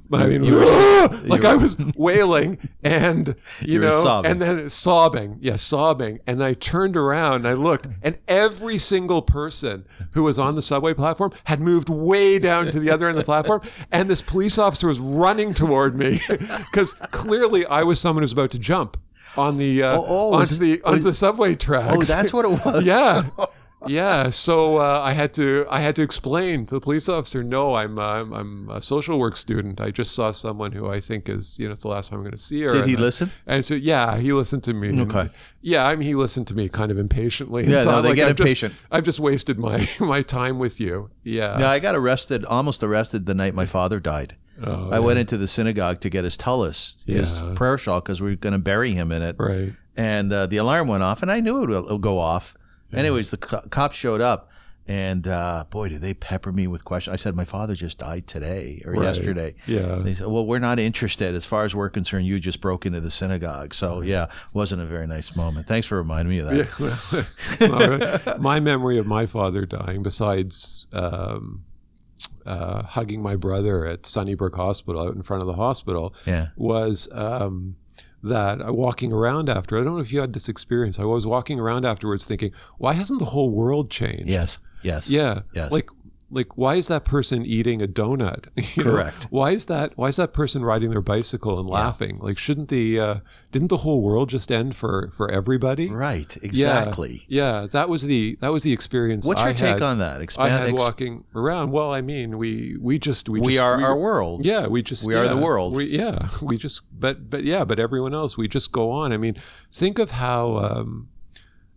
but 0.08 0.22
I 0.22 0.26
mean, 0.26 0.42
You 0.44 0.54
were- 0.54 1.08
like 1.26 1.44
I 1.44 1.54
was 1.54 1.76
wailing 1.96 2.56
and 2.82 3.28
you, 3.60 3.74
You 3.74 3.78
know, 3.80 4.22
and 4.24 4.40
then 4.40 4.70
sobbing, 4.70 5.36
yeah, 5.40 5.56
sobbing. 5.56 6.18
And 6.26 6.42
I 6.42 6.54
turned 6.54 6.96
around 6.96 7.34
and 7.44 7.48
I 7.48 7.52
looked, 7.52 7.86
and 8.02 8.16
every 8.26 8.78
single 8.78 9.20
person 9.20 9.84
who 10.12 10.22
was 10.22 10.38
on 10.38 10.54
the 10.56 10.62
subway 10.62 10.94
platform 10.94 11.32
had 11.44 11.60
moved 11.60 11.90
way 11.90 12.38
down 12.38 12.70
to 12.70 12.80
the 12.80 12.90
other 12.90 13.06
end 13.06 13.18
of 13.18 13.22
the 13.22 13.26
platform. 13.26 13.60
And 13.92 14.08
this 14.08 14.22
police 14.22 14.56
officer 14.56 14.86
was 14.88 14.98
running 14.98 15.52
toward 15.52 15.94
me 15.98 16.20
because 16.28 16.94
clearly 17.10 17.66
I 17.66 17.82
was 17.82 18.00
someone 18.00 18.22
who's 18.22 18.32
about 18.32 18.50
to 18.52 18.58
jump 18.58 18.96
on 19.36 19.58
the 19.58 19.82
uh, 19.82 19.98
Oh, 19.98 20.04
oh, 20.08 20.26
onto 20.32 20.38
was- 20.40 20.58
the 20.58 20.82
onto 20.84 20.96
was- 20.96 21.04
the 21.04 21.12
subway 21.14 21.54
tracks. 21.54 21.94
Oh, 21.94 22.02
that's 22.02 22.32
what 22.32 22.46
it 22.46 22.64
was. 22.64 22.82
yeah. 22.84 23.28
Yeah, 23.86 24.30
so 24.30 24.78
uh, 24.78 25.00
I 25.04 25.12
had 25.12 25.32
to 25.34 25.66
I 25.70 25.80
had 25.80 25.94
to 25.96 26.02
explain 26.02 26.66
to 26.66 26.74
the 26.74 26.80
police 26.80 27.08
officer, 27.08 27.44
no, 27.44 27.74
I'm 27.74 27.98
uh, 27.98 28.24
I'm, 28.24 28.68
a 28.70 28.82
social 28.82 29.18
work 29.18 29.36
student. 29.36 29.80
I 29.80 29.90
just 29.92 30.14
saw 30.14 30.32
someone 30.32 30.72
who 30.72 30.88
I 30.90 30.98
think 31.00 31.28
is 31.28 31.58
you 31.58 31.66
know 31.66 31.72
it's 31.72 31.82
the 31.82 31.88
last 31.88 32.10
time 32.10 32.18
I'm 32.18 32.24
going 32.24 32.32
to 32.36 32.38
see 32.42 32.60
her. 32.62 32.72
Did 32.72 32.80
and 32.82 32.90
he 32.90 32.96
I- 32.96 33.00
listen? 33.00 33.30
and 33.46 33.64
so, 33.64 33.74
yeah, 33.74 34.18
he 34.18 34.32
listened 34.32 34.64
to 34.64 34.74
me. 34.74 34.88
And, 34.88 35.00
Okay. 35.12 35.30
yeah, 35.60 35.86
I 35.86 35.94
mean, 35.94 36.06
he 36.08 36.14
listened 36.16 36.48
to 36.48 36.54
me 36.54 36.68
kind 36.68 36.90
of 36.90 36.98
impatiently. 36.98 37.62
and 37.62 37.72
Yeah, 37.72 37.84
no, 37.92 38.02
they 38.02 38.14
get 38.14 38.28
I've 38.28 38.34
just- 38.36 38.40
impatient. 38.46 38.74
I've 38.90 39.04
just 39.04 39.20
wasted 39.20 39.58
my 39.58 39.88
my 40.00 40.22
time 40.22 40.58
with 40.58 40.80
you. 40.80 41.10
Yeah. 41.22 41.60
Yeah, 41.60 41.70
I 41.70 41.78
got 41.78 41.94
arrested, 41.94 42.44
almost 42.46 42.82
arrested 42.82 43.26
the 43.26 43.34
night 43.34 43.54
my 43.54 43.66
father 43.66 44.00
died. 44.00 44.34
Oh, 44.60 44.90
I 44.90 44.98
went 44.98 45.20
into 45.20 45.36
the 45.36 45.46
synagogue 45.46 46.00
to 46.00 46.10
get 46.10 46.24
his 46.24 46.36
tallis, 46.36 46.96
his 47.06 47.36
Yeah. 47.36 47.52
prayer 47.54 47.78
shawl, 47.78 48.00
because 48.00 48.20
we 48.20 48.30
were 48.30 48.36
going 48.36 48.54
to 48.54 48.58
bury 48.58 48.90
him 48.92 49.12
in 49.12 49.22
it. 49.22 49.36
Right. 49.38 49.72
And 49.96 50.32
uh, 50.32 50.46
the 50.46 50.56
alarm 50.56 50.88
went 50.88 51.04
off, 51.04 51.22
and 51.22 51.30
I 51.30 51.38
knew 51.38 51.62
it 51.62 51.68
would 51.92 52.00
go 52.00 52.18
off. 52.18 52.54
Anyways, 52.92 53.30
the 53.30 53.36
co- 53.36 53.60
cops 53.70 53.96
showed 53.96 54.20
up, 54.20 54.50
and 54.86 55.28
uh, 55.28 55.64
boy, 55.68 55.90
did 55.90 56.00
they 56.00 56.14
pepper 56.14 56.50
me 56.50 56.66
with 56.66 56.82
questions. 56.84 57.12
I 57.12 57.16
said, 57.16 57.34
"My 57.36 57.44
father 57.44 57.74
just 57.74 57.98
died 57.98 58.26
today 58.26 58.80
or 58.86 58.92
Right. 58.92 59.02
yesterday." 59.02 59.54
Yeah. 59.66 59.96
They 59.96 60.14
said, 60.14 60.26
"Well, 60.28 60.46
we're 60.46 60.58
not 60.58 60.78
interested. 60.78 61.34
As 61.34 61.44
far 61.44 61.64
as 61.64 61.74
we're 61.74 61.90
concerned, 61.90 62.26
you 62.26 62.38
just 62.38 62.60
broke 62.62 62.86
into 62.86 63.00
the 63.00 63.10
synagogue." 63.10 63.74
So, 63.74 64.00
yeah, 64.00 64.28
wasn't 64.54 64.80
a 64.80 64.86
very 64.86 65.06
nice 65.06 65.36
moment. 65.36 65.66
Thanks 65.66 65.86
for 65.86 65.98
reminding 65.98 66.30
me 66.30 66.38
of 66.38 66.46
that. 66.48 67.26
Yeah, 67.60 67.68
well, 67.68 68.18
right. 68.24 68.40
my 68.40 68.60
memory 68.60 68.96
of 68.98 69.06
my 69.06 69.26
father 69.26 69.66
dying, 69.66 70.02
besides 70.02 70.88
um, 70.94 71.64
uh, 72.46 72.82
hugging 72.82 73.20
my 73.20 73.36
brother 73.36 73.84
at 73.84 74.06
Sunnybrook 74.06 74.54
Hospital 74.54 75.02
out 75.02 75.14
in 75.14 75.22
front 75.22 75.42
of 75.42 75.46
the 75.46 75.52
hospital, 75.54 76.14
Yeah. 76.24 76.48
was 76.56 77.08
um, 77.12 77.76
that 78.22 78.66
uh, 78.66 78.72
walking 78.72 79.12
around 79.12 79.48
after. 79.48 79.78
I 79.78 79.84
don't 79.84 79.94
know 79.94 80.00
if 80.00 80.12
you 80.12 80.20
had 80.20 80.32
this 80.32 80.48
experience. 80.48 80.98
I 80.98 81.04
was 81.04 81.26
walking 81.26 81.60
around 81.60 81.84
afterwards 81.84 82.24
thinking, 82.24 82.52
why 82.78 82.94
hasn't 82.94 83.18
the 83.18 83.26
whole 83.26 83.50
world 83.50 83.90
changed? 83.90 84.28
Yes. 84.28 84.58
Yes. 84.82 85.08
Yeah. 85.08 85.42
Yes. 85.54 85.72
Like 85.72 85.90
like 86.30 86.58
why 86.58 86.74
is 86.74 86.88
that 86.88 87.04
person 87.04 87.44
eating 87.46 87.80
a 87.80 87.86
donut? 87.86 88.46
You 88.76 88.84
know? 88.84 88.90
Correct. 88.92 89.26
Why 89.30 89.52
is 89.52 89.64
that 89.64 89.96
why 89.96 90.08
is 90.08 90.16
that 90.16 90.32
person 90.32 90.62
riding 90.64 90.90
their 90.90 91.00
bicycle 91.00 91.58
and 91.58 91.68
laughing? 91.68 92.18
Like 92.20 92.36
shouldn't 92.36 92.68
the 92.68 93.00
uh, 93.00 93.14
didn't 93.50 93.68
the 93.68 93.78
whole 93.78 94.02
world 94.02 94.28
just 94.28 94.52
end 94.52 94.76
for 94.76 95.10
for 95.14 95.30
everybody? 95.30 95.88
Right. 95.88 96.36
Exactly. 96.42 97.24
Yeah, 97.28 97.66
that 97.72 97.88
was 97.88 98.02
the 98.02 98.36
that 98.40 98.52
was 98.52 98.62
the 98.62 98.72
experience. 98.72 99.26
What's 99.26 99.40
I 99.40 99.46
your 99.46 99.54
take 99.54 99.68
had- 99.68 99.82
on 99.82 99.98
that? 99.98 100.20
I 100.38 100.48
had 100.48 100.68
ex- 100.68 100.78
walking 100.78 101.24
around. 101.34 101.72
Well, 101.72 101.92
I 101.92 102.02
mean, 102.02 102.36
we 102.36 102.76
we 102.80 102.98
just 102.98 103.28
we, 103.28 103.40
we 103.40 103.54
just, 103.54 103.62
are 103.62 103.82
our 103.82 103.96
world. 103.96 104.44
Yeah, 104.44 104.66
we 104.66 104.82
just 104.82 105.06
We 105.06 105.14
are 105.14 105.28
the 105.28 105.36
world. 105.36 105.74
We, 105.76 105.86
yeah, 105.86 106.28
we 106.42 106.58
just 106.58 106.82
but 107.00 107.30
but 107.30 107.44
yeah, 107.44 107.64
but 107.64 107.78
everyone 107.78 108.14
else 108.14 108.36
we 108.36 108.48
just 108.48 108.70
go 108.70 108.90
on. 108.90 109.12
I 109.12 109.16
mean, 109.16 109.40
think 109.72 109.98
of 109.98 110.10
how 110.10 110.56
um 110.58 111.08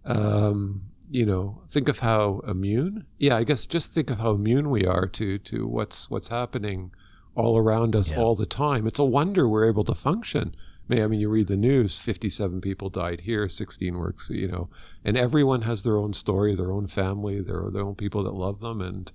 um 0.06 0.84
you 1.12 1.26
know, 1.26 1.62
think 1.68 1.90
of 1.90 2.00
how 2.00 2.42
immune. 2.48 3.06
Yeah, 3.18 3.36
I 3.38 3.44
guess 3.44 3.66
just 3.66 3.92
think 3.92 4.10
of 4.10 4.20
how 4.20 4.32
immune 4.32 4.70
we 4.70 4.86
are 4.86 5.08
to 5.08 5.38
to 5.40 5.68
what's 5.68 6.10
what's 6.10 6.30
happening 6.30 6.92
all 7.36 7.58
around 7.58 7.96
us 7.96 8.12
Yeah. 8.12 8.20
all 8.20 8.36
the 8.36 8.46
time. 8.46 8.88
It's 8.88 9.00
a 9.00 9.04
wonder 9.04 9.48
we're 9.48 9.68
able 9.68 9.84
to 9.86 9.96
function. 9.96 10.56
May 10.88 11.04
I 11.04 11.08
mean, 11.08 11.20
you 11.22 11.30
read 11.30 11.48
the 11.48 11.56
news, 11.58 11.98
57 12.00 12.60
people 12.60 12.90
died 12.90 13.22
here, 13.22 13.48
16 13.48 13.98
works, 13.98 14.30
you 14.30 14.48
know, 14.48 14.70
and 15.06 15.16
everyone 15.18 15.62
has 15.62 15.84
their 15.84 15.98
own 15.98 16.12
story, 16.14 16.56
their 16.56 16.72
own 16.72 16.88
family, 16.88 17.40
their, 17.40 17.70
their 17.72 17.84
own 17.84 17.96
people 17.96 18.24
that 18.24 18.34
love 18.34 18.60
them. 18.60 18.82
And 18.82 19.10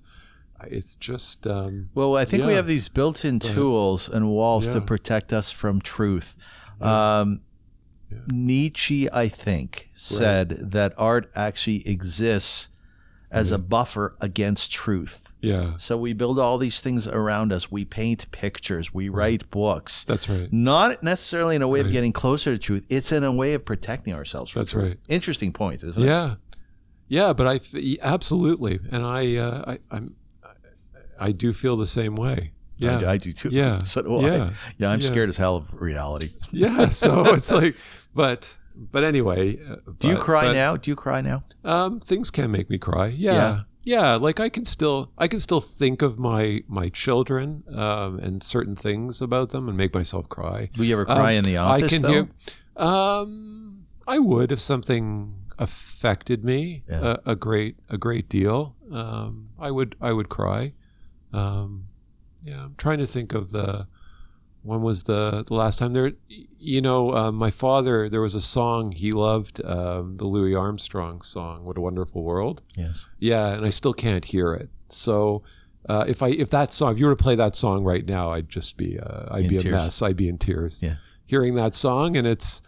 it's 0.65 0.95
just, 0.95 1.45
um, 1.45 1.89
Well, 1.93 2.15
I 2.15 2.25
think 2.25 2.45
we 2.45 2.53
have 2.53 2.65
these 2.65 2.89
built-in 2.89 3.37
tools 3.39 4.09
and 4.09 4.27
walls 4.29 4.67
to 4.69 4.81
protect 4.81 5.31
us 5.31 5.51
from 5.51 5.79
truth. 5.81 6.35
Um, 6.81 7.41
Yeah. 8.11 8.19
Nietzsche, 8.27 9.11
I 9.11 9.27
think, 9.29 9.89
said 9.93 10.71
that 10.71 10.93
art 10.97 11.29
actually 11.35 11.87
exists 11.87 12.69
as 13.29 13.51
a 13.51 13.57
buffer 13.57 14.15
against 14.21 14.71
truth. 14.71 15.33
yeah, 15.41 15.73
So 15.77 15.97
we 15.97 16.13
build 16.13 16.39
all 16.39 16.57
these 16.57 16.79
things 16.79 17.05
around 17.07 17.51
us. 17.51 17.69
We 17.69 17.83
paint 17.83 18.31
pictures. 18.31 18.93
We 18.93 19.09
write 19.09 19.51
books. 19.51 20.05
that's 20.05 20.29
right. 20.29 20.51
Not 20.53 21.03
necessarily 21.03 21.57
in 21.57 21.61
a 21.61 21.67
way 21.67 21.81
of 21.81 21.91
getting 21.91 22.13
closer 22.13 22.53
to 22.53 22.57
truth. 22.57 22.83
It's 22.87 23.11
in 23.11 23.25
a 23.25 23.31
way 23.33 23.53
of 23.53 23.65
protecting 23.65 24.13
ourselves 24.13 24.51
from 24.51 24.61
That's 24.61 24.71
truth. 24.71 24.85
right. 24.85 24.99
Interesting 25.09 25.51
point, 25.51 25.83
isn't 25.83 26.01
it? 26.01 26.05
Yeah. 26.05 26.35
Yeah, 27.09 27.33
but 27.33 27.47
I 27.47 27.59
absolutely. 28.01 28.79
And 28.91 29.05
I, 29.05 29.35
uh, 29.35 29.71
I, 29.73 29.79
I'm, 29.95 30.15
I 31.19 31.31
do 31.33 31.51
feel 31.53 31.75
the 31.77 31.87
same 31.87 32.15
way. 32.15 32.51
Yeah. 32.77 32.99
I, 32.99 33.13
I 33.13 33.17
do 33.17 33.31
too. 33.33 33.49
Yeah. 33.51 33.83
So 33.85 34.01
do 34.01 34.17
I. 34.17 34.21
Yeah. 34.27 34.49
Yeah, 34.77 34.89
I'm 34.89 34.99
Yeah. 35.01 35.07
scared 35.09 35.29
as 35.29 35.37
hell 35.37 35.57
of 35.57 35.65
reality. 35.73 36.29
yeah. 36.51 36.89
So 36.89 37.25
it's 37.33 37.51
like, 37.51 37.75
but, 38.13 38.57
but 38.75 39.03
anyway. 39.03 39.57
uh, 39.63 39.75
Do 39.99 40.07
you 40.09 40.17
cry 40.17 40.45
but, 40.45 40.53
now? 40.53 40.77
Do 40.77 40.91
you 40.91 40.95
cry 40.95 41.21
now? 41.21 41.43
Um, 41.63 41.99
things 41.99 42.29
can 42.31 42.51
make 42.51 42.69
me 42.69 42.77
cry. 42.77 43.07
Yeah. 43.07 43.33
Yeah. 43.33 43.61
yeah. 43.83 44.15
like 44.15 44.39
I 44.39 44.49
can 44.49 44.65
still, 44.65 45.11
I 45.17 45.27
can 45.27 45.39
still 45.39 45.61
think 45.61 46.01
of 46.01 46.17
my 46.19 46.61
my 46.67 46.89
children 46.89 47.63
um, 47.73 48.19
and 48.19 48.43
certain 48.43 48.75
things 48.75 49.21
about 49.21 49.49
them 49.51 49.67
and 49.67 49.77
make 49.77 49.93
myself 49.93 50.29
cry. 50.29 50.69
Will 50.77 50.85
you 50.85 50.93
ever 50.93 51.05
cry 51.05 51.33
Um, 51.33 51.37
in 51.39 51.43
the 51.45 51.57
office? 51.57 51.83
I 51.83 51.87
can 51.87 52.01
though? 52.03 52.09
hear. 52.09 52.27
Um, 52.75 53.85
I 54.07 54.19
would 54.19 54.51
if 54.51 54.59
something 54.59 55.33
affected 55.59 56.43
me 56.45 56.83
Yeah. 56.87 57.15
a, 57.25 57.31
a 57.31 57.35
great 57.35 57.75
a 57.89 57.97
great 57.97 58.29
deal. 58.29 58.75
Um, 58.91 59.49
I 59.59 59.71
would 59.71 59.95
I 59.99 60.11
would 60.13 60.29
cry. 60.29 60.73
Um, 61.33 61.85
yeah, 62.47 62.63
I'm 62.63 62.75
trying 62.77 62.99
to 62.99 63.05
think 63.05 63.33
of 63.33 63.51
the 63.51 63.87
when 64.63 64.81
was 64.81 65.03
the 65.03 65.43
the 65.47 65.53
last 65.53 65.79
time 65.79 65.93
there? 65.93 66.11
You 66.59 66.81
know, 66.81 67.13
uh, 67.15 67.31
my 67.31 67.51
father. 67.51 68.09
There 68.09 68.21
was 68.21 68.35
a 68.35 68.41
song 68.41 68.91
he 68.91 69.11
loved, 69.11 69.63
um, 69.63 70.17
the 70.17 70.25
Louis 70.25 70.55
Armstrong 70.55 71.21
song, 71.21 71.63
"What 71.65 71.77
a 71.77 71.81
Wonderful 71.81 72.23
World." 72.23 72.61
Yes. 72.75 73.05
Yeah, 73.19 73.47
and 73.53 73.65
I 73.65 73.69
still 73.69 73.93
can't 73.93 74.25
hear 74.25 74.53
it. 74.53 74.69
So 74.89 75.43
uh, 75.87 76.05
if 76.07 76.21
I 76.23 76.29
if 76.29 76.49
that 76.49 76.73
song, 76.73 76.93
if 76.93 76.99
you 76.99 77.05
were 77.05 77.15
to 77.15 77.23
play 77.23 77.35
that 77.35 77.55
song 77.55 77.83
right 77.83 78.05
now, 78.05 78.31
I'd 78.31 78.49
just 78.49 78.75
be 78.77 78.99
uh, 78.99 79.25
I'd 79.35 79.45
In 79.45 79.49
be 79.49 79.57
tears. 79.59 79.73
a 79.73 79.77
mess. 79.77 80.01
I'd 80.01 80.17
be 80.17 80.27
in 80.27 80.37
tears. 80.37 80.81
Yeah. 80.81 80.95
hearing 81.25 81.55
that 81.55 81.73
song, 81.75 82.15
and 82.17 82.25
it's 82.27 82.61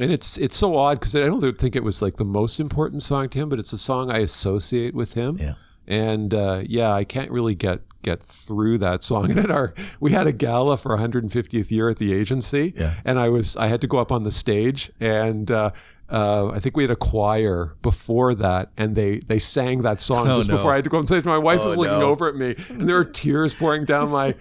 and 0.00 0.12
it's 0.12 0.38
it's 0.38 0.56
so 0.56 0.76
odd 0.76 1.00
because 1.00 1.14
I 1.16 1.20
don't 1.20 1.40
think 1.58 1.74
it 1.76 1.84
was 1.84 2.00
like 2.02 2.16
the 2.16 2.24
most 2.24 2.60
important 2.60 3.02
song 3.02 3.28
to 3.30 3.38
him, 3.38 3.48
but 3.48 3.58
it's 3.58 3.72
a 3.72 3.78
song 3.78 4.10
I 4.10 4.18
associate 4.18 4.94
with 4.94 5.14
him. 5.14 5.38
Yeah. 5.38 5.54
And 5.86 6.32
uh, 6.34 6.62
yeah, 6.66 6.92
I 6.92 7.04
can't 7.04 7.30
really 7.30 7.54
get 7.54 7.80
get 8.02 8.22
through 8.22 8.78
that 8.78 9.02
song. 9.04 9.30
And 9.30 9.38
at 9.40 9.50
our 9.50 9.74
we 10.00 10.10
had 10.12 10.26
a 10.26 10.32
gala 10.32 10.76
for 10.76 10.96
150th 10.96 11.70
year 11.70 11.88
at 11.88 11.98
the 11.98 12.12
agency, 12.12 12.74
Yeah. 12.76 12.94
and 13.04 13.18
I 13.18 13.28
was 13.28 13.56
I 13.56 13.68
had 13.68 13.80
to 13.82 13.86
go 13.86 13.98
up 13.98 14.10
on 14.12 14.24
the 14.24 14.32
stage 14.32 14.90
and. 15.00 15.50
Uh, 15.50 15.70
uh, 16.12 16.50
I 16.54 16.60
think 16.60 16.76
we 16.76 16.82
had 16.82 16.90
a 16.90 16.96
choir 16.96 17.74
before 17.80 18.34
that, 18.34 18.70
and 18.76 18.94
they 18.94 19.20
they 19.20 19.38
sang 19.38 19.80
that 19.82 20.00
song 20.02 20.28
Oh, 20.28 20.38
just 20.38 20.50
no. 20.50 20.56
before 20.56 20.72
I 20.72 20.76
had 20.76 20.84
to 20.84 20.90
go 20.90 20.98
on 20.98 21.06
stage. 21.06 21.24
My 21.24 21.38
wife 21.38 21.60
Oh, 21.62 21.68
was 21.68 21.76
looking 21.78 21.98
no. 22.00 22.10
over 22.10 22.28
at 22.28 22.36
me, 22.36 22.54
and 22.68 22.86
there 22.88 22.96
were 22.96 23.04
tears 23.04 23.54
pouring 23.54 23.84
down 23.86 24.10
my 24.10 24.34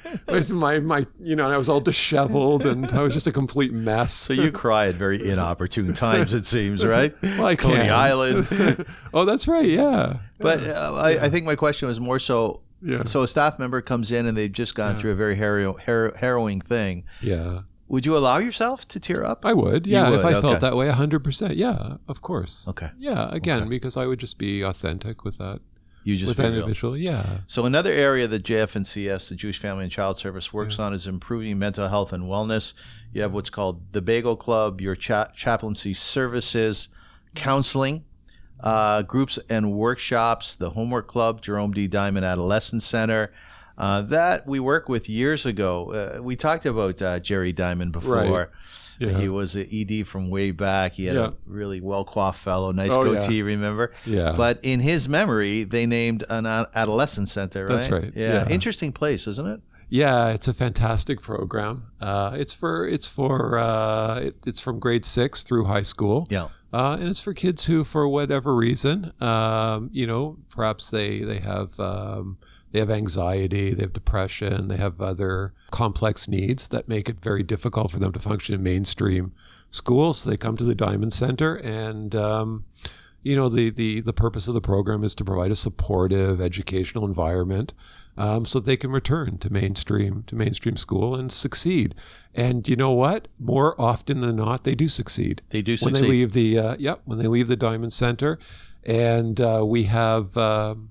my 0.51 0.79
my 0.79 1.07
you 1.19 1.35
know, 1.35 1.45
and 1.45 1.53
I 1.53 1.57
was 1.57 1.69
all 1.69 1.79
disheveled, 1.79 2.65
and 2.65 2.91
I 2.91 3.01
was 3.01 3.13
just 3.13 3.25
a 3.27 3.31
complete 3.31 3.71
mess. 3.71 4.13
So 4.13 4.33
you 4.33 4.51
cry 4.51 4.87
at 4.87 4.95
very 4.95 5.27
inopportune 5.29 5.93
times, 5.93 6.33
it 6.33 6.45
seems, 6.45 6.85
right? 6.85 7.15
Well, 7.23 7.45
I 7.45 7.55
Coney 7.55 7.75
can. 7.75 7.89
Island. 7.91 8.85
oh, 9.13 9.23
that's 9.25 9.47
right. 9.47 9.65
Yeah. 9.65 10.17
But 10.39 10.63
uh, 10.63 10.93
I, 10.95 11.25
I 11.25 11.29
think 11.29 11.45
my 11.45 11.55
question 11.55 11.87
was 11.87 11.99
more 11.99 12.19
so. 12.19 12.61
Yeah. 12.83 13.03
So 13.03 13.21
a 13.23 13.27
staff 13.27 13.59
member 13.59 13.79
comes 13.81 14.11
in 14.11 14.25
and 14.25 14.35
they've 14.35 14.51
just 14.51 14.73
gone 14.75 14.95
through 14.97 15.11
a 15.11 15.15
very 15.15 15.35
harrow, 15.35 15.77
har- 15.85 16.13
harrowing 16.17 16.61
thing. 16.61 17.03
Yeah. 17.21 17.61
Would 17.91 18.05
you 18.05 18.15
allow 18.15 18.37
yourself 18.37 18.87
to 18.87 19.01
tear 19.01 19.25
up? 19.25 19.45
I 19.45 19.51
would. 19.51 19.85
Yeah. 19.85 20.09
would, 20.09 20.19
if 20.19 20.25
I 20.25 20.31
okay. 20.31 20.41
felt 20.41 20.61
that 20.61 20.77
way, 20.77 20.87
100%. 20.87 21.57
Yeah. 21.57 21.97
Of 22.07 22.21
course. 22.21 22.65
Okay. 22.69 22.89
Yeah. 22.97 23.27
Again, 23.33 23.67
because 23.67 23.97
I 23.97 24.05
would 24.05 24.17
just 24.17 24.37
be 24.37 24.61
authentic 24.61 25.25
with 25.25 25.37
that, 25.39 25.59
You 26.05 26.15
just 26.15 26.29
with 26.29 26.37
that 26.37 26.53
individual. 26.53 26.95
Yeah. 26.95 27.39
So 27.47 27.65
another 27.65 27.91
area 27.91 28.29
that 28.29 28.43
JF&CS, 28.43 29.27
the 29.27 29.35
Jewish 29.35 29.59
Family 29.59 29.83
and 29.83 29.91
Child 29.91 30.15
Service, 30.15 30.53
works 30.53 30.79
on 30.79 30.93
is 30.93 31.05
improving 31.05 31.59
mental 31.59 31.89
health 31.89 32.13
and 32.13 32.23
wellness. 32.23 32.73
You 33.11 33.23
have 33.23 33.33
what's 33.33 33.49
called 33.49 33.81
the 33.91 34.01
Bagel 34.01 34.37
Club, 34.37 34.79
your 34.79 34.95
cha- 34.95 35.31
chaplaincy 35.35 35.93
services, 35.93 36.87
counseling, 37.35 38.05
uh, 38.61 39.01
groups 39.01 39.37
and 39.49 39.73
workshops, 39.73 40.55
the 40.55 40.69
Homework 40.69 41.09
Club, 41.09 41.41
Jerome 41.41 41.73
D. 41.73 41.87
Diamond 41.87 42.25
Adolescent 42.25 42.83
Center. 42.83 43.33
Uh, 43.81 44.01
that 44.03 44.45
we 44.47 44.59
worked 44.59 44.89
with 44.89 45.09
years 45.09 45.45
ago. 45.45 45.91
Uh, 46.17 46.21
we 46.21 46.35
talked 46.35 46.65
about 46.65 47.01
uh, 47.01 47.19
Jerry 47.19 47.51
Diamond 47.51 47.91
before. 47.93 48.15
Right. 48.15 48.47
Yeah. 48.99 49.17
He 49.19 49.27
was 49.29 49.55
an 49.55 49.67
ED 49.73 50.05
from 50.07 50.29
way 50.29 50.51
back. 50.51 50.93
He 50.93 51.05
had 51.05 51.15
Yeah. 51.15 51.27
a 51.29 51.33
really 51.47 51.81
well 51.81 52.05
coiffed 52.05 52.37
fellow, 52.39 52.71
nice 52.71 52.91
Oh, 52.91 53.03
yeah. 53.03 53.19
goatee, 53.19 53.41
remember? 53.41 53.91
Yeah. 54.05 54.33
But 54.37 54.59
in 54.61 54.79
his 54.79 55.09
memory, 55.09 55.63
they 55.63 55.87
named 55.87 56.23
an 56.29 56.45
adolescent 56.45 57.27
center, 57.27 57.65
right? 57.65 57.79
That's 57.79 57.89
right, 57.89 58.13
Yeah. 58.15 58.33
yeah. 58.45 58.49
Interesting 58.49 58.91
place, 58.91 59.25
isn't 59.25 59.47
it? 59.47 59.61
Yeah, 59.89 60.29
it's 60.29 60.47
a 60.47 60.53
fantastic 60.53 61.19
program. 61.19 61.87
Uh, 61.99 62.31
it's 62.35 62.53
for 62.53 62.87
it's 62.87 63.07
for 63.07 63.57
uh, 63.57 64.19
it, 64.19 64.35
it's 64.45 64.59
from 64.61 64.79
grade 64.79 65.03
six 65.03 65.41
through 65.43 65.65
high 65.65 65.81
school. 65.81 66.27
Yeah. 66.29 66.49
Uh, 66.71 66.95
and 66.99 67.09
it's 67.09 67.19
for 67.19 67.33
kids 67.33 67.65
who, 67.65 67.83
for 67.83 68.07
whatever 68.07 68.55
reason, 68.55 69.11
um, 69.19 69.89
you 69.91 70.05
know, 70.07 70.37
perhaps 70.51 70.89
they 70.91 71.21
they 71.21 71.39
have 71.39 71.77
um, 71.79 72.37
they 72.71 72.79
have 72.79 72.89
anxiety, 72.91 73.73
they 73.73 73.83
have 73.83 73.93
depression, 73.93 74.67
they 74.67 74.77
have 74.77 75.01
other 75.01 75.53
complex 75.71 76.27
needs 76.27 76.67
that 76.69 76.87
make 76.87 77.09
it 77.09 77.21
very 77.21 77.43
difficult 77.43 77.91
for 77.91 77.99
them 77.99 78.11
to 78.13 78.19
function 78.19 78.55
in 78.55 78.63
mainstream 78.63 79.33
schools. 79.69 80.19
So 80.19 80.29
they 80.29 80.37
come 80.37 80.57
to 80.57 80.63
the 80.63 80.75
Diamond 80.75 81.13
Center, 81.13 81.55
and 81.55 82.15
um, 82.15 82.65
you 83.23 83.35
know, 83.35 83.49
the 83.49 83.69
the 83.69 84.01
the 84.01 84.13
purpose 84.13 84.47
of 84.47 84.53
the 84.53 84.61
program 84.61 85.03
is 85.03 85.15
to 85.15 85.25
provide 85.25 85.51
a 85.51 85.55
supportive 85.55 86.41
educational 86.41 87.05
environment. 87.05 87.73
Um, 88.17 88.45
so 88.45 88.59
they 88.59 88.75
can 88.75 88.91
return 88.91 89.37
to 89.37 89.49
mainstream 89.51 90.25
to 90.27 90.35
mainstream 90.35 90.75
school 90.75 91.15
and 91.15 91.31
succeed. 91.31 91.95
And 92.35 92.67
you 92.67 92.75
know 92.75 92.91
what? 92.91 93.29
More 93.39 93.79
often 93.79 94.19
than 94.19 94.35
not, 94.35 94.65
they 94.65 94.75
do 94.75 94.89
succeed 94.89 95.41
They 95.49 95.61
do 95.61 95.77
when 95.79 95.93
they 95.93 95.99
succeed. 96.01 96.11
leave 96.11 96.33
the 96.33 96.57
uh, 96.59 96.75
yep 96.77 97.01
when 97.05 97.19
they 97.19 97.27
leave 97.27 97.47
the 97.47 97.55
Diamond 97.55 97.93
Center, 97.93 98.37
and 98.83 99.39
uh, 99.39 99.63
we 99.65 99.83
have 99.83 100.35
um, 100.35 100.90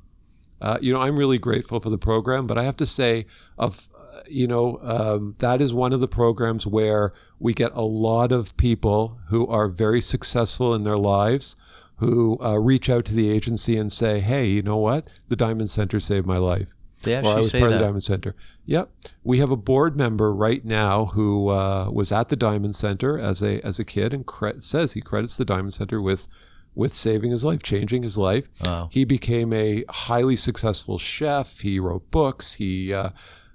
uh, 0.60 0.78
you 0.80 0.92
know 0.92 1.00
I'm 1.00 1.18
really 1.18 1.38
grateful 1.38 1.80
for 1.80 1.90
the 1.90 1.98
program, 1.98 2.46
but 2.46 2.58
I 2.58 2.64
have 2.64 2.76
to 2.76 2.86
say 2.86 3.26
of 3.58 3.88
uh, 3.96 4.20
you 4.26 4.46
know 4.46 4.78
um, 4.82 5.34
that 5.38 5.60
is 5.60 5.72
one 5.72 5.92
of 5.92 6.00
the 6.00 6.08
programs 6.08 6.66
where 6.66 7.12
we 7.38 7.54
get 7.54 7.72
a 7.74 7.82
lot 7.82 8.32
of 8.32 8.56
people 8.56 9.18
who 9.28 9.46
are 9.46 9.68
very 9.68 10.00
successful 10.00 10.74
in 10.74 10.84
their 10.84 10.98
lives. 10.98 11.56
Who 11.96 12.38
uh, 12.42 12.58
reach 12.58 12.88
out 12.88 13.04
to 13.06 13.14
the 13.14 13.28
agency 13.28 13.76
and 13.76 13.92
say, 13.92 14.20
"Hey, 14.20 14.46
you 14.46 14.62
know 14.62 14.78
what? 14.78 15.08
The 15.28 15.36
Diamond 15.36 15.68
Center 15.68 16.00
saved 16.00 16.26
my 16.26 16.38
life." 16.38 16.68
They 17.02 17.16
or 17.16 17.36
I 17.36 17.40
was 17.40 17.50
say 17.50 17.60
part 17.60 17.72
of 17.72 17.78
the 17.78 17.84
Diamond 17.84 18.04
Center. 18.04 18.34
Yep, 18.66 18.90
we 19.24 19.38
have 19.38 19.50
a 19.50 19.56
board 19.56 19.96
member 19.96 20.32
right 20.32 20.64
now 20.64 21.06
who 21.06 21.48
uh, 21.48 21.90
was 21.90 22.12
at 22.12 22.28
the 22.28 22.36
Diamond 22.36 22.76
Center 22.76 23.18
as 23.18 23.42
a 23.42 23.60
as 23.66 23.78
a 23.78 23.84
kid 23.84 24.12
and 24.12 24.24
cre- 24.26 24.60
says 24.60 24.92
he 24.92 25.00
credits 25.00 25.36
the 25.36 25.44
Diamond 25.44 25.74
Center 25.74 26.00
with 26.00 26.28
with 26.74 26.94
saving 26.94 27.30
his 27.30 27.44
life, 27.44 27.62
changing 27.62 28.02
his 28.02 28.16
life. 28.16 28.48
Wow. 28.64 28.88
He 28.92 29.04
became 29.04 29.52
a 29.52 29.84
highly 29.88 30.36
successful 30.36 30.98
chef. 30.98 31.60
He 31.60 31.78
wrote 31.80 32.10
books. 32.10 32.54
He 32.54 32.92
uh, 32.94 33.10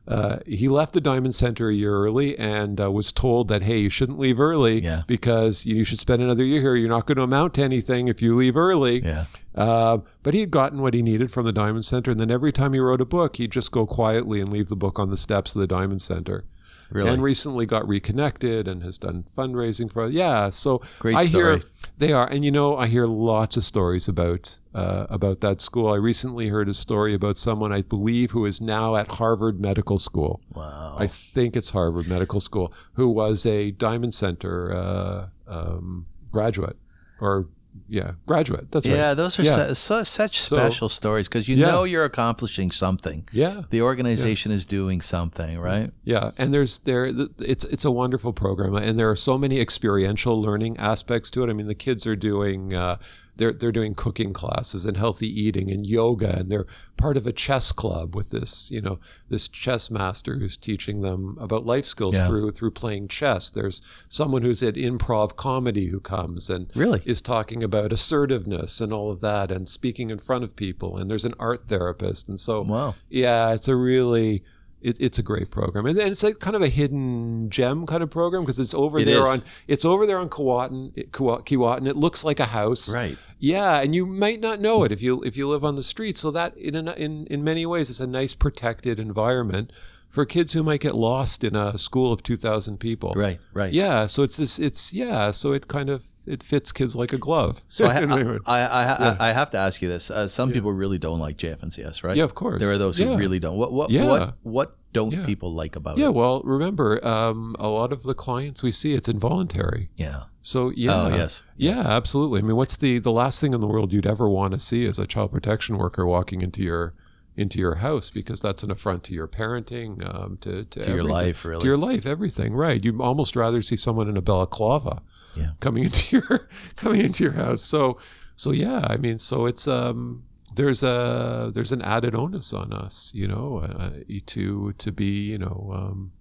uh, 0.07 0.37
he 0.45 0.67
left 0.67 0.93
the 0.93 1.01
Diamond 1.01 1.33
Center 1.33 1.69
a 1.69 1.73
year 1.73 1.95
early 1.95 2.37
and 2.37 2.79
uh, 2.79 2.91
was 2.91 3.11
told 3.11 3.47
that 3.47 3.63
hey, 3.63 3.79
you 3.79 3.89
shouldn't 3.89 4.19
leave 4.19 4.39
early 4.39 4.81
Yeah. 4.83 5.01
because 5.07 5.65
you 5.65 5.83
should 5.83 5.97
spend 5.97 6.21
another 6.21 6.43
year 6.43 6.61
here. 6.61 6.75
You're 6.75 6.89
not 6.89 7.07
going 7.07 7.15
to 7.15 7.23
amount 7.23 7.55
to 7.55 7.63
anything 7.63 8.07
if 8.07 8.21
you 8.21 8.35
leave 8.35 8.55
early. 8.55 9.03
Yeah. 9.03 9.25
Uh, 9.55 9.99
but 10.21 10.33
he 10.35 10.41
had 10.41 10.51
gotten 10.51 10.81
what 10.81 10.93
he 10.93 11.01
needed 11.01 11.31
from 11.31 11.45
the 11.45 11.51
Diamond 11.53 11.85
Center, 11.85 12.11
and 12.11 12.19
then 12.19 12.29
every 12.29 12.51
time 12.51 12.73
he 12.73 12.79
wrote 12.79 13.01
a 13.01 13.05
book, 13.05 13.37
he'd 13.37 13.51
just 13.51 13.71
go 13.71 13.87
quietly 13.87 14.41
and 14.41 14.51
leave 14.51 14.67
the 14.69 14.75
book 14.75 14.99
on 14.99 15.09
the 15.09 15.17
steps 15.17 15.55
of 15.55 15.61
the 15.61 15.65
Diamond 15.67 16.01
Center. 16.03 16.43
Really. 16.89 17.09
And 17.09 17.21
recently 17.21 17.65
got 17.65 17.87
reconnected 17.87 18.67
and 18.67 18.83
has 18.83 18.97
done 18.97 19.25
fundraising 19.37 19.91
for 19.91 20.07
yeah. 20.07 20.49
So 20.51 20.81
Great 20.99 21.15
I 21.15 21.25
hear 21.25 21.61
they 21.97 22.11
are, 22.11 22.27
and 22.27 22.43
you 22.43 22.51
know, 22.51 22.77
I 22.77 22.87
hear 22.87 23.05
lots 23.05 23.57
of 23.57 23.63
stories 23.63 24.07
about 24.07 24.59
uh, 24.73 25.07
about 25.09 25.41
that 25.41 25.61
school. 25.61 25.91
I 25.91 25.95
recently 25.95 26.49
heard 26.49 26.69
a 26.69 26.73
story 26.73 27.13
about 27.13 27.37
someone 27.37 27.71
I 27.71 27.81
believe 27.81 28.31
who 28.31 28.45
is 28.45 28.59
now 28.59 28.95
at 28.95 29.07
Harvard 29.07 29.59
Medical 29.59 29.97
School. 29.97 30.41
wow. 30.53 30.95
I 30.99 31.07
think 31.07 31.55
it's 31.55 31.71
Harvard 31.71 32.07
Medical 32.07 32.39
School, 32.39 32.73
who 32.93 33.09
was 33.09 33.45
a 33.45 33.71
Diamond 33.71 34.13
Center 34.13 34.73
uh, 34.73 35.27
um, 35.47 36.05
graduate, 36.31 36.77
or 37.19 37.47
yeah, 37.89 38.11
graduate. 38.25 38.71
That's 38.71 38.85
right. 38.85 38.95
yeah, 38.95 39.13
those 39.13 39.39
are 39.39 39.43
Yeah. 39.43 39.67
su- 39.67 39.75
su- 39.75 40.05
such 40.05 40.41
So- 40.41 40.57
special 40.57 40.89
stories 40.89 41.27
because 41.27 41.47
you 41.47 41.55
Yeah. 41.57 41.67
know 41.71 41.83
you're 41.83 42.05
accomplishing 42.05 42.71
something. 42.71 43.27
Yeah, 43.31 43.63
The 43.69 43.81
organization 43.81 44.51
is 44.51 44.65
doing 44.65 45.01
something, 45.01 45.59
right? 45.59 45.91
yeah, 46.03 46.31
and 46.37 46.53
there's 46.53 46.77
there 46.79 47.05
it's 47.39 47.63
it's 47.65 47.85
a 47.85 47.91
wonderful 47.91 48.33
program, 48.33 48.75
and 48.75 48.97
there 48.99 49.09
are 49.09 49.15
so 49.15 49.37
many 49.37 49.59
experiential 49.59 50.41
learning 50.41 50.77
aspects 50.77 51.29
to 51.31 51.43
it. 51.43 51.49
I 51.49 51.53
mean, 51.53 51.67
the 51.67 51.75
kids 51.75 52.05
are 52.07 52.15
doing. 52.15 52.73
Uh, 52.73 52.97
they're, 53.37 53.51
they're 53.53 53.71
doing 53.71 53.93
cooking 53.93 54.31
classes 54.31 54.85
and 54.85 54.95
healthy 54.97 55.27
eating 55.27 55.69
and 55.69 55.85
yoga 55.85 56.37
and 56.39 56.49
they're 56.49 56.65
part 56.97 57.17
of 57.17 57.27
a 57.27 57.33
chess 57.33 57.71
club 57.71 58.15
with 58.15 58.29
this 58.29 58.71
you 58.71 58.79
know 58.79 58.97
this 59.29 59.47
chess 59.47 59.91
master 59.91 60.37
who's 60.39 60.55
teaching 60.55 61.01
them 61.01 61.37
about 61.39 61.65
life 61.65 61.85
skills 61.85 62.13
Yeah. 62.15 62.27
through 62.27 62.51
through 62.51 62.71
playing 62.71 63.09
chess 63.09 63.49
there's 63.49 63.81
someone 64.09 64.41
who's 64.41 64.63
at 64.63 64.75
improv 64.75 65.35
comedy 65.35 65.87
who 65.87 65.99
comes 65.99 66.49
and 66.49 66.71
Really? 66.75 67.01
is 67.05 67.19
talking 67.21 67.61
about 67.63 67.91
assertiveness 67.91 68.79
and 68.79 68.93
all 68.93 69.11
of 69.11 69.21
that 69.21 69.51
and 69.51 69.67
speaking 69.67 70.09
in 70.09 70.19
front 70.19 70.43
of 70.43 70.55
people 70.55 70.97
and 70.97 71.09
there's 71.11 71.25
an 71.25 71.33
art 71.39 71.65
therapist 71.67 72.29
and 72.29 72.39
so 72.39 72.61
Wow. 72.61 72.95
yeah 73.09 73.51
it's 73.53 73.67
a 73.67 73.75
really 73.75 74.43
it, 74.81 74.97
it's 74.99 75.17
a 75.17 75.23
great 75.23 75.49
program 75.49 75.87
and, 75.87 75.97
and 75.97 76.11
it's 76.11 76.21
like 76.21 76.37
kind 76.39 76.55
of 76.55 76.61
a 76.61 76.67
hidden 76.67 77.49
gem 77.49 77.87
kind 77.87 78.03
of 78.03 78.11
program 78.11 78.43
because 78.43 78.59
it's 78.59 78.73
over 78.75 78.99
It 78.99 79.05
there 79.05 79.23
is. 79.23 79.27
on 79.29 79.43
it's 79.67 79.83
over 79.83 80.05
there 80.05 80.19
on 80.19 80.29
Keewatin, 80.29 80.93
Keewa- 81.09 81.43
Keewatin. 81.43 81.87
It 81.87 81.95
looks 81.95 82.23
like 82.23 82.39
a 82.39 82.45
house 82.45 82.93
Right. 82.93 83.17
Yeah 83.39 83.81
and 83.81 83.93
you 83.93 84.05
might 84.05 84.39
not 84.39 84.59
know 84.59 84.83
it 84.83 84.91
if 84.91 85.01
you 85.01 85.21
if 85.23 85.35
you 85.35 85.47
live 85.47 85.63
on 85.63 85.75
the 85.75 85.83
street. 85.83 86.17
So 86.17 86.31
that 86.31 86.55
in 86.57 86.75
in 86.75 87.27
in 87.27 87.43
many 87.43 87.65
ways 87.65 87.89
it's 87.89 87.99
a 87.99 88.07
nice 88.07 88.33
protected 88.33 88.99
environment 88.99 89.71
for 90.15 90.25
kids 90.25 90.53
who 90.53 90.63
might 90.63 90.79
get 90.81 90.95
lost 90.95 91.43
in 91.43 91.55
a 91.55 91.77
school 91.77 92.11
of 92.13 92.23
2000 92.23 92.79
people 92.79 93.13
Right. 93.15 93.39
Right. 93.53 93.73
yeah 93.73 94.07
so 94.07 94.23
it's 94.23 94.37
this 94.37 94.57
it's 94.59 94.93
yeah 94.93 95.31
so 95.31 95.51
it 95.53 95.67
kind 95.67 95.89
of 95.89 96.03
it 96.25 96.41
fits 96.41 96.71
kids 96.71 96.95
like 96.95 97.13
a 97.13 97.19
glove 97.19 97.61
So 97.67 97.85
I, 97.85 97.95
Anyway. 98.01 98.39
I, 98.47 98.59
I, 98.61 98.83
I, 98.83 98.83
Yeah. 99.05 99.17
I 99.19 99.31
have 99.33 99.51
to 99.51 99.57
ask 99.59 99.79
you 99.83 99.87
this. 99.89 100.09
Uh, 100.09 100.27
some 100.27 100.51
people 100.51 100.71
really 100.73 100.97
don't 100.97 101.19
like 101.19 101.37
JF&CS, 101.37 102.03
right? 102.03 102.17
yeah 102.17 102.23
of 102.23 102.33
course 102.33 102.59
There 102.61 102.71
are 102.71 102.79
those 102.79 102.97
who 102.97 103.03
Yeah. 103.11 103.15
really 103.23 103.37
don't. 103.39 103.57
What 103.57 103.71
what 103.71 103.91
Yeah. 103.91 104.05
what 104.05 104.33
what 104.41 104.77
don't 104.93 105.11
Yeah. 105.11 105.25
people 105.25 105.53
like 105.53 105.75
about 105.75 105.97
yeah 105.99 106.07
it? 106.07 106.13
well 106.15 106.41
remember 106.43 107.05
um, 107.05 107.55
a 107.59 107.67
lot 107.67 107.91
of 107.91 108.01
the 108.03 108.15
clients 108.15 108.63
we 108.63 108.71
see 108.71 108.93
it's 108.93 109.09
involuntary 109.09 109.89
Yeah. 109.97 110.23
so 110.41 110.71
yeah 110.75 110.95
Oh 111.03 111.07
yes. 111.21 111.43
Yeah, 111.57 111.75
Yes. 111.75 111.85
absolutely. 111.85 112.39
I 112.39 112.43
mean, 112.43 112.55
what's 112.55 112.77
the 112.77 112.97
the 112.99 113.11
last 113.11 113.39
thing 113.41 113.53
in 113.53 113.59
the 113.61 113.67
world 113.67 113.91
you'd 113.93 114.07
ever 114.15 114.27
want 114.29 114.53
to 114.55 114.59
see 114.59 114.85
as 114.87 114.97
a 114.97 115.05
child 115.05 115.31
protection 115.31 115.77
worker 115.77 116.05
walking 116.07 116.41
into 116.41 116.63
your 116.63 116.93
into 117.37 117.59
your 117.59 117.75
house 117.75 118.09
because 118.09 118.39
that's 118.41 118.63
an 118.63 118.71
affront 118.71 119.03
to 119.03 119.13
your 119.13 119.27
parenting, 119.27 120.03
um, 120.13 120.37
to 120.41 120.63
to, 120.65 120.83
To 120.83 120.89
your 120.91 121.03
life, 121.03 121.43
really. 121.45 121.61
to 121.61 121.67
your 121.67 121.77
life, 121.77 122.05
everything. 122.05 122.53
Right? 122.53 122.83
You'd 122.83 122.99
almost 123.01 123.35
rather 123.35 123.61
see 123.61 123.75
someone 123.75 124.07
in 124.09 124.17
a 124.17 124.21
balaclava 124.21 125.01
Yeah. 125.35 125.51
coming 125.59 125.83
into 125.83 126.15
your 126.29 126.47
coming 126.75 127.01
into 127.01 127.23
your 127.23 127.33
house. 127.33 127.61
So 127.61 127.97
so 128.37 128.51
yeah, 128.51 128.85
I 128.89 128.97
mean, 128.97 129.17
so 129.17 129.45
it's 129.45 129.67
um 129.67 130.23
there's 130.55 130.83
a 130.83 131.51
there's 131.53 131.73
an 131.73 131.81
added 131.81 132.15
onus 132.15 132.53
on 132.53 132.71
us, 132.71 133.11
you 133.13 133.27
know, 133.27 133.59
uh, 133.59 133.89
to 134.27 134.73
to 134.77 134.91
be 134.91 135.25
you 135.31 135.37
know 135.37 135.71
um, 135.75 136.11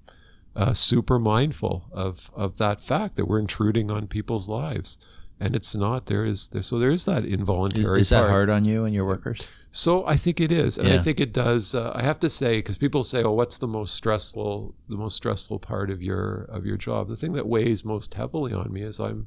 uh, 0.57 0.73
super 0.74 1.19
mindful 1.20 1.85
of 1.93 2.31
of 2.35 2.59
that 2.59 2.81
fact 2.81 3.15
that 3.16 3.27
we're 3.28 3.39
intruding 3.39 3.91
on 3.93 4.09
people's 4.09 4.49
lives, 4.49 4.99
and 5.39 5.55
it's 5.55 5.77
not 5.77 6.07
there 6.07 6.24
is 6.24 6.49
there 6.49 6.62
so 6.62 6.78
there 6.81 6.91
is 6.91 7.05
that 7.05 7.24
involuntary. 7.24 8.01
Is 8.01 8.09
that 8.09 8.20
part. 8.23 8.31
hard 8.31 8.51
on 8.51 8.65
you 8.65 8.85
and 8.85 8.93
your 8.95 9.05
workers? 9.07 9.49
So 9.77 10.07
I 10.07 10.17
think 10.17 10.41
it 10.41 10.53
is, 10.53 10.79
and 10.79 10.87
I 10.89 10.99
think 10.99 11.19
it 11.19 11.33
does. 11.33 11.75
Uh, 11.75 11.91
I 11.97 12.03
have 12.03 12.21
to 12.21 12.31
say, 12.31 12.59
because 12.59 12.79
people 12.79 13.03
say, 13.03 13.25
"Oh, 13.25 13.33
what's 13.33 13.59
the 13.59 13.67
most 13.67 13.95
stressful, 13.95 14.73
the 14.89 14.97
most 14.97 15.17
stressful 15.17 15.59
part 15.59 15.91
of 15.91 16.01
your 16.01 16.43
of 16.45 16.65
your 16.65 16.77
job?" 16.77 17.09
The 17.09 17.17
thing 17.17 17.33
that 17.33 17.49
weighs 17.49 17.85
most 17.85 18.15
heavily 18.15 18.53
on 18.53 18.73
me 18.73 18.83
is 18.83 19.01
I'm, 19.01 19.27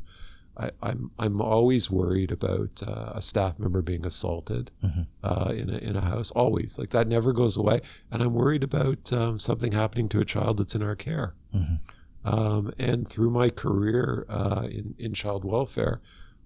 I, 0.55 0.71
I'm 0.81 1.11
I'm 1.19 1.41
always 1.41 1.91
worried 1.91 2.31
about 2.31 2.81
uh, 2.87 3.11
a 3.15 3.21
staff 3.21 3.59
member 3.59 3.81
being 3.81 4.05
assaulted 4.05 4.71
Mhm. 4.81 5.05
uh, 5.21 5.51
in 5.53 5.69
a 5.69 5.77
in 5.79 5.97
a 5.97 6.01
house. 6.01 6.31
Always, 6.31 6.79
like 6.79 6.91
that 6.91 7.09
never 7.09 7.33
goes 7.33 7.57
away, 7.57 7.81
and 8.09 8.23
I'm 8.23 8.33
worried 8.33 8.63
about 8.63 9.11
um, 9.11 9.39
something 9.39 9.73
happening 9.73 10.07
to 10.09 10.21
a 10.21 10.25
child 10.25 10.59
that's 10.59 10.75
in 10.75 10.81
our 10.81 10.95
care. 10.95 11.33
Mhm. 11.53 11.79
Um, 12.23 12.71
and 12.79 13.05
through 13.09 13.31
my 13.31 13.49
career 13.49 14.25
uh, 14.29 14.65
in 14.71 14.95
in 14.97 15.13
child 15.13 15.43
welfare, 15.43 15.99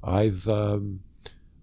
I've 0.03 0.47
um, 0.47 1.01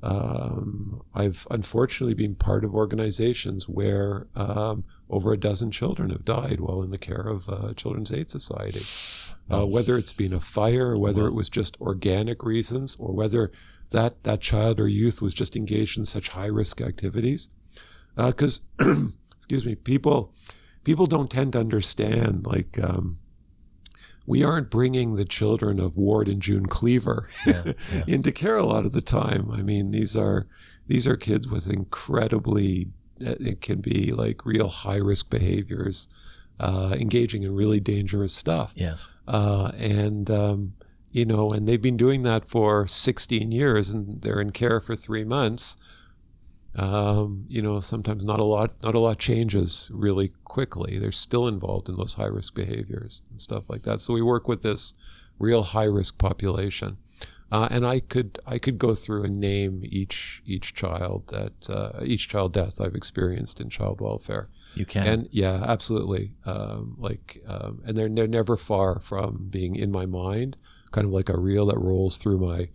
um, 0.02 1.02
I've 1.14 1.46
unfortunately 1.50 2.14
been 2.14 2.34
part 2.34 2.64
of 2.64 2.74
organizations 2.74 3.68
where 3.68 4.26
um, 4.36 4.84
over 5.10 5.32
a 5.32 5.38
dozen 5.38 5.70
children 5.70 6.10
have 6.10 6.24
died 6.24 6.60
while 6.60 6.82
in 6.82 6.90
the 6.90 6.98
care 6.98 7.20
of 7.20 7.48
uh, 7.48 7.74
Children's 7.74 8.12
Aid 8.12 8.30
Society. 8.30 8.84
Uh, 9.50 9.64
whether 9.64 9.96
it's 9.96 10.12
been 10.12 10.34
a 10.34 10.40
fire, 10.40 10.96
whether 10.98 11.26
it 11.26 11.32
was 11.32 11.48
just 11.48 11.80
organic 11.80 12.44
reasons, 12.44 12.96
or 13.00 13.14
whether 13.14 13.50
that, 13.90 14.22
that 14.24 14.42
child 14.42 14.78
or 14.78 14.86
youth 14.86 15.22
was 15.22 15.32
just 15.32 15.56
engaged 15.56 15.96
in 15.96 16.04
such 16.04 16.28
high 16.28 16.46
risk 16.46 16.82
activities. 16.82 17.48
Because, 18.14 18.60
excuse 19.38 19.64
me, 19.64 19.74
people 19.74 20.34
people 20.84 21.06
don't 21.06 21.30
tend 21.30 21.52
to 21.52 21.60
understand 21.60 22.46
like 22.46 22.78
um, 22.82 23.18
we 24.28 24.44
aren't 24.44 24.68
bringing 24.70 25.16
the 25.16 25.24
children 25.24 25.80
of 25.80 25.96
Ward 25.96 26.28
and 26.28 26.40
June 26.42 26.66
Cleaver 26.66 27.28
Yeah, 27.46 27.72
yeah. 27.94 28.04
into 28.06 28.30
care 28.30 28.56
a 28.58 28.66
lot 28.66 28.84
of 28.86 28.92
the 28.92 29.00
time. 29.00 29.50
I 29.50 29.62
mean, 29.62 29.90
these 29.90 30.14
are 30.16 30.46
these 30.86 31.08
are 31.08 31.16
kids 31.16 31.48
with 31.48 31.66
incredibly 31.68 32.88
it 33.20 33.60
can 33.60 33.80
be 33.80 34.12
like 34.12 34.46
real 34.46 34.68
high 34.68 34.96
risk 35.10 35.28
behaviors, 35.30 36.06
uh, 36.60 36.94
engaging 36.98 37.42
in 37.42 37.54
really 37.54 37.80
dangerous 37.80 38.32
stuff, 38.34 38.72
Yes. 38.76 39.08
uh, 39.26 39.72
and 39.76 40.30
um, 40.30 40.74
you 41.10 41.24
know, 41.24 41.50
and 41.50 41.66
they've 41.66 41.82
been 41.82 41.96
doing 41.96 42.22
that 42.22 42.44
for 42.48 42.86
16 42.86 43.50
years, 43.50 43.90
and 43.90 44.20
they're 44.22 44.40
in 44.40 44.50
care 44.52 44.78
for 44.80 44.94
three 44.94 45.24
months. 45.24 45.76
Um, 46.74 47.46
you 47.48 47.62
know, 47.62 47.80
sometimes 47.80 48.24
not 48.24 48.40
a 48.40 48.44
lot, 48.44 48.74
not 48.82 48.94
a 48.94 48.98
lot 48.98 49.18
changes 49.18 49.90
really 49.92 50.32
quickly. 50.44 50.98
They're 50.98 51.12
still 51.12 51.48
involved 51.48 51.88
in 51.88 51.96
those 51.96 52.14
high 52.14 52.26
risk 52.26 52.54
behaviors 52.54 53.22
and 53.30 53.40
stuff 53.40 53.64
like 53.68 53.82
that. 53.82 54.00
So 54.00 54.14
we 54.14 54.22
work 54.22 54.46
with 54.46 54.62
this 54.62 54.94
real 55.38 55.62
high 55.62 55.84
risk 55.84 56.18
population. 56.18 56.98
Uh, 57.50 57.66
and 57.70 57.86
I 57.86 58.00
could 58.00 58.38
I 58.46 58.58
could 58.58 58.76
go 58.76 58.94
through 58.94 59.24
and 59.24 59.40
name 59.40 59.80
each 59.84 60.42
each 60.44 60.74
child 60.74 61.24
that 61.28 61.70
uh, 61.70 62.00
each 62.04 62.28
child 62.28 62.52
death 62.52 62.78
I've 62.78 62.94
experienced 62.94 63.58
in 63.58 63.70
child 63.70 64.02
welfare. 64.02 64.48
You 64.74 64.84
can. 64.84 65.06
And 65.06 65.28
yeah, 65.32 65.64
absolutely. 65.66 66.34
Um, 66.44 66.96
like, 66.98 67.42
um, 67.46 67.80
and 67.86 67.96
they're 67.96 68.10
they're 68.10 68.26
never 68.26 68.54
far 68.54 69.00
from 69.00 69.48
being 69.48 69.76
in 69.76 69.90
my 69.90 70.04
mind, 70.04 70.58
kind 70.90 71.06
of 71.06 71.12
like 71.12 71.30
a 71.30 71.38
reel 71.38 71.64
that 71.66 71.78
rolls 71.78 72.18
through 72.18 72.38
my 72.38 72.68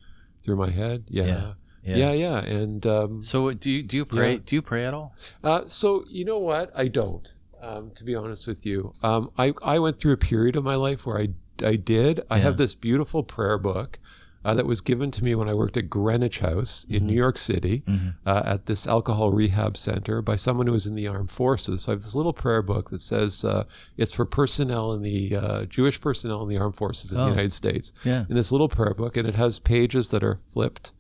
through 0.44 0.56
my 0.56 0.72
head. 0.72 1.04
Yeah, 1.08 1.26
Yeah, 1.26 1.54
yeah, 1.84 1.96
yeah. 1.98 2.12
yeah. 2.14 2.40
And 2.40 2.86
um, 2.86 3.24
so 3.24 3.52
do 3.54 3.70
you 3.72 3.84
do 3.84 3.98
you 3.98 4.06
pray? 4.06 4.34
Yeah. 4.34 4.40
Do 4.46 4.56
you 4.56 4.62
pray 4.62 4.86
at 4.86 4.94
all? 4.94 5.16
uh, 5.44 5.62
so 5.68 6.06
you 6.08 6.26
know 6.26 6.40
what? 6.40 6.72
I 6.76 6.88
don't. 6.88 7.32
Um, 7.62 7.92
to 7.96 8.04
be 8.04 8.14
honest 8.16 8.46
with 8.48 8.66
you, 8.66 8.94
um, 9.04 9.32
I 9.38 9.54
I 9.64 9.80
went 9.80 9.98
through 9.98 10.14
a 10.14 10.18
period 10.18 10.56
of 10.56 10.64
my 10.64 10.76
life 10.76 11.06
where 11.06 11.18
I 11.18 11.30
I 11.64 11.76
did. 11.78 12.22
I 12.30 12.40
have 12.40 12.58
this 12.58 12.76
beautiful 12.76 13.24
prayer 13.24 13.58
book. 13.58 14.00
Uh, 14.46 14.54
that 14.54 14.66
was 14.66 14.82
given 14.82 15.10
to 15.10 15.24
me 15.24 15.34
when 15.36 15.48
I 15.48 15.54
worked 15.54 15.78
at 15.78 15.90
Greenwich 15.90 16.40
House 16.40 16.86
in 16.90 17.08
New 17.08 17.14
York 17.14 17.38
City 17.38 17.82
Mhm. 17.88 18.16
uh, 18.26 18.42
at 18.44 18.66
this 18.66 18.86
alcohol 18.86 19.32
rehab 19.32 19.78
center 19.78 20.22
by 20.22 20.36
someone 20.36 20.68
who 20.68 20.74
was 20.74 20.86
in 20.86 20.96
the 20.96 21.08
armed 21.08 21.32
forces. 21.32 21.84
So 21.84 21.94
I 21.94 21.96
have 21.96 22.04
this 22.04 22.14
little 22.14 22.34
prayer 22.34 22.62
book 22.62 22.90
that 22.90 23.00
says 23.00 23.46
uh, 23.46 23.64
it's 23.96 24.12
for 24.12 24.26
personnel 24.26 24.92
in 24.92 25.02
the 25.02 25.34
uh, 25.38 25.64
Jewish 25.68 26.02
personnel 26.02 26.44
in 26.44 26.50
the 26.50 26.58
armed 26.58 26.76
forces 26.76 27.14
in 27.14 27.20
Oh. 27.20 27.24
the 27.24 27.30
United 27.30 27.54
States. 27.54 27.94
Yeah. 28.04 28.26
In 28.28 28.36
this 28.36 28.52
little 28.52 28.68
prayer 28.68 28.94
book, 28.94 29.16
and 29.16 29.26
it 29.26 29.36
has 29.36 29.60
pages 29.60 30.10
that 30.10 30.26
are 30.26 30.40
flipped. 30.52 30.92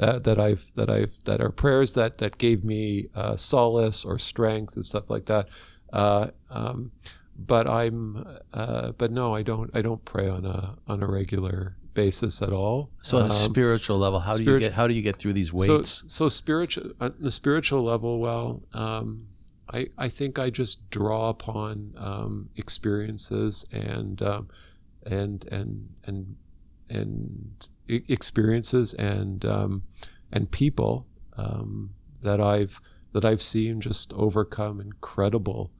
Uh, 0.00 0.18
that 0.20 0.38
I've 0.38 0.64
that 0.74 0.88
I've 0.88 1.12
that 1.24 1.40
are 1.40 1.50
prayers 1.50 1.94
that 1.94 2.18
that 2.18 2.38
gave 2.38 2.64
me 2.64 3.08
uh, 3.16 3.36
solace 3.36 4.04
or 4.04 4.18
strength 4.18 4.76
and 4.76 4.86
stuff 4.86 5.10
like 5.10 5.26
that. 5.26 5.48
Uh, 5.92 6.28
um, 6.50 6.92
but 7.36 7.66
I'm 7.66 8.24
uh, 8.52 8.92
but 8.92 9.10
no, 9.10 9.34
I 9.34 9.42
don't 9.42 9.70
I 9.74 9.82
don't 9.82 10.04
pray 10.04 10.28
on 10.28 10.44
a 10.44 10.76
on 10.86 11.02
a 11.02 11.06
regular 11.06 11.74
basis 11.94 12.42
at 12.42 12.52
all. 12.52 12.90
So 13.02 13.16
on 13.18 13.22
a 13.24 13.26
Um, 13.26 13.30
spiritual 13.32 13.98
level, 13.98 14.20
how 14.20 14.36
do 14.36 14.44
you 14.44 14.58
get 14.60 14.72
how 14.72 14.86
do 14.86 14.94
you 14.94 15.02
get 15.02 15.16
through 15.16 15.32
these 15.32 15.52
weights? 15.52 16.04
so 16.06 16.28
spiritual, 16.28 16.92
on 17.00 17.14
the 17.18 17.32
spiritual 17.32 17.82
level, 17.82 18.20
well, 18.20 18.62
um, 18.72 19.26
I, 19.72 19.88
I 19.98 20.08
think 20.08 20.38
I 20.38 20.48
just 20.50 20.88
draw 20.90 21.28
upon 21.28 21.94
um, 21.96 22.50
experiences 22.56 23.64
and 23.72 24.22
um, 24.22 24.48
and 25.04 25.44
and 25.50 25.88
and 26.06 26.36
and 26.88 27.50
e- 27.66 27.66
experiences 27.88 28.94
and 28.94 29.44
um, 29.44 29.82
and 30.32 30.50
people 30.50 31.06
um, 31.36 31.90
that 32.22 32.40
I've 32.40 32.80
that 33.12 33.24
I've 33.24 33.42
seen 33.42 33.80
just 33.80 34.12
overcome 34.12 34.80
incredible, 34.80 35.70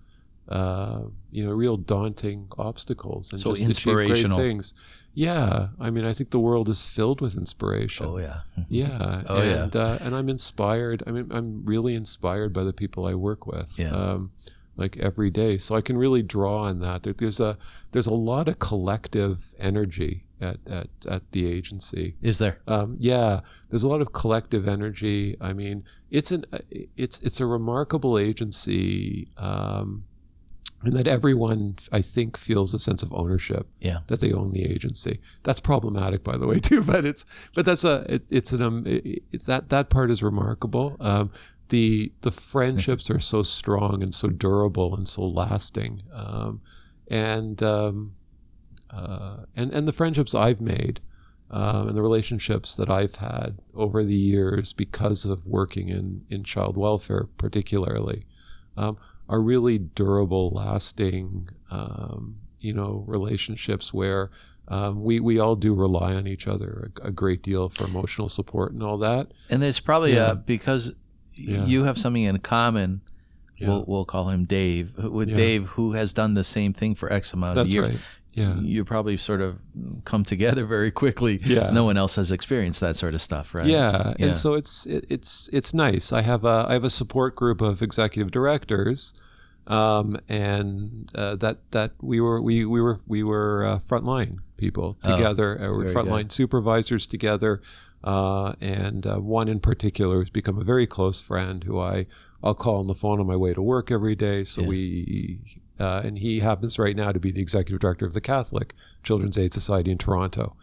uh, 0.48 1.00
you 1.30 1.44
know, 1.44 1.50
real 1.52 1.76
daunting 1.76 2.48
obstacles 2.58 3.32
and 3.32 3.40
So 3.40 3.54
just 3.54 3.62
achieve 3.62 3.92
great 3.94 4.10
inspirational. 4.10 4.38
things. 4.38 4.74
Yeah, 5.14 5.68
I 5.80 5.90
mean, 5.90 6.04
I 6.04 6.12
think 6.12 6.30
the 6.30 6.38
world 6.38 6.68
is 6.68 6.82
filled 6.82 7.20
with 7.20 7.36
inspiration. 7.36 8.06
oh 8.06 8.18
yeah. 8.18 8.40
Yeah. 8.68 9.22
Oh, 9.26 9.42
yeah. 9.42 9.64
and, 9.64 9.76
Uh, 9.76 9.98
and 10.00 10.14
I'm 10.14 10.28
inspired. 10.28 11.02
I 11.06 11.10
mean, 11.10 11.26
I'm 11.32 11.64
really 11.64 11.94
inspired 11.94 12.52
by 12.52 12.62
the 12.64 12.72
people 12.72 13.04
I 13.04 13.14
work 13.14 13.46
with. 13.46 13.76
Yeah. 13.78 13.90
Um, 13.90 14.30
like 14.76 14.96
every 14.98 15.30
day, 15.30 15.58
so 15.58 15.74
I 15.74 15.80
can 15.80 15.98
really 15.98 16.22
draw 16.22 16.58
on 16.62 16.78
that. 16.80 17.02
There, 17.02 17.12
there's 17.12 17.40
a 17.40 17.58
there's 17.90 18.06
a 18.06 18.14
lot 18.14 18.46
of 18.46 18.60
collective 18.60 19.52
energy 19.58 20.22
at 20.40 20.58
at, 20.66 20.88
at 21.08 21.22
the 21.32 21.46
agency. 21.46 22.14
Is 22.22 22.38
there? 22.38 22.58
Um, 22.66 22.96
yeah, 22.98 23.40
there's 23.70 23.84
a 23.84 23.88
lot 23.88 24.00
of 24.00 24.12
collective 24.12 24.66
energy. 24.68 25.36
I 25.40 25.52
mean, 25.52 25.84
it's 26.10 26.30
an 26.30 26.44
it's 26.96 27.18
it's 27.20 27.40
a 27.40 27.46
remarkable 27.46 28.18
agency. 28.18 29.28
Um, 29.36 30.04
and 30.84 30.92
that 30.94 31.08
everyone, 31.08 31.76
I 31.90 32.02
think, 32.02 32.36
feels 32.36 32.72
a 32.72 32.78
sense 32.78 33.02
of 33.02 33.12
ownership 33.12 33.66
Yeah. 33.80 33.98
that 34.06 34.20
they 34.20 34.32
own 34.32 34.52
the 34.52 34.62
agency. 34.64 35.20
That's 35.42 35.58
problematic, 35.58 36.22
by 36.22 36.36
the 36.36 36.46
way, 36.46 36.58
too. 36.60 36.82
But 36.82 37.04
it's 37.04 37.24
but 37.54 37.64
that's 37.64 37.82
a 37.82 38.06
it, 38.14 38.22
it's 38.30 38.52
an 38.52 38.62
um 38.62 38.84
it, 38.86 39.44
that 39.46 39.70
that 39.70 39.90
part 39.90 40.10
is 40.12 40.22
remarkable. 40.22 40.96
Um, 41.00 41.32
the 41.70 42.12
the 42.20 42.30
friendships 42.30 43.10
are 43.10 43.18
so 43.18 43.42
strong 43.42 44.02
and 44.04 44.14
so 44.14 44.28
durable 44.28 44.94
and 44.96 45.08
so 45.08 45.26
lasting, 45.26 46.02
um, 46.14 46.60
and 47.08 47.60
um, 47.62 48.14
uh, 48.90 49.38
and 49.56 49.72
and 49.72 49.86
the 49.88 49.92
friendships 49.92 50.34
I've 50.34 50.60
made. 50.60 51.00
Um, 51.50 51.88
and 51.88 51.96
the 51.96 52.02
relationships 52.02 52.76
that 52.76 52.90
I've 52.90 53.14
had 53.14 53.56
over 53.74 54.04
the 54.04 54.14
years 54.14 54.74
because 54.74 55.24
of 55.24 55.46
working 55.46 55.88
in, 55.88 56.26
in 56.28 56.44
child 56.44 56.76
welfare, 56.76 57.26
particularly, 57.38 58.26
um, 58.76 58.98
are 59.30 59.40
really 59.40 59.78
durable, 59.78 60.50
lasting, 60.50 61.48
um, 61.70 62.36
you 62.60 62.74
know, 62.74 63.02
relationships 63.06 63.94
where 63.94 64.30
um, 64.68 65.02
we 65.02 65.20
we 65.20 65.38
all 65.38 65.56
do 65.56 65.72
rely 65.72 66.12
on 66.12 66.26
each 66.26 66.46
other 66.46 66.90
a, 67.02 67.08
a 67.08 67.10
great 67.10 67.42
deal 67.42 67.70
for 67.70 67.84
emotional 67.84 68.28
support 68.28 68.72
and 68.72 68.82
all 68.82 68.98
that. 68.98 69.28
And 69.48 69.62
there's 69.62 69.80
probably 69.80 70.16
Yeah. 70.16 70.22
uh 70.24 70.34
because 70.34 70.92
Yeah. 71.34 71.64
you 71.64 71.84
have 71.84 71.96
something 71.96 72.24
in 72.24 72.38
common. 72.40 73.00
Yeah. 73.56 73.68
We'll 73.68 73.84
we'll 73.88 74.04
call 74.04 74.28
him 74.28 74.44
Dave. 74.44 74.98
With. 74.98 75.34
Dave, 75.34 75.68
who 75.68 75.92
has 75.92 76.12
done 76.12 76.34
the 76.34 76.44
same 76.44 76.74
thing 76.74 76.94
for 76.94 77.10
X 77.10 77.32
amount 77.32 77.54
That's 77.54 77.70
of 77.70 77.72
years. 77.72 77.88
right. 77.88 77.98
Yeah. 78.38 78.60
You 78.60 78.84
probably 78.84 79.16
sort 79.16 79.40
of 79.40 79.58
come 80.04 80.24
together 80.24 80.64
very 80.66 80.90
quickly. 80.90 81.40
Yeah. 81.44 81.70
No 81.70 81.84
one 81.84 81.96
else 81.96 82.16
has 82.16 82.30
experienced 82.32 82.80
that 82.80 82.96
sort 82.96 83.14
of 83.14 83.20
stuff, 83.20 83.54
right? 83.54 83.66
Yeah, 83.66 84.14
Yeah. 84.18 84.26
and 84.26 84.36
so 84.36 84.54
it's 84.54 84.86
it, 84.86 85.04
it's 85.08 85.50
it's 85.52 85.72
nice. 85.74 86.12
I 86.12 86.22
have 86.22 86.44
a 86.44 86.66
I 86.68 86.72
have 86.74 86.84
a 86.84 86.90
support 86.90 87.34
group 87.36 87.60
of 87.60 87.82
executive 87.82 88.30
directors, 88.30 89.12
um, 89.66 90.16
and 90.28 91.10
uh, 91.14 91.36
that 91.36 91.58
that 91.72 91.92
we 92.00 92.20
were 92.20 92.40
we 92.40 92.64
we 92.64 92.80
were 92.80 93.00
we 93.06 93.22
were 93.22 93.64
uh, 93.64 93.78
frontline 93.88 94.38
people 94.56 94.96
Oh, 95.04 95.16
together. 95.16 95.58
uh, 95.60 95.70
we're 95.72 95.84
very 95.84 95.94
frontline 95.94 96.32
supervisors 96.32 97.06
together. 97.06 97.60
uh, 98.04 98.52
and 98.60 99.06
uh, 99.06 99.16
one 99.16 99.48
in 99.48 99.58
particular 99.60 100.20
has 100.20 100.30
become 100.30 100.56
a 100.60 100.64
very 100.64 100.86
close 100.86 101.20
friend 101.20 101.64
who 101.64 101.78
I 101.80 102.06
I'll 102.44 102.54
call 102.54 102.78
on 102.78 102.86
the 102.86 102.94
phone 102.94 103.18
on 103.20 103.26
my 103.26 103.34
way 103.36 103.52
to 103.54 103.60
work 103.62 103.90
every 103.90 104.14
day. 104.14 104.44
So 104.44 104.60
Yeah. 104.62 104.68
we 104.68 105.38
uh, 105.78 106.02
and 106.04 106.18
he 106.18 106.40
happens 106.40 106.78
right 106.78 106.96
now 106.96 107.12
to 107.12 107.20
be 107.20 107.30
the 107.30 107.40
executive 107.40 107.80
director 107.80 108.06
of 108.06 108.14
the 108.14 108.20
Catholic 108.20 108.74
Children's 109.02 109.38
Aid 109.38 109.54
Society 109.54 109.90
in 109.90 109.98
Toronto. 109.98 110.56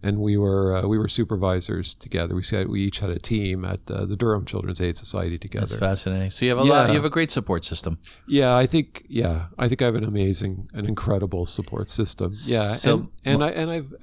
And 0.00 0.18
we 0.20 0.36
were 0.36 0.76
uh, 0.76 0.86
we 0.86 0.96
were 0.96 1.08
supervisors 1.08 1.92
together. 1.92 2.32
We 2.36 2.44
said 2.44 2.68
we 2.68 2.82
each 2.82 3.00
had 3.00 3.10
a 3.10 3.18
team 3.18 3.64
at 3.64 3.80
uh, 3.90 4.04
the 4.06 4.14
Durham 4.14 4.44
Children's 4.44 4.80
Aid 4.80 4.96
Society 4.96 5.38
together. 5.38 5.66
That's 5.66 5.80
fascinating. 5.80 6.30
So 6.30 6.44
you 6.44 6.50
have 6.52 6.58
a 6.58 6.62
lot. 6.62 6.88
You 6.90 6.94
have 6.94 7.04
a 7.04 7.10
great 7.10 7.32
support 7.32 7.64
system. 7.64 7.98
Yeah, 8.28 8.56
I 8.56 8.64
think 8.66 9.04
yeah, 9.08 9.46
I 9.58 9.66
think 9.68 9.82
I 9.82 9.86
have 9.86 9.96
an 9.96 10.04
amazing, 10.04 10.68
an 10.72 10.86
incredible 10.86 11.46
support 11.46 11.90
system. 11.90 12.30
Yeah, 12.44 12.74
So- 12.74 13.08
and, 13.24 13.42
and 13.42 13.44
I 13.44 13.48
and 13.50 13.70
I've 13.72 13.94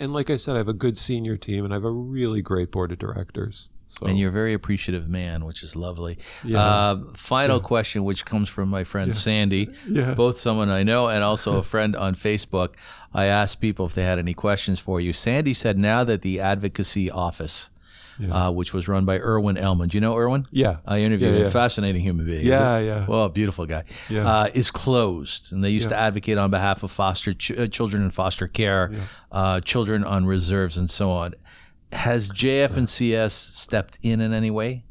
and 0.00 0.12
like 0.12 0.28
I 0.28 0.34
said, 0.34 0.56
I 0.56 0.58
have 0.58 0.66
a 0.68 0.72
good 0.72 0.98
senior 0.98 1.36
team, 1.36 1.64
and 1.64 1.72
I 1.72 1.76
have 1.76 1.84
a 1.84 1.90
really 1.92 2.42
great 2.42 2.72
board 2.72 2.90
of 2.90 2.98
directors. 2.98 3.70
So 3.98 4.06
And 4.06 4.18
you're 4.18 4.28
a 4.30 4.32
very 4.32 4.52
appreciative 4.54 5.08
man, 5.08 5.44
which 5.44 5.62
is 5.62 5.76
lovely. 5.76 6.18
Yeah. 6.42 6.58
Uh, 6.60 7.02
final 7.14 7.60
question, 7.60 8.04
which 8.04 8.24
comes 8.24 8.48
from 8.48 8.68
my 8.68 8.84
friend 8.84 9.14
Sandy, 9.16 9.68
Yeah. 9.88 10.14
both 10.14 10.38
someone 10.38 10.68
I 10.70 10.82
know 10.82 11.08
and 11.08 11.22
also 11.22 11.58
a 11.58 11.62
friend 11.72 11.94
on 11.96 12.14
Facebook. 12.14 12.70
I 13.12 13.26
asked 13.26 13.60
people 13.60 13.86
if 13.86 13.94
they 13.94 14.04
had 14.04 14.18
any 14.18 14.34
questions 14.34 14.80
for 14.80 15.00
you. 15.00 15.12
Sandy 15.12 15.54
said 15.54 15.78
now 15.78 16.02
that 16.04 16.22
the 16.22 16.40
advocacy 16.40 17.10
office, 17.10 17.68
uh, 18.30 18.50
which 18.52 18.72
was 18.72 18.86
run 18.88 19.04
by 19.04 19.18
Irwin 19.18 19.56
Elman, 19.56 19.88
do 19.88 19.96
you 19.96 20.00
know 20.00 20.16
Erwin? 20.16 20.46
yeah, 20.52 20.76
I 20.86 21.00
interviewed 21.00 21.34
Yeah, 21.34 21.44
him. 21.46 21.50
Fascinating 21.50 22.00
human 22.02 22.24
being. 22.26 22.46
Yeah, 22.46 22.78
yeah. 22.78 23.06
Well, 23.06 23.28
beautiful 23.28 23.66
guy. 23.66 23.82
Yeah. 24.08 24.26
Uh, 24.28 24.50
is 24.54 24.70
closed, 24.70 25.52
and 25.52 25.62
they 25.64 25.70
used 25.70 25.88
to 25.88 25.96
advocate 25.96 26.38
on 26.38 26.50
behalf 26.50 26.82
of 26.84 26.90
foster 26.92 27.34
ch- 27.34 27.50
uh, 27.52 27.66
children 27.66 28.02
in 28.04 28.10
foster 28.10 28.46
care, 28.48 28.92
uh, 29.32 29.60
children 29.62 30.04
on 30.04 30.26
reserves, 30.26 30.76
and 30.76 30.88
so 30.88 31.10
on. 31.10 31.34
Has 31.94 32.28
JF 32.28 32.76
and 32.76 32.88
CS 32.88 33.32
stepped 33.32 33.98
in 34.02 34.20
in 34.20 34.32
any 34.32 34.50
way? 34.50 34.84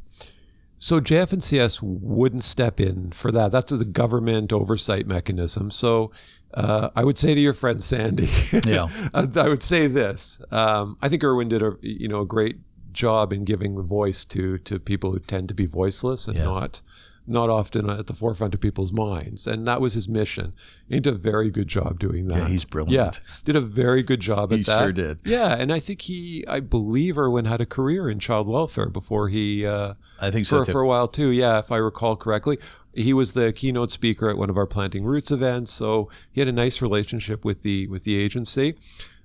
So 0.80 1.00
JF 1.00 1.32
and 1.32 1.44
CS 1.44 1.82
wouldn't 1.82 2.44
step 2.44 2.80
in 2.80 3.12
for 3.12 3.32
that. 3.32 3.52
That's 3.52 3.72
the 3.72 3.86
government 3.86 4.52
oversight 4.52 5.08
mechanism. 5.08 5.72
So 5.72 6.12
uh, 6.54 6.90
I 6.96 7.04
would 7.06 7.18
say 7.18 7.34
to 7.34 7.40
your 7.40 7.54
friend 7.54 7.82
Sandy, 7.82 8.30
Yeah. 8.66 8.88
I 9.14 9.28
I 9.36 9.48
would 9.48 9.64
say 9.64 9.88
this. 9.88 10.40
Um, 10.52 10.98
I 11.02 11.08
think 11.10 11.24
Irwin 11.24 11.48
did 11.50 11.62
a 11.62 11.78
you 11.82 12.08
know 12.08 12.22
a 12.22 12.26
great 12.26 12.58
job 12.92 13.32
in 13.34 13.44
giving 13.46 13.76
the 13.76 13.82
voice 13.82 14.26
to 14.26 14.58
to 14.60 14.78
people 14.80 15.12
who 15.12 15.20
tend 15.20 15.48
to 15.48 15.54
be 15.54 15.66
voiceless 15.66 16.28
and 16.28 16.38
Yes. 16.38 16.46
not 16.46 16.82
not 17.26 17.50
often 17.50 17.90
at 17.90 18.08
the 18.08 18.14
forefront 18.14 18.54
of 18.54 18.60
people's 18.60 18.92
minds. 18.92 19.48
And 19.48 19.68
that 19.68 19.80
was 19.80 19.94
his 19.94 20.10
mission. 20.10 20.54
He 20.90 21.00
did 21.00 21.14
a 21.14 21.18
very 21.18 21.50
good 21.50 21.68
job 21.68 22.00
doing 22.00 22.28
that. 22.28 22.38
Yeah, 22.38 22.48
he's 22.50 22.66
brilliant. 22.66 22.94
Yeah, 22.94 23.34
did 23.46 23.56
a 23.56 23.62
very 23.62 24.04
good 24.04 24.20
job 24.20 24.52
at 24.52 24.58
He 24.58 24.64
that. 24.64 24.80
sure 24.82 24.92
did. 24.92 25.20
Yeah, 25.24 25.56
and 25.56 25.72
I 25.72 25.80
think 25.80 26.02
he, 26.02 26.44
I 26.48 26.60
believe 26.60 27.18
Irwin 27.18 27.46
had 27.46 27.62
a 27.62 27.66
career 27.66 28.10
in 28.10 28.20
child 28.20 28.48
welfare 28.48 28.90
before 28.90 29.30
he. 29.30 29.66
Uh, 29.66 29.94
I 30.20 30.32
think 30.32 30.46
so 30.46 30.60
for, 30.60 30.66
too. 30.66 30.72
for 30.74 30.82
a 30.82 30.88
while 30.88 31.08
too. 31.08 31.30
Yeah, 31.30 31.60
if 31.60 31.72
I 31.72 31.78
recall 31.78 32.16
correctly, 32.16 32.58
he 32.94 33.14
was 33.14 33.32
the 33.32 33.54
keynote 33.54 33.92
speaker 33.92 34.30
at 34.30 34.38
one 34.38 34.50
of 34.50 34.58
our 34.58 34.68
Planting 34.68 35.04
Roots 35.06 35.32
events, 35.32 35.72
so 35.72 36.10
he 36.32 36.42
had 36.42 36.48
a 36.48 36.54
nice 36.54 36.82
relationship 36.82 37.46
with 37.46 37.64
the 37.64 37.88
with 37.88 38.04
the 38.04 38.18
agency. 38.18 38.76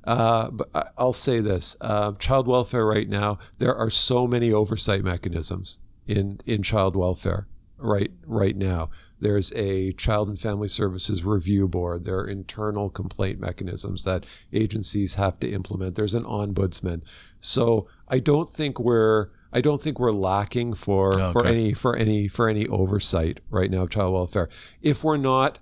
Uh, 0.04 0.50
but 0.50 0.92
I'll 0.96 1.12
say 1.12 1.40
this: 1.40 1.76
uh, 1.80 2.12
child 2.12 2.46
welfare 2.46 2.86
right 2.86 3.08
now, 3.08 3.38
there 3.58 3.74
are 3.74 3.90
so 3.90 4.26
many 4.26 4.52
oversight 4.52 5.02
mechanisms 5.04 5.80
in 6.06 6.40
in 6.46 6.62
child 6.62 6.96
welfare 6.96 7.46
right 7.78 8.10
right 8.26 8.56
now. 8.56 8.90
There's 9.20 9.52
a 9.54 9.92
Child 9.92 10.28
and 10.28 10.38
Family 10.38 10.68
Services 10.68 11.24
Review 11.24 11.66
Board. 11.66 12.04
There 12.04 12.18
are 12.18 12.28
internal 12.28 12.88
complaint 12.88 13.40
mechanisms 13.40 14.04
that 14.04 14.24
agencies 14.52 15.14
have 15.14 15.40
to 15.40 15.50
implement. 15.50 15.96
There's 15.96 16.14
an 16.14 16.24
ombudsman. 16.24 17.02
So 17.40 17.88
I 18.06 18.20
don't 18.20 18.48
think 18.48 18.78
we're 18.78 19.30
I 19.52 19.60
don't 19.60 19.82
think 19.82 19.98
we're 19.98 20.12
lacking 20.12 20.74
for 20.74 21.32
for 21.32 21.46
any 21.46 21.72
for 21.72 21.96
any 21.96 22.28
for 22.28 22.48
any 22.48 22.66
oversight 22.68 23.40
right 23.50 23.70
now 23.70 23.82
of 23.82 23.90
child 23.90 24.14
welfare. 24.14 24.48
If 24.82 25.02
we're 25.02 25.16
not 25.16 25.58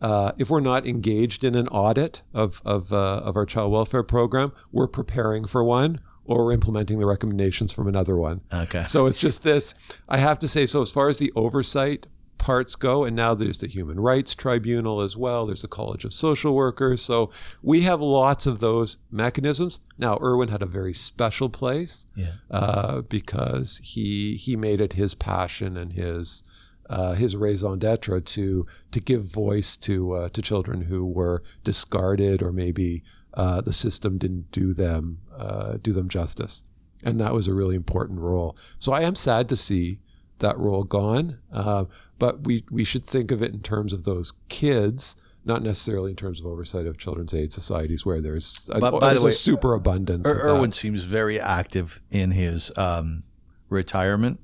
uh, 0.00 0.32
if 0.38 0.48
we're 0.48 0.60
not 0.60 0.86
engaged 0.86 1.44
in 1.44 1.54
an 1.54 1.68
audit 1.68 2.22
of 2.32 2.62
of, 2.64 2.92
uh, 2.92 3.20
of 3.24 3.36
our 3.36 3.46
child 3.46 3.72
welfare 3.72 4.02
program, 4.02 4.52
we're 4.72 4.88
preparing 4.88 5.46
for 5.46 5.64
one 5.64 6.00
or 6.30 6.44
we're 6.44 6.52
implementing 6.52 6.98
the 7.00 7.06
recommendations 7.06 7.72
from 7.72 7.88
another 7.88 8.16
one. 8.16 8.40
Okay. 8.52 8.84
So 8.86 9.06
it's 9.06 9.18
just 9.18 9.42
this. 9.42 9.74
I 10.08 10.18
have 10.18 10.38
to 10.38 10.48
say, 10.48 10.64
so 10.66 10.80
as 10.80 10.90
far 10.90 11.08
as 11.08 11.18
the 11.18 11.32
oversight 11.34 12.06
parts 12.38 12.74
go, 12.76 13.04
and 13.04 13.14
now 13.16 13.34
there's 13.34 13.58
the 13.58 13.66
Human 13.66 13.98
Rights 14.00 14.34
Tribunal 14.34 15.00
as 15.02 15.16
well, 15.16 15.44
there's 15.46 15.62
the 15.62 15.68
College 15.68 16.04
of 16.04 16.12
Social 16.14 16.54
Workers. 16.54 17.02
So 17.02 17.30
we 17.62 17.82
have 17.82 18.00
lots 18.00 18.46
of 18.46 18.60
those 18.60 18.96
mechanisms. 19.10 19.80
Now, 19.98 20.18
Irwin 20.22 20.48
had 20.48 20.62
a 20.62 20.66
very 20.66 20.94
special 20.94 21.50
place 21.50 22.06
Yeah. 22.14 22.32
uh, 22.50 23.00
because 23.02 23.80
he 23.84 24.36
he 24.36 24.56
made 24.56 24.80
it 24.80 24.94
his 24.94 25.14
passion 25.14 25.76
and 25.76 25.92
his 25.92 26.42
uh, 26.88 27.14
his 27.14 27.36
raison 27.36 27.78
d'être 27.78 28.24
to 28.24 28.66
to 28.90 29.00
give 29.00 29.22
voice 29.22 29.76
to 29.76 30.12
uh, 30.12 30.28
to 30.30 30.40
children 30.42 30.82
who 30.82 31.04
were 31.04 31.42
discarded 31.64 32.42
or 32.42 32.52
maybe 32.52 33.02
uh, 33.34 33.60
the 33.60 33.72
system 33.72 34.18
didn't 34.18 34.50
do 34.52 34.74
them 34.74 35.18
uh, 35.36 35.78
do 35.82 35.92
them 35.92 36.08
justice, 36.08 36.64
and 37.02 37.20
that 37.20 37.32
was 37.32 37.46
a 37.48 37.54
really 37.54 37.76
important 37.76 38.20
role. 38.20 38.56
So 38.78 38.92
I 38.92 39.02
am 39.02 39.14
sad 39.14 39.48
to 39.50 39.56
see 39.56 40.00
that 40.40 40.58
role 40.58 40.84
gone, 40.84 41.38
uh, 41.52 41.84
but 42.18 42.44
we 42.44 42.64
we 42.70 42.84
should 42.84 43.04
think 43.04 43.30
of 43.30 43.42
it 43.42 43.52
in 43.52 43.60
terms 43.60 43.92
of 43.92 44.04
those 44.04 44.32
kids. 44.48 45.16
Not 45.42 45.62
necessarily 45.62 46.10
in 46.10 46.16
terms 46.16 46.38
of 46.38 46.44
oversight 46.46 46.86
of 46.86 46.98
children's 46.98 47.32
aid 47.32 47.50
societies, 47.50 48.04
where 48.04 48.20
there's 48.20 48.68
a, 48.72 48.78
But 48.78 49.00
by 49.00 49.00
the 49.00 49.06
there's 49.14 49.24
way, 49.24 49.30
a 49.30 49.32
superabundance. 49.32 50.28
Er- 50.28 50.32
of 50.32 50.36
that. 50.36 50.48
Irwin 50.48 50.72
seems 50.72 51.02
very 51.04 51.40
active 51.40 52.02
in 52.10 52.32
his 52.32 52.70
um, 52.76 53.22
retirement. 53.70 54.38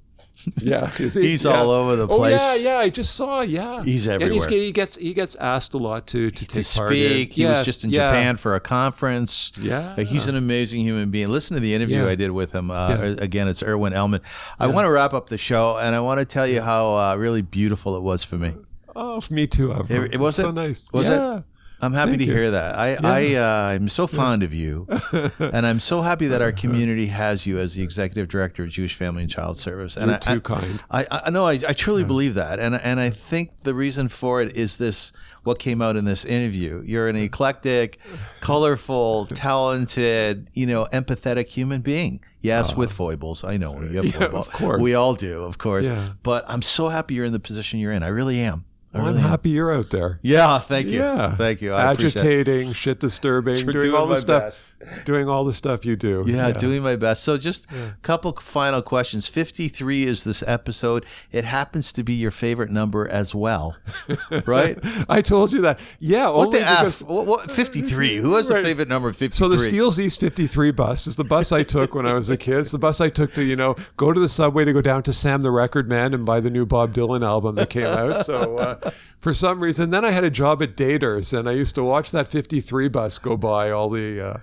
Yeah? 0.58 0.90
He's 0.90 1.44
Yeah. 1.44 1.50
all 1.50 1.70
over 1.70 1.96
the 1.96 2.06
place. 2.06 2.38
Oh 2.40 2.54
yeah, 2.54 2.72
yeah. 2.72 2.78
I 2.78 2.88
just 2.90 3.14
saw. 3.14 3.40
Yeah, 3.40 3.82
He's 3.84 4.06
And 4.06 4.22
everywhere. 4.22 4.48
he 4.48 4.70
gets 4.72 4.96
he 4.96 5.14
gets 5.14 5.34
asked 5.36 5.74
a 5.74 5.78
lot 5.78 6.06
to 6.08 6.30
to 6.30 6.46
to 6.46 6.62
take 6.62 6.74
part 6.74 6.92
in. 6.92 7.08
speak. 7.08 7.32
He 7.34 7.42
Yes, 7.42 7.58
was 7.58 7.66
just 7.66 7.84
in 7.84 7.90
yeah. 7.90 8.10
Japan 8.10 8.36
for 8.36 8.54
a 8.54 8.60
conference. 8.60 9.52
Yeah. 9.60 9.96
He's 9.96 10.26
an 10.26 10.36
amazing 10.36 10.82
human 10.82 11.10
being. 11.10 11.28
Listen 11.28 11.54
to 11.54 11.60
the 11.60 11.74
interview 11.74 12.02
Yeah. 12.04 12.08
I 12.10 12.14
did 12.14 12.30
with 12.30 12.52
him. 12.54 12.70
Uh. 12.70 13.14
Again, 13.18 13.48
it's 13.48 13.62
Irwin 13.62 13.92
Elman. 13.92 14.20
I 14.58 14.66
want 14.66 14.86
to 14.86 14.90
wrap 14.90 15.12
up 15.14 15.28
the 15.28 15.38
show, 15.38 15.78
and 15.78 15.94
I 15.94 16.00
want 16.00 16.18
to 16.20 16.24
tell 16.24 16.46
you 16.46 16.60
how 16.60 16.96
uh, 16.96 17.16
really 17.16 17.42
beautiful 17.42 17.96
it 17.96 18.02
was 18.02 18.22
for 18.24 18.36
me. 18.36 18.52
Oh, 18.94 19.20
for 19.20 19.32
me 19.34 19.46
too. 19.46 19.72
It- 19.72 20.14
it 20.14 20.20
was 20.20 20.36
so 20.36 20.50
nice. 20.50 20.90
Was 20.92 21.08
it? 21.08 21.20
Yeah. 21.80 21.86
I'm 21.86 21.92
happy 21.92 22.12
Thank 22.12 22.20
to 22.22 22.26
you. 22.26 22.32
hear 22.32 22.50
that. 22.52 22.78
I, 22.78 22.96
I, 23.02 23.34
uh, 23.34 23.74
I'm 23.74 23.88
so 23.88 24.06
fond 24.06 24.42
of 24.42 24.54
you, 24.54 24.86
and 25.38 25.66
I'm 25.66 25.80
so 25.80 26.02
happy 26.02 26.26
that 26.28 26.40
our 26.40 26.52
community 26.52 27.06
has 27.06 27.46
you 27.46 27.58
as 27.58 27.74
the 27.74 27.82
executive 27.82 28.28
director 28.28 28.64
of 28.64 28.70
Jewish 28.70 28.94
Family 28.94 29.22
and 29.22 29.30
Child 29.30 29.56
Service. 29.56 29.96
And 29.96 30.06
You're 30.06 30.16
I, 30.16 30.18
too 30.18 30.30
I, 30.30 30.38
kind. 30.38 30.84
I, 30.90 31.06
I 31.26 31.30
know. 31.30 31.46
I, 31.46 31.60
I 31.68 31.72
truly 31.72 32.04
believe 32.04 32.34
that, 32.34 32.58
and 32.58 32.74
and 32.74 32.98
I 33.00 33.10
think 33.10 33.62
the 33.62 33.74
reason 33.74 34.08
for 34.08 34.40
it 34.42 34.56
is 34.56 34.76
this: 34.78 35.12
what 35.44 35.58
came 35.58 35.80
out 35.80 35.96
in 35.96 36.04
this 36.04 36.24
interview. 36.24 36.82
You're 36.84 37.08
an 37.08 37.16
eclectic, 37.16 37.98
colorful, 38.40 39.26
talented, 39.26 40.48
you 40.52 40.66
know, 40.66 40.86
empathetic 40.92 41.46
human 41.48 41.80
being. 41.80 42.20
Yes, 42.42 42.76
with 42.76 42.92
foibles. 42.92 43.42
I 43.42 43.56
know 43.56 43.80
you 43.80 43.96
have 43.96 44.04
Yeah, 44.04 44.12
foibles. 44.12 44.46
of 44.46 44.52
course. 44.52 44.80
We 44.80 44.94
all 44.94 45.14
do, 45.14 45.42
of 45.42 45.58
course. 45.58 45.84
Yeah. 45.84 46.12
But 46.22 46.44
I'm 46.46 46.62
so 46.62 46.88
happy 46.88 47.14
you're 47.14 47.24
in 47.24 47.32
the 47.32 47.40
position 47.40 47.80
you're 47.80 47.90
in. 47.90 48.04
I 48.04 48.08
really 48.08 48.38
am. 48.40 48.64
I 48.96 49.00
I'm 49.00 49.06
really 49.06 49.18
am. 49.22 49.28
happy 49.28 49.50
you're 49.50 49.72
out 49.72 49.90
there. 49.90 50.18
Yeah, 50.22 50.60
thank 50.60 50.88
you. 50.88 50.98
Yeah. 51.00 51.36
Thank 51.36 51.62
you. 51.62 51.72
I. 51.72 51.90
Agitating, 51.92 52.72
shit 52.72 53.00
disturbing, 53.00 53.56
doing, 53.66 53.72
doing 53.72 53.94
all 53.94 54.06
the 54.06 54.16
stuff, 54.16 54.42
best. 54.42 55.04
doing 55.04 55.28
all 55.28 55.44
the 55.44 55.52
stuff 55.52 55.84
you 55.84 55.96
do. 55.96 56.24
Yeah, 56.26 56.50
doing 56.52 56.82
my 56.82 56.96
best. 56.96 57.22
So, 57.24 57.38
just 57.38 57.70
a 57.70 57.96
couple 58.02 58.32
final 58.40 58.82
questions. 58.82 59.26
53 59.28 60.04
is 60.04 60.24
this 60.24 60.42
episode. 60.46 61.04
It 61.32 61.44
happens 61.44 61.92
to 61.92 62.02
be 62.02 62.14
your 62.14 62.30
favorite 62.30 62.70
number 62.70 63.06
as 63.08 63.34
well, 63.34 63.76
right? 64.46 64.78
I 65.08 65.22
told 65.22 65.52
you 65.52 65.60
that. 65.62 65.78
Yeah. 66.00 66.28
What 66.30 66.50
the 66.50 66.58
because- 66.58 67.02
F? 67.02 67.08
What, 67.08 67.26
what, 67.26 67.50
53. 67.50 68.16
Who 68.16 68.34
has 68.34 68.50
a 68.50 68.62
favorite 68.62 68.88
number 68.88 69.08
of 69.08 69.16
53? 69.16 69.36
So 69.36 69.48
the 69.48 69.58
Steeles 69.58 69.98
East 69.98 70.20
53 70.20 70.70
bus 70.72 71.06
is 71.06 71.16
the 71.16 71.24
bus 71.24 71.52
I 71.52 71.62
took 71.62 71.94
when 71.94 72.06
I 72.06 72.14
was 72.14 72.28
a 72.28 72.36
kid. 72.36 72.58
It's 72.60 72.70
the 72.70 72.78
bus 72.78 73.00
I 73.00 73.08
took 73.08 73.34
to, 73.34 73.42
you 73.44 73.56
know, 73.56 73.76
go 73.96 74.12
to 74.12 74.20
the 74.20 74.28
subway 74.28 74.64
to 74.64 74.72
go 74.72 74.80
down 74.82 75.02
to 75.04 75.12
Sam 75.12 75.42
the 75.42 75.50
Record 75.50 75.88
Man 75.88 76.14
and 76.14 76.24
buy 76.24 76.40
the 76.40 76.50
new 76.50 76.66
Bob 76.66 76.92
Dylan 76.94 77.24
album 77.24 77.54
that 77.56 77.70
came 77.70 77.84
out. 77.86 78.24
So 78.26 78.56
uh, 78.58 78.85
for 79.18 79.32
some 79.34 79.60
reason, 79.60 79.90
then 79.90 80.04
I 80.04 80.10
had 80.10 80.24
a 80.24 80.30
job 80.30 80.62
at 80.62 80.76
Daiters 80.76 81.36
and 81.36 81.48
I 81.48 81.52
used 81.52 81.74
to 81.76 81.82
watch 81.82 82.10
that 82.12 82.28
53 82.28 82.88
bus 82.88 83.18
go 83.18 83.36
by 83.36 83.70
all 83.70 83.88
the 83.88 84.24
uh, 84.24 84.38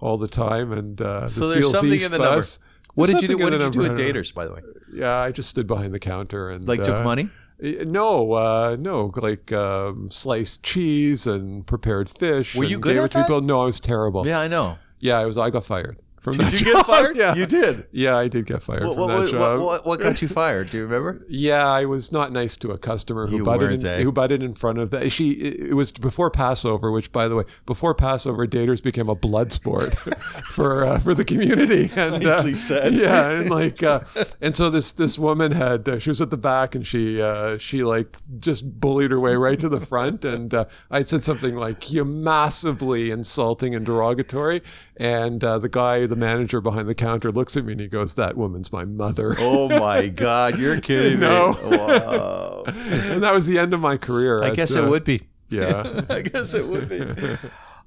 all 0.00 0.18
the 0.18 0.28
time. 0.28 0.72
And 0.72 1.00
uh, 1.00 1.20
the 1.22 1.28
So 1.30 1.40
there's 1.48 1.52
Steeles 1.58 1.72
something 1.72 1.92
East 1.94 2.06
in 2.06 2.12
the 2.12 2.18
bus. 2.18 2.58
What 2.94 3.08
did 3.08 3.22
you 3.22 3.28
do? 3.28 3.38
What 3.38 3.50
did 3.50 3.60
you 3.62 3.70
do 3.70 3.84
at. 3.84 3.92
Daiters, 3.96 4.34
by 4.34 4.44
the 4.46 4.52
way? 4.54 4.60
Yeah, 4.92 5.16
I 5.16 5.30
just 5.32 5.48
stood 5.48 5.66
behind 5.66 5.94
the 5.94 5.98
counter 6.00 6.50
and 6.50 6.66
Like, 6.66 6.80
uh, 6.80 6.84
took 6.84 7.04
money? 7.04 7.30
eh, 7.62 7.84
No, 7.86 8.32
uh, 8.32 8.76
no, 8.78 9.12
like 9.16 9.52
um, 9.52 10.10
sliced 10.10 10.62
cheese 10.62 11.26
and 11.26 11.66
prepared 11.66 12.10
fish. 12.10 12.54
Were 12.56 12.64
you 12.64 12.78
good 12.78 12.94
gave 12.94 13.02
at 13.02 13.04
it 13.04 13.12
to 13.12 13.18
that? 13.18 13.24
people. 13.26 13.40
No, 13.42 13.60
I 13.62 13.66
was 13.66 13.78
terrible. 13.80 14.26
Yeah, 14.26 14.40
I 14.40 14.48
know. 14.48 14.78
Yeah, 15.00 15.18
I 15.18 15.26
was. 15.26 15.38
I 15.38 15.50
got 15.50 15.64
fired 15.64 15.96
from 16.32 16.44
Did 16.44 16.52
that 16.54 16.60
you 16.60 16.66
job. 16.72 16.76
get 16.76 16.86
fired? 16.86 17.16
Yeah, 17.18 17.34
You 17.34 17.46
did. 17.46 17.86
Yeah, 17.90 18.16
I 18.16 18.28
did 18.28 18.46
get 18.46 18.62
fired 18.62 18.84
What, 18.84 18.94
from 18.94 19.00
what, 19.00 19.08
that 19.08 19.18
what, 19.20 19.30
job. 19.30 19.60
what, 19.60 19.86
what 19.86 20.00
got 20.00 20.22
you 20.22 20.28
fired? 20.28 20.70
Do 20.70 20.78
you 20.78 20.84
remember? 20.84 21.24
Yeah, 21.28 21.66
I 21.66 21.84
was 21.84 22.10
not 22.12 22.32
nice 22.32 22.56
to 22.58 22.70
a 22.70 22.78
customer 22.78 23.26
who 23.26 23.38
You 23.38 23.44
butted 23.44 23.72
in, 23.72 23.86
eh? 23.86 24.02
who 24.02 24.12
butted 24.12 24.42
in 24.42 24.54
front 24.54 24.78
of 24.78 24.90
the. 24.90 25.08
She 25.10 25.30
it 25.30 25.74
was 25.74 25.92
before 25.92 26.30
Passover, 26.30 26.90
which 26.90 27.12
by 27.12 27.28
the 27.28 27.36
way, 27.36 27.44
before 27.66 27.94
Passover, 27.94 28.46
Daiters 28.46 28.82
became 28.82 29.08
a 29.08 29.14
blood 29.14 29.52
sport 29.52 29.94
for 30.50 30.84
uh, 30.84 30.98
for 30.98 31.14
the 31.14 31.24
community. 31.24 31.90
And 31.94 32.24
uh, 32.24 32.54
said. 32.54 32.94
Yeah, 32.94 33.30
and 33.30 33.50
like 33.50 33.82
uh, 33.82 34.00
and 34.40 34.54
so 34.56 34.70
this 34.70 34.92
this 34.92 35.18
woman 35.18 35.52
had 35.52 35.88
uh, 35.88 35.98
she 35.98 36.10
was 36.10 36.20
at 36.20 36.30
the 36.30 36.36
back 36.36 36.74
and 36.74 36.86
she 36.86 37.20
uh, 37.20 37.58
she 37.58 37.82
like 37.84 38.16
just 38.40 38.80
bullied 38.80 39.10
her 39.10 39.20
way 39.20 39.34
right 39.34 39.58
to 39.60 39.68
the 39.68 39.80
front 39.80 40.24
and 40.24 40.52
uh, 40.54 40.64
I 40.90 41.04
said 41.04 41.22
something 41.22 41.54
like 41.54 41.90
you 41.92 42.04
massively 42.04 43.10
insulting 43.10 43.74
and 43.74 43.84
derogatory 43.84 44.62
and 44.98 45.42
uh, 45.44 45.58
the 45.58 45.68
guy 45.68 46.06
the 46.06 46.16
manager 46.16 46.60
behind 46.60 46.88
the 46.88 46.94
counter 46.94 47.30
looks 47.32 47.56
at 47.56 47.64
me 47.64 47.72
and 47.72 47.80
he 47.80 47.86
goes 47.88 48.14
that 48.14 48.36
woman's 48.36 48.72
my 48.72 48.84
mother. 48.84 49.34
Oh 49.40 49.68
my 49.68 50.08
God, 50.08 50.58
you're 50.58 50.80
kidding 50.82 51.20
No. 51.20 51.52
me. 51.70 51.76
Wow. 51.76 52.64
and 52.66 53.22
that 53.22 53.32
was 53.32 53.46
the 53.46 53.58
end 53.58 53.72
of 53.74 53.80
my 53.80 53.96
career. 53.96 54.42
I 54.42 54.48
at, 54.48 54.56
guess 54.56 54.74
uh, 54.76 54.84
it 54.84 54.88
would 54.90 55.04
be. 55.04 55.22
Yeah. 55.48 56.02
I 56.10 56.22
guess 56.22 56.52
it 56.54 56.66
would 56.66 56.88
be. 56.88 57.00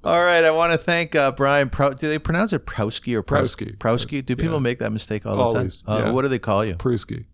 All 0.04 0.24
right, 0.24 0.42
I 0.42 0.50
want 0.50 0.72
to 0.72 0.78
thank 0.78 1.14
uh, 1.14 1.30
Brian. 1.30 1.70
Prou- 1.70 1.96
do 1.96 2.08
they 2.08 2.18
pronounce 2.18 2.52
it 2.52 2.66
Prowski 2.66 3.14
or 3.14 3.22
Prous- 3.22 3.54
Prowski. 3.54 3.76
Prowski? 3.78 4.24
Do 4.26 4.34
people 4.34 4.54
Yeah. 4.54 4.58
make 4.60 4.78
that 4.80 4.90
mistake 4.90 5.24
all 5.24 5.36
the 5.36 5.42
Always, 5.42 5.82
time? 5.82 5.94
Uh, 5.94 6.04
yeah. 6.06 6.10
What 6.10 6.22
do 6.22 6.28
they 6.28 6.40
call 6.40 6.64
you? 6.64 6.74
Prusky. 6.74 7.26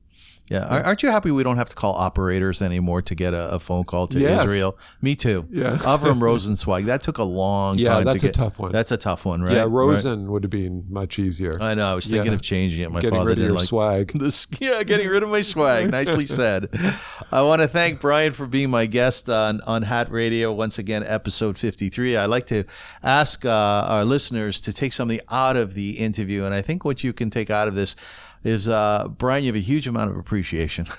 Yeah, 0.51 0.65
Ar- 0.67 0.83
aren't 0.83 1.03
you 1.03 1.11
happy 1.11 1.31
we 1.31 1.43
don't 1.43 1.57
have 1.59 1.69
to 1.69 1.75
call 1.75 1.95
operators 1.95 2.63
anymore 2.63 3.03
to 3.03 3.15
get 3.15 3.35
a, 3.35 3.51
a 3.53 3.59
phone 3.59 3.85
call 3.85 4.07
to 4.09 4.19
Yes. 4.19 4.43
Israel? 4.45 4.79
Me 5.03 5.15
too. 5.15 5.47
Yeah. 5.51 5.77
Avram 5.83 6.21
Rosenzweig. 6.21 6.87
That 6.87 7.03
took 7.03 7.19
a 7.19 7.23
long 7.23 7.79
Yeah, 7.79 7.89
time. 7.89 7.99
Yeah, 7.99 8.05
that's 8.05 8.21
to 8.23 8.27
a 8.27 8.31
get. 8.31 8.35
tough 8.35 8.59
one. 8.59 8.73
That's 8.73 8.91
a 8.91 8.97
tough 8.97 9.27
one, 9.27 9.43
right? 9.43 9.53
Yeah, 9.53 9.63
Right. 9.63 9.71
Rosen 9.71 10.31
would 10.31 10.43
have 10.45 10.51
been 10.51 10.85
much 10.89 11.19
easier. 11.19 11.59
I 11.61 11.75
know. 11.75 11.87
I 11.87 11.95
was 11.95 12.07
thinking 12.07 12.29
Yeah. 12.33 12.37
of 12.37 12.43
changing 12.43 12.83
it. 12.85 12.91
My 12.91 13.01
Getting 13.01 13.17
father 13.19 13.29
rid 13.29 13.33
of 13.33 13.37
didn't 13.39 13.49
your 13.51 13.59
like 13.59 13.69
swag. 13.69 14.13
This, 14.19 14.47
yeah, 14.59 14.83
getting 14.83 15.09
rid 15.09 15.23
of 15.23 15.29
my 15.29 15.43
swag. 15.43 15.91
Nicely 15.99 16.27
said. 16.27 16.69
I 17.31 17.43
want 17.43 17.61
to 17.63 17.69
thank 17.69 18.01
Brian 18.01 18.33
for 18.33 18.47
being 18.47 18.71
my 18.71 18.87
guest 18.87 19.29
on, 19.29 19.61
on 19.63 19.83
Hat 19.83 20.11
Radio 20.11 20.53
once 20.53 20.79
again, 20.79 21.03
episode 21.05 21.59
53. 21.59 22.17
I 22.17 22.25
like 22.27 22.47
to 22.47 22.65
ask 23.03 23.45
uh, 23.45 23.49
our 23.51 24.05
listeners 24.05 24.61
to 24.63 24.73
take 24.73 24.93
something 24.93 25.21
out 25.31 25.57
of 25.57 25.75
the 25.75 25.99
interview. 25.99 26.45
And 26.45 26.55
I 26.55 26.63
think 26.63 26.85
what 26.85 27.05
you 27.05 27.13
can 27.13 27.29
take 27.31 27.51
out 27.51 27.69
of 27.69 27.75
this 27.75 27.95
is, 28.45 28.69
uh, 28.69 29.09
Brian, 29.09 29.45
you 29.45 29.49
have 29.49 29.57
a 29.57 29.65
huge 29.65 29.87
amount 29.87 30.11
of 30.11 30.17
appreciation. 30.17 30.87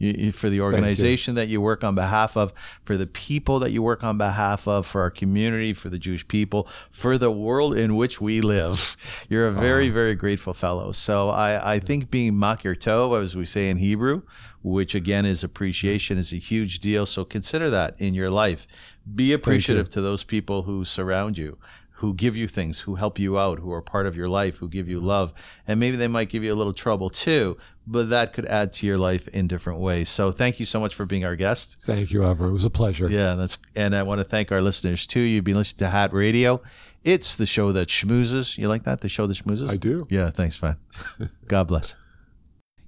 You, 0.00 0.14
you, 0.16 0.32
for 0.32 0.48
the 0.48 0.60
organization 0.60 1.34
that 1.34 1.48
you 1.48 1.60
work 1.60 1.82
on 1.82 1.96
behalf 1.96 2.36
of, 2.36 2.52
for 2.84 2.96
the 2.96 3.06
people 3.08 3.58
that 3.58 3.72
you 3.72 3.82
work 3.82 4.04
on 4.04 4.16
behalf 4.16 4.68
of, 4.68 4.86
for 4.86 5.00
our 5.00 5.10
community, 5.10 5.74
for 5.74 5.88
the 5.88 5.98
Jewish 5.98 6.26
people, 6.28 6.68
for 6.92 7.18
the 7.18 7.32
world 7.32 7.76
in 7.76 7.96
which 7.96 8.20
we 8.20 8.40
live. 8.40 8.96
You're 9.28 9.48
a 9.48 9.52
very, 9.52 9.90
very 9.90 10.14
grateful 10.14 10.54
fellow. 10.54 10.92
So 10.92 11.30
I, 11.30 11.74
I 11.74 11.80
think 11.80 12.12
being 12.12 12.34
makir 12.34 12.76
tov, 12.76 13.20
as 13.20 13.34
we 13.34 13.44
say 13.44 13.68
in 13.68 13.78
Hebrew, 13.78 14.22
which 14.62 14.94
again 14.94 15.26
is 15.26 15.42
appreciation, 15.42 16.16
is 16.16 16.32
a 16.32 16.36
huge 16.36 16.78
deal. 16.78 17.04
So 17.04 17.24
consider 17.24 17.68
that 17.70 18.00
in 18.00 18.14
your 18.14 18.30
life. 18.30 18.68
Be 19.12 19.32
appreciative 19.32 19.90
to 19.90 20.00
those 20.00 20.22
people 20.22 20.62
who 20.62 20.84
surround 20.84 21.36
you 21.38 21.58
who 21.98 22.14
give 22.14 22.36
you 22.36 22.46
things, 22.46 22.80
who 22.80 22.94
help 22.94 23.18
you 23.18 23.36
out, 23.36 23.58
who 23.58 23.72
are 23.72 23.82
part 23.82 24.06
of 24.06 24.14
your 24.14 24.28
life, 24.28 24.58
who 24.58 24.68
give 24.68 24.88
you 24.88 24.98
mm-hmm. 24.98 25.08
love. 25.08 25.32
And 25.66 25.80
maybe 25.80 25.96
they 25.96 26.06
might 26.06 26.28
give 26.28 26.44
you 26.44 26.54
a 26.54 26.56
little 26.56 26.72
trouble 26.72 27.10
too, 27.10 27.56
but 27.88 28.08
that 28.10 28.32
could 28.32 28.46
add 28.46 28.72
to 28.74 28.86
your 28.86 28.98
life 28.98 29.26
in 29.28 29.48
different 29.48 29.80
ways. 29.80 30.08
So 30.08 30.30
thank 30.30 30.60
you 30.60 30.66
so 30.66 30.78
much 30.78 30.94
for 30.94 31.06
being 31.06 31.24
our 31.24 31.34
guest. 31.34 31.76
Thank 31.82 32.12
you, 32.12 32.24
Ever. 32.24 32.46
It 32.46 32.52
was 32.52 32.64
a 32.64 32.70
pleasure. 32.70 33.10
Yeah, 33.10 33.34
that's 33.34 33.58
and 33.74 33.96
I 33.96 34.04
want 34.04 34.20
to 34.20 34.24
thank 34.24 34.52
our 34.52 34.62
listeners 34.62 35.08
too. 35.08 35.20
You've 35.20 35.42
been 35.42 35.56
listening 35.56 35.78
to 35.78 35.90
Hat 35.90 36.12
Radio. 36.12 36.62
It's 37.02 37.34
the 37.34 37.46
show 37.46 37.72
that 37.72 37.88
schmoozes. 37.88 38.56
You 38.56 38.68
like 38.68 38.84
that? 38.84 39.00
The 39.00 39.08
show 39.08 39.26
that 39.26 39.36
schmoozes? 39.36 39.68
I 39.68 39.76
do. 39.76 40.06
Yeah, 40.08 40.30
thanks, 40.30 40.54
fine. 40.54 40.76
God 41.48 41.66
bless. 41.66 41.96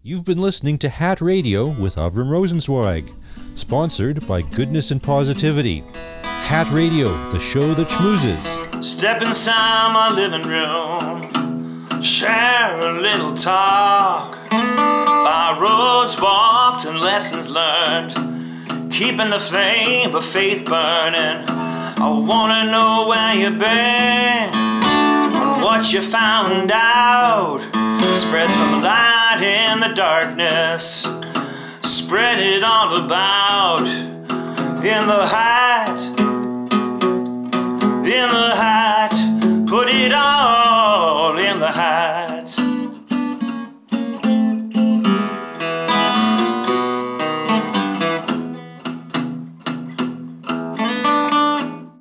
You've 0.02 0.24
been 0.24 0.40
listening 0.40 0.78
to 0.78 0.88
Hat 0.88 1.20
Radio 1.20 1.66
with 1.66 1.96
Avram 1.96 2.30
Rosenzweig, 2.30 3.12
sponsored 3.54 4.24
by 4.28 4.42
Goodness 4.42 4.92
and 4.92 5.02
Positivity. 5.02 5.82
Hat 6.22 6.70
Radio, 6.70 7.08
the 7.30 7.40
show 7.40 7.74
that 7.74 7.88
schmoozes. 7.88 8.69
Step 8.82 9.20
inside 9.20 9.92
my 9.92 10.10
living 10.10 10.48
room, 10.48 12.00
share 12.00 12.80
a 12.80 12.92
little 12.98 13.34
talk. 13.34 14.38
By 14.50 15.54
roads 15.60 16.18
walked 16.18 16.86
and 16.86 16.98
lessons 16.98 17.50
learned, 17.50 18.14
keeping 18.90 19.28
the 19.28 19.38
flame 19.38 20.14
of 20.14 20.24
faith 20.24 20.64
burning. 20.64 21.44
I 21.46 22.08
wanna 22.26 22.70
know 22.70 23.06
where 23.06 23.34
you've 23.34 23.58
been, 23.58 24.48
and 24.54 25.62
what 25.62 25.92
you 25.92 26.00
found 26.00 26.72
out. 26.72 27.60
Spread 28.14 28.50
some 28.50 28.80
light 28.80 29.42
in 29.42 29.80
the 29.80 29.94
darkness, 29.94 31.06
spread 31.82 32.38
it 32.38 32.64
all 32.64 32.96
about 32.96 33.86
in 34.82 35.06
the 35.06 35.26
height 35.26 36.29
in 38.06 38.28
the 38.28 38.54
hat. 38.56 39.12
Put 39.66 39.88
it 39.92 40.12
all 40.12 41.36
in 41.38 41.60
the 41.60 41.70
hat. 41.70 42.69